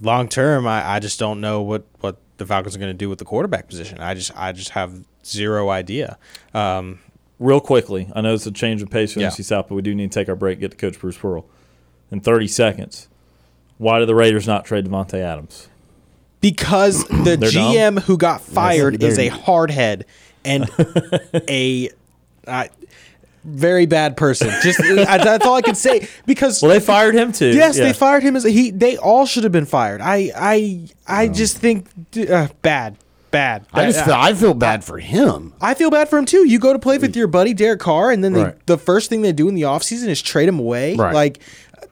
long 0.00 0.28
term, 0.28 0.66
I, 0.66 0.94
I 0.96 0.98
just 1.00 1.18
don't 1.18 1.40
know 1.40 1.62
what, 1.62 1.84
what 2.00 2.16
the 2.38 2.46
Falcons 2.46 2.76
are 2.76 2.78
going 2.78 2.90
to 2.90 2.94
do 2.94 3.08
with 3.08 3.18
the 3.18 3.24
quarterback 3.24 3.68
position. 3.68 3.98
I 4.00 4.14
just 4.14 4.36
I 4.36 4.52
just 4.52 4.70
have 4.70 5.04
zero 5.24 5.70
idea. 5.70 6.18
Um, 6.54 7.00
Real 7.38 7.60
quickly, 7.60 8.08
I 8.14 8.22
know 8.22 8.32
it's 8.32 8.46
a 8.46 8.50
change 8.50 8.80
of 8.80 8.88
pace 8.88 9.12
for 9.12 9.20
Yeah. 9.20 9.28
NC 9.28 9.44
South, 9.44 9.68
but 9.68 9.74
we 9.74 9.82
do 9.82 9.94
need 9.94 10.10
to 10.10 10.18
take 10.18 10.30
our 10.30 10.34
break, 10.36 10.58
get 10.58 10.70
to 10.70 10.76
Coach 10.78 10.98
Bruce 10.98 11.18
Pearl. 11.18 11.44
In 12.10 12.20
30 12.20 12.48
seconds, 12.48 13.08
why 13.76 13.98
did 13.98 14.08
the 14.08 14.14
Raiders 14.14 14.46
not 14.46 14.64
trade 14.64 14.86
Davante 14.86 15.18
Adams? 15.20 15.68
because 16.40 17.04
the 17.08 17.36
They're 17.36 17.50
dumb? 17.50 17.74
GM 17.74 18.00
who 18.04 18.16
got 18.16 18.40
fired 18.40 19.02
is 19.02 19.18
a 19.18 19.28
they're- 19.28 19.38
hardhead 19.38 20.04
and 20.46 20.64
a 21.48 21.90
uh, 22.46 22.68
very 23.46 23.86
bad 23.86 24.16
person. 24.16 24.50
Just 24.62 24.80
I, 24.82 25.18
that's 25.18 25.46
all 25.46 25.54
I 25.54 25.62
can 25.62 25.74
say. 25.74 26.08
Because 26.26 26.60
Well, 26.62 26.70
they 26.72 26.80
fired 26.80 27.14
him 27.14 27.32
too. 27.32 27.48
Yes, 27.54 27.78
Yeah. 27.78 27.84
they 27.84 27.92
fired 27.92 28.22
him 28.22 28.36
as 28.36 28.44
a, 28.44 28.50
he. 28.50 28.70
They 28.70 28.96
all 28.96 29.24
should 29.26 29.44
have 29.44 29.52
been 29.52 29.66
fired. 29.66 30.00
I 30.00 30.30
I 30.36 30.88
I 31.06 31.28
just 31.28 31.58
think 31.58 31.86
uh, 32.30 32.48
bad, 32.62 32.96
bad. 33.30 33.66
I 33.72 33.86
just 33.86 34.04
feel, 34.04 34.14
I 34.14 34.34
feel 34.34 34.54
bad 34.54 34.84
for 34.84 34.98
him. 34.98 35.52
I 35.60 35.74
feel 35.74 35.90
bad 35.90 36.08
for 36.08 36.18
him 36.18 36.24
too. 36.26 36.46
You 36.48 36.58
go 36.58 36.72
to 36.72 36.78
play 36.78 36.98
with 36.98 37.14
your 37.16 37.28
buddy 37.28 37.54
Derek 37.54 37.80
Carr, 37.80 38.10
and 38.10 38.22
then 38.24 38.32
they, 38.32 38.42
Right. 38.44 38.66
the 38.66 38.78
first 38.78 39.08
thing 39.08 39.22
they 39.22 39.32
do 39.32 39.48
in 39.48 39.54
the 39.54 39.62
offseason 39.62 40.08
is 40.08 40.20
trade 40.20 40.48
him 40.48 40.58
away. 40.58 40.96
Right. 40.96 41.14
Like, 41.14 41.38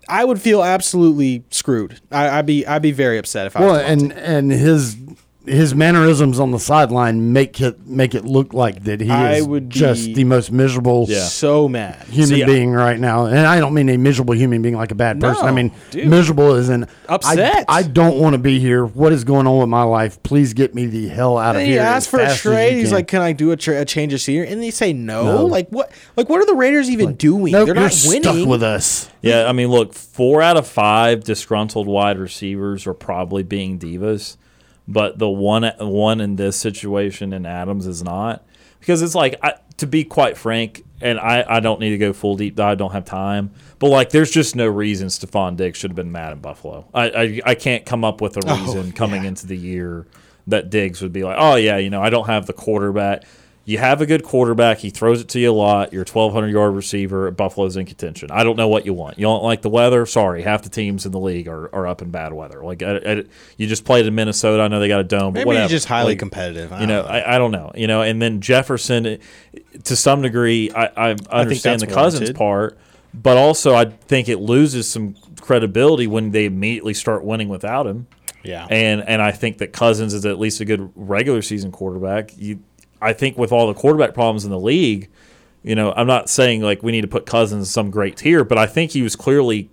I 0.08 0.24
would 0.24 0.40
feel 0.40 0.62
absolutely 0.62 1.44
screwed. 1.50 2.00
I, 2.10 2.38
I'd 2.38 2.46
be 2.46 2.66
I'd 2.66 2.82
be 2.82 2.92
very 2.92 3.16
upset 3.18 3.46
if 3.46 3.56
I 3.56 3.60
Well, 3.60 3.72
was. 3.74 3.82
and 3.82 4.12
and 4.12 4.50
his 4.52 4.96
his 5.46 5.74
mannerisms 5.74 6.40
on 6.40 6.52
the 6.52 6.58
sideline 6.58 7.32
make 7.34 7.60
it 7.60 7.86
make 7.86 8.14
it 8.14 8.24
look 8.24 8.54
like 8.54 8.84
that 8.84 9.00
he 9.00 9.10
I 9.10 9.34
is 9.34 9.46
would 9.46 9.68
just 9.68 10.14
the 10.14 10.24
most 10.24 10.50
miserable 10.50 11.04
Yeah. 11.08 11.24
so 11.24 11.68
mad. 11.68 12.02
human 12.08 12.28
See, 12.28 12.42
I- 12.42 12.46
being 12.46 12.72
right 12.72 12.98
now. 12.98 13.26
And 13.26 13.38
I 13.46 13.60
don't 13.60 13.74
mean 13.74 13.90
a 13.90 13.98
miserable 13.98 14.34
human 14.34 14.62
being 14.62 14.74
like 14.76 14.90
a 14.90 14.94
bad 14.94 15.20
person. 15.20 15.44
I 15.44 15.52
mean 15.52 15.70
dude. 15.90 16.08
miserable 16.08 16.54
is 16.54 16.70
an 16.70 16.86
Upset. 17.08 17.66
I, 17.68 17.78
I 17.80 17.82
don't 17.82 18.18
want 18.18 18.32
to 18.32 18.38
be 18.38 18.58
here. 18.58 18.86
What 18.86 19.12
is 19.12 19.24
going 19.24 19.46
on 19.46 19.58
with 19.58 19.68
my 19.68 19.82
life? 19.82 20.22
Please 20.22 20.54
get 20.54 20.74
me 20.74 20.86
the 20.86 21.08
hell 21.08 21.36
out 21.36 21.56
of 21.56 21.60
And 21.60 21.66
he 21.66 21.72
here. 21.74 21.82
asked 21.82 22.08
for 22.08 22.20
a 22.20 22.24
fast 22.24 22.38
as 22.38 22.44
you 22.46 22.50
trade. 22.50 22.76
He's 22.78 22.92
like, 22.92 23.06
"Can 23.08 23.20
I 23.20 23.32
do 23.32 23.50
a, 23.50 23.56
tra- 23.56 23.80
a 23.82 23.84
change 23.84 24.14
of 24.14 24.22
scenery?" 24.22 24.48
And 24.48 24.62
they 24.62 24.70
say 24.70 24.94
no. 24.94 25.24
No. 25.24 25.44
Like 25.46 25.68
what? 25.68 25.92
Like 26.16 26.30
what 26.30 26.40
are 26.40 26.46
the 26.46 26.54
Raiders 26.54 26.88
even 26.88 27.14
doing? 27.16 27.52
nope, 27.52 27.66
They're 27.66 27.74
you're 27.74 27.84
not 27.84 28.04
winning. 28.06 28.22
stuck 28.22 28.48
with 28.48 28.62
us. 28.62 29.10
Yeah, 29.20 29.46
I 29.46 29.52
mean, 29.52 29.68
look, 29.68 29.92
four 29.92 30.40
out 30.40 30.56
of 30.56 30.66
five 30.66 31.22
disgruntled 31.24 31.86
wide 31.86 32.18
receivers 32.18 32.86
are 32.86 32.94
probably 32.94 33.42
being 33.42 33.78
divas, 33.78 34.36
but 34.86 35.18
the 35.18 35.28
one 35.28 35.70
one 35.78 36.20
in 36.20 36.36
this 36.36 36.56
situation 36.56 37.32
in 37.32 37.46
Adams 37.46 37.86
is 37.86 38.02
not 38.02 38.44
because 38.80 39.02
it's 39.02 39.14
like 39.14 39.36
I, 39.42 39.54
to 39.78 39.86
be 39.86 40.04
quite 40.04 40.36
frank, 40.36 40.84
and 41.00 41.18
I, 41.18 41.44
I 41.46 41.60
don't 41.60 41.80
need 41.80 41.90
to 41.90 41.98
go 41.98 42.12
full 42.12 42.36
deep 42.36 42.54
dive, 42.54 42.78
don't 42.78 42.92
have 42.92 43.04
time, 43.04 43.50
but 43.78 43.88
like 43.88 44.10
there's 44.10 44.30
just 44.30 44.54
no 44.54 44.66
reason 44.66 45.08
Stefon 45.08 45.56
Diggs 45.56 45.78
should 45.78 45.90
have 45.90 45.96
been 45.96 46.12
mad 46.12 46.32
at 46.32 46.42
Buffalo. 46.42 46.86
I 46.92 47.10
I, 47.10 47.40
I 47.46 47.54
can't 47.54 47.86
come 47.86 48.04
up 48.04 48.20
with 48.20 48.36
a 48.36 48.42
oh, 48.46 48.56
reason 48.56 48.92
coming 48.92 49.24
into 49.24 49.46
the 49.46 49.56
year 49.56 50.06
that 50.46 50.70
Diggs 50.70 51.00
would 51.00 51.12
be 51.12 51.24
like, 51.24 51.36
oh 51.38 51.56
yeah, 51.56 51.78
you 51.78 51.90
know, 51.90 52.02
I 52.02 52.10
don't 52.10 52.26
have 52.26 52.46
the 52.46 52.52
quarterback. 52.52 53.24
You 53.66 53.78
have 53.78 54.02
a 54.02 54.06
good 54.06 54.22
quarterback. 54.24 54.78
He 54.78 54.90
throws 54.90 55.22
it 55.22 55.28
to 55.30 55.40
you 55.40 55.50
a 55.50 55.54
lot. 55.54 55.92
You're 55.92 56.02
a 56.02 56.06
1,200 56.10 56.48
yard 56.48 56.74
receiver. 56.74 57.30
Buffalo's 57.30 57.76
in 57.78 57.86
contention. 57.86 58.30
I 58.30 58.44
don't 58.44 58.56
know 58.56 58.68
what 58.68 58.84
you 58.84 58.92
want. 58.92 59.18
You 59.18 59.22
don't 59.22 59.42
like 59.42 59.62
the 59.62 59.70
weather? 59.70 60.04
Sorry, 60.04 60.42
half 60.42 60.62
the 60.62 60.68
teams 60.68 61.06
in 61.06 61.12
the 61.12 61.18
league 61.18 61.48
are, 61.48 61.74
are 61.74 61.86
up 61.86 62.02
in 62.02 62.10
bad 62.10 62.32
weather. 62.34 62.62
Like 62.62 62.82
I, 62.82 62.96
I- 62.98 63.24
you 63.56 63.66
just 63.66 63.84
played 63.86 64.04
in 64.04 64.14
Minnesota. 64.14 64.62
I 64.62 64.68
know 64.68 64.80
they 64.80 64.88
got 64.88 65.00
a 65.00 65.04
dome, 65.04 65.32
but 65.32 65.38
Maybe 65.40 65.46
whatever. 65.46 65.62
he's 65.64 65.70
just 65.70 65.86
highly 65.88 66.10
Like, 66.12 66.18
competitive. 66.18 66.72
I 66.74 66.80
You 66.82 66.86
know, 66.86 67.02
don't 67.02 67.10
I, 67.10 67.36
I 67.36 67.38
don't 67.38 67.52
know. 67.52 67.72
You 67.74 67.86
know, 67.86 68.02
and 68.02 68.20
then 68.20 68.40
Jefferson, 68.42 69.06
eh, 69.06 69.16
to 69.84 69.96
some 69.96 70.20
degree, 70.20 70.70
I, 70.70 71.12
I 71.12 71.16
understand 71.30 71.80
the 71.80 71.86
Cousins 71.86 72.32
part, 72.32 72.76
but 73.14 73.38
also 73.38 73.74
I 73.74 73.86
think 73.86 74.28
it 74.28 74.40
loses 74.40 74.86
some 74.90 75.14
credibility 75.40 76.06
when 76.06 76.32
they 76.32 76.44
immediately 76.44 76.92
start 76.94 77.24
winning 77.24 77.48
without 77.48 77.86
him. 77.86 78.06
yeah. 78.42 78.66
And 78.68 79.02
and 79.08 79.22
I 79.22 79.30
think 79.32 79.56
that 79.58 79.72
Cousins 79.72 80.12
is 80.12 80.26
at 80.26 80.38
least 80.38 80.60
a 80.60 80.66
good 80.66 80.90
regular 80.94 81.40
season 81.40 81.72
quarterback. 81.72 82.36
You, 82.36 82.60
I 83.04 83.12
think 83.12 83.36
with 83.36 83.52
all 83.52 83.66
the 83.66 83.74
quarterback 83.74 84.14
problems 84.14 84.44
in 84.44 84.50
the 84.50 84.58
league, 84.58 85.08
you 85.62 85.74
know, 85.74 85.92
I'm 85.96 86.06
not 86.06 86.28
saying 86.28 86.62
like 86.62 86.82
we 86.82 86.92
need 86.92 87.02
to 87.02 87.08
put 87.08 87.26
Cousins 87.26 87.62
in 87.62 87.66
some 87.66 87.90
great 87.90 88.16
tier, 88.16 88.44
but 88.44 88.58
I 88.58 88.66
think 88.66 88.92
he 88.92 89.02
was 89.02 89.16
clearly 89.16 89.70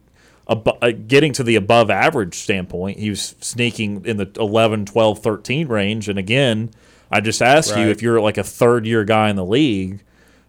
abo- 0.50 0.78
uh, 0.82 0.92
getting 0.92 1.34
to 1.34 1.44
the 1.44 1.56
above 1.56 1.90
average 1.90 2.36
standpoint. 2.36 3.00
He 3.00 3.10
was 3.10 3.36
sneaking 3.40 4.06
in 4.06 4.18
the 4.18 4.30
11, 4.38 4.86
12, 4.86 5.20
13 5.20 5.68
range. 5.68 6.10
And 6.10 6.20
again, 6.20 6.72
I 7.12 7.22
just 7.22 7.42
ask 7.42 7.76
you 7.76 7.90
if 7.90 8.02
you're 8.02 8.22
like 8.22 8.38
a 8.38 8.44
third 8.44 8.86
year 8.86 9.04
guy 9.04 9.30
in 9.30 9.36
the 9.36 9.46
league, 9.46 10.02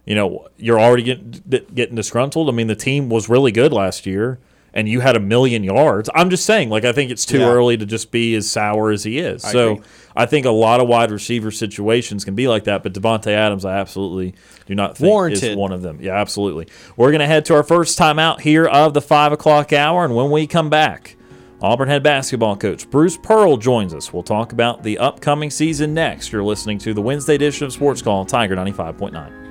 you 0.05 0.15
know, 0.15 0.49
you're 0.57 0.81
already 0.81 1.05
getting, 1.05 1.43
getting 1.75 1.95
disgruntled. 1.95 2.49
I 2.49 2.53
mean, 2.53 2.67
the 2.67 2.77
team 2.77 3.09
was 3.09 3.29
really 3.29 3.53
good 3.53 3.73
last 3.73 4.07
year. 4.07 4.39
And 4.75 4.89
you 4.89 5.01
had 5.01 5.17
a 5.17 5.21
million 5.21 5.65
yards. 5.65 6.09
I'm 6.15 6.31
just 6.31 6.47
saying, 6.47 6.71
like, 6.71 6.85
I 6.87 6.93
think 6.93 7.11
it's 7.11 7.27
too 7.27 7.41
Yeah. 7.41 7.49
early 7.51 7.77
to 7.77 7.85
just 7.85 8.11
be 8.11 8.35
as 8.37 8.51
sour 8.51 8.91
as 8.91 9.05
he 9.05 9.19
is. 9.19 9.43
so 9.43 9.73
agree. 9.73 9.85
I 10.17 10.25
think 10.27 10.47
a 10.47 10.51
lot 10.51 10.81
of 10.81 10.89
wide 10.89 11.11
receiver 11.11 11.51
situations 11.51 12.25
can 12.25 12.35
be 12.35 12.49
like 12.49 12.65
that, 12.65 12.83
but 12.83 12.93
Davante 12.95 13.29
Adams, 13.33 13.65
I 13.67 13.77
absolutely 13.79 14.35
do 14.67 14.75
not 14.75 14.97
think 14.97 15.33
is 15.33 15.57
one 15.57 15.73
of 15.73 15.83
them. 15.83 15.99
Yeah, 16.01 16.15
absolutely. 16.19 16.69
We're 16.97 17.11
going 17.11 17.21
to 17.21 17.27
head 17.27 17.45
to 17.47 17.55
our 17.55 17.63
first 17.63 17.99
time 17.99 18.19
out 18.19 18.41
here 18.43 18.65
of 18.67 18.95
the 18.95 19.01
five 19.03 19.33
o'clock 19.33 19.73
hour, 19.75 20.05
and 20.05 20.15
when 20.17 20.31
we 20.31 20.47
come 20.47 20.71
back, 20.71 21.17
Auburn 21.61 21.89
head 21.89 22.03
basketball 22.03 22.57
coach 22.57 22.91
Bruce 22.91 23.17
Pearl 23.17 23.57
joins 23.57 23.95
us. 23.95 24.13
We'll 24.13 24.23
talk 24.23 24.53
about 24.53 24.83
the 24.83 24.99
upcoming 24.99 25.51
season 25.51 25.95
next. 25.95 26.33
You're 26.33 26.43
listening 26.45 26.79
to 26.79 26.93
the 26.95 27.03
Wednesday 27.03 27.35
edition 27.37 27.67
of 27.67 27.73
Sports 27.73 28.03
Call 28.03 28.25
Tiger 28.25 28.57
95.9. 28.57 29.42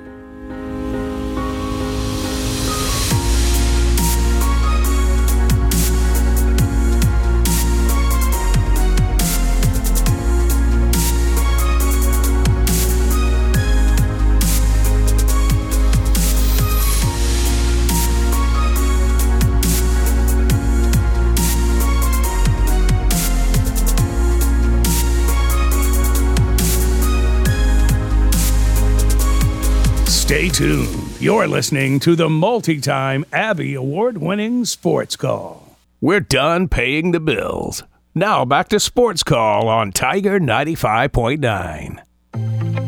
Stay 30.32 30.48
tuned. 30.48 31.20
You're 31.20 31.46
listening 31.46 32.00
to 32.00 32.16
the 32.16 32.30
multi 32.30 32.80
time 32.80 33.26
Abby 33.34 33.74
Award 33.74 34.16
winning 34.16 34.64
Sports 34.64 35.14
Call. 35.14 35.76
We're 36.00 36.20
done 36.20 36.68
paying 36.68 37.10
the 37.10 37.20
bills. 37.20 37.82
Now 38.14 38.46
back 38.46 38.68
to 38.68 38.80
Sports 38.80 39.22
Call 39.22 39.68
on 39.68 39.92
Tiger 39.92 40.40
95.9. 40.40 42.81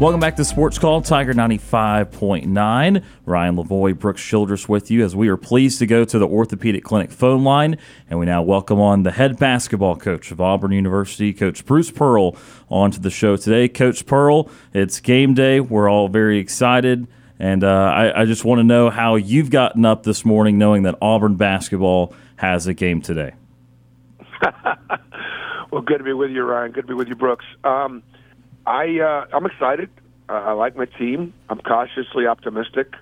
Welcome 0.00 0.18
back 0.18 0.36
to 0.36 0.46
Sports 0.46 0.78
Call 0.78 1.02
Tiger 1.02 1.34
95.9. 1.34 3.04
Ryan 3.26 3.56
Lavoie, 3.56 3.98
Brooks 3.98 4.22
Childress 4.24 4.66
with 4.66 4.90
you 4.90 5.04
as 5.04 5.14
we 5.14 5.28
are 5.28 5.36
pleased 5.36 5.78
to 5.80 5.86
go 5.86 6.06
to 6.06 6.18
the 6.18 6.26
Orthopedic 6.26 6.82
Clinic 6.84 7.10
phone 7.10 7.44
line. 7.44 7.76
And 8.08 8.18
we 8.18 8.24
now 8.24 8.40
welcome 8.40 8.80
on 8.80 9.02
the 9.02 9.10
head 9.10 9.38
basketball 9.38 9.96
coach 9.96 10.30
of 10.30 10.40
Auburn 10.40 10.72
University, 10.72 11.34
Coach 11.34 11.66
Bruce 11.66 11.90
Pearl, 11.90 12.34
onto 12.70 12.98
the 12.98 13.10
show 13.10 13.36
today. 13.36 13.68
Coach 13.68 14.06
Pearl, 14.06 14.48
it's 14.72 15.00
game 15.00 15.34
day. 15.34 15.60
We're 15.60 15.90
all 15.90 16.08
very 16.08 16.38
excited. 16.38 17.06
And 17.38 17.62
uh, 17.62 17.68
I, 17.68 18.22
I 18.22 18.24
just 18.24 18.42
want 18.42 18.60
to 18.60 18.64
know 18.64 18.88
how 18.88 19.16
you've 19.16 19.50
gotten 19.50 19.84
up 19.84 20.04
this 20.04 20.24
morning 20.24 20.56
knowing 20.56 20.84
that 20.84 20.94
Auburn 21.02 21.36
basketball 21.36 22.14
has 22.36 22.66
a 22.66 22.72
game 22.72 23.02
today. 23.02 23.34
well, 25.70 25.82
good 25.82 25.98
to 25.98 26.04
be 26.04 26.14
with 26.14 26.30
you, 26.30 26.42
Ryan. 26.42 26.72
Good 26.72 26.86
to 26.86 26.88
be 26.88 26.94
with 26.94 27.08
you, 27.08 27.16
Brooks. 27.16 27.44
Um, 27.64 28.02
I 28.70 29.00
uh, 29.00 29.36
I'm 29.36 29.46
excited. 29.46 29.90
Uh, 30.28 30.34
I 30.34 30.52
like 30.52 30.76
my 30.76 30.84
team. 30.84 31.34
I'm 31.48 31.58
cautiously 31.58 32.26
optimistic. 32.28 32.94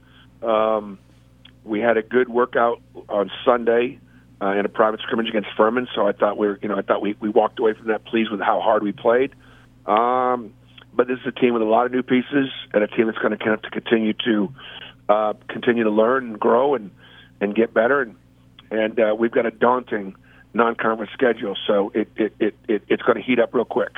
Um, 0.43 0.99
we 1.63 1.81
had 1.81 1.99
a 1.99 2.03
good 2.03 2.31
workout 2.31 2.81
on 3.11 3.31
Sunday 3.45 3.99
uh, 4.41 4.53
in 4.53 4.65
a 4.65 4.71
private 4.71 5.01
scrimmage 5.01 5.29
against 5.29 5.51
Furman, 5.59 5.87
so 5.95 6.09
I 6.09 6.13
thought 6.13 6.39
we 6.39 6.47
were, 6.47 6.59
you 6.63 6.69
know, 6.71 6.79
I 6.79 6.83
thought 6.83 7.03
we 7.03 7.17
we 7.21 7.29
walked 7.29 7.59
away 7.59 7.75
from 7.75 7.89
that 7.89 8.07
pleased 8.07 8.31
with 8.31 8.41
how 8.41 8.61
hard 8.63 8.83
we 8.83 8.93
played. 8.93 9.35
Um, 9.85 10.55
but 10.95 11.07
this 11.07 11.19
is 11.21 11.27
a 11.27 11.39
team 11.39 11.53
with 11.53 11.61
a 11.61 11.67
lot 11.67 11.85
of 11.85 11.93
new 11.93 12.03
pieces 12.03 12.49
and 12.73 12.83
a 12.83 12.89
team 12.89 13.07
that's 13.07 13.19
going 13.19 13.37
to 13.37 13.45
have 13.45 13.61
to 13.61 13.71
continue 13.71 14.15
to 14.25 14.55
uh, 15.11 15.35
continue 15.49 15.85
to 15.85 15.91
learn 15.91 16.29
and 16.29 16.41
grow 16.41 16.77
and 16.77 16.91
and 17.43 17.55
get 17.55 17.75
better. 17.75 18.01
And 18.01 18.17
and 18.71 18.99
uh, 18.99 19.15
we've 19.19 19.31
got 19.31 19.45
a 19.45 19.51
daunting 19.51 20.17
non-conference 20.55 21.13
schedule, 21.13 21.57
so 21.67 21.93
it 21.95 22.09
it, 22.17 22.33
it, 22.41 22.55
it 22.69 22.83
it's 22.89 23.03
going 23.03 23.17
to 23.17 23.23
heat 23.23 23.39
up 23.39 23.53
real 23.53 23.67
quick. 23.67 23.93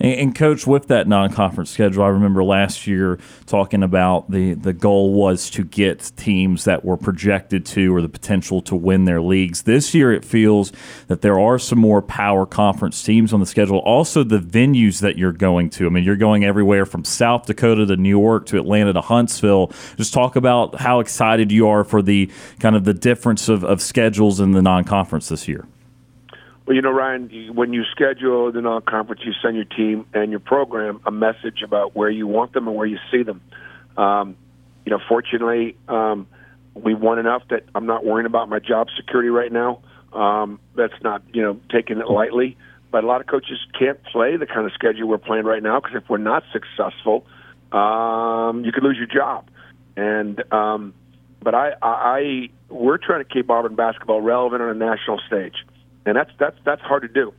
And, 0.00 0.12
and, 0.14 0.34
coach, 0.34 0.66
with 0.66 0.88
that 0.88 1.06
non-conference 1.06 1.70
schedule, 1.70 2.02
I 2.02 2.08
remember 2.08 2.42
last 2.42 2.86
year 2.86 3.18
talking 3.46 3.82
about 3.82 4.30
the 4.30 4.54
the 4.54 4.72
goal 4.72 5.12
was 5.12 5.50
to 5.50 5.64
get 5.64 6.12
teams 6.16 6.64
that 6.64 6.84
were 6.84 6.96
projected 6.96 7.64
to 7.66 7.94
or 7.94 8.02
the 8.02 8.08
potential 8.08 8.60
to 8.62 8.74
win 8.74 9.04
their 9.04 9.20
leagues. 9.20 9.62
This 9.62 9.94
year, 9.94 10.12
it 10.12 10.24
feels 10.24 10.72
that 11.08 11.22
there 11.22 11.38
are 11.38 11.58
some 11.58 11.78
more 11.78 12.02
power 12.02 12.46
conference 12.46 13.02
teams 13.02 13.32
on 13.32 13.40
the 13.40 13.46
schedule. 13.46 13.78
Also, 13.78 14.24
the 14.24 14.38
venues 14.38 15.00
that 15.00 15.16
you're 15.16 15.32
going 15.32 15.70
to. 15.70 15.86
I 15.86 15.90
mean, 15.90 16.04
you're 16.04 16.16
going 16.16 16.44
everywhere 16.44 16.86
from 16.86 17.04
South 17.04 17.46
Dakota 17.46 17.86
to 17.86 17.96
New 17.96 18.08
York 18.08 18.46
to 18.46 18.58
Atlanta 18.58 18.92
to 18.92 19.00
Huntsville. 19.00 19.72
Just 19.96 20.12
talk 20.12 20.36
about 20.36 20.80
how 20.80 21.00
excited 21.00 21.52
you 21.52 21.68
are 21.68 21.84
for 21.84 22.02
the 22.02 22.30
kind 22.60 22.76
of 22.76 22.84
the 22.84 22.94
difference 22.94 23.48
of, 23.48 23.64
of 23.64 23.80
schedules 23.80 24.40
in 24.40 24.52
the 24.52 24.62
non-conference 24.62 25.28
this 25.28 25.48
year. 25.48 25.66
Well, 26.66 26.74
you 26.74 26.80
know, 26.80 26.90
Ryan, 26.90 27.28
when 27.54 27.74
you 27.74 27.84
schedule 27.90 28.50
the 28.50 28.62
non-conference, 28.62 29.20
you 29.24 29.32
send 29.42 29.54
your 29.54 29.66
team 29.66 30.06
and 30.14 30.30
your 30.30 30.40
program 30.40 31.00
a 31.04 31.10
message 31.10 31.60
about 31.62 31.94
where 31.94 32.08
you 32.08 32.26
want 32.26 32.54
them 32.54 32.66
and 32.66 32.76
where 32.76 32.86
you 32.86 32.96
see 33.10 33.22
them. 33.22 33.42
Um, 33.98 34.36
you 34.86 34.90
know, 34.90 34.98
fortunately, 35.06 35.76
um, 35.88 36.26
we 36.74 36.94
won 36.94 37.18
enough 37.18 37.42
that 37.50 37.64
I'm 37.74 37.84
not 37.84 38.04
worrying 38.04 38.26
about 38.26 38.48
my 38.48 38.60
job 38.60 38.88
security 38.96 39.28
right 39.28 39.52
now. 39.52 39.80
Um, 40.14 40.58
that's 40.74 40.94
not, 41.02 41.22
you 41.34 41.42
know, 41.42 41.60
taking 41.70 41.98
it 41.98 42.08
lightly. 42.08 42.56
But 42.90 43.04
a 43.04 43.06
lot 43.06 43.20
of 43.20 43.26
coaches 43.26 43.58
can't 43.78 44.02
play 44.04 44.36
the 44.36 44.46
kind 44.46 44.64
of 44.64 44.72
schedule 44.72 45.06
we're 45.06 45.18
playing 45.18 45.44
right 45.44 45.62
now 45.62 45.80
because 45.80 45.96
if 45.96 46.08
we're 46.08 46.16
not 46.16 46.44
successful, 46.52 47.26
um, 47.72 48.64
you 48.64 48.72
could 48.72 48.84
lose 48.84 48.96
your 48.96 49.06
job. 49.06 49.50
And 49.96 50.42
um, 50.52 50.94
but 51.42 51.54
I, 51.54 51.72
I, 51.82 51.88
I, 51.88 52.48
we're 52.70 52.98
trying 52.98 53.22
to 53.22 53.28
keep 53.28 53.50
Auburn 53.50 53.74
basketball 53.74 54.22
relevant 54.22 54.62
on 54.62 54.70
a 54.70 54.74
national 54.74 55.20
stage 55.26 55.56
and 56.06 56.16
that's 56.16 56.30
that's 56.38 56.56
that's 56.64 56.82
hard 56.82 57.02
to 57.02 57.08
do. 57.08 57.32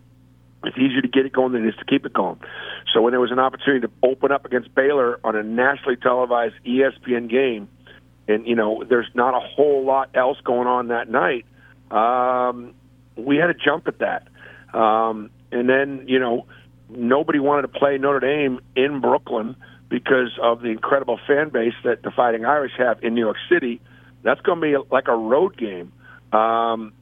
It's 0.63 0.77
easier 0.77 1.01
to 1.01 1.07
get 1.07 1.25
it 1.25 1.33
going 1.33 1.53
than 1.53 1.65
it 1.65 1.69
is 1.69 1.75
to 1.75 1.85
keep 1.85 2.05
it 2.05 2.13
going. 2.13 2.39
So 2.93 3.01
when 3.01 3.11
there 3.11 3.19
was 3.19 3.31
an 3.31 3.39
opportunity 3.39 3.87
to 3.87 3.93
open 4.03 4.31
up 4.31 4.45
against 4.45 4.73
Baylor 4.73 5.19
on 5.23 5.35
a 5.35 5.43
nationally 5.43 5.97
televised 5.97 6.55
ESPN 6.65 7.29
game, 7.29 7.67
and 8.27 8.47
you 8.47 8.55
know 8.55 8.83
there's 8.87 9.09
not 9.13 9.35
a 9.35 9.39
whole 9.39 9.85
lot 9.85 10.09
else 10.15 10.37
going 10.43 10.67
on 10.67 10.87
that 10.87 11.09
night, 11.09 11.45
um, 11.91 12.73
we 13.15 13.37
had 13.37 13.47
to 13.47 13.53
jump 13.53 13.87
at 13.87 13.99
that. 13.99 14.27
Um, 14.77 15.29
and 15.51 15.69
then 15.69 16.05
you 16.07 16.19
know 16.19 16.47
nobody 16.89 17.39
wanted 17.39 17.63
to 17.63 17.79
play 17.79 17.97
Notre 17.97 18.19
Dame 18.19 18.59
in 18.75 19.01
Brooklyn 19.01 19.55
because 19.89 20.37
of 20.41 20.61
the 20.61 20.69
incredible 20.69 21.19
fan 21.27 21.49
base 21.49 21.73
that 21.83 22.01
the 22.01 22.11
Fighting 22.11 22.45
Irish 22.45 22.73
have 22.77 23.03
in 23.03 23.13
New 23.13 23.21
York 23.21 23.37
City. 23.49 23.81
That's 24.23 24.41
going 24.41 24.59
to 24.59 24.61
be 24.61 24.75
like 24.91 25.07
a 25.07 25.15
road 25.15 25.55
game. 25.55 25.91
Um, 26.33 26.93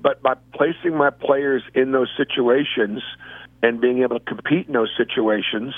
but 0.00 0.22
by 0.22 0.34
placing 0.54 0.96
my 0.96 1.10
players 1.10 1.62
in 1.74 1.92
those 1.92 2.08
situations 2.16 3.02
and 3.62 3.80
being 3.80 4.02
able 4.02 4.18
to 4.18 4.24
compete 4.24 4.66
in 4.66 4.72
those 4.72 4.90
situations, 4.96 5.74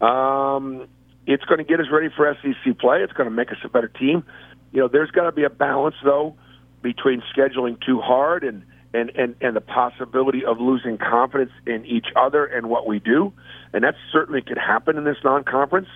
um, 0.00 0.88
it's 1.26 1.44
going 1.44 1.58
to 1.58 1.64
get 1.64 1.78
us 1.78 1.86
ready 1.90 2.08
for 2.14 2.36
SEC 2.42 2.78
play. 2.78 3.02
It's 3.02 3.12
going 3.12 3.28
to 3.28 3.34
make 3.34 3.50
us 3.50 3.58
a 3.64 3.68
better 3.68 3.88
team. 3.88 4.24
You 4.72 4.80
know, 4.80 4.88
there's 4.88 5.10
got 5.10 5.24
to 5.24 5.32
be 5.32 5.44
a 5.44 5.50
balance 5.50 5.94
though 6.04 6.34
between 6.82 7.22
scheduling 7.36 7.78
too 7.84 8.00
hard 8.00 8.42
and 8.42 8.64
and 8.92 9.10
and 9.10 9.36
and 9.40 9.54
the 9.54 9.60
possibility 9.60 10.44
of 10.44 10.58
losing 10.58 10.98
confidence 10.98 11.52
in 11.66 11.86
each 11.86 12.06
other 12.16 12.44
and 12.44 12.68
what 12.68 12.86
we 12.86 12.98
do, 12.98 13.32
and 13.72 13.84
that 13.84 13.94
certainly 14.12 14.42
could 14.42 14.58
happen 14.58 14.98
in 14.98 15.04
this 15.04 15.18
non-conference. 15.24 15.88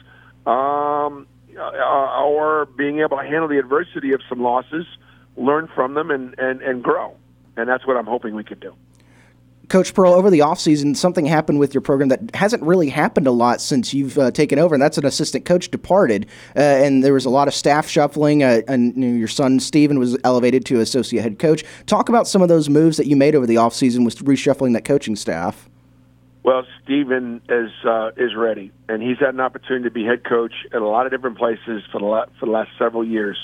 Um, 0.46 1.26
uh, 1.58 2.22
or 2.22 2.66
being 2.76 3.00
able 3.00 3.16
to 3.16 3.22
handle 3.22 3.48
the 3.48 3.58
adversity 3.58 4.12
of 4.12 4.20
some 4.28 4.42
losses, 4.42 4.84
learn 5.36 5.68
from 5.74 5.94
them, 5.94 6.10
and 6.10 6.38
and 6.38 6.60
and 6.62 6.82
grow 6.82 7.16
and 7.56 7.68
that's 7.68 7.86
what 7.86 7.96
I'm 7.96 8.06
hoping 8.06 8.34
we 8.34 8.44
can 8.44 8.58
do. 8.58 8.74
Coach 9.68 9.94
Pearl, 9.94 10.12
over 10.12 10.30
the 10.30 10.40
offseason, 10.40 10.96
something 10.96 11.26
happened 11.26 11.58
with 11.58 11.74
your 11.74 11.80
program 11.80 12.08
that 12.10 12.34
hasn't 12.34 12.62
really 12.62 12.88
happened 12.88 13.26
a 13.26 13.32
lot 13.32 13.60
since 13.60 13.92
you've 13.92 14.16
uh, 14.16 14.30
taken 14.30 14.60
over, 14.60 14.76
and 14.76 14.82
that's 14.82 14.96
an 14.96 15.04
assistant 15.04 15.44
coach 15.44 15.70
departed. 15.72 16.26
Uh, 16.54 16.60
and 16.60 17.02
there 17.02 17.12
was 17.12 17.24
a 17.24 17.30
lot 17.30 17.48
of 17.48 17.54
staff 17.54 17.88
shuffling, 17.88 18.44
uh, 18.44 18.60
and 18.68 18.94
you 18.94 19.08
know, 19.08 19.16
your 19.16 19.26
son, 19.26 19.58
Steven, 19.58 19.98
was 19.98 20.16
elevated 20.22 20.64
to 20.66 20.78
associate 20.78 21.22
head 21.22 21.38
coach. 21.40 21.64
Talk 21.86 22.08
about 22.08 22.28
some 22.28 22.42
of 22.42 22.48
those 22.48 22.68
moves 22.68 22.96
that 22.96 23.06
you 23.06 23.16
made 23.16 23.34
over 23.34 23.46
the 23.46 23.56
offseason 23.56 24.04
with 24.04 24.18
reshuffling 24.24 24.72
that 24.74 24.84
coaching 24.84 25.16
staff. 25.16 25.68
Well, 26.44 26.64
Steven 26.84 27.40
is 27.48 27.72
uh, 27.84 28.12
is 28.16 28.36
ready, 28.36 28.70
and 28.88 29.02
he's 29.02 29.18
had 29.18 29.34
an 29.34 29.40
opportunity 29.40 29.82
to 29.82 29.90
be 29.90 30.04
head 30.04 30.22
coach 30.22 30.54
at 30.72 30.80
a 30.80 30.86
lot 30.86 31.06
of 31.06 31.12
different 31.12 31.38
places 31.38 31.82
for 31.90 31.98
the, 31.98 32.06
la- 32.06 32.26
for 32.38 32.46
the 32.46 32.52
last 32.52 32.70
several 32.78 33.04
years. 33.04 33.36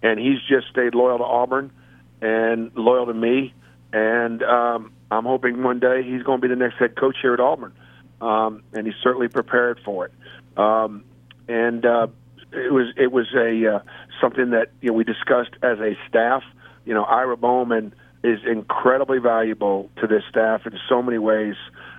And 0.00 0.20
he's 0.20 0.38
just 0.48 0.68
stayed 0.68 0.94
loyal 0.94 1.18
to 1.18 1.24
Auburn 1.24 1.72
and 2.20 2.70
loyal 2.74 3.06
to 3.06 3.14
me. 3.14 3.54
And 3.92 4.42
um, 4.42 4.92
I'm 5.10 5.24
hoping 5.24 5.62
one 5.62 5.80
day 5.80 6.02
he's 6.02 6.22
going 6.22 6.40
to 6.40 6.48
be 6.48 6.52
the 6.52 6.58
next 6.58 6.76
head 6.76 6.96
coach 6.96 7.16
here 7.22 7.34
at 7.34 7.40
Auburn. 7.40 7.72
Um, 8.20 8.62
and 8.72 8.86
he's 8.86 8.96
certainly 9.02 9.28
prepared 9.28 9.80
for 9.84 10.06
it. 10.06 10.12
Um, 10.58 11.04
and 11.48 11.84
uh, 11.84 12.08
it 12.52 12.72
was 12.72 12.92
it 12.96 13.12
was 13.12 13.26
a 13.34 13.76
uh, 13.76 13.78
something 14.20 14.50
that 14.50 14.70
you 14.80 14.88
know 14.88 14.94
we 14.94 15.04
discussed 15.04 15.52
as 15.62 15.78
a 15.78 15.96
staff. 16.08 16.42
You 16.84 16.94
know, 16.94 17.04
Ira 17.04 17.36
Bowman 17.36 17.94
is 18.24 18.40
incredibly 18.46 19.18
valuable 19.18 19.90
to 20.00 20.06
this 20.06 20.22
staff 20.30 20.62
in 20.66 20.72
so 20.88 21.02
many 21.02 21.18
ways, 21.18 21.54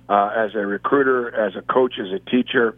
uh, 0.08 0.30
as 0.36 0.54
a 0.54 0.66
recruiter, 0.66 1.34
as 1.34 1.54
a 1.56 1.62
coach, 1.62 1.94
as 1.98 2.12
a 2.12 2.18
teacher, 2.30 2.76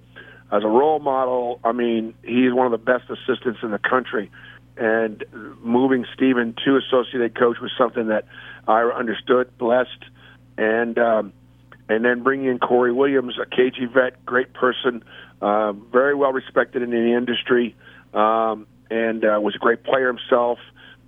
as 0.53 0.63
a 0.63 0.69
role 0.69 1.01
model. 1.01 1.61
I 1.65 1.73
mean, 1.73 2.15
he's 2.23 2.53
one 2.53 2.67
of 2.67 2.73
the 2.73 2.79
best 2.79 3.05
assistants 3.11 3.61
in 3.63 3.71
the 3.71 3.79
country 3.79 4.31
and 4.77 5.25
moving 5.63 6.07
Steven 6.15 6.55
to 6.65 6.77
associate 6.77 7.35
coach 7.35 7.59
was 7.61 7.71
something 7.77 8.09
that 8.09 8.25
I 8.67 8.83
understood, 8.83 9.57
blessed, 9.59 10.05
and 10.57 10.99
um, 10.99 11.33
and 11.89 12.05
then 12.05 12.23
bringing 12.23 12.47
in 12.47 12.59
Corey 12.59 12.93
Williams, 12.93 13.37
a 13.41 13.47
KG 13.47 13.93
vet, 13.93 14.25
great 14.25 14.53
person, 14.53 15.03
uh, 15.43 15.73
very 15.73 16.15
well 16.15 16.33
respected 16.33 16.83
in 16.83 16.91
the 16.91 17.15
industry, 17.15 17.75
um, 18.15 18.67
and 18.91 19.25
uh, 19.25 19.41
was 19.41 19.55
a 19.55 19.59
great 19.59 19.83
player 19.83 20.07
himself. 20.07 20.59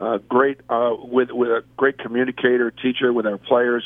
Uh, 0.01 0.18
great 0.28 0.59
uh, 0.68 0.97
with 0.98 1.30
with 1.30 1.48
a 1.48 1.64
great 1.76 1.98
communicator, 1.98 2.70
teacher 2.70 3.12
with 3.12 3.26
our 3.26 3.39
players. 3.39 3.84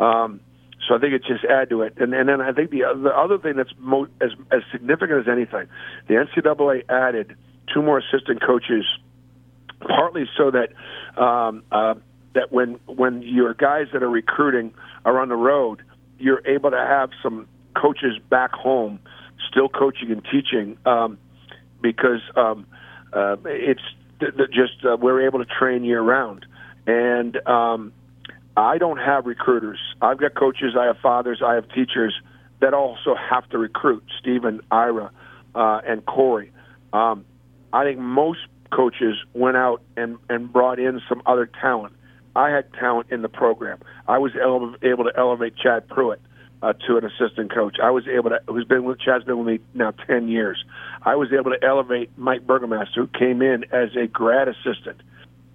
Um, 0.00 0.40
so 0.88 0.96
I 0.96 0.98
think 0.98 1.14
it 1.14 1.22
just 1.24 1.44
add 1.44 1.70
to 1.70 1.82
it, 1.82 1.94
and, 1.96 2.12
and 2.12 2.28
then 2.28 2.40
I 2.40 2.52
think 2.52 2.70
the 2.70 2.82
the 2.96 3.16
other 3.16 3.38
thing 3.38 3.54
that's 3.56 3.72
mo- 3.78 4.08
as 4.20 4.30
as 4.50 4.62
significant 4.72 5.20
as 5.20 5.28
anything, 5.28 5.68
the 6.08 6.14
NCAA 6.14 6.90
added 6.90 7.36
two 7.72 7.82
more 7.82 7.98
assistant 7.98 8.42
coaches 8.42 8.84
partly 9.80 10.24
so 10.36 10.50
that 10.50 11.20
um, 11.20 11.62
uh, 11.70 11.94
that 12.34 12.52
when 12.52 12.78
when 12.86 13.22
your 13.22 13.54
guys 13.54 13.86
that 13.92 14.02
are 14.02 14.10
recruiting 14.10 14.74
are 15.04 15.20
on 15.20 15.28
the 15.28 15.36
road, 15.36 15.82
you're 16.18 16.46
able 16.46 16.70
to 16.70 16.78
have 16.78 17.10
some 17.22 17.46
coaches 17.80 18.18
back 18.30 18.52
home 18.52 19.00
still 19.50 19.68
coaching 19.68 20.10
and 20.10 20.24
teaching 20.24 20.76
um, 20.86 21.18
because 21.80 22.20
um, 22.36 22.66
uh, 23.12 23.36
it's 23.44 23.82
th- 24.20 24.36
th- 24.36 24.50
just 24.50 24.84
uh, 24.84 24.96
we're 24.96 25.26
able 25.26 25.38
to 25.38 25.44
train 25.44 25.84
year 25.84 26.02
round. 26.02 26.46
And 26.86 27.36
um, 27.46 27.92
I 28.56 28.78
don't 28.78 28.98
have 28.98 29.26
recruiters. 29.26 29.78
I've 30.00 30.18
got 30.18 30.34
coaches, 30.34 30.74
I 30.78 30.86
have 30.86 30.98
fathers, 30.98 31.42
I 31.44 31.54
have 31.54 31.68
teachers 31.68 32.14
that 32.60 32.74
also 32.74 33.14
have 33.14 33.48
to 33.50 33.58
recruit. 33.58 34.04
Steven, 34.20 34.60
Ira, 34.70 35.10
uh, 35.54 35.80
and 35.86 36.04
Corey. 36.06 36.52
Um, 36.92 37.24
I 37.74 37.82
think 37.82 37.98
most 37.98 38.38
coaches 38.70 39.16
went 39.34 39.56
out 39.56 39.82
and, 39.96 40.16
and 40.28 40.52
brought 40.52 40.78
in 40.78 41.00
some 41.08 41.22
other 41.26 41.50
talent. 41.60 41.94
I 42.36 42.50
had 42.50 42.72
talent 42.74 43.08
in 43.10 43.22
the 43.22 43.28
program. 43.28 43.80
I 44.06 44.18
was 44.18 44.32
ele- 44.40 44.76
able 44.82 45.04
to 45.04 45.12
elevate 45.16 45.54
Chad 45.56 45.88
Prewett 45.88 46.20
uh, 46.62 46.72
to 46.86 46.96
an 46.96 47.04
assistant 47.04 47.52
coach. 47.52 47.76
I 47.82 47.90
was 47.90 48.04
able 48.06 48.30
to, 48.30 48.40
who's 48.46 48.64
been 48.64 48.84
with 48.84 49.00
Chad's 49.00 49.24
been 49.24 49.38
with 49.38 49.46
me 49.46 49.58
now 49.74 49.90
ten 49.90 50.28
years. 50.28 50.64
I 51.02 51.16
was 51.16 51.32
able 51.32 51.50
to 51.50 51.58
elevate 51.64 52.10
Mike 52.16 52.46
Burgermaster, 52.46 52.94
who 52.94 53.06
came 53.08 53.42
in 53.42 53.64
as 53.72 53.90
a 53.96 54.06
grad 54.06 54.48
assistant 54.48 55.00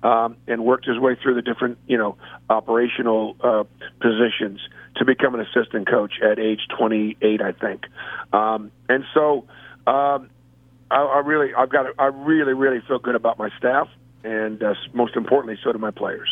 um, 0.03 0.35
and 0.47 0.63
worked 0.65 0.85
his 0.85 0.99
way 0.99 1.15
through 1.21 1.35
the 1.35 1.41
different, 1.41 1.77
you 1.87 1.97
know, 1.97 2.17
operational 2.49 3.37
uh, 3.41 3.63
positions 4.01 4.59
to 4.97 5.05
become 5.05 5.35
an 5.35 5.41
assistant 5.41 5.89
coach 5.89 6.13
at 6.21 6.37
age 6.37 6.61
28, 6.77 7.41
I 7.41 7.51
think. 7.53 7.85
Um, 8.33 8.71
and 8.89 9.03
so, 9.13 9.45
um, 9.87 10.29
I, 10.91 11.01
I 11.01 11.19
really, 11.19 11.53
I've 11.53 11.69
got, 11.69 11.87
I 11.99 12.05
really, 12.07 12.53
really 12.53 12.81
feel 12.87 12.99
good 12.99 13.15
about 13.15 13.37
my 13.37 13.49
staff, 13.57 13.87
and 14.23 14.61
uh, 14.63 14.73
most 14.93 15.15
importantly, 15.15 15.57
so 15.63 15.71
do 15.71 15.77
my 15.77 15.91
players. 15.91 16.29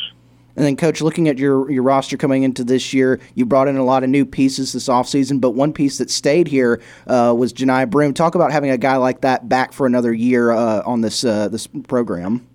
And 0.56 0.66
then, 0.66 0.76
Coach, 0.76 1.02
looking 1.02 1.28
at 1.28 1.38
your, 1.38 1.70
your 1.70 1.84
roster 1.84 2.18
coming 2.18 2.42
into 2.42 2.64
this 2.64 2.92
year, 2.92 3.20
you 3.36 3.46
brought 3.46 3.68
in 3.68 3.78
a 3.78 3.84
lot 3.84 4.04
of 4.04 4.10
new 4.10 4.26
pieces 4.26 4.74
this 4.74 4.88
offseason, 4.88 5.40
but 5.40 5.52
one 5.52 5.72
piece 5.72 6.00
that 6.00 6.10
stayed 6.10 6.48
here 6.48 6.82
uh, 7.06 7.32
was 7.38 7.54
Johni 7.54 7.88
Broome. 7.88 8.16
Talk 8.16 8.34
about 8.34 8.52
having 8.52 8.72
a 8.72 8.78
guy 8.78 8.96
like 8.96 9.22
that 9.22 9.48
back 9.48 9.72
for 9.72 9.86
another 9.86 10.12
year 10.12 10.50
uh, 10.50 10.82
on 10.84 11.02
this 11.02 11.24
uh, 11.24 11.48
this 11.50 11.68
program. 11.88 12.48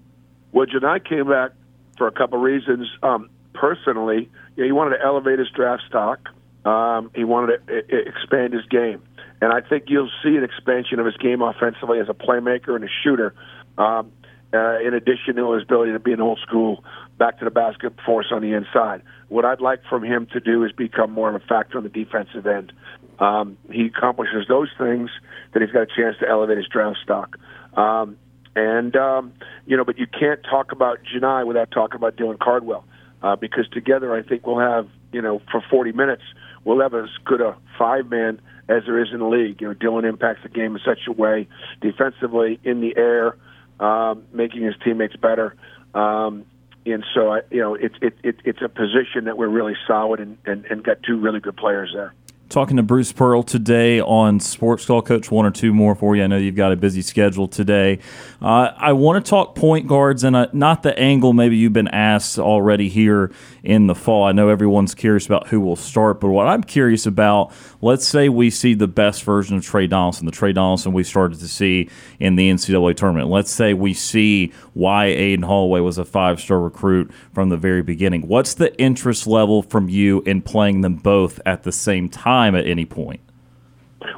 Well, 0.51 0.67
Johni 0.67 1.09
came 1.09 1.29
back 1.29 1.53
for 1.97 2.09
a 2.09 2.13
couple 2.13 2.39
of 2.39 2.43
reasons. 2.43 2.91
Um, 3.05 3.31
personally, 3.55 4.29
you 4.57 4.65
know, 4.65 4.67
he 4.67 4.73
wanted 4.73 4.97
to 4.97 5.05
elevate 5.05 5.39
his 5.39 5.49
draft 5.51 5.85
stock. 5.89 6.29
Um, 6.65 7.13
he 7.15 7.23
wanted 7.23 7.65
to 7.69 7.73
I- 7.73 8.09
expand 8.09 8.53
his 8.53 8.67
game, 8.67 9.01
and 9.43 9.53
I 9.53 9.61
think 9.61 9.85
you'll 9.89 10.11
see 10.23 10.37
an 10.37 10.45
expansion 10.45 11.01
of 11.01 11.07
his 11.07 11.17
game 11.17 11.43
offensively 11.43 11.99
as 11.99 12.09
a 12.09 12.15
playmaker 12.15 12.77
and 12.77 12.85
a 12.85 12.89
shooter. 13.03 13.35
Um, 13.77 14.13
uh, 14.55 14.79
in 14.81 14.93
addition 14.93 15.35
to 15.37 15.53
his 15.53 15.63
ability 15.63 15.93
to 15.93 15.99
be 15.99 16.13
an 16.13 16.21
old 16.21 16.39
school 16.47 16.85
back 17.19 17.39
to 17.39 17.45
the 17.45 17.51
basket 17.51 17.95
force 18.05 18.27
on 18.31 18.43
the 18.43 18.53
inside. 18.53 19.03
What 19.29 19.47
I'd 19.47 19.63
like 19.63 19.81
from 19.89 20.05
him 20.05 20.27
to 20.35 20.41
do 20.41 20.63
is 20.65 20.73
become 20.73 21.11
more 21.11 21.31
of 21.31 21.35
a 21.35 21.45
factor 21.47 21.79
on 21.79 21.85
the 21.85 21.89
defensive 21.89 22.47
end. 22.47 22.71
Um, 23.19 23.57
he 23.71 23.87
accomplishes 23.87 24.47
those 24.49 24.69
things, 24.77 25.11
then 25.53 25.63
he's 25.63 25.73
got 25.73 25.83
a 25.83 25.87
chance 25.87 26.17
to 26.21 26.29
elevate 26.29 26.59
his 26.59 26.67
draft 26.69 26.99
stock. 27.03 27.39
Um, 27.75 28.19
and 28.55 28.95
um, 28.95 29.33
you 29.67 29.77
know, 29.77 29.85
but 29.85 29.99
you 29.99 30.07
can't 30.07 30.41
talk 30.49 30.71
about 30.71 30.99
Johni 31.03 31.47
without 31.47 31.71
talking 31.71 31.97
about 31.97 32.17
Dylan 32.17 32.39
Cardwell, 32.39 32.85
uh, 33.23 33.37
because 33.37 33.67
together 33.71 34.15
I 34.15 34.23
think 34.23 34.47
we'll 34.47 34.61
have 34.61 34.87
you 35.13 35.23
know 35.23 35.41
for 35.51 35.65
40 35.71 35.93
minutes 35.93 36.23
we'll 36.65 36.81
have 36.81 36.95
as 36.95 37.09
good 37.25 37.41
a 37.41 37.57
five 37.79 38.11
man 38.11 38.41
as 38.69 38.85
there 38.87 39.03
is 39.03 39.09
in 39.13 39.19
the 39.19 39.27
league. 39.27 39.61
You 39.61 39.69
know, 39.69 39.75
Dylan 39.75 40.09
impacts 40.09 40.43
the 40.43 40.49
game 40.49 40.77
in 40.77 40.83
such 40.85 41.01
a 41.07 41.13
way, 41.13 41.49
defensively, 41.81 42.61
in 42.65 42.81
the 42.81 42.97
air, 42.97 43.37
um, 43.81 44.25
making 44.33 44.63
his 44.63 44.75
teammates 44.85 45.17
better. 45.17 45.57
Um, 45.95 46.47
and 46.85 47.05
so, 47.15 47.33
I, 47.33 47.41
you 47.51 47.61
know, 47.61 47.75
it's 47.75 47.95
it, 48.01 48.17
it, 48.23 48.37
it's 48.45 48.63
a 48.63 48.69
position 48.69 49.25
that 49.25 49.37
we're 49.37 49.49
really 49.49 49.77
solid 49.87 50.21
and, 50.21 50.39
and, 50.45 50.65
and 50.67 50.83
got 50.83 51.03
two 51.03 51.19
really 51.19 51.41
good 51.41 51.57
players 51.57 51.93
there. 51.95 52.13
Talking 52.49 52.77
to 52.77 52.83
Bruce 52.83 53.13
Pearl 53.13 53.43
today 53.43 53.99
on 53.99 54.39
Sports 54.39 54.85
Call. 54.85 55.01
Coach, 55.01 55.31
one 55.31 55.47
or 55.47 55.51
two 55.51 55.73
more 55.73 55.95
for 55.95 56.15
you. 56.15 56.23
I 56.23 56.27
know 56.27 56.37
you've 56.37 56.57
got 56.57 56.71
a 56.71 56.77
busy 56.77 57.01
schedule 57.01 57.49
today. 57.49 58.01
Uh, 58.43 58.73
I 58.77 58.93
want 58.93 59.25
to 59.25 59.31
talk 59.31 59.55
point 59.55 59.87
guards 59.87 60.23
and 60.23 60.37
uh, 60.37 60.49
not 60.53 60.83
the 60.83 60.99
angle 60.99 61.33
maybe 61.33 61.57
you've 61.57 61.73
been 61.73 61.89
asked 61.89 62.39
already 62.39 62.91
here 62.91 63.33
in 63.63 63.87
the 63.87 63.95
fall. 63.95 64.25
I 64.25 64.33
know 64.33 64.49
everyone's 64.49 64.95
curious 64.95 65.27
about 65.27 65.49
who 65.49 65.61
will 65.61 65.77
start, 65.77 66.21
but 66.21 66.31
what 66.31 66.49
I'm 66.49 66.65
curious 66.65 67.07
about, 67.07 67.53
let's 67.81 68.07
say 68.07 68.29
we 68.29 68.51
see 68.51 68.75
the 68.75 68.89
best 68.89 69.23
version 69.23 69.57
of 69.57 69.65
Tre 69.65 69.87
Donaldson, 69.87 70.27
the 70.27 70.33
Tre 70.33 70.53
Donaldson 70.53 70.93
we 70.93 71.05
started 71.05 71.39
to 71.39 71.49
see 71.49 71.89
in 72.19 72.37
the 72.37 72.51
NCAA 72.51 72.97
tournament. 72.97 73.29
Let's 73.29 73.51
say 73.51 73.75
we 73.75 73.95
see 73.95 74.53
why 74.75 75.07
Aden 75.07 75.45
Holloway 75.45 75.81
was 75.81 75.99
a 75.99 76.05
five 76.05 76.41
star 76.41 76.61
recruit 76.61 77.13
from 77.33 77.51
the 77.51 77.57
very 77.57 77.83
beginning. 77.83 78.27
What's 78.27 78.55
the 78.55 78.77
interest 78.81 79.27
level 79.27 79.63
from 79.63 79.89
you 79.89 80.23
in 80.23 80.43
playing 80.43 80.81
them 80.81 80.97
both 80.97 81.41
at 81.47 81.63
the 81.63 81.73
same 81.73 82.09
time 82.09 82.55
at 82.55 82.67
any 82.67 82.85
point? 82.85 83.21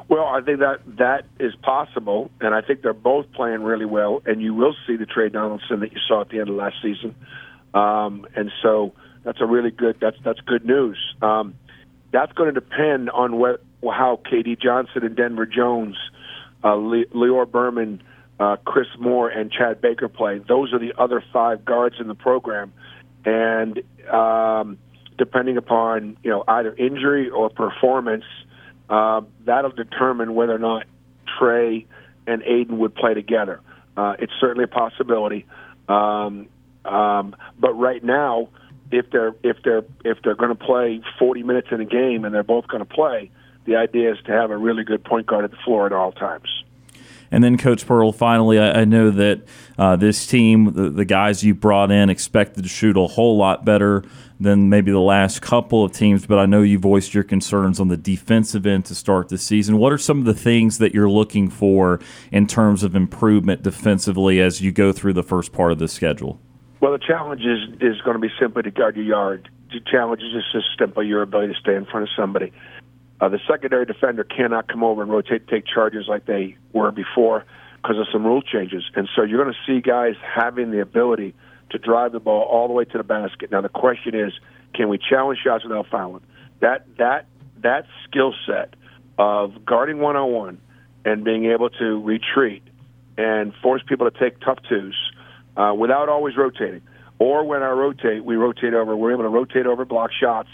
Well, 0.07 0.25
I 0.25 0.41
think 0.41 0.59
that 0.59 0.79
that 0.97 1.25
is 1.39 1.53
possible, 1.57 2.31
and 2.41 2.55
I 2.55 2.61
think 2.61 2.81
they're 2.81 2.93
both 2.93 3.31
playing 3.33 3.61
really 3.61 3.85
well. 3.85 4.21
And 4.25 4.41
you 4.41 4.53
will 4.55 4.75
see 4.87 4.95
the 4.95 5.05
Tre 5.05 5.29
Donaldson 5.29 5.81
that 5.81 5.91
you 5.91 5.99
saw 6.07 6.21
at 6.21 6.29
the 6.29 6.39
end 6.39 6.49
of 6.49 6.55
last 6.55 6.77
season, 6.81 7.15
um, 7.75 8.25
and 8.35 8.51
so 8.63 8.93
that's 9.25 9.41
a 9.41 9.45
really 9.45 9.71
good. 9.71 9.97
That's 9.99 10.17
that's 10.23 10.39
good 10.41 10.65
news. 10.65 10.97
Um, 11.21 11.55
that's 12.13 12.31
going 12.33 12.53
to 12.53 12.59
depend 12.59 13.09
on 13.09 13.37
what 13.37 13.61
how 13.83 14.21
KD 14.31 14.61
Johnson 14.61 15.03
and 15.03 15.15
Denver 15.15 15.45
Jones, 15.45 15.97
uh, 16.63 16.75
Le- 16.75 17.05
Lior 17.07 17.49
Berman, 17.49 18.01
uh, 18.39 18.57
Chris 18.63 18.87
Moore, 18.99 19.29
and 19.29 19.51
Chad 19.51 19.81
Baker 19.81 20.07
play. 20.07 20.39
Those 20.47 20.73
are 20.73 20.79
the 20.79 20.93
other 20.97 21.23
five 21.33 21.65
guards 21.65 21.95
in 21.99 22.07
the 22.07 22.15
program, 22.15 22.71
and 23.25 23.81
um, 24.11 24.77
depending 25.17 25.57
upon 25.57 26.17
you 26.23 26.29
know 26.29 26.43
either 26.47 26.73
injury 26.75 27.29
or 27.29 27.49
performance, 27.49 28.25
uh, 28.89 29.21
that'll 29.43 29.71
determine 29.71 30.35
whether 30.35 30.53
or 30.53 30.59
not 30.59 30.85
Tre 31.39 31.85
and 32.27 32.43
Aden 32.43 32.77
would 32.77 32.93
play 32.93 33.15
together. 33.15 33.59
Uh, 33.97 34.15
it's 34.19 34.33
certainly 34.39 34.65
a 34.65 34.67
possibility, 34.67 35.47
um, 35.87 36.47
um, 36.83 37.35
but 37.59 37.73
right 37.73 38.03
now, 38.03 38.49
if 38.91 39.09
they're 39.11 39.35
if 39.43 39.57
they're 39.63 39.83
if 40.03 40.21
they're 40.23 40.35
going 40.35 40.55
to 40.55 40.63
play 40.63 41.01
40 41.19 41.43
minutes 41.43 41.67
in 41.71 41.81
a 41.81 41.85
game 41.85 42.25
and 42.25 42.33
they're 42.33 42.43
both 42.43 42.67
going 42.67 42.85
to 42.85 42.93
play, 42.93 43.31
the 43.65 43.75
idea 43.75 44.11
is 44.11 44.17
to 44.25 44.31
have 44.31 44.51
a 44.51 44.57
really 44.57 44.83
good 44.83 45.03
point 45.03 45.27
guard 45.27 45.45
at 45.45 45.51
the 45.51 45.57
floor 45.57 45.85
at 45.85 45.93
all 45.93 46.11
times. 46.11 46.63
And 47.31 47.43
then, 47.43 47.57
Coach 47.57 47.85
Pearl, 47.87 48.11
finally, 48.11 48.59
I, 48.59 48.85
know 48.85 49.09
that 49.09 49.41
uh, 49.77 49.95
this 49.95 50.27
team, 50.27 50.73
the, 50.73 50.89
the, 50.89 51.05
guys 51.05 51.43
you 51.43 51.55
brought 51.55 51.91
in, 51.91 52.09
expected 52.09 52.63
to 52.63 52.69
shoot 52.69 52.95
a 52.95 53.07
whole 53.07 53.35
lot 53.35 53.65
better 53.65 54.03
than 54.39 54.69
maybe 54.69 54.91
the 54.91 54.99
last 54.99 55.41
couple 55.41 55.83
of 55.83 55.91
teams, 55.91 56.25
but 56.25 56.37
I 56.37 56.45
know 56.45 56.61
you 56.61 56.77
voiced 56.77 57.13
your 57.13 57.23
concerns 57.23 57.79
on 57.79 57.87
the 57.87 57.97
defensive 57.97 58.65
end 58.65 58.85
to 58.85 58.95
start 58.95 59.29
the 59.29 59.37
season. 59.37 59.77
What 59.77 59.91
are 59.91 59.97
some 59.97 60.19
of 60.19 60.25
the 60.25 60.33
things 60.33 60.77
that 60.77 60.93
you're 60.93 61.09
looking 61.09 61.49
for 61.49 61.99
in 62.31 62.45
terms 62.45 62.83
of 62.83 62.95
improvement 62.95 63.63
defensively 63.63 64.39
as 64.39 64.61
you 64.61 64.71
go 64.71 64.91
through 64.91 65.13
the 65.13 65.23
first 65.23 65.51
part 65.51 65.71
of 65.71 65.79
the 65.79 65.87
schedule? 65.87 66.39
Well, 66.85 66.93
the 66.93 67.03
challenge 67.03 67.41
is, 67.41 67.81
is 67.81 67.99
going 68.01 68.13
to 68.13 68.19
be 68.19 68.31
simply 68.39 68.61
to 68.61 68.69
guard 68.69 68.95
your 68.95 69.05
yard. 69.05 69.49
The 69.71 69.79
challenge 69.91 70.21
is 70.21 70.43
just 70.53 70.67
simply 70.77 71.07
your 71.07 71.23
ability 71.23 71.53
to 71.53 71.59
stay 71.59 71.73
in 71.73 71.85
front 71.85 72.03
of 72.03 72.09
somebody. 72.15 72.53
Uh, 73.19 73.27
the 73.27 73.39
secondary 73.49 73.87
defender 73.87 74.23
cannot 74.23 74.67
come 74.67 74.83
over 74.83 75.01
and 75.01 75.09
rotate, 75.09 75.47
take 75.47 75.63
charges 75.65 76.05
like 76.07 76.27
they 76.27 76.55
were 76.73 76.91
before 76.91 77.43
because 77.77 77.97
of 77.97 78.05
some 78.13 78.23
rule 78.23 78.43
changes. 78.43 78.83
And 78.93 79.09
so 79.15 79.23
you're 79.23 79.43
going 79.43 79.55
to 79.55 79.59
see 79.65 79.81
guys 79.81 80.13
having 80.21 80.69
the 80.69 80.79
ability 80.79 81.33
to 81.71 81.79
drive 81.79 82.11
the 82.11 82.19
ball 82.19 82.43
all 82.43 82.67
the 82.67 82.75
way 82.75 82.85
to 82.85 82.97
the 82.99 83.03
basket. 83.03 83.51
Now 83.51 83.61
the 83.61 83.69
question 83.69 84.13
is, 84.13 84.31
can 84.75 84.87
we 84.87 84.99
challenge 84.99 85.39
shots 85.43 85.63
without 85.63 85.87
fouling? 85.87 86.21
That 86.59 86.85
that 86.99 87.25
that 87.63 87.87
skill 88.07 88.35
set 88.45 88.75
of 89.17 89.65
guarding 89.65 89.97
one 89.97 90.17
on 90.17 90.31
one 90.31 90.61
and 91.03 91.23
being 91.23 91.45
able 91.45 91.71
to 91.71 91.99
retreat 92.03 92.61
and 93.17 93.55
force 93.63 93.81
people 93.87 94.07
to 94.07 94.19
take 94.19 94.39
tough 94.41 94.59
twos 94.69 94.93
uh, 95.57 95.73
without 95.73 96.09
always 96.09 96.35
rotating. 96.37 96.81
Or 97.17 97.45
when 97.45 97.63
I 97.63 97.69
rotate, 97.69 98.25
we 98.25 98.35
rotate 98.35 98.73
over. 98.73 98.95
We're 98.95 99.13
able 99.13 99.23
to 99.23 99.29
rotate 99.29 99.65
over 99.65 99.85
block 99.85 100.11
shots 100.11 100.49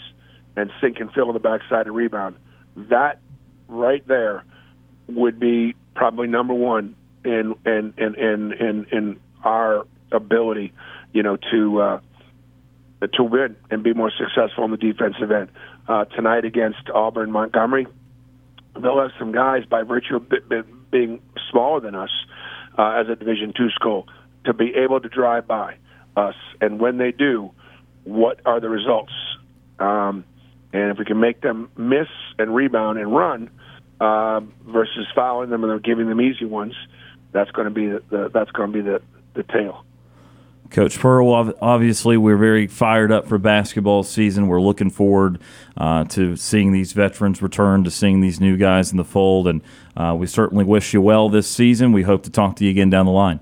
and 0.56 0.70
sink 0.80 1.00
and 1.00 1.10
fill 1.12 1.28
on 1.28 1.34
the 1.34 1.40
backside 1.40 1.86
and 1.86 1.94
rebound 1.94 2.36
that 2.76 3.20
right 3.68 4.06
there 4.06 4.44
would 5.08 5.38
be 5.38 5.74
probably 5.94 6.28
number 6.28 6.54
one 6.54 6.94
in 7.24 7.54
in 7.66 7.94
in 7.96 8.14
in 8.14 8.52
in, 8.52 8.86
in 8.90 9.20
our 9.44 9.86
ability, 10.10 10.72
you 11.12 11.22
know, 11.22 11.36
to 11.50 11.80
uh, 11.80 12.00
to 13.14 13.22
win 13.22 13.56
and 13.70 13.82
be 13.82 13.92
more 13.92 14.10
successful 14.10 14.64
on 14.64 14.70
the 14.70 14.76
defensive 14.76 15.30
end. 15.30 15.48
Uh, 15.88 16.04
tonight 16.06 16.44
against 16.44 16.88
Auburn 16.94 17.30
Montgomery, 17.30 17.86
they'll 18.80 19.00
have 19.00 19.10
some 19.18 19.32
guys 19.32 19.64
by 19.64 19.82
virtue 19.82 20.16
of 20.16 20.90
being 20.90 21.20
smaller 21.50 21.80
than 21.80 21.94
us 21.94 22.10
uh, 22.78 23.00
as 23.00 23.08
a 23.08 23.16
Division 23.16 23.52
two 23.56 23.70
school 23.70 24.06
to 24.44 24.52
be 24.52 24.74
able 24.74 25.00
to 25.00 25.08
drive 25.08 25.46
by 25.46 25.76
us, 26.16 26.34
and 26.60 26.80
when 26.80 26.98
they 26.98 27.12
do, 27.12 27.50
what 28.04 28.40
are 28.44 28.60
the 28.60 28.68
results? 28.68 29.12
Um, 29.78 30.24
and 30.72 30.90
if 30.90 30.98
we 30.98 31.04
can 31.04 31.20
make 31.20 31.40
them 31.40 31.70
miss 31.76 32.08
and 32.38 32.54
rebound 32.54 32.98
and 32.98 33.14
run 33.14 33.50
uh, 34.00 34.40
versus 34.66 35.06
fouling 35.14 35.50
them 35.50 35.64
and 35.64 35.82
giving 35.82 36.08
them 36.08 36.20
easy 36.20 36.44
ones, 36.44 36.74
that's 37.32 37.50
going 37.50 37.66
to 37.66 37.74
be 37.74 37.86
the, 37.86 38.02
the 38.10 38.30
that's 38.32 38.50
going 38.50 38.72
to 38.72 38.82
be 38.82 38.82
the 38.82 39.02
the 39.34 39.42
tail. 39.42 39.84
Coach 40.70 40.98
Pearl, 40.98 41.54
obviously, 41.60 42.16
we're 42.16 42.38
very 42.38 42.66
fired 42.66 43.12
up 43.12 43.28
for 43.28 43.36
basketball 43.36 44.02
season. 44.04 44.46
We're 44.46 44.60
looking 44.60 44.88
forward 44.88 45.38
uh, 45.76 46.04
to 46.04 46.34
seeing 46.34 46.72
these 46.72 46.94
veterans 46.94 47.42
return, 47.42 47.84
to 47.84 47.90
seeing 47.90 48.22
these 48.22 48.40
new 48.40 48.56
guys 48.56 48.90
in 48.90 48.96
the 48.96 49.04
fold, 49.04 49.46
and 49.46 49.60
uh, 49.98 50.16
we 50.18 50.26
certainly 50.26 50.64
wish 50.64 50.94
you 50.94 51.02
well 51.02 51.28
this 51.28 51.46
season. 51.46 51.92
We 51.92 52.04
hope 52.04 52.22
to 52.22 52.30
talk 52.30 52.56
to 52.56 52.64
you 52.64 52.70
again 52.70 52.88
down 52.88 53.04
the 53.04 53.12
line. 53.12 53.40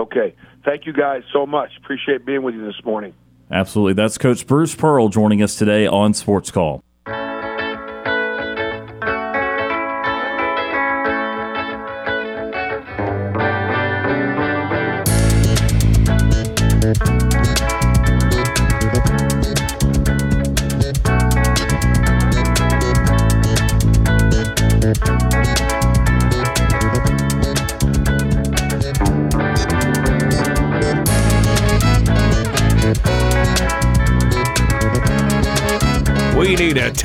Okay. 0.00 0.34
Thank 0.64 0.86
you 0.86 0.92
guys 0.92 1.22
so 1.32 1.46
much. 1.46 1.70
Appreciate 1.78 2.26
being 2.26 2.42
with 2.42 2.54
you 2.54 2.64
this 2.64 2.84
morning. 2.84 3.14
Absolutely. 3.50 3.92
That's 3.92 4.18
Coach 4.18 4.46
Bruce 4.46 4.74
Pearl 4.74 5.08
joining 5.08 5.42
us 5.42 5.56
today 5.56 5.86
on 5.86 6.14
Sports 6.14 6.50
Call. 6.50 6.82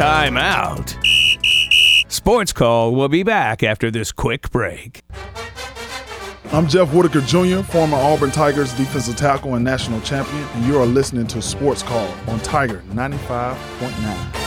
Need 0.02 0.38
out. 0.38 0.98
Sports 2.08 2.54
Call 2.54 2.96
will 2.96 3.08
be 3.08 3.22
back 3.22 3.62
after 3.62 3.92
this 3.92 4.12
quick 4.12 4.50
break. 4.50 5.04
I'm 6.52 6.68
Jeff 6.68 6.92
Whitaker 6.92 7.22
Jr., 7.22 7.62
former 7.62 7.98
Auburn 7.98 8.32
Tigers 8.32 8.74
defensive 8.74 9.16
tackle 9.16 9.56
and 9.56 9.64
national 9.64 10.02
champion, 10.02 10.44
and 10.56 10.66
you 10.66 10.78
are 10.78 10.86
listening 10.86 11.28
to 11.28 11.42
Sports 11.42 11.84
Call 11.84 12.08
on 12.28 12.40
Tiger 12.40 12.84
95.9. 12.90 14.41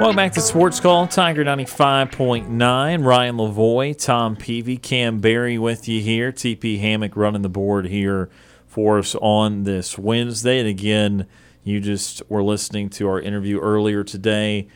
Welcome 0.00 0.14
back 0.14 0.32
to 0.34 0.40
Sports 0.40 0.78
Call, 0.78 1.08
Tiger 1.08 1.44
95.9. 1.44 3.04
Ryan 3.04 3.36
Lavoie, 3.36 4.00
Tom 4.00 4.36
Peavy, 4.36 4.76
Kam 4.76 5.18
Berry 5.18 5.58
with 5.58 5.88
you 5.88 6.00
here. 6.00 6.30
TP 6.30 6.78
Hammock 6.78 7.16
running 7.16 7.42
the 7.42 7.48
board 7.48 7.86
here 7.86 8.30
for 8.68 9.00
us 9.00 9.16
on 9.16 9.64
this 9.64 9.98
Wednesday. 9.98 10.60
And 10.60 10.68
again, 10.68 11.26
you 11.64 11.80
just 11.80 12.22
were 12.30 12.44
listening 12.44 12.90
to 12.90 13.08
our 13.08 13.20
interview 13.20 13.58
earlier 13.58 14.04
today 14.04 14.68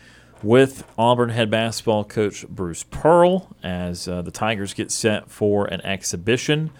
with 0.42 0.84
Auburn 0.98 1.28
head 1.28 1.48
basketball 1.52 2.02
coach 2.02 2.44
Bruce 2.48 2.82
Pearl 2.82 3.54
as 3.62 4.08
uh, 4.08 4.22
the 4.22 4.32
Tigers 4.32 4.74
get 4.74 4.90
set 4.90 5.30
for 5.30 5.66
an 5.66 5.80
exhibition 5.82 6.72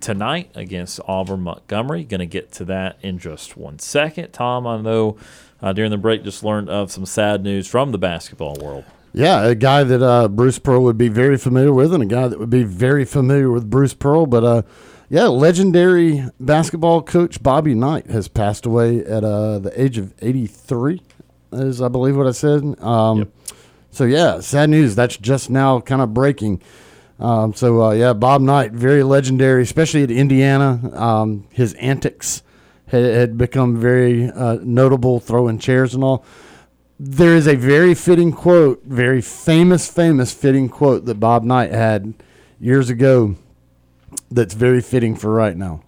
tonight 0.00 0.50
against 0.54 1.00
Auburn 1.08 1.40
Montgomery. 1.40 2.04
Going 2.04 2.20
to 2.20 2.26
get 2.26 2.52
to 2.52 2.66
that 2.66 2.98
in 3.00 3.18
just 3.18 3.56
one 3.56 3.78
second. 3.78 4.32
Tom, 4.32 4.66
I 4.66 4.76
know 4.82 5.16
uh, 5.62 5.72
during 5.72 5.90
the 5.90 5.96
break 5.96 6.24
just 6.24 6.42
learned 6.44 6.68
of 6.68 6.90
some 6.90 7.06
sad 7.06 7.42
news 7.42 7.66
from 7.66 7.92
the 7.92 7.98
basketball 7.98 8.56
world. 8.56 8.84
Yeah, 9.12 9.44
a 9.44 9.54
guy 9.54 9.82
that 9.84 10.02
uh, 10.02 10.28
Bruce 10.28 10.58
Pearl 10.58 10.82
would 10.82 10.98
be 10.98 11.08
very 11.08 11.38
familiar 11.38 11.72
with, 11.72 11.94
and 11.94 12.02
a 12.02 12.06
guy 12.06 12.28
that 12.28 12.38
would 12.38 12.50
be 12.50 12.64
very 12.64 13.04
familiar 13.04 13.50
with 13.50 13.70
Bruce 13.70 13.94
Pearl. 13.94 14.26
But 14.26 14.44
uh, 14.44 14.62
yeah, 15.08 15.24
legendary 15.24 16.24
basketball 16.38 17.02
coach 17.02 17.42
Bobby 17.42 17.74
Knight 17.74 18.08
has 18.10 18.28
passed 18.28 18.66
away 18.66 19.04
at 19.04 19.24
uh, 19.24 19.58
the 19.58 19.80
age 19.80 19.96
of 19.96 20.12
83, 20.20 21.00
is 21.52 21.80
I 21.80 21.88
believe 21.88 22.16
what 22.16 22.26
I 22.26 22.32
said. 22.32 22.78
Um, 22.82 23.32
So 23.90 24.04
yeah, 24.04 24.40
sad 24.40 24.68
news. 24.68 24.94
That's 24.94 25.16
just 25.16 25.48
now 25.48 25.80
kind 25.80 26.02
of 26.02 26.12
breaking. 26.12 26.60
Um, 27.18 27.54
so 27.54 27.82
uh, 27.82 27.90
yeah, 27.92 28.12
Bob 28.12 28.42
Knight, 28.42 28.72
very 28.72 29.02
legendary, 29.02 29.62
especially 29.62 30.02
at 30.02 30.10
Indiana. 30.10 30.90
Um, 30.92 31.46
his 31.50 31.72
antics 31.74 32.42
had, 32.86 33.04
had 33.04 33.38
become 33.38 33.76
very 33.76 34.30
uh, 34.30 34.58
notable, 34.62 35.20
throwing 35.20 35.58
chairs 35.58 35.94
and 35.94 36.04
all. 36.04 36.24
There 36.98 37.34
is 37.34 37.46
a 37.46 37.56
very 37.56 37.94
fitting 37.94 38.32
quote, 38.32 38.82
very 38.84 39.20
famous, 39.20 39.90
famous 39.90 40.32
fitting 40.32 40.68
quote 40.68 41.04
that 41.04 41.20
Bob 41.20 41.44
Knight 41.44 41.70
had 41.70 42.14
years 42.58 42.88
ago. 42.88 43.36
That's 44.30 44.54
very 44.54 44.80
fitting 44.80 45.14
for 45.14 45.32
right 45.32 45.56
now. 45.56 45.82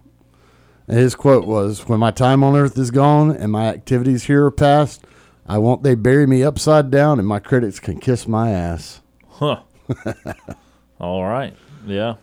And 0.87 0.99
his 0.99 1.15
quote 1.15 1.47
was, 1.47 1.89
"When 1.89 2.01
my 2.01 2.11
time 2.11 2.43
on 2.45 2.57
earth 2.57 2.77
is 2.79 2.91
gone 2.91 3.31
and 3.31 3.53
my 3.53 3.69
activities 3.69 4.25
here 4.25 4.45
are 4.45 4.51
past, 4.51 5.05
I 5.47 5.59
want 5.59 5.83
they 5.83 5.95
bury 5.95 6.27
me 6.27 6.43
upside 6.43 6.91
down 6.91 7.19
and 7.19 7.27
my 7.27 7.39
critics 7.39 7.81
can 7.81 8.01
kiss 8.01 8.29
my 8.29 8.51
ass." 8.51 9.01
Huh. 9.29 9.61
All 11.01 11.25
right. 11.25 11.55
Yeah. 11.87 12.15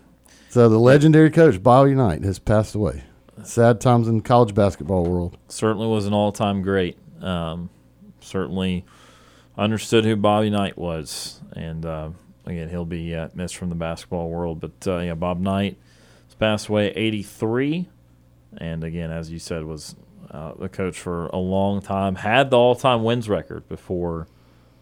So 0.49 0.69
the 0.69 0.79
legendary 0.79 1.31
coach 1.31 1.61
Bobby 1.61 1.95
Knight 1.95 2.23
has 2.23 2.39
passed 2.39 2.75
away. 2.75 3.03
Sad 3.45 3.79
times 3.79 4.07
in 4.07 4.21
college 4.21 4.53
basketball 4.53 5.05
world. 5.05 5.37
Certainly 5.47 5.87
was 5.87 6.05
an 6.05 6.13
all 6.13 6.31
time 6.31 6.61
great. 6.61 6.97
Um, 7.21 7.69
certainly 8.19 8.85
understood 9.57 10.05
who 10.05 10.15
Bobby 10.15 10.49
Knight 10.49 10.77
was. 10.77 11.41
And 11.53 11.85
uh, 11.85 12.09
again, 12.45 12.69
he'll 12.69 12.85
be 12.85 13.15
uh, 13.15 13.29
missed 13.33 13.55
from 13.55 13.69
the 13.69 13.75
basketball 13.75 14.29
world. 14.29 14.59
But 14.59 14.87
uh, 14.87 14.97
yeah, 14.99 15.13
Bob 15.13 15.39
Knight 15.39 15.77
has 16.27 16.35
passed 16.35 16.67
away 16.67 16.89
at 16.89 16.97
83. 16.97 17.87
And 18.57 18.83
again, 18.83 19.11
as 19.11 19.31
you 19.31 19.39
said, 19.39 19.63
was 19.63 19.95
uh, 20.31 20.53
the 20.57 20.69
coach 20.69 20.99
for 20.99 21.27
a 21.27 21.37
long 21.37 21.81
time. 21.81 22.15
Had 22.15 22.49
the 22.49 22.57
all 22.57 22.75
time 22.75 23.03
wins 23.03 23.29
record 23.29 23.67
before 23.69 24.27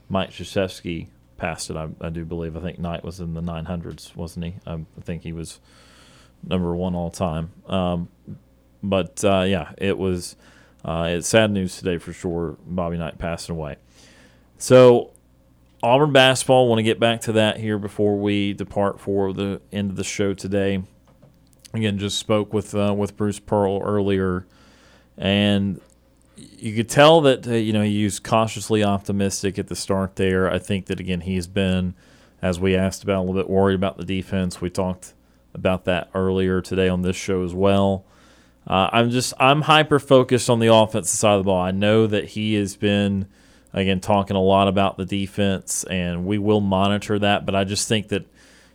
Mike 0.09 0.31
Krzyzewski 0.31 1.07
passed 1.37 1.69
it. 1.69 1.75
I, 1.75 1.89
I 1.99 2.09
do 2.09 2.23
believe. 2.23 2.55
I 2.55 2.61
think 2.61 2.79
Knight 2.79 3.03
was 3.03 3.19
in 3.19 3.33
the 3.33 3.41
900s, 3.41 4.15
wasn't 4.15 4.45
he? 4.45 4.55
I, 4.65 4.73
I 4.73 5.01
think 5.01 5.23
he 5.23 5.33
was 5.33 5.59
number 6.43 6.75
one 6.75 6.95
all 6.95 7.09
time. 7.09 7.51
Um, 7.67 8.09
but 8.83 9.23
uh, 9.23 9.45
yeah, 9.47 9.71
it 9.77 9.97
was 9.97 10.35
uh, 10.85 11.07
it's 11.09 11.27
sad 11.27 11.51
news 11.51 11.77
today 11.77 11.97
for 11.97 12.13
sure. 12.13 12.57
Bobby 12.65 12.97
Knight 12.97 13.17
passing 13.17 13.55
away. 13.55 13.77
So 14.57 15.13
Auburn 15.83 16.13
basketball. 16.13 16.69
Want 16.69 16.79
to 16.79 16.83
get 16.83 16.99
back 16.99 17.19
to 17.21 17.33
that 17.33 17.57
here 17.57 17.77
before 17.77 18.17
we 18.17 18.53
depart 18.53 19.01
for 19.01 19.33
the 19.33 19.61
end 19.71 19.89
of 19.89 19.97
the 19.97 20.03
show 20.03 20.33
today. 20.33 20.81
Again, 21.73 21.97
just 21.97 22.17
spoke 22.17 22.53
with 22.53 22.73
uh, 22.73 22.93
with 22.95 23.17
Bruce 23.17 23.39
Pearl 23.39 23.81
earlier, 23.83 24.45
and 25.17 25.81
you 26.37 26.73
could 26.73 26.87
tell 26.87 27.19
that 27.21 27.45
uh, 27.45 27.51
you 27.51 27.73
know 27.73 27.81
he 27.81 28.05
was 28.05 28.19
cautiously 28.19 28.81
optimistic 28.81 29.59
at 29.59 29.67
the 29.67 29.75
start 29.75 30.15
there. 30.15 30.49
I 30.49 30.57
think 30.57 30.85
that 30.85 31.01
again 31.01 31.21
he's 31.21 31.47
been, 31.47 31.95
as 32.41 32.61
we 32.61 32.75
asked 32.77 33.03
about, 33.03 33.17
a 33.17 33.23
little 33.23 33.41
bit 33.41 33.49
worried 33.49 33.75
about 33.75 33.97
the 33.97 34.05
defense. 34.05 34.61
We 34.61 34.69
talked 34.69 35.13
about 35.53 35.83
that 35.83 36.09
earlier 36.15 36.61
today 36.61 36.87
on 36.87 37.01
this 37.01 37.17
show 37.17 37.43
as 37.43 37.53
well. 37.53 38.05
Uh, 38.67 38.89
I'm 38.93 39.09
just 39.09 39.33
I'm 39.39 39.61
hyper 39.63 39.99
focused 39.99 40.49
on 40.49 40.59
the 40.59 40.73
offensive 40.73 41.17
side 41.17 41.33
of 41.33 41.39
the 41.41 41.43
ball. 41.45 41.61
I 41.61 41.71
know 41.71 42.07
that 42.07 42.25
he 42.29 42.53
has 42.55 42.75
been 42.75 43.27
again 43.73 43.99
talking 43.99 44.35
a 44.37 44.41
lot 44.41 44.67
about 44.67 44.97
the 44.97 45.05
defense, 45.05 45.83
and 45.85 46.25
we 46.25 46.37
will 46.37 46.61
monitor 46.61 47.19
that. 47.19 47.45
But 47.45 47.55
I 47.55 47.63
just 47.65 47.87
think 47.87 48.07
that 48.09 48.25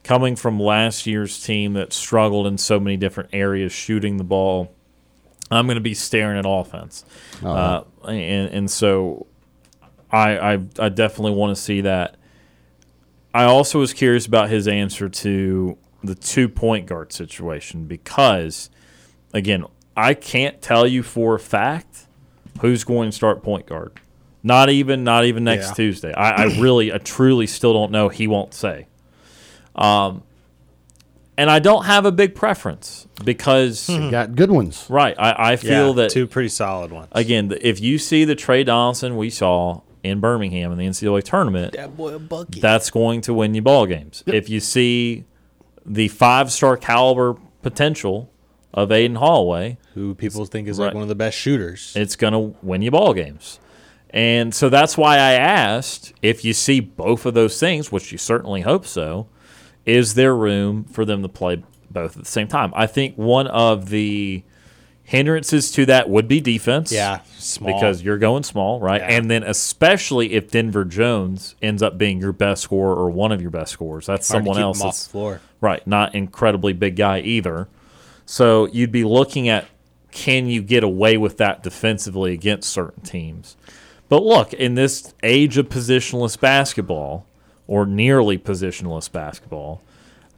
coming 0.05 0.37
from 0.37 0.61
last 0.61 1.07
year's 1.07 1.43
team 1.43 1.73
that 1.75 1.93
struggled 1.93 2.47
in 2.47 2.59
so 2.59 2.79
many 2.79 2.97
different 2.97 3.31
areas 3.33 3.73
shooting 3.73 4.17
the 4.19 4.25
ball, 4.25 4.75
I'm 5.51 5.67
going 5.67 5.77
to 5.77 5.81
be 5.81 5.95
staring 5.95 6.39
at 6.39 6.45
offense, 6.47 7.05
Oh. 7.43 7.51
uh, 7.51 7.85
and 8.09 8.51
and 8.53 8.71
so 8.71 9.27
I 10.13 10.39
I, 10.39 10.53
I 10.79 10.89
definitely 10.91 11.33
want 11.33 11.57
to 11.57 11.63
see 11.63 11.81
that. 11.81 12.17
I 13.33 13.45
also 13.45 13.79
was 13.79 13.93
curious 13.95 14.27
about 14.27 14.51
his 14.51 14.69
answer 14.69 15.09
to 15.09 15.79
the 16.05 16.15
two 16.15 16.49
point 16.49 16.87
guard 16.87 17.13
situation 17.13 17.85
because, 17.87 18.69
again, 19.33 19.65
I 19.99 20.15
can't 20.15 20.61
tell 20.63 20.87
you 20.87 21.03
for 21.03 21.35
a 21.35 21.41
fact 21.41 22.07
who's 22.61 22.85
going 22.85 23.11
to 23.11 23.17
start 23.17 23.43
point 23.43 23.67
guard. 23.67 23.93
Not 24.43 24.71
even, 24.71 25.03
not 25.05 25.25
even 25.25 25.45
next 25.45 25.69
Yeah. 25.69 25.75
Tuesday. 25.75 26.13
I, 26.15 26.31
I 26.31 26.45
really, 26.61 26.93
I 26.93 26.99
truly 26.99 27.47
still 27.47 27.73
don't 27.73 27.91
know. 27.91 28.09
He 28.09 28.27
won't 28.27 28.55
say. 28.55 28.87
Um, 29.75 30.23
and 31.37 31.51
I 31.51 31.59
don't 31.61 31.85
have 31.85 32.05
a 32.05 32.13
big 32.13 32.35
preference 32.35 33.07
because 33.25 33.89
You 33.89 34.11
got 34.11 34.35
good 34.35 34.51
ones. 34.51 34.87
right. 34.89 35.15
I, 35.19 35.53
I 35.53 35.57
feel 35.57 35.89
Yeah, 35.89 35.93
that 36.03 36.11
two 36.11 36.27
pretty 36.27 36.49
solid 36.49 36.91
ones. 36.91 37.09
again, 37.13 37.57
if 37.61 37.81
you 37.81 37.99
see 37.99 38.25
the 38.25 38.35
Tre 38.35 38.65
Donaldson 38.65 39.17
we 39.17 39.31
saw 39.31 39.83
in 40.03 40.21
Birmingham 40.21 40.73
in 40.73 40.79
the 40.79 40.87
NCAA 40.87 41.23
tournament, 41.25 41.75
that 41.75 41.97
boy 41.97 42.15
a 42.15 42.19
bucket. 42.19 42.61
that's 42.61 42.91
going 42.91 43.21
to 43.23 43.35
win 43.35 43.55
you 43.55 43.63
ball 43.63 43.87
games. 43.87 44.23
If 44.27 44.49
you 44.49 44.59
see 44.61 45.25
the 45.87 46.09
five 46.09 46.51
star 46.53 46.77
caliber 46.77 47.37
potential 47.63 48.33
of 48.83 48.93
Aden 48.93 49.17
Holloway, 49.17 49.77
who 49.95 50.15
people 50.15 50.45
think 50.47 50.69
is 50.69 50.79
like 50.79 50.95
one 50.95 51.03
of 51.03 51.09
the 51.09 51.15
best 51.15 51.37
shooters. 51.37 51.93
it's 51.97 52.15
going 52.15 52.33
to 52.33 52.57
win 52.63 52.81
you 52.81 52.93
ball 52.93 53.13
games. 53.13 53.59
And 54.11 54.55
so 54.55 54.69
that's 54.69 54.97
why 54.97 55.17
I 55.17 55.33
asked 55.33 56.15
if 56.23 56.45
you 56.45 56.55
see 56.55 56.81
both 56.81 57.27
of 57.27 57.35
those 57.35 57.59
things, 57.59 57.91
which 57.91 58.13
you 58.13 58.19
certainly 58.19 58.63
hope 58.63 58.87
so, 58.87 59.29
is 59.85 60.15
there 60.15 60.35
room 60.35 60.85
for 60.85 61.05
them 61.05 61.23
to 61.23 61.29
play 61.29 61.63
both 61.91 62.17
at 62.17 62.23
the 62.23 62.31
same 62.31 62.47
time? 62.47 62.73
I 62.77 62.87
think 62.87 63.17
one 63.17 63.49
of 63.49 63.91
the 63.91 64.45
Hindrances 65.03 65.73
to 65.73 65.87
that 65.87 66.11
would 66.11 66.29
be 66.29 66.39
defense. 66.39 66.93
Yeah, 66.93 67.23
small. 67.39 67.73
Because 67.73 68.03
you're 68.03 68.19
going 68.19 68.43
small, 68.43 68.79
right? 68.79 69.01
Yeah. 69.01 69.17
And 69.17 69.31
then 69.31 69.43
especially 69.43 70.35
if 70.35 70.51
Denver 70.51 70.85
Jones 70.85 71.55
ends 71.63 71.83
up 71.83 71.97
being 71.97 72.21
your 72.21 72.33
best 72.33 72.63
scorer 72.63 72.95
or 72.95 73.11
one 73.11 73.33
of 73.33 73.41
your 73.41 73.51
best 73.51 73.73
scorers, 73.73 74.05
that's 74.05 74.29
Hard 74.29 74.45
someone 74.45 74.61
else 74.61 74.83
off 74.83 75.03
the 75.03 75.09
floor. 75.09 75.41
Right, 75.63 75.85
not 75.87 76.15
incredibly 76.15 76.75
big 76.75 76.97
guy 76.97 77.21
either. 77.21 77.69
So 78.31 78.67
you'd 78.67 78.93
be 78.93 79.05
looking 79.05 79.49
at 79.49 79.69
can 80.11 80.49
you 80.49 80.61
get 80.61 80.85
away 80.85 81.17
with 81.17 81.39
that 81.39 81.63
defensively 81.63 82.35
against 82.35 82.69
certain 82.69 83.03
teams? 83.03 83.57
But 84.11 84.23
look, 84.23 84.53
in 84.53 84.75
this 84.75 85.15
age 85.23 85.57
of 85.57 85.71
positionless 85.71 86.39
basketball 86.39 87.25
or 87.67 87.87
nearly 87.87 88.37
positionless 88.37 89.11
basketball, 89.11 89.81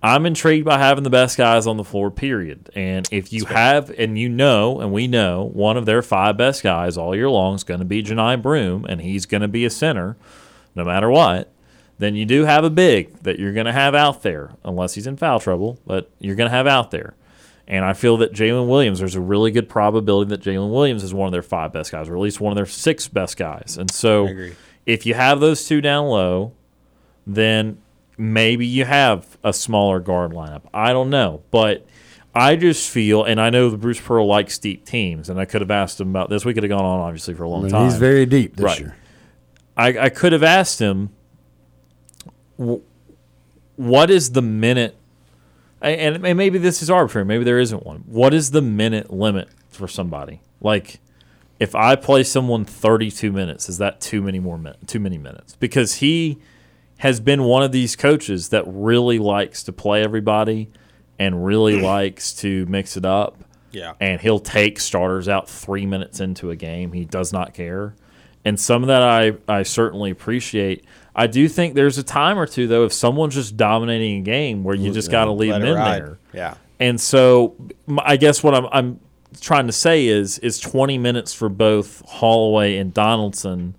I'm 0.04 0.24
intrigued 0.24 0.64
by 0.64 0.78
having 0.78 1.02
the 1.02 1.10
best 1.10 1.36
guys 1.36 1.66
on 1.66 1.78
the 1.78 1.84
floor, 1.84 2.12
period. 2.12 2.70
And 2.76 3.08
if 3.10 3.32
you 3.32 3.46
have, 3.46 3.90
and 3.98 4.16
you 4.16 4.28
know, 4.28 4.80
and 4.80 4.92
we 4.92 5.08
know, 5.08 5.50
one 5.52 5.76
of 5.76 5.84
their 5.84 6.00
five 6.00 6.36
best 6.36 6.62
guys 6.62 6.96
all 6.96 7.16
year 7.16 7.28
long 7.28 7.56
is 7.56 7.64
going 7.64 7.80
to 7.80 7.84
be 7.84 8.04
Johni 8.04 8.40
Broome, 8.40 8.84
and 8.88 9.00
he's 9.00 9.26
going 9.26 9.42
to 9.42 9.48
be 9.48 9.64
a 9.64 9.70
center 9.70 10.16
no 10.76 10.84
matter 10.84 11.10
what, 11.10 11.50
then 11.98 12.14
you 12.14 12.24
do 12.24 12.44
have 12.44 12.62
a 12.62 12.70
big 12.70 13.18
that 13.24 13.40
you're 13.40 13.52
going 13.52 13.66
to 13.66 13.72
have 13.72 13.96
out 13.96 14.22
there, 14.22 14.52
unless 14.62 14.94
he's 14.94 15.08
in 15.08 15.16
foul 15.16 15.40
trouble, 15.40 15.80
but 15.84 16.08
you're 16.20 16.36
going 16.36 16.48
to 16.48 16.56
have 16.56 16.68
out 16.68 16.92
there. 16.92 17.14
And 17.70 17.84
I 17.84 17.92
feel 17.92 18.16
that 18.16 18.32
Jaylin 18.32 18.66
Williams, 18.66 18.98
there's 18.98 19.14
a 19.14 19.20
really 19.20 19.52
good 19.52 19.68
probability 19.68 20.30
that 20.30 20.40
Jaylin 20.40 20.72
Williams 20.72 21.04
is 21.04 21.14
one 21.14 21.28
of 21.28 21.32
their 21.32 21.40
five 21.40 21.72
best 21.72 21.92
guys, 21.92 22.08
or 22.08 22.16
at 22.16 22.20
least 22.20 22.40
one 22.40 22.50
of 22.50 22.56
their 22.56 22.66
six 22.66 23.06
best 23.06 23.36
guys. 23.36 23.78
And 23.78 23.88
so 23.88 24.28
if 24.86 25.06
you 25.06 25.14
have 25.14 25.38
those 25.38 25.64
two 25.68 25.80
down 25.80 26.06
low, 26.06 26.52
then 27.28 27.80
maybe 28.18 28.66
you 28.66 28.84
have 28.84 29.38
a 29.44 29.52
smaller 29.52 30.00
guard 30.00 30.32
lineup. 30.32 30.62
I 30.74 30.92
don't 30.92 31.10
know. 31.10 31.42
But 31.52 31.86
I 32.34 32.56
just 32.56 32.90
feel, 32.90 33.22
and 33.22 33.40
I 33.40 33.50
know 33.50 33.70
that 33.70 33.76
Bruce 33.76 34.00
Pearl 34.00 34.26
likes 34.26 34.58
deep 34.58 34.84
teams, 34.84 35.30
and 35.30 35.38
I 35.38 35.44
could 35.44 35.60
have 35.60 35.70
asked 35.70 36.00
him 36.00 36.10
about 36.10 36.28
this. 36.28 36.44
We 36.44 36.54
could 36.54 36.64
have 36.64 36.70
gone 36.70 36.84
on, 36.84 36.98
obviously, 36.98 37.34
for 37.34 37.44
a 37.44 37.48
long 37.48 37.60
I 37.60 37.62
mean, 37.62 37.70
time. 37.70 37.84
he's 37.84 37.98
very 37.98 38.26
deep 38.26 38.56
this 38.56 38.64
right. 38.64 38.80
year. 38.80 38.96
I, 39.76 39.96
I 39.96 40.08
could 40.08 40.32
have 40.32 40.42
asked 40.42 40.80
him, 40.80 41.10
what 43.76 44.10
is 44.10 44.32
the 44.32 44.42
minute, 44.42 44.96
and, 45.80 46.26
and 46.26 46.36
maybe 46.36 46.58
this 46.58 46.82
is 46.82 46.90
arbitrary, 46.90 47.24
maybe 47.24 47.44
there 47.44 47.58
isn't 47.58 47.84
one. 47.84 48.04
What 48.06 48.34
is 48.34 48.50
the 48.50 48.62
minute 48.62 49.10
limit 49.10 49.48
for 49.68 49.88
somebody? 49.88 50.40
Like, 50.60 51.00
if 51.58 51.74
I 51.74 51.96
play 51.96 52.22
someone 52.22 52.64
32 52.64 53.32
minutes, 53.32 53.68
is 53.68 53.78
that 53.78 54.00
too 54.00 54.22
many 54.22 54.40
more 54.40 54.58
min- 54.58 54.76
too 54.86 55.00
many 55.00 55.18
minutes? 55.18 55.56
Because 55.56 55.96
he 55.96 56.38
has 56.98 57.20
been 57.20 57.44
one 57.44 57.62
of 57.62 57.72
these 57.72 57.96
coaches 57.96 58.50
that 58.50 58.64
really 58.66 59.18
likes 59.18 59.62
to 59.62 59.72
play 59.72 60.02
everybody 60.02 60.70
and 61.18 61.44
really 61.44 61.80
likes 61.82 62.34
to 62.34 62.66
mix 62.66 62.96
it 62.96 63.04
up. 63.04 63.42
Yeah. 63.72 63.94
And 64.00 64.20
he'll 64.20 64.40
take 64.40 64.80
starters 64.80 65.28
out 65.28 65.48
three 65.48 65.86
minutes 65.86 66.20
into 66.20 66.50
a 66.50 66.56
game. 66.56 66.92
He 66.92 67.04
does 67.04 67.32
not 67.32 67.54
care. 67.54 67.94
And 68.44 68.58
some 68.58 68.82
of 68.82 68.88
that 68.88 69.02
I, 69.02 69.32
I 69.48 69.62
certainly 69.64 70.10
appreciate. 70.10 70.84
I 71.14 71.26
do 71.26 71.48
think 71.48 71.74
there's 71.74 71.98
a 71.98 72.02
time 72.02 72.38
or 72.38 72.46
two, 72.46 72.66
though, 72.66 72.84
if 72.84 72.92
someone's 72.92 73.34
just 73.34 73.56
dominating 73.56 74.20
a 74.20 74.22
game 74.22 74.64
where 74.64 74.74
you 74.74 74.92
just 74.92 75.10
got 75.10 75.26
to 75.26 75.32
leave 75.32 75.50
Let 75.50 75.58
them 75.60 75.68
in 75.68 75.74
ride. 75.76 76.02
there. 76.02 76.18
Yeah. 76.32 76.54
And 76.78 76.98
so 77.00 77.54
I 77.98 78.16
guess 78.16 78.42
what 78.42 78.54
I'm, 78.54 78.66
I'm 78.72 79.00
trying 79.40 79.66
to 79.66 79.72
say 79.72 80.06
is 80.06 80.38
is 80.38 80.58
20 80.58 80.96
minutes 80.98 81.34
for 81.34 81.48
both 81.48 82.02
Holloway 82.08 82.76
and 82.78 82.94
Donaldson 82.94 83.74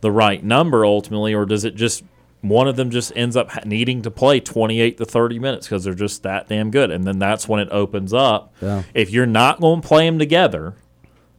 the 0.00 0.10
right 0.10 0.42
number 0.42 0.84
ultimately, 0.84 1.32
or 1.34 1.46
does 1.46 1.64
it 1.64 1.76
just 1.76 2.02
one 2.40 2.66
of 2.66 2.74
them 2.74 2.90
just 2.90 3.12
ends 3.14 3.36
up 3.36 3.64
needing 3.64 4.02
to 4.02 4.10
play 4.10 4.40
28 4.40 4.98
to 4.98 5.04
30 5.04 5.38
minutes 5.38 5.68
because 5.68 5.84
they're 5.84 5.94
just 5.94 6.24
that 6.24 6.48
damn 6.48 6.72
good, 6.72 6.90
and 6.90 7.04
then 7.06 7.20
that's 7.20 7.48
when 7.48 7.60
it 7.60 7.68
opens 7.70 8.12
up. 8.12 8.52
Yeah. 8.60 8.82
If 8.94 9.10
you're 9.10 9.26
not 9.26 9.60
going 9.60 9.80
to 9.80 9.86
play 9.86 10.06
them 10.06 10.18
together, 10.18 10.74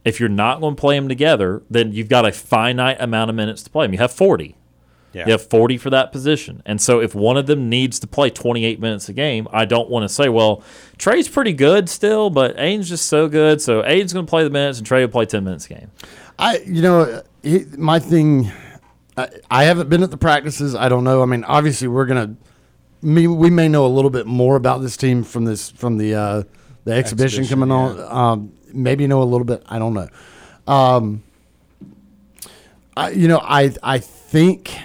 if 0.04 0.20
you're 0.20 0.28
not 0.28 0.60
going 0.60 0.76
to 0.76 0.80
play 0.80 0.96
them 0.96 1.08
together, 1.08 1.62
then 1.70 1.92
you've 1.92 2.08
got 2.08 2.26
a 2.26 2.32
finite 2.32 2.96
amount 3.00 3.30
of 3.30 3.36
minutes 3.36 3.62
to 3.62 3.70
play 3.70 3.86
them. 3.86 3.92
You 3.92 3.98
have 3.98 4.12
40. 4.12 4.56
Yeah. 5.12 5.26
You 5.26 5.32
have 5.32 5.48
40 5.48 5.78
for 5.78 5.90
that 5.90 6.10
position. 6.10 6.62
And 6.66 6.80
so 6.80 7.00
if 7.00 7.14
one 7.14 7.36
of 7.36 7.46
them 7.46 7.68
needs 7.68 8.00
to 8.00 8.06
play 8.06 8.30
28 8.30 8.80
minutes 8.80 9.08
a 9.08 9.12
game, 9.12 9.46
I 9.52 9.64
don't 9.64 9.88
want 9.88 10.02
to 10.02 10.08
say, 10.08 10.28
well, 10.28 10.62
Tre's 10.98 11.28
pretty 11.28 11.52
good 11.52 11.88
still, 11.88 12.30
but 12.30 12.58
Aden's 12.58 12.88
just 12.88 13.06
so 13.06 13.28
good. 13.28 13.62
So 13.62 13.84
Aden's 13.84 14.12
going 14.12 14.26
to 14.26 14.30
play 14.30 14.42
the 14.42 14.50
minutes 14.50 14.78
and 14.78 14.86
Tre 14.86 15.02
will 15.02 15.12
play 15.12 15.24
10 15.24 15.44
minutes 15.44 15.66
a 15.66 15.68
game. 15.70 15.90
I, 16.38 16.58
you 16.66 16.82
know, 16.82 17.22
he, 17.42 17.64
my 17.78 17.98
thing. 17.98 18.50
I, 19.16 19.28
I 19.50 19.64
haven't 19.64 19.88
been 19.88 20.02
at 20.02 20.10
the 20.10 20.16
practices. 20.16 20.74
I 20.74 20.88
don't 20.88 21.04
know. 21.04 21.22
I 21.22 21.26
mean, 21.26 21.44
obviously, 21.44 21.86
we're 21.88 22.06
gonna. 22.06 22.34
Me, 23.02 23.28
we 23.28 23.50
may 23.50 23.68
know 23.68 23.86
a 23.86 23.88
little 23.88 24.10
bit 24.10 24.26
more 24.26 24.56
about 24.56 24.80
this 24.80 24.96
team 24.96 25.22
from 25.22 25.44
this 25.44 25.70
from 25.70 25.98
the 25.98 26.14
uh, 26.14 26.42
the 26.84 26.92
exhibition, 26.92 27.42
Exhibition, 27.42 27.46
coming 27.46 27.70
on. 27.70 28.00
Um, 28.00 28.52
maybe 28.74 29.06
know 29.06 29.22
a 29.22 29.24
little 29.24 29.44
bit. 29.44 29.62
I 29.66 29.78
don't 29.78 29.94
know. 29.94 30.08
Um, 30.66 31.22
I, 32.96 33.10
you 33.10 33.28
know, 33.28 33.40
I 33.42 33.74
I 33.82 33.98
think 33.98 34.76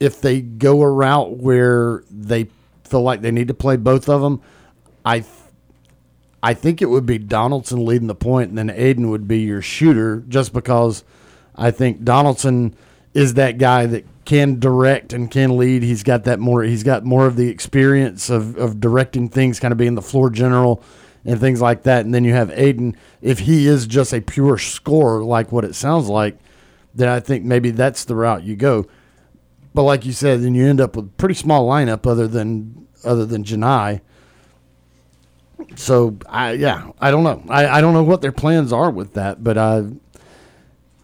if 0.00 0.20
they 0.20 0.40
go 0.40 0.82
a 0.82 0.90
route 0.90 1.36
where 1.36 2.04
they 2.10 2.48
feel 2.84 3.02
like 3.02 3.20
they 3.20 3.30
need 3.30 3.48
to 3.48 3.54
play 3.54 3.76
both 3.76 4.08
of 4.08 4.20
them, 4.20 4.40
I 5.04 5.24
I 6.42 6.54
think 6.54 6.80
it 6.82 6.86
would 6.86 7.06
be 7.06 7.18
Donaldson 7.18 7.84
leading 7.84 8.06
the 8.06 8.14
point, 8.14 8.50
and 8.50 8.58
then 8.58 8.70
Aden 8.70 9.10
would 9.10 9.26
be 9.26 9.40
your 9.40 9.62
shooter, 9.62 10.22
just 10.28 10.52
because 10.52 11.04
I 11.56 11.70
think 11.70 12.04
Donaldson 12.04 12.74
is 13.14 13.34
that 13.34 13.58
guy 13.58 13.86
that 13.86 14.06
can 14.24 14.60
direct 14.60 15.12
and 15.12 15.30
can 15.30 15.56
lead. 15.56 15.82
He's 15.82 16.02
got 16.02 16.24
that 16.24 16.38
more. 16.38 16.62
He's 16.62 16.82
got 16.84 17.04
more 17.04 17.26
of 17.26 17.36
the 17.36 17.48
experience 17.48 18.30
of, 18.30 18.56
of 18.56 18.78
directing 18.78 19.28
things, 19.28 19.58
kind 19.58 19.72
of 19.72 19.78
being 19.78 19.94
the 19.94 20.02
floor 20.02 20.30
general 20.30 20.82
and 21.28 21.38
things 21.38 21.60
like 21.60 21.82
that. 21.82 22.06
And 22.06 22.14
then 22.14 22.24
you 22.24 22.32
have 22.32 22.50
Aden. 22.58 22.96
If 23.20 23.40
he 23.40 23.66
is 23.66 23.86
just 23.86 24.14
a 24.14 24.20
pure 24.22 24.56
scorer, 24.56 25.22
like 25.22 25.52
what 25.52 25.64
it 25.64 25.74
sounds 25.74 26.08
like, 26.08 26.38
then 26.94 27.08
I 27.08 27.20
think 27.20 27.44
maybe 27.44 27.70
that's 27.70 28.04
the 28.04 28.16
route 28.16 28.44
you 28.44 28.56
go. 28.56 28.86
But 29.74 29.82
like 29.82 30.06
you 30.06 30.12
said, 30.12 30.42
then 30.42 30.54
you 30.54 30.66
end 30.66 30.80
up 30.80 30.96
with 30.96 31.04
a 31.04 31.08
pretty 31.10 31.34
small 31.34 31.68
lineup, 31.68 32.06
other 32.06 32.26
than 32.26 32.88
other 33.04 33.26
than 33.26 33.44
Johni. 33.44 34.00
So 35.76 36.16
I 36.26 36.52
yeah 36.52 36.90
I 36.98 37.10
don't 37.10 37.24
know 37.24 37.42
I, 37.48 37.66
I 37.66 37.80
don't 37.82 37.92
know 37.92 38.02
what 38.02 38.22
their 38.22 38.32
plans 38.32 38.72
are 38.72 38.90
with 38.90 39.12
that, 39.14 39.44
but 39.44 39.58
uh, 39.58 39.82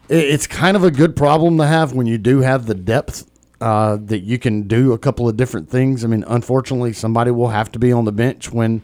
it, 0.09 0.25
it's 0.25 0.47
kind 0.47 0.75
of 0.77 0.85
a 0.85 0.91
good 0.91 1.17
problem 1.17 1.59
to 1.59 1.67
have 1.67 1.93
when 1.93 2.07
you 2.07 2.17
do 2.17 2.41
have 2.41 2.65
the 2.67 2.75
depth 2.75 3.31
uh, 3.61 3.99
that 4.01 4.21
you 4.21 4.39
can 4.39 4.67
do 4.67 4.93
a 4.93 4.99
couple 4.99 5.29
of 5.29 5.37
different 5.37 5.69
things. 5.69 6.03
I 6.03 6.09
mean, 6.09 6.25
unfortunately, 6.27 6.95
somebody 6.95 7.31
will 7.31 7.49
have 7.49 7.71
to 7.73 7.79
be 7.79 7.93
on 7.93 8.05
the 8.05 8.13
bench 8.13 8.51
when, 8.51 8.83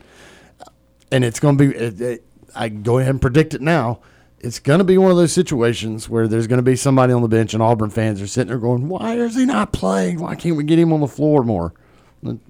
and 1.10 1.24
it's 1.24 1.40
going 1.40 1.58
to 1.58 1.68
be. 1.68 1.76
It, 1.76 2.00
it, 2.00 2.24
I 2.54 2.68
go 2.68 2.98
ahead 2.98 3.10
and 3.10 3.20
predict 3.20 3.54
it 3.54 3.60
now. 3.60 4.00
It's 4.40 4.58
going 4.58 4.78
to 4.78 4.84
be 4.84 4.96
one 4.96 5.10
of 5.10 5.16
those 5.16 5.32
situations 5.32 6.08
where 6.08 6.26
there's 6.26 6.46
going 6.46 6.58
to 6.58 6.62
be 6.62 6.74
somebody 6.74 7.12
on 7.12 7.22
the 7.22 7.28
bench, 7.28 7.52
and 7.52 7.62
Auburn 7.62 7.90
fans 7.90 8.22
are 8.22 8.26
sitting 8.26 8.48
there 8.48 8.58
going, 8.58 8.88
"Why 8.88 9.16
is 9.16 9.34
he 9.34 9.44
not 9.44 9.72
playing? 9.72 10.20
Why 10.20 10.34
can't 10.34 10.56
we 10.56 10.64
get 10.64 10.78
him 10.78 10.92
on 10.92 11.00
the 11.00 11.08
floor 11.08 11.42
more?" 11.44 11.74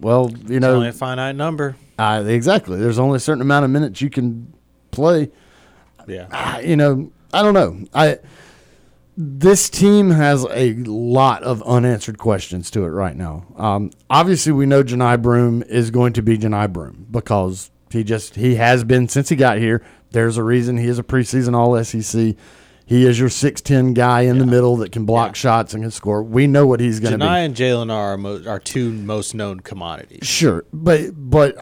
Well, 0.00 0.30
you 0.46 0.60
know, 0.60 0.74
only 0.76 0.88
a 0.88 0.92
finite 0.92 1.36
number. 1.36 1.76
uh, 1.98 2.24
exactly. 2.26 2.78
There's 2.78 2.98
only 2.98 3.16
a 3.16 3.20
certain 3.20 3.42
amount 3.42 3.64
of 3.64 3.70
minutes 3.70 4.00
you 4.00 4.10
can 4.10 4.52
play. 4.90 5.30
Yeah. 6.08 6.26
Ah, 6.32 6.58
you 6.58 6.76
know, 6.76 7.12
I 7.32 7.42
don't 7.42 7.54
know. 7.54 7.84
I 7.94 8.18
this 9.16 9.68
team 9.68 10.10
has 10.10 10.46
a 10.50 10.72
lot 10.74 11.42
of 11.42 11.62
unanswered 11.64 12.18
questions 12.18 12.70
to 12.70 12.84
it 12.84 12.88
right 12.88 13.14
now. 13.14 13.44
Um, 13.56 13.90
obviously, 14.08 14.52
we 14.52 14.64
know 14.66 14.82
Johni 14.82 15.20
Broome 15.20 15.62
is 15.64 15.90
going 15.90 16.14
to 16.14 16.22
be 16.22 16.38
Johni 16.38 16.72
Broome 16.72 17.06
because 17.10 17.70
he 17.90 18.04
just 18.04 18.36
he 18.36 18.54
has 18.56 18.84
been 18.84 19.08
since 19.08 19.28
he 19.28 19.36
got 19.36 19.58
here. 19.58 19.82
There's 20.12 20.36
a 20.36 20.42
reason 20.42 20.76
he 20.78 20.86
is 20.86 20.98
a 20.98 21.02
preseason 21.02 21.54
All 21.54 21.82
SEC. 21.84 22.34
He 22.86 23.06
is 23.06 23.20
your 23.20 23.28
six 23.28 23.60
ten 23.60 23.94
guy 23.94 24.22
in 24.22 24.38
the 24.38 24.46
middle 24.46 24.76
that 24.78 24.90
can 24.90 25.04
block 25.06 25.36
shots 25.36 25.74
and 25.74 25.82
can 25.84 25.92
score. 25.92 26.22
We 26.24 26.48
know 26.48 26.66
what 26.66 26.80
he's 26.80 26.98
going 26.98 27.12
to 27.12 27.18
be. 27.18 27.24
Johni 27.24 27.44
and 27.46 27.54
Jaylin 27.54 27.92
are 27.92 28.10
our, 28.10 28.16
mo- 28.16 28.42
our 28.48 28.58
two 28.58 28.90
most 28.92 29.32
known 29.34 29.60
commodities. 29.60 30.26
Sure, 30.26 30.64
but 30.72 31.10
but 31.14 31.56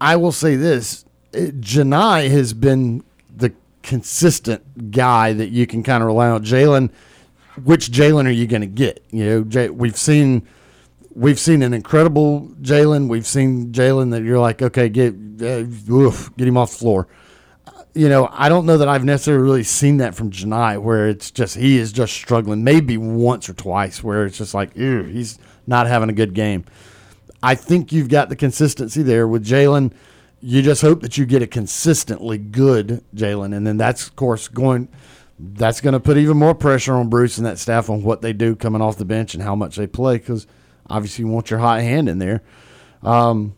I 0.00 0.16
will 0.16 0.32
say 0.32 0.56
this: 0.56 1.04
it- 1.32 1.60
Johni 1.60 2.28
has 2.30 2.54
been 2.54 3.04
the 3.36 3.52
consistent 3.84 4.90
guy 4.90 5.32
that 5.32 5.50
you 5.50 5.66
can 5.66 5.84
kind 5.84 6.02
of 6.02 6.08
rely 6.08 6.28
on. 6.28 6.44
Jaylin, 6.44 6.90
which 7.62 7.90
Jaylin 7.92 8.26
are 8.26 8.30
you 8.30 8.48
going 8.48 8.62
to 8.62 8.66
get? 8.66 9.04
You 9.10 9.24
know, 9.26 9.44
J- 9.44 9.70
we've 9.70 9.96
seen 9.96 10.46
we've 11.18 11.38
seen 11.38 11.62
an 11.62 11.74
incredible 11.74 12.48
Jaylin. 12.62 13.08
We've 13.08 13.26
seen 13.26 13.72
Jaylin 13.72 14.12
that 14.12 14.22
you're 14.22 14.38
like, 14.38 14.62
okay, 14.62 14.88
get 14.88 15.14
uh, 15.42 15.64
oof, 15.92 16.34
get 16.36 16.46
him 16.46 16.56
off 16.56 16.70
the 16.70 16.78
floor. 16.78 17.08
You 17.94 18.08
know, 18.08 18.28
I 18.30 18.48
don't 18.48 18.66
know 18.66 18.78
that 18.78 18.88
I've 18.88 19.04
necessarily 19.04 19.42
really 19.42 19.64
seen 19.64 19.96
that 19.96 20.14
from 20.14 20.30
Johni, 20.30 20.80
where 20.80 21.08
it's 21.08 21.30
just 21.32 21.56
he 21.56 21.78
is 21.78 21.90
just 21.92 22.14
struggling. 22.14 22.62
Maybe 22.62 22.96
once 22.96 23.48
or 23.48 23.54
twice, 23.54 24.02
where 24.02 24.24
it's 24.24 24.38
just 24.38 24.54
like, 24.54 24.76
ew, 24.76 25.02
he's 25.02 25.38
not 25.66 25.88
having 25.88 26.08
a 26.08 26.12
good 26.12 26.34
game. 26.34 26.64
I 27.42 27.56
think 27.56 27.92
you've 27.92 28.08
got 28.08 28.28
the 28.28 28.36
consistency 28.36 29.02
there 29.02 29.26
with 29.26 29.44
Jaylin. 29.44 29.92
You 30.40 30.62
just 30.62 30.82
hope 30.82 31.00
that 31.02 31.18
you 31.18 31.26
get 31.26 31.42
a 31.42 31.48
consistently 31.48 32.38
good 32.38 33.02
Jaylin, 33.14 33.56
and 33.56 33.66
then 33.66 33.76
that's 33.76 34.06
of 34.06 34.16
course 34.16 34.46
going. 34.46 34.88
That's 35.40 35.80
going 35.80 35.92
to 35.92 36.00
put 36.00 36.16
even 36.16 36.36
more 36.36 36.52
pressure 36.52 36.94
on 36.94 37.08
Bruce 37.08 37.38
and 37.38 37.46
that 37.46 37.60
staff 37.60 37.88
on 37.88 38.02
what 38.02 38.22
they 38.22 38.32
do 38.32 38.56
coming 38.56 38.82
off 38.82 38.96
the 38.96 39.04
bench 39.04 39.34
and 39.34 39.42
how 39.42 39.54
much 39.54 39.76
they 39.76 39.86
play 39.86 40.18
because 40.18 40.48
obviously 40.90 41.24
you 41.24 41.30
want 41.30 41.50
your 41.50 41.60
hot 41.60 41.80
hand 41.80 42.08
in 42.08 42.18
there. 42.18 42.42
Um, 43.02 43.54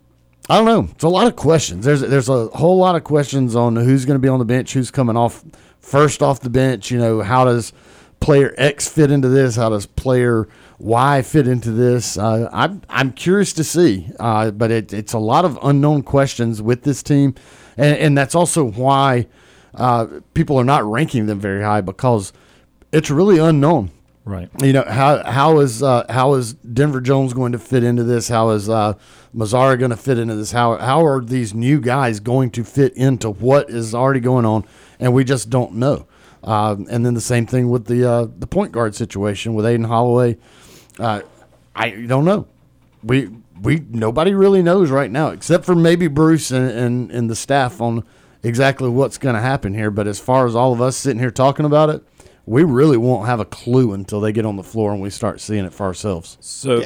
I 0.48 0.56
don't 0.56 0.64
know. 0.64 0.88
It's 0.92 1.04
a 1.04 1.08
lot 1.08 1.26
of 1.26 1.36
questions. 1.36 1.84
There's 1.84 2.00
there's 2.00 2.28
a 2.28 2.48
whole 2.48 2.76
lot 2.76 2.96
of 2.96 3.04
questions 3.04 3.54
on 3.54 3.76
who's 3.76 4.04
going 4.04 4.16
to 4.16 4.20
be 4.20 4.28
on 4.28 4.38
the 4.38 4.44
bench, 4.44 4.72
who's 4.72 4.90
coming 4.90 5.16
off 5.16 5.44
first 5.78 6.22
off 6.22 6.40
the 6.40 6.50
bench. 6.50 6.90
You 6.90 6.98
know, 6.98 7.22
how 7.22 7.44
does 7.44 7.72
player 8.18 8.54
X 8.58 8.88
fit 8.88 9.10
into 9.10 9.28
this? 9.28 9.56
How 9.56 9.68
does 9.68 9.86
player 9.86 10.48
Y 10.78 11.22
fit 11.22 11.46
into 11.46 11.70
this? 11.70 12.18
Uh, 12.18 12.48
I'm 12.52 12.82
I'm 12.88 13.12
curious 13.12 13.52
to 13.54 13.64
see, 13.64 14.10
uh, 14.18 14.50
but 14.50 14.70
it, 14.70 14.92
it's 14.92 15.12
a 15.12 15.18
lot 15.18 15.44
of 15.44 15.58
unknown 15.62 16.02
questions 16.02 16.60
with 16.60 16.82
this 16.82 17.02
team, 17.02 17.34
and, 17.76 17.96
and 17.96 18.18
that's 18.18 18.34
also 18.34 18.64
why 18.64 19.26
uh, 19.74 20.06
people 20.34 20.56
are 20.58 20.64
not 20.64 20.84
ranking 20.84 21.26
them 21.26 21.38
very 21.38 21.62
high 21.62 21.80
because 21.80 22.32
it's 22.92 23.10
really 23.10 23.38
unknown. 23.38 23.90
Right. 24.24 24.50
You 24.62 24.74
know 24.74 24.84
how 24.86 25.24
how 25.24 25.60
is 25.60 25.82
uh, 25.82 26.04
how 26.10 26.34
is 26.34 26.52
Denver 26.52 27.00
Jones 27.00 27.32
going 27.32 27.52
to 27.52 27.58
fit 27.58 27.82
into 27.82 28.04
this? 28.04 28.28
How 28.28 28.50
is 28.50 28.68
uh, 28.68 28.94
Mazara 29.34 29.78
going 29.78 29.90
to 29.90 29.96
fit 29.96 30.18
into 30.18 30.36
this? 30.36 30.52
How 30.52 30.76
how 30.76 31.04
are 31.04 31.24
these 31.24 31.54
new 31.54 31.80
guys 31.80 32.20
going 32.20 32.50
to 32.50 32.64
fit 32.64 32.94
into 32.96 33.30
what 33.30 33.70
is 33.70 33.94
already 33.94 34.20
going 34.20 34.44
on? 34.44 34.66
And 34.98 35.14
we 35.14 35.24
just 35.24 35.48
don't 35.48 35.74
know. 35.74 36.06
Uh, 36.44 36.76
and 36.90 37.04
then 37.04 37.14
the 37.14 37.20
same 37.20 37.46
thing 37.46 37.70
with 37.70 37.86
the 37.86 38.08
uh, 38.08 38.26
the 38.38 38.46
point 38.46 38.72
guard 38.72 38.94
situation 38.94 39.54
with 39.54 39.64
Aden 39.64 39.84
Holloway. 39.84 40.36
Uh, 40.98 41.22
I 41.74 41.90
don't 41.90 42.26
know. 42.26 42.46
We 43.02 43.30
we 43.60 43.82
nobody 43.88 44.34
really 44.34 44.62
knows 44.62 44.90
right 44.90 45.10
now 45.10 45.28
except 45.28 45.64
for 45.64 45.74
maybe 45.74 46.08
Bruce 46.08 46.50
and 46.50 46.70
and, 46.70 47.10
and 47.10 47.30
the 47.30 47.36
staff 47.36 47.80
on 47.80 48.04
exactly 48.42 48.90
what's 48.90 49.16
going 49.16 49.34
to 49.34 49.40
happen 49.40 49.72
here. 49.72 49.90
But 49.90 50.06
as 50.06 50.20
far 50.20 50.46
as 50.46 50.54
all 50.54 50.74
of 50.74 50.82
us 50.82 50.98
sitting 50.98 51.18
here 51.18 51.30
talking 51.30 51.64
about 51.64 51.88
it 51.88 52.04
we 52.50 52.64
really 52.64 52.96
won't 52.96 53.26
have 53.26 53.38
a 53.38 53.44
clue 53.44 53.92
until 53.92 54.20
they 54.20 54.32
get 54.32 54.44
on 54.44 54.56
the 54.56 54.62
floor 54.64 54.92
and 54.92 55.00
we 55.00 55.08
start 55.08 55.40
seeing 55.40 55.64
it 55.64 55.72
for 55.72 55.86
ourselves. 55.86 56.36
So, 56.40 56.82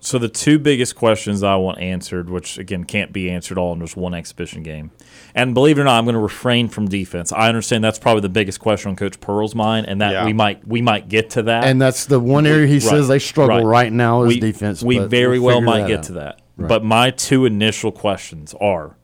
so 0.00 0.18
the 0.18 0.28
two 0.28 0.58
biggest 0.58 0.96
questions 0.96 1.44
I 1.44 1.54
want 1.54 1.78
answered, 1.78 2.28
which 2.28 2.58
again 2.58 2.82
can't 2.82 3.12
be 3.12 3.30
answered 3.30 3.56
all 3.56 3.72
in 3.74 3.78
just 3.80 3.96
one 3.96 4.12
exhibition 4.12 4.64
game, 4.64 4.90
and 5.32 5.54
believe 5.54 5.78
it 5.78 5.82
or 5.82 5.84
not, 5.84 5.98
I'm 5.98 6.04
going 6.04 6.14
to 6.14 6.18
refrain 6.20 6.68
from 6.68 6.88
defense. 6.88 7.30
I 7.30 7.46
understand 7.48 7.84
that's 7.84 8.00
probably 8.00 8.22
the 8.22 8.28
biggest 8.28 8.58
question 8.58 8.88
on 8.90 8.96
Coach 8.96 9.20
Pearl's 9.20 9.54
mind, 9.54 9.86
and 9.88 10.00
that 10.00 10.10
Yeah. 10.12 10.24
we 10.26 10.32
might 10.32 10.66
we 10.66 10.82
might 10.82 11.08
get 11.08 11.30
to 11.30 11.42
that. 11.44 11.62
And 11.62 11.80
that's 11.80 12.06
the 12.06 12.18
one 12.18 12.44
area 12.44 12.66
he 12.66 12.80
says 12.80 13.06
they 13.06 13.20
struggle 13.20 13.64
right 13.64 13.92
now 13.92 14.24
is 14.24 14.28
we, 14.28 14.40
defense, 14.40 14.82
We 14.82 14.98
very 14.98 15.38
we'll 15.38 15.46
well 15.46 15.60
might 15.60 15.86
get 15.86 15.98
out. 16.00 16.04
to 16.06 16.12
that. 16.14 16.40
Right. 16.56 16.68
But 16.68 16.82
my 16.84 17.10
two 17.10 17.44
initial 17.46 17.92
questions 17.92 18.52
are: 18.60 18.96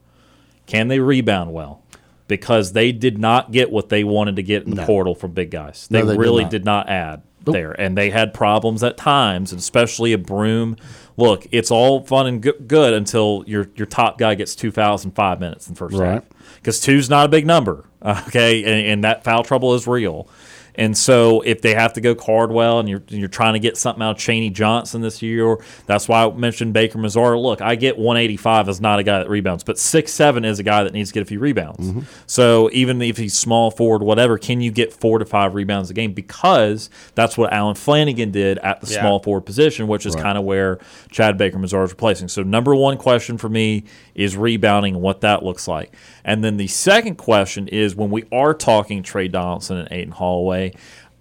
Can 0.66 0.88
they 0.88 0.98
rebound 0.98 1.52
well? 1.52 1.84
Because 2.30 2.72
they 2.72 2.92
did 2.92 3.18
not 3.18 3.50
get 3.50 3.70
what 3.72 3.88
they 3.88 4.04
wanted 4.04 4.36
to 4.36 4.42
get 4.42 4.62
in 4.62 4.70
the 4.70 4.76
No. 4.76 4.86
portal 4.86 5.14
from 5.16 5.32
big 5.32 5.50
guys. 5.50 5.88
No, 5.90 5.98
They, 6.00 6.06
they 6.06 6.12
did 6.12 6.20
really 6.20 6.42
not. 6.44 6.50
did 6.50 6.64
not 6.64 6.88
add 6.88 7.22
there, 7.44 7.72
and 7.72 7.98
they 7.98 8.10
had 8.10 8.32
problems 8.32 8.82
at 8.84 8.96
times, 8.96 9.52
especially 9.52 10.12
a 10.12 10.18
Broome. 10.18 10.76
Look, 11.16 11.46
it's 11.50 11.70
all 11.72 12.04
fun 12.04 12.26
and 12.28 12.40
good 12.40 12.94
until 12.94 13.42
your 13.46 13.68
your 13.76 13.86
top 13.86 14.16
guy 14.18 14.34
gets 14.36 14.54
two 14.54 14.70
fouls 14.70 15.04
in 15.04 15.10
five 15.10 15.40
minutes 15.40 15.66
in 15.66 15.74
the 15.74 15.78
first 15.78 15.96
Right. 15.96 16.12
half, 16.14 16.24
because 16.56 16.80
two's 16.80 17.10
not 17.10 17.26
a 17.26 17.28
big 17.28 17.46
number. 17.46 17.84
Okay, 18.02 18.62
and, 18.64 18.86
and 18.86 19.04
that 19.04 19.24
foul 19.24 19.42
trouble 19.42 19.74
is 19.74 19.86
real. 19.86 20.26
And 20.74 20.96
so, 20.96 21.40
if 21.42 21.60
they 21.62 21.74
have 21.74 21.92
to 21.94 22.00
go 22.00 22.14
Cardwell, 22.14 22.78
and 22.80 22.88
you're 22.88 23.02
you're 23.08 23.28
trying 23.28 23.54
to 23.54 23.58
get 23.58 23.76
something 23.76 24.02
out 24.02 24.12
of 24.12 24.18
Chaney 24.18 24.50
Johnson 24.50 25.00
this 25.02 25.20
year, 25.22 25.58
that's 25.86 26.08
why 26.08 26.24
I 26.24 26.30
mentioned 26.32 26.72
Baker 26.72 26.98
Mazara. 26.98 27.40
Look, 27.40 27.60
I 27.60 27.74
get 27.74 27.98
185 27.98 28.68
is 28.68 28.80
not 28.80 28.98
a 28.98 29.02
guy 29.02 29.18
that 29.18 29.28
rebounds, 29.28 29.64
but 29.64 29.78
six 29.78 30.12
seven 30.12 30.44
is 30.44 30.58
a 30.58 30.62
guy 30.62 30.84
that 30.84 30.92
needs 30.92 31.10
to 31.10 31.14
get 31.14 31.22
a 31.22 31.26
few 31.26 31.38
rebounds. 31.40 31.88
Mm-hmm. 31.90 32.00
So 32.26 32.70
even 32.72 33.00
if 33.02 33.16
he's 33.16 33.34
small 33.36 33.70
forward, 33.70 34.02
whatever, 34.02 34.38
can 34.38 34.60
you 34.60 34.70
get 34.70 34.92
four 34.92 35.18
to 35.18 35.24
five 35.24 35.54
rebounds 35.54 35.90
a 35.90 35.94
game? 35.94 36.12
Because 36.12 36.90
that's 37.14 37.36
what 37.36 37.52
Allen 37.52 37.74
Flanigan 37.74 38.32
did 38.32 38.58
at 38.58 38.80
the 38.80 38.92
Yeah. 38.92 39.00
small 39.00 39.18
forward 39.20 39.42
position, 39.42 39.88
which 39.88 40.06
is 40.06 40.14
Right. 40.14 40.22
kind 40.22 40.38
of 40.38 40.44
where 40.44 40.78
Chad 41.10 41.36
Baker 41.36 41.58
Mazara 41.58 41.84
is 41.84 41.90
replacing. 41.90 42.28
So 42.28 42.42
number 42.42 42.74
one 42.74 42.96
question 42.96 43.38
for 43.38 43.48
me 43.48 43.84
is 44.14 44.36
rebounding 44.36 44.94
and 44.94 45.02
what 45.02 45.22
that 45.22 45.42
looks 45.42 45.66
like. 45.66 45.94
And 46.24 46.44
then 46.44 46.56
the 46.56 46.68
second 46.68 47.16
question 47.16 47.68
is 47.68 47.96
when 47.96 48.10
we 48.10 48.24
are 48.32 48.54
talking 48.54 49.02
Tre 49.02 49.28
Donaldson 49.28 49.78
and 49.78 49.88
Aden 49.90 50.12
Holloway, 50.12 50.74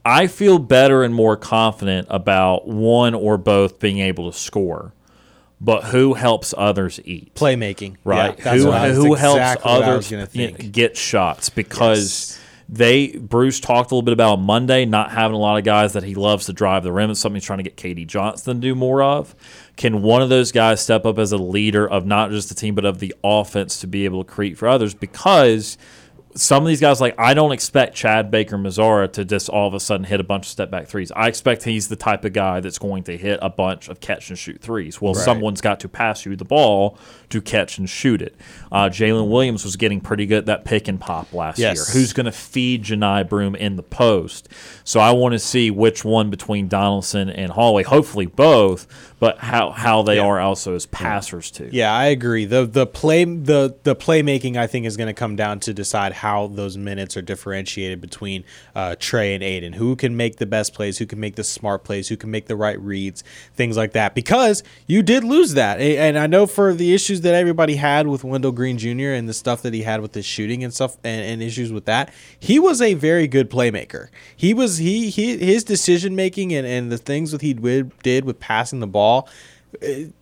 I 0.06 0.28
feel 0.28 0.60
better 0.60 1.04
and 1.04 1.14
more 1.14 1.36
confident 1.36 2.08
about 2.10 2.68
one 2.68 3.14
or 3.14 3.38
both 3.38 3.80
being 3.80 4.00
able 4.00 4.32
to 4.32 4.38
score. 4.38 4.94
But 5.62 5.86
who 5.86 6.14
helps 6.14 6.54
others 6.58 7.02
eat? 7.04 7.36
Playmaking. 7.36 7.98
Right. 8.06 8.38
Yeah, 8.40 8.56
who 8.56 8.72
who 8.72 9.14
helps 9.16 9.38
exactly 9.38 9.72
what 9.72 9.84
I 9.84 9.88
was 9.88 9.88
others 9.88 10.12
you 10.12 10.18
know, 10.18 10.26
think. 10.26 10.72
get 10.72 10.96
shots 10.96 11.50
because 11.50 12.40
they 12.70 13.08
Bruce 13.18 13.60
talked 13.60 13.92
a 13.92 13.96
little 13.96 14.04
bit 14.04 14.14
about 14.14 14.38
Monday 14.38 14.86
not 14.86 15.12
having 15.12 15.36
a 15.36 15.40
lot 15.40 15.58
of 15.58 15.66
guys 15.66 15.94
that 15.94 16.04
he 16.04 16.16
loves 16.16 16.46
to 16.46 16.54
drive 16.54 16.84
the 16.84 16.94
rim. 16.94 17.10
It's 17.10 17.20
something 17.20 17.36
he's 17.36 17.44
trying 17.44 17.58
to 17.58 17.64
get 17.64 17.76
KD 17.76 18.08
Johnson 18.08 18.56
to 18.56 18.62
do 18.62 18.76
more 18.76 19.02
of. 19.02 19.36
Can 19.80 20.02
one 20.02 20.22
of 20.22 20.28
those 20.28 20.52
guys 20.52 20.82
step 20.82 21.06
up 21.06 21.18
as 21.18 21.32
a 21.32 21.38
leader 21.38 21.88
of 21.88 22.06
not 22.06 22.32
just 22.32 22.50
the 22.50 22.54
team 22.54 22.76
but 22.76 22.84
of 22.84 23.00
the 23.00 23.16
offense 23.24 23.80
to 23.80 23.88
be 23.88 24.04
able 24.04 24.26
to 24.26 24.30
create 24.30 24.58
for 24.58 24.68
others? 24.68 24.94
Because 24.94 25.78
some 26.36 26.64
of 26.64 26.68
these 26.68 26.80
guys, 26.80 27.02
like 27.02 27.16
I 27.18 27.34
don't 27.34 27.52
expect 27.52 27.96
Chad 27.96 28.30
Baker 28.30 28.58
Mazara 28.58 29.12
to 29.14 29.26
just 29.26 29.50
all 29.50 29.68
of 29.68 29.74
a 29.74 29.80
sudden 29.80 30.06
hit 30.06 30.20
a 30.20 30.24
bunch 30.24 30.46
of 30.46 30.50
step 30.52 30.70
back 30.70 30.88
threes. 30.88 31.12
I 31.16 31.28
expect 31.28 31.64
he's 31.64 31.88
the 31.88 31.96
type 31.96 32.24
of 32.24 32.34
guy 32.34 32.60
that's 32.60 32.78
going 32.78 33.04
to 33.04 33.18
hit 33.18 33.40
a 33.42 33.50
bunch 33.50 33.90
of 33.90 34.00
catch 34.00 34.30
and 34.30 34.38
shoot 34.38 34.62
threes. 34.62 35.02
Well, 35.02 35.14
Right. 35.14 35.24
someone's 35.26 35.62
got 35.62 35.80
to 35.82 35.90
pass 35.90 36.26
you 36.26 36.36
the 36.36 36.46
ball 36.46 36.98
to 37.30 37.42
catch 37.42 37.78
and 37.78 37.90
shoot 37.90 38.22
it. 38.22 38.36
Uh, 38.72 38.90
Jaylin 38.90 39.30
Williams 39.30 39.64
was 39.64 39.76
getting 39.76 40.02
pretty 40.02 40.26
good 40.26 40.40
at 40.40 40.46
that 40.48 40.66
pick 40.66 40.88
and 40.88 41.00
pop 41.00 41.34
last 41.34 41.60
Yes. 41.60 41.78
year. 41.78 41.86
Who's 42.02 42.14
going 42.14 42.26
to 42.26 42.32
feed 42.32 42.84
Johni 42.84 43.28
Broome 43.28 43.56
in 43.56 43.76
the 43.76 43.84
post? 43.84 44.50
So 44.84 45.00
I 45.00 45.12
want 45.12 45.34
to 45.34 45.40
see 45.40 45.72
which 45.72 46.06
one 46.06 46.30
between 46.30 46.68
Donaldson 46.68 47.30
and 47.30 47.52
Holloway. 47.52 47.84
Hopefully 47.84 48.26
both, 48.28 48.88
but 49.20 49.40
how 49.40 49.72
how 49.72 50.02
they 50.04 50.18
are 50.20 50.40
also 50.40 50.76
as 50.76 50.86
passers 50.86 51.52
too. 51.52 51.70
Yeah, 51.72 51.94
I 51.94 52.06
agree. 52.06 52.46
the 52.46 52.66
the 52.66 52.86
play 52.88 53.24
the 53.26 53.76
the 53.84 53.96
playmaking 53.96 54.56
I 54.58 54.68
think 54.68 54.86
is 54.86 54.96
going 54.98 55.08
to 55.08 55.14
come 55.14 55.36
down 55.36 55.60
to 55.62 55.74
decide 55.74 56.14
how 56.20 56.48
those 56.48 56.78
minutes 56.78 57.16
are 57.18 57.22
differentiated 57.22 58.02
between 58.02 58.44
uh, 58.76 58.96
Tre 59.00 59.34
and 59.34 59.44
Aden. 59.44 59.74
Who 59.74 59.96
can 59.96 60.16
make 60.16 60.38
the 60.38 60.46
best 60.46 60.74
plays? 60.74 60.98
Who 60.98 61.06
can 61.06 61.20
make 61.20 61.36
the 61.36 61.44
smart 61.44 61.84
plays? 61.84 62.10
Who 62.10 62.18
can 62.18 62.30
make 62.30 62.48
the 62.48 62.56
right 62.56 62.80
reads? 62.80 63.24
Things 63.56 63.78
like 63.78 63.94
that. 63.94 64.16
Because 64.16 64.64
you 64.88 65.02
did 65.02 65.24
lose 65.24 65.54
that, 65.54 65.80
and 65.80 66.18
I 66.18 66.28
know 66.28 66.46
for 66.46 66.74
the 66.74 66.94
issues 66.94 67.22
that 67.22 67.34
everybody 67.34 67.76
had 67.76 68.08
with 68.08 68.24
Wendell 68.24 68.52
Green 68.52 68.78
Jr. 68.78 69.14
and 69.14 69.28
the 69.28 69.34
stuff 69.34 69.62
that 69.62 69.74
he 69.74 69.84
had 69.84 70.02
with 70.02 70.14
his 70.14 70.26
shooting 70.26 70.64
and 70.64 70.74
stuff 70.74 70.98
and, 71.04 71.22
and 71.22 71.42
issues 71.42 71.72
with 71.72 71.86
that, 71.86 72.14
he 72.40 72.60
was 72.60 72.82
a 72.82 72.94
very 72.94 73.28
good 73.28 73.50
playmaker. 73.50 74.10
He 74.36 74.54
was 74.54 74.78
he 74.78 75.10
he 75.10 75.38
his 75.38 75.64
decision 75.64 76.16
making 76.16 76.54
and 76.54 76.68
and 76.68 76.92
the 76.92 76.98
things 76.98 77.32
that 77.32 77.42
he 77.42 77.54
did 77.54 77.92
did 78.04 78.26
with 78.26 78.40
passing 78.40 78.80
the 78.80 78.88
ball 78.88 79.30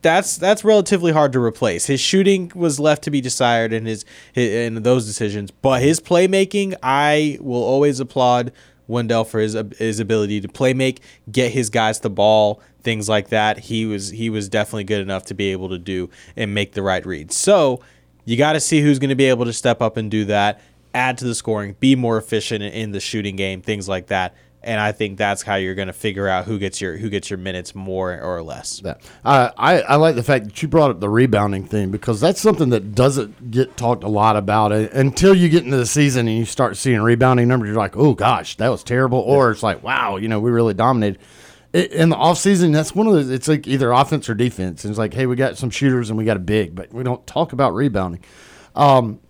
that's 0.01 0.37
that's 0.37 0.63
relatively 0.63 1.11
hard 1.11 1.31
to 1.33 1.39
replace. 1.39 1.85
His 1.85 1.99
shooting 1.99 2.51
was 2.53 2.79
left 2.79 3.03
to 3.03 3.11
be 3.11 3.21
desired 3.21 3.73
in 3.73 3.85
his, 3.85 4.05
in 4.35 4.83
those 4.83 5.05
decisions, 5.05 5.51
but 5.51 5.81
his 5.81 5.99
playmaking, 5.99 6.75
I 6.83 7.37
will 7.39 7.63
always 7.63 7.99
applaud 7.99 8.51
Wendell 8.87 9.23
for 9.25 9.39
his 9.39 9.57
his 9.77 9.99
ability 9.99 10.41
to 10.41 10.47
play 10.47 10.73
make, 10.73 11.01
get 11.31 11.51
his 11.51 11.69
guys 11.69 11.99
the 12.01 12.09
ball, 12.09 12.61
things 12.81 13.07
like 13.07 13.29
that. 13.29 13.59
He 13.59 13.85
was 13.85 14.09
he 14.09 14.29
was 14.29 14.49
definitely 14.49 14.83
good 14.85 15.01
enough 15.01 15.25
to 15.25 15.33
be 15.33 15.51
able 15.51 15.69
to 15.69 15.77
do 15.77 16.09
and 16.35 16.53
make 16.53 16.73
the 16.73 16.81
right 16.81 17.05
reads. 17.05 17.35
So 17.35 17.81
you 18.25 18.35
got 18.37 18.53
to 18.53 18.59
see 18.59 18.81
who's 18.81 18.99
going 18.99 19.09
to 19.09 19.15
be 19.15 19.25
able 19.25 19.45
to 19.45 19.53
step 19.53 19.81
up 19.81 19.95
and 19.95 20.11
do 20.11 20.25
that, 20.25 20.61
add 20.93 21.17
to 21.19 21.25
the 21.25 21.35
scoring, 21.35 21.75
be 21.79 21.95
more 21.95 22.17
efficient 22.17 22.63
in 22.63 22.91
the 22.91 22.99
shooting 22.99 23.37
game, 23.37 23.61
things 23.61 23.87
like 23.87 24.07
that. 24.07 24.35
And 24.67 24.81
I 24.81 24.91
think 24.91 25.17
that's 25.17 25.43
how 25.43 25.55
you're 25.55 25.75
going 25.75 25.87
to 25.87 25.93
figure 25.93 26.27
out 26.27 26.43
who 26.43 26.59
gets 26.59 26.81
your 26.81 26.97
who 26.97 27.09
gets 27.09 27.29
your 27.29 27.37
minutes 27.39 27.73
more 27.73 28.19
or 28.19 28.43
less. 28.43 28.81
That 28.81 29.01
I, 29.23 29.51
I 29.57 29.79
I 29.79 29.95
like 29.95 30.15
the 30.15 30.23
fact 30.23 30.43
that 30.43 30.61
you 30.61 30.67
brought 30.67 30.91
up 30.91 30.99
the 30.99 31.09
rebounding 31.09 31.65
thing 31.65 31.89
because 31.89 32.19
that's 32.19 32.41
something 32.41 32.69
that 32.71 32.93
doesn't 32.93 33.49
get 33.49 33.77
talked 33.77 34.03
a 34.03 34.09
lot 34.09 34.35
about 34.35 34.73
uh, 34.73 34.89
until 34.91 35.33
you 35.33 35.47
get 35.47 35.63
into 35.63 35.77
the 35.77 35.85
season 35.85 36.27
and 36.27 36.37
you 36.37 36.43
start 36.43 36.75
seeing 36.75 37.01
rebounding 37.01 37.47
numbers. 37.47 37.67
You're 37.67 37.77
like, 37.77 37.95
oh 37.95 38.13
gosh, 38.13 38.57
that 38.57 38.67
was 38.67 38.83
terrible, 38.83 39.19
or 39.19 39.51
it's 39.51 39.63
like, 39.63 39.81
wow, 39.83 40.17
you 40.17 40.27
know, 40.27 40.41
we 40.41 40.51
really 40.51 40.73
dominated. 40.73 41.21
In 41.73 42.09
the 42.09 42.17
offseason, 42.17 42.73
that's 42.73 42.93
one 42.93 43.07
of 43.07 43.13
the. 43.27 43.33
It's 43.33 43.47
like 43.47 43.67
either 43.67 43.91
offense 43.91 44.27
or 44.27 44.35
defense. 44.35 44.83
And 44.83 44.91
it's 44.91 44.99
like, 44.99 45.13
hey, 45.13 45.27
we 45.27 45.37
got 45.37 45.57
some 45.57 45.69
shooters 45.69 46.09
and 46.09 46.17
we 46.17 46.25
got 46.25 46.35
a 46.35 46.41
big, 46.41 46.75
but 46.75 46.93
we 46.93 47.03
don't 47.03 47.25
talk 47.25 47.53
about 47.53 47.73
rebounding. 47.73 48.21
Um, 48.75 49.21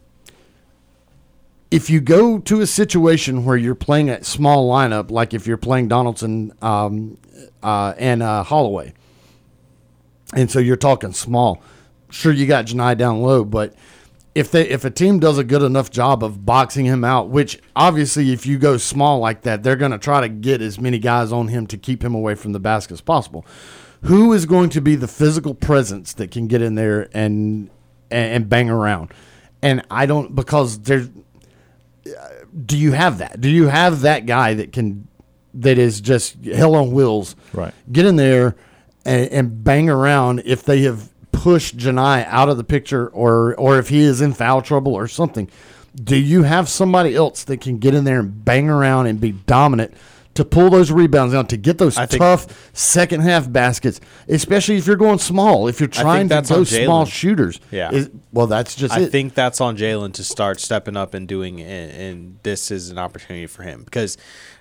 if 1.69 1.89
you 1.89 1.99
go 1.99 2.39
to 2.39 2.61
a 2.61 2.67
situation 2.67 3.43
where 3.43 3.57
you're 3.57 3.75
playing 3.75 4.09
a 4.09 4.23
small 4.23 4.69
lineup, 4.69 5.11
like 5.11 5.33
if 5.33 5.45
you're 5.45 5.57
playing 5.57 5.87
Donaldson 5.89 6.53
um, 6.61 7.17
uh, 7.61 7.93
and 7.97 8.23
uh, 8.23 8.43
Holloway, 8.43 8.93
and 10.33 10.49
so 10.49 10.59
you're 10.59 10.77
talking 10.77 11.13
small, 11.13 11.61
sure 12.09 12.31
you 12.31 12.45
got 12.45 12.65
Johni 12.65 12.97
down 12.97 13.21
low, 13.21 13.43
but 13.43 13.75
if 14.33 14.51
they 14.51 14.69
if 14.69 14.85
a 14.85 14.91
team 14.91 15.19
does 15.19 15.37
a 15.37 15.43
good 15.43 15.63
enough 15.63 15.89
job 15.89 16.23
of 16.23 16.45
boxing 16.45 16.85
him 16.85 17.03
out, 17.03 17.29
which 17.29 17.59
obviously 17.75 18.31
if 18.31 18.45
you 18.45 18.59
go 18.59 18.77
small 18.77 19.19
like 19.19 19.41
that, 19.41 19.63
they're 19.63 19.75
going 19.75 19.91
to 19.91 19.97
try 19.97 20.21
to 20.21 20.29
get 20.29 20.61
as 20.61 20.79
many 20.79 20.99
guys 20.99 21.31
on 21.31 21.47
him 21.47 21.65
to 21.67 21.77
keep 21.77 22.03
him 22.03 22.13
away 22.13 22.35
from 22.35 22.51
the 22.51 22.59
basket 22.59 22.93
as 22.93 23.01
possible. 23.01 23.45
Who 24.03 24.31
is 24.33 24.45
going 24.45 24.69
to 24.69 24.81
be 24.81 24.95
the 24.95 25.07
physical 25.07 25.55
presence 25.55 26.13
that 26.13 26.29
can 26.29 26.47
get 26.47 26.61
in 26.61 26.75
there 26.75 27.09
and 27.13 27.71
and, 28.11 28.33
and 28.33 28.49
bang 28.49 28.69
around? 28.69 29.11
And 29.63 29.83
I 29.89 30.05
don't 30.05 30.35
because 30.35 30.81
there's 30.81 31.09
do 32.65 32.77
you 32.77 32.91
have 32.91 33.19
that? 33.19 33.39
Do 33.41 33.49
you 33.49 33.67
have 33.67 34.01
that 34.01 34.25
guy 34.25 34.53
that 34.55 34.73
can 34.73 35.07
that 35.53 35.77
is 35.77 36.01
just 36.01 36.43
hell 36.45 36.75
on 36.75 36.91
wheels? 36.91 37.35
Right. 37.53 37.73
Get 37.91 38.05
in 38.05 38.15
there 38.15 38.55
and, 39.05 39.31
and 39.31 39.63
bang 39.63 39.89
around 39.89 40.43
if 40.45 40.63
they 40.63 40.81
have 40.83 41.09
pushed 41.31 41.77
Johni 41.77 42.25
out 42.27 42.49
of 42.49 42.57
the 42.57 42.63
picture, 42.63 43.07
or 43.07 43.55
or 43.55 43.79
if 43.79 43.89
he 43.89 44.01
is 44.01 44.21
in 44.21 44.33
foul 44.33 44.61
trouble 44.61 44.93
or 44.93 45.07
something, 45.07 45.49
do 45.95 46.15
you 46.15 46.43
have 46.43 46.69
somebody 46.69 47.15
else 47.15 47.43
that 47.45 47.61
can 47.61 47.77
get 47.77 47.93
in 47.93 48.03
there 48.03 48.19
and 48.19 48.43
bang 48.43 48.69
around 48.69 49.07
and 49.07 49.19
be 49.19 49.31
dominant? 49.31 49.93
To 50.37 50.45
pull 50.45 50.69
those 50.69 50.91
rebounds 50.91 51.33
down, 51.33 51.45
to 51.47 51.57
get 51.57 51.77
those 51.77 51.97
I 51.97 52.05
think- 52.05 52.21
tough 52.21 52.69
second 52.73 53.21
half 53.21 53.51
baskets, 53.51 53.99
especially 54.27 54.77
if 54.77 54.87
you're 54.87 54.95
going 54.95 55.19
small, 55.19 55.67
if 55.67 55.79
you're 55.79 55.87
trying 55.89 56.29
to 56.29 56.37
on 56.37 56.65
small 56.65 57.05
shooters. 57.05 57.59
Yeah. 57.71 57.91
Is- 57.91 58.09
well, 58.31 58.47
that's 58.47 58.75
just 58.75 58.93
I 58.93 59.01
it. 59.01 59.11
think 59.11 59.33
that's 59.33 59.59
on 59.59 59.77
Jaylin 59.77 60.13
to 60.13 60.23
start 60.23 60.59
stepping 60.59 60.95
up 60.95 61.13
and 61.15 61.27
doing, 61.27 61.59
and, 61.61 61.91
and 61.91 62.39
this 62.43 62.69
is 62.71 62.89
an 62.91 62.99
opportunity 62.99 63.47
for 63.47 63.63
him 63.63 63.81
because, 63.83 64.15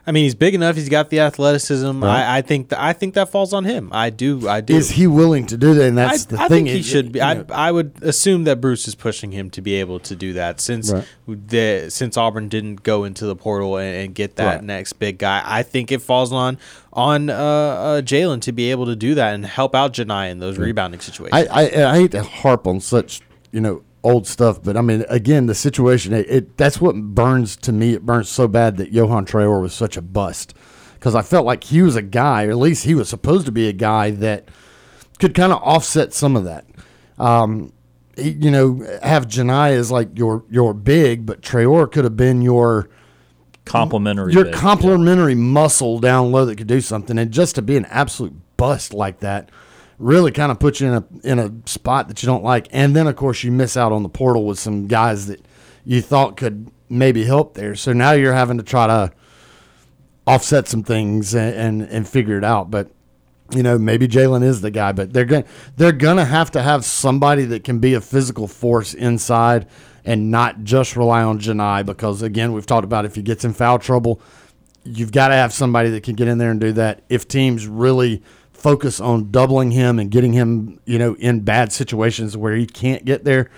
I 0.06 0.12
mean, 0.12 0.22
he's 0.24 0.34
big 0.34 0.54
enough. 0.54 0.76
He's 0.76 0.88
got 0.88 1.10
the 1.10 1.20
athleticism. 1.20 2.02
Right. 2.02 2.22
I, 2.22 2.38
I 2.38 2.42
think 2.42 2.70
th- 2.70 2.80
I 2.80 2.92
think 2.94 3.12
that 3.14 3.28
falls 3.28 3.52
on 3.52 3.64
him. 3.64 3.90
I 3.92 4.08
do. 4.08 4.48
I 4.48 4.62
do. 4.62 4.74
Is 4.76 4.92
he 4.92 5.06
willing 5.06 5.46
to 5.48 5.56
do 5.58 5.74
that? 5.74 5.88
And 5.88 5.98
that's 5.98 6.26
I, 6.26 6.30
the 6.30 6.36
I 6.42 6.48
thing. 6.48 6.64
think 6.64 6.68
he 6.68 6.78
It- 6.80 6.84
should 6.84 7.12
be. 7.12 7.18
you 7.18 7.24
I, 7.24 7.44
I 7.52 7.70
would 7.72 7.98
assume 8.02 8.44
that 8.44 8.60
Bruce 8.62 8.88
is 8.88 8.94
pushing 8.94 9.32
him 9.32 9.50
to 9.50 9.60
be 9.60 9.74
able 9.74 9.98
to 10.00 10.16
do 10.16 10.32
that 10.34 10.60
since 10.60 10.90
Right. 10.92 11.04
the 11.26 11.86
since 11.90 12.16
Auburn 12.16 12.48
didn't 12.48 12.82
go 12.82 13.04
into 13.04 13.26
the 13.26 13.36
portal 13.36 13.76
and, 13.76 13.94
and 13.96 14.14
get 14.14 14.36
that 14.36 14.46
Right. 14.56 14.64
next 14.64 14.94
big 14.94 15.18
guy. 15.18 15.42
I 15.44 15.62
think 15.66 15.92
it 15.92 16.00
falls 16.00 16.32
on 16.32 16.58
on 16.92 17.28
uh, 17.30 17.34
uh, 17.34 18.02
Jaylin 18.02 18.40
to 18.42 18.52
be 18.52 18.70
able 18.70 18.86
to 18.86 18.96
do 18.96 19.14
that 19.14 19.34
and 19.34 19.44
help 19.44 19.74
out 19.74 19.92
Johni 19.92 20.30
in 20.30 20.38
those 20.38 20.58
rebounding 20.58 21.00
situations. 21.00 21.48
I, 21.50 21.62
I 21.62 21.90
I 21.90 21.96
hate 21.96 22.12
to 22.12 22.22
harp 22.22 22.66
on 22.66 22.80
such 22.80 23.20
you 23.52 23.60
know 23.60 23.82
old 24.02 24.26
stuff, 24.26 24.62
but 24.62 24.76
I 24.76 24.80
mean 24.80 25.04
again 25.08 25.46
the 25.46 25.54
situation 25.54 26.12
it, 26.12 26.26
it 26.28 26.56
that's 26.56 26.80
what 26.80 26.94
burns 26.96 27.56
to 27.58 27.72
me. 27.72 27.94
It 27.94 28.06
burns 28.06 28.28
so 28.28 28.48
bad 28.48 28.76
that 28.78 28.92
Yohan 28.92 29.26
Traore 29.26 29.60
was 29.60 29.74
such 29.74 29.96
a 29.96 30.02
bust 30.02 30.54
because 30.94 31.14
I 31.14 31.22
felt 31.22 31.44
like 31.46 31.64
he 31.64 31.82
was 31.82 31.96
a 31.96 32.02
guy, 32.02 32.46
or 32.46 32.50
at 32.50 32.56
least 32.56 32.84
he 32.84 32.94
was 32.94 33.08
supposed 33.08 33.46
to 33.46 33.52
be 33.52 33.68
a 33.68 33.72
guy 33.72 34.10
that 34.10 34.48
could 35.18 35.34
kind 35.34 35.52
of 35.52 35.62
offset 35.62 36.12
some 36.12 36.36
of 36.36 36.44
that. 36.44 36.66
Um, 37.18 37.72
you 38.16 38.50
know, 38.50 38.84
have 39.02 39.26
Johni 39.26 39.72
as 39.72 39.90
like 39.90 40.18
your 40.18 40.44
your 40.50 40.72
big, 40.74 41.26
but 41.26 41.42
Traore 41.42 41.90
could 41.90 42.04
have 42.04 42.16
been 42.16 42.42
your 42.42 42.88
Complimentary. 43.66 44.32
your 44.32 44.44
big. 44.44 44.54
complementary 44.54 45.34
muscle 45.34 45.98
down 45.98 46.32
low 46.32 46.46
that 46.46 46.56
could 46.56 46.66
do 46.66 46.80
something, 46.80 47.18
and 47.18 47.30
just 47.30 47.56
to 47.56 47.62
be 47.62 47.76
an 47.76 47.84
absolute 47.86 48.32
bust 48.56 48.94
like 48.94 49.20
that 49.20 49.50
really 49.98 50.30
kind 50.30 50.52
of 50.52 50.58
puts 50.58 50.80
you 50.80 50.88
in 50.88 50.94
a 50.94 51.04
in 51.24 51.38
a 51.38 51.52
spot 51.68 52.08
that 52.08 52.22
you 52.22 52.26
don't 52.26 52.44
like. 52.44 52.68
And 52.70 52.94
then 52.94 53.06
of 53.06 53.16
course 53.16 53.42
you 53.42 53.52
miss 53.52 53.76
out 53.76 53.92
on 53.92 54.02
the 54.02 54.08
portal 54.08 54.46
with 54.46 54.58
some 54.58 54.86
guys 54.86 55.26
that 55.26 55.44
you 55.84 56.00
thought 56.00 56.36
could 56.36 56.70
maybe 56.88 57.24
help 57.24 57.54
there. 57.54 57.74
So 57.74 57.92
now 57.92 58.12
you're 58.12 58.34
having 58.34 58.58
to 58.58 58.64
try 58.64 58.86
to 58.86 59.12
offset 60.26 60.68
some 60.68 60.82
things 60.82 61.34
and 61.34 61.54
and, 61.54 61.82
and 61.82 62.08
figure 62.08 62.38
it 62.38 62.44
out. 62.44 62.70
But 62.70 62.90
you 63.50 63.62
know 63.62 63.78
maybe 63.78 64.08
Jaylin 64.08 64.42
is 64.42 64.60
the 64.60 64.70
guy, 64.70 64.92
but 64.92 65.12
they're 65.12 65.24
going 65.24 65.44
they're 65.76 65.92
gonna 65.92 66.24
have 66.24 66.50
to 66.52 66.62
have 66.62 66.84
somebody 66.84 67.44
that 67.46 67.64
can 67.64 67.78
be 67.78 67.94
a 67.94 68.00
physical 68.00 68.48
force 68.48 68.94
inside 68.94 69.66
and 70.04 70.30
not 70.30 70.64
just 70.64 70.96
rely 70.96 71.22
on 71.22 71.38
Johni 71.38 71.84
because 71.84 72.22
again 72.22 72.52
we've 72.52 72.66
talked 72.66 72.84
about 72.84 73.04
if 73.04 73.14
he 73.14 73.22
gets 73.22 73.44
in 73.44 73.52
foul 73.52 73.78
trouble, 73.78 74.20
you've 74.84 75.12
got 75.12 75.28
to 75.28 75.34
have 75.34 75.52
somebody 75.52 75.90
that 75.90 76.02
can 76.02 76.14
get 76.14 76.28
in 76.28 76.38
there 76.38 76.50
and 76.50 76.60
do 76.60 76.72
that. 76.72 77.02
If 77.08 77.28
teams 77.28 77.66
really 77.66 78.22
focus 78.52 79.00
on 79.00 79.30
doubling 79.30 79.70
him 79.70 79.98
and 79.98 80.10
getting 80.10 80.32
him, 80.32 80.80
you 80.86 80.98
know, 80.98 81.14
in 81.16 81.40
bad 81.40 81.72
situations 81.72 82.36
where 82.36 82.54
he 82.54 82.66
can't 82.66 83.04
get 83.04 83.24
there, 83.24 83.50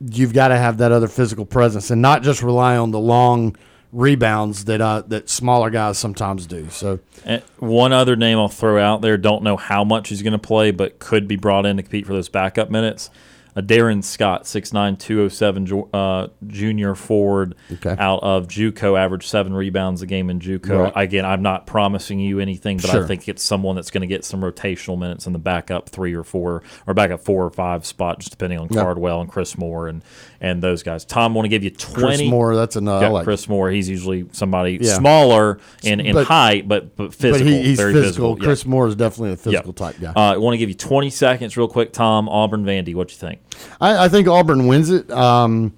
you've 0.00 0.32
got 0.32 0.48
to 0.48 0.56
have 0.56 0.78
that 0.78 0.92
other 0.92 1.08
physical 1.08 1.44
presence 1.44 1.90
and 1.90 2.00
not 2.00 2.22
just 2.22 2.42
rely 2.42 2.76
on 2.76 2.90
the 2.90 2.98
long 2.98 3.56
rebounds 3.94 4.64
that 4.66 4.80
uh, 4.80 5.02
that 5.06 5.30
smaller 5.30 5.70
guys 5.70 5.98
sometimes 5.98 6.46
do. 6.46 6.68
So 6.70 6.98
And 7.24 7.42
one 7.58 7.92
other 7.92 8.16
name 8.16 8.38
I'll 8.38 8.48
throw 8.48 8.78
out 8.82 9.00
there. 9.00 9.16
Don't 9.16 9.42
know 9.42 9.56
how 9.56 9.84
much 9.84 10.08
he's 10.08 10.22
going 10.22 10.32
to 10.32 10.38
play, 10.38 10.70
but 10.72 10.98
could 10.98 11.28
be 11.28 11.36
brought 11.36 11.64
in 11.64 11.76
to 11.76 11.82
compete 11.82 12.06
for 12.06 12.12
those 12.12 12.28
backup 12.28 12.70
minutes. 12.70 13.10
Uh, 13.56 13.60
Darren 13.60 14.02
Scott, 14.02 14.48
six 14.48 14.72
nine 14.72 14.96
two 14.96 15.22
oh 15.22 15.28
seven, 15.28 15.84
uh, 15.94 16.26
junior 16.44 16.96
forward 16.96 17.54
Okay. 17.74 17.94
out 17.96 18.18
of 18.24 18.48
JUCO, 18.48 18.98
averaged 18.98 19.28
seven 19.28 19.54
rebounds 19.54 20.02
a 20.02 20.06
game 20.06 20.28
in 20.28 20.40
JUCO. 20.40 20.76
Right. 20.86 20.92
Again, 20.96 21.24
I'm 21.24 21.40
not 21.42 21.64
promising 21.64 22.18
you 22.18 22.40
anything, 22.40 22.78
but 22.78 22.90
Sure. 22.90 23.04
I 23.04 23.06
think 23.06 23.28
it's 23.28 23.44
someone 23.44 23.76
that's 23.76 23.92
going 23.92 24.00
to 24.00 24.08
get 24.08 24.24
some 24.24 24.40
rotational 24.40 24.98
minutes 24.98 25.28
in 25.28 25.32
the 25.32 25.38
backup 25.38 25.88
three 25.88 26.14
or 26.14 26.24
four, 26.24 26.64
or 26.88 26.94
backup 26.94 27.20
four 27.20 27.44
or 27.44 27.50
five 27.50 27.86
spot, 27.86 28.18
just 28.18 28.32
depending 28.32 28.58
on 28.58 28.66
Yeah. 28.72 28.82
Cardwell 28.82 29.20
and 29.20 29.30
Chris 29.30 29.56
Moore 29.56 29.86
and 29.86 30.02
and 30.44 30.62
those 30.62 30.82
guys. 30.82 31.04
Tom, 31.04 31.32
want 31.34 31.46
to 31.46 31.48
give 31.48 31.64
you 31.64 31.70
20. 31.70 32.04
Chris 32.18 32.22
Moore, 32.30 32.54
that's 32.54 32.76
another. 32.76 32.98
I 33.04 33.08
Got 33.08 33.12
like 33.14 33.24
Chris 33.24 33.48
Moore. 33.48 33.70
He's 33.70 33.88
usually 33.88 34.26
somebody 34.32 34.78
Yeah. 34.80 34.94
smaller 34.98 35.58
in, 35.82 36.00
in 36.00 36.12
But- 36.14 36.26
height, 36.26 36.68
but 36.68 36.94
but 36.96 37.14
physical. 37.14 37.46
but 37.46 37.52
he, 37.52 37.62
he's 37.68 37.78
very 37.78 37.94
physical. 37.94 38.36
Yeah. 38.38 38.44
Chris 38.44 38.66
Moore 38.66 38.86
is 38.86 38.94
definitely 38.94 39.32
a 39.32 39.36
physical 39.36 39.74
Yeah. 39.76 39.86
type 39.86 40.00
guy. 40.00 40.12
Uh, 40.14 40.34
I 40.34 40.36
want 40.36 40.52
to 40.54 40.58
give 40.58 40.68
you 40.68 40.74
20 40.74 41.08
seconds, 41.10 41.56
real 41.56 41.66
quick. 41.68 41.92
Tom 41.92 42.28
Auburn 42.28 42.64
Vandy, 42.64 42.94
what 42.94 43.10
you 43.10 43.16
think? 43.16 43.40
I, 43.80 44.04
I 44.04 44.08
think 44.08 44.28
Auburn 44.28 44.66
wins 44.66 44.90
it. 44.90 45.10
Um, 45.10 45.72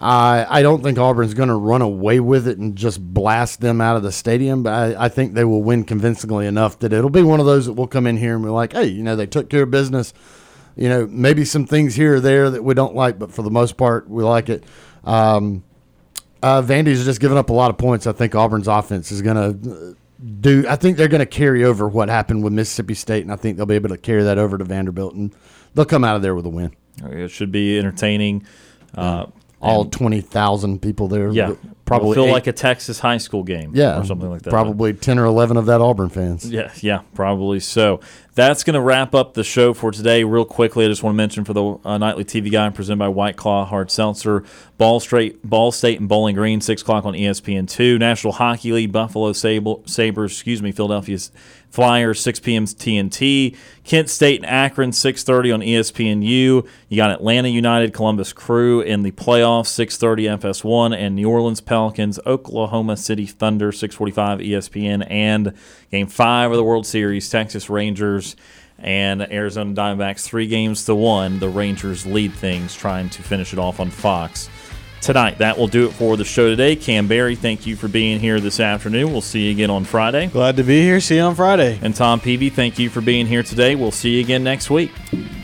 I 0.00 0.46
I 0.48 0.62
don't 0.62 0.82
think 0.82 0.98
Auburn's 0.98 1.34
going 1.34 1.48
to 1.48 1.54
run 1.54 1.80
away 1.82 2.18
with 2.20 2.46
it 2.48 2.58
and 2.58 2.74
just 2.76 3.00
blast 3.14 3.60
them 3.60 3.80
out 3.80 3.96
of 3.96 4.02
the 4.02 4.12
stadium, 4.12 4.62
but 4.62 4.72
I, 4.72 5.04
I 5.04 5.08
think 5.08 5.34
they 5.34 5.44
will 5.44 5.62
win 5.62 5.84
convincingly 5.84 6.46
enough 6.46 6.78
that 6.80 6.92
it'll 6.92 7.10
be 7.10 7.22
one 7.22 7.40
of 7.40 7.46
those 7.46 7.66
that 7.66 7.74
will 7.74 7.86
come 7.86 8.06
in 8.06 8.16
here 8.16 8.34
and 8.34 8.44
be 8.44 8.50
like, 8.50 8.72
hey, 8.72 8.86
you 8.86 9.02
know, 9.02 9.14
they 9.16 9.26
took 9.26 9.48
care 9.48 9.62
of 9.62 9.70
business. 9.70 10.12
You 10.76 10.88
know, 10.88 11.06
maybe 11.10 11.44
some 11.44 11.66
things 11.66 11.94
here 11.94 12.16
or 12.16 12.20
there 12.20 12.50
that 12.50 12.62
we 12.64 12.74
don't 12.74 12.94
like, 12.94 13.18
but 13.18 13.32
for 13.32 13.42
the 13.42 13.50
most 13.50 13.76
part, 13.76 14.08
we 14.08 14.22
like 14.24 14.48
it. 14.48 14.64
Um, 15.04 15.64
uh, 16.42 16.62
Vandy's 16.62 17.04
just 17.04 17.20
giving 17.20 17.36
up 17.38 17.50
a 17.50 17.52
lot 17.52 17.70
of 17.70 17.78
points. 17.78 18.06
I 18.06 18.12
think 18.12 18.34
Auburn's 18.34 18.68
offense 18.68 19.12
is 19.12 19.22
going 19.22 19.36
to 19.36 19.96
do. 20.40 20.64
I 20.68 20.76
think 20.76 20.96
they're 20.96 21.08
going 21.08 21.20
to 21.20 21.26
carry 21.26 21.64
over 21.64 21.86
what 21.88 22.08
happened 22.08 22.42
with 22.42 22.52
Mississippi 22.52 22.94
State, 22.94 23.22
and 23.22 23.32
I 23.32 23.36
think 23.36 23.56
they'll 23.56 23.66
be 23.66 23.74
able 23.74 23.90
to 23.90 23.98
carry 23.98 24.22
that 24.24 24.38
over 24.38 24.56
to 24.58 24.64
Vanderbilt, 24.64 25.14
and 25.14 25.34
they'll 25.74 25.84
come 25.84 26.04
out 26.04 26.16
of 26.16 26.22
there 26.22 26.34
with 26.34 26.46
a 26.46 26.50
win. 26.50 26.74
It 27.04 27.28
should 27.30 27.52
be 27.52 27.78
entertaining. 27.78 28.44
Uh, 28.94 29.26
All 29.60 29.84
twenty 29.84 30.20
thousand 30.20 30.82
people 30.82 31.06
there. 31.08 31.30
yeah, 31.30 31.54
probably 31.98 32.12
It'll 32.12 32.24
feel 32.24 32.30
eight- 32.30 32.32
like 32.32 32.46
a 32.46 32.52
Texas 32.52 32.98
high 32.98 33.18
school 33.18 33.42
game, 33.42 33.72
yeah, 33.74 33.98
or 34.00 34.04
something 34.04 34.28
like 34.30 34.42
that. 34.42 34.50
Probably 34.50 34.92
ten 34.92 35.18
or 35.18 35.24
eleven 35.24 35.56
of 35.56 35.66
that 35.66 35.80
Auburn 35.80 36.08
fans. 36.08 36.48
Yeah, 36.50 36.70
yeah, 36.80 37.00
probably 37.14 37.60
so. 37.60 38.00
That's 38.34 38.64
going 38.64 38.72
to 38.74 38.80
wrap 38.80 39.14
up 39.14 39.34
the 39.34 39.44
show 39.44 39.74
for 39.74 39.90
today. 39.90 40.24
Real 40.24 40.46
quickly, 40.46 40.86
I 40.86 40.88
just 40.88 41.02
want 41.02 41.12
to 41.12 41.16
mention 41.18 41.44
for 41.44 41.52
the 41.52 41.76
uh, 41.84 41.98
nightly 41.98 42.24
TV 42.24 42.50
guide 42.50 42.74
presented 42.74 42.98
by 42.98 43.08
White 43.08 43.36
Claw 43.36 43.66
Hard 43.66 43.90
Seltzer, 43.90 44.42
Ball 44.78 45.00
Straight, 45.00 45.42
Ball 45.42 45.70
State, 45.70 46.00
and 46.00 46.08
Bowling 46.08 46.34
Green, 46.34 46.62
six 46.62 46.80
o'clock 46.80 47.04
on 47.04 47.12
ESPN 47.12 47.68
two. 47.68 47.98
National 47.98 48.32
Hockey 48.32 48.72
League, 48.72 48.90
Buffalo 48.90 49.34
Sable, 49.34 49.82
Sabres, 49.86 50.32
excuse 50.32 50.62
me, 50.62 50.72
Philadelphia 50.72 51.18
Flyers, 51.72 52.20
six 52.20 52.38
p.m. 52.38 52.66
TNT. 52.66 53.56
Kent 53.82 54.10
State 54.10 54.42
and 54.42 54.46
Akron, 54.46 54.92
six 54.92 55.24
thirty 55.24 55.50
on 55.50 55.60
ESPNU. 55.60 56.68
You 56.90 56.96
got 56.96 57.10
Atlanta 57.10 57.48
United, 57.48 57.94
Columbus 57.94 58.34
Crew 58.34 58.82
in 58.82 59.02
the 59.02 59.10
playoffs, 59.12 59.68
six 59.68 59.96
thirty 59.96 60.24
FS1, 60.24 60.94
and 60.94 61.16
New 61.16 61.30
Orleans 61.30 61.62
Pelicans, 61.62 62.20
Oklahoma 62.26 62.98
City 62.98 63.24
Thunder, 63.24 63.72
six 63.72 63.94
forty 63.94 64.12
five 64.12 64.40
ESPN, 64.40 65.06
and 65.10 65.54
Game 65.90 66.08
Five 66.08 66.50
of 66.50 66.58
the 66.58 66.64
World 66.64 66.86
Series, 66.86 67.30
Texas 67.30 67.70
Rangers 67.70 68.36
and 68.78 69.22
Arizona 69.32 69.72
Diamondbacks, 69.72 70.26
three 70.26 70.48
games 70.48 70.84
to 70.84 70.94
one. 70.94 71.38
The 71.38 71.48
Rangers 71.48 72.04
lead 72.04 72.34
things, 72.34 72.74
trying 72.74 73.08
to 73.10 73.22
finish 73.22 73.54
it 73.54 73.58
off 73.58 73.80
on 73.80 73.90
Fox 73.90 74.50
tonight. 75.02 75.38
That 75.38 75.58
will 75.58 75.66
do 75.66 75.86
it 75.86 75.92
for 75.92 76.16
the 76.16 76.24
show 76.24 76.48
today. 76.48 76.76
Kam 76.76 77.08
Berry, 77.08 77.34
thank 77.34 77.66
you 77.66 77.76
for 77.76 77.88
being 77.88 78.20
here 78.20 78.40
this 78.40 78.60
afternoon. 78.60 79.12
We'll 79.12 79.20
see 79.20 79.46
you 79.46 79.50
again 79.50 79.68
on 79.68 79.84
Friday. 79.84 80.28
Glad 80.28 80.56
to 80.56 80.62
be 80.62 80.80
here. 80.80 81.00
See 81.00 81.16
you 81.16 81.22
on 81.22 81.34
Friday. 81.34 81.78
And 81.82 81.94
Tom 81.94 82.20
Peavy, 82.20 82.48
thank 82.48 82.78
you 82.78 82.88
for 82.88 83.00
being 83.00 83.26
here 83.26 83.42
today. 83.42 83.74
We'll 83.74 83.90
see 83.90 84.14
you 84.14 84.20
again 84.20 84.44
next 84.44 84.70
week. 84.70 84.92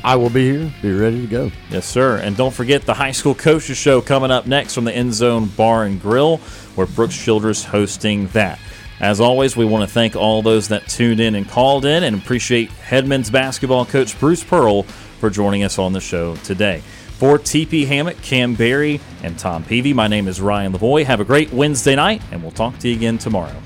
I 0.05 0.17
will 0.17 0.31
be 0.31 0.51
here. 0.51 0.73
Be 0.81 0.93
ready 0.93 1.20
to 1.23 1.27
go. 1.27 1.51
Yes, 1.70 1.85
sir. 1.85 2.19
And 2.19 2.37
don't 2.37 2.55
forget 2.55 2.83
the 2.83 2.95
high 2.95 3.12
school 3.12 3.35
coaches 3.35 3.77
show 3.77 4.01
coming 4.01 4.31
up 4.31 4.47
next 4.47 4.75
from 4.75 4.85
the 4.85 4.95
End 4.95 5.12
Zone 5.12 5.47
Bar 5.47 5.85
and 5.85 6.01
Grill, 6.01 6.39
where 6.77 6.87
Brooks 6.87 7.17
Childress 7.17 7.65
hosting 7.65 8.28
that. 8.28 8.59
As 9.01 9.20
always, 9.20 9.57
we 9.57 9.65
want 9.65 9.89
to 9.89 9.93
thank 9.93 10.17
all 10.17 10.43
those 10.43 10.69
that 10.69 10.89
tuned 10.89 11.20
in 11.20 11.35
and 11.35 11.49
called 11.49 11.85
in, 11.85 12.05
and 12.05 12.17
appreciate 12.17 12.70
Headman's 12.70 13.31
basketball 13.31 13.85
coach 13.85 14.19
Bruce 14.19 14.43
Pearl 14.43 14.83
for 14.83 15.31
joining 15.31 15.65
us 15.65 15.78
on 15.78 15.93
the 15.93 16.01
show 16.01 16.37
today. 16.37 16.83
For 17.19 17.37
TP 17.37 17.85
Hammett, 17.85 18.23
Kam 18.23 18.55
Berry, 18.55 19.01
and 19.25 19.37
Tom 19.37 19.65
Peavy, 19.65 19.93
my 19.93 20.07
name 20.07 20.29
is 20.29 20.41
Ryan 20.41 20.73
Lavoie. 20.73 21.05
Have 21.05 21.19
a 21.19 21.25
great 21.25 21.53
Wednesday 21.53 21.97
night, 21.97 22.23
and 22.31 22.41
we'll 22.41 22.53
talk 22.53 22.79
to 22.79 22.89
you 22.89 22.95
again 22.95 23.19
tomorrow. 23.19 23.57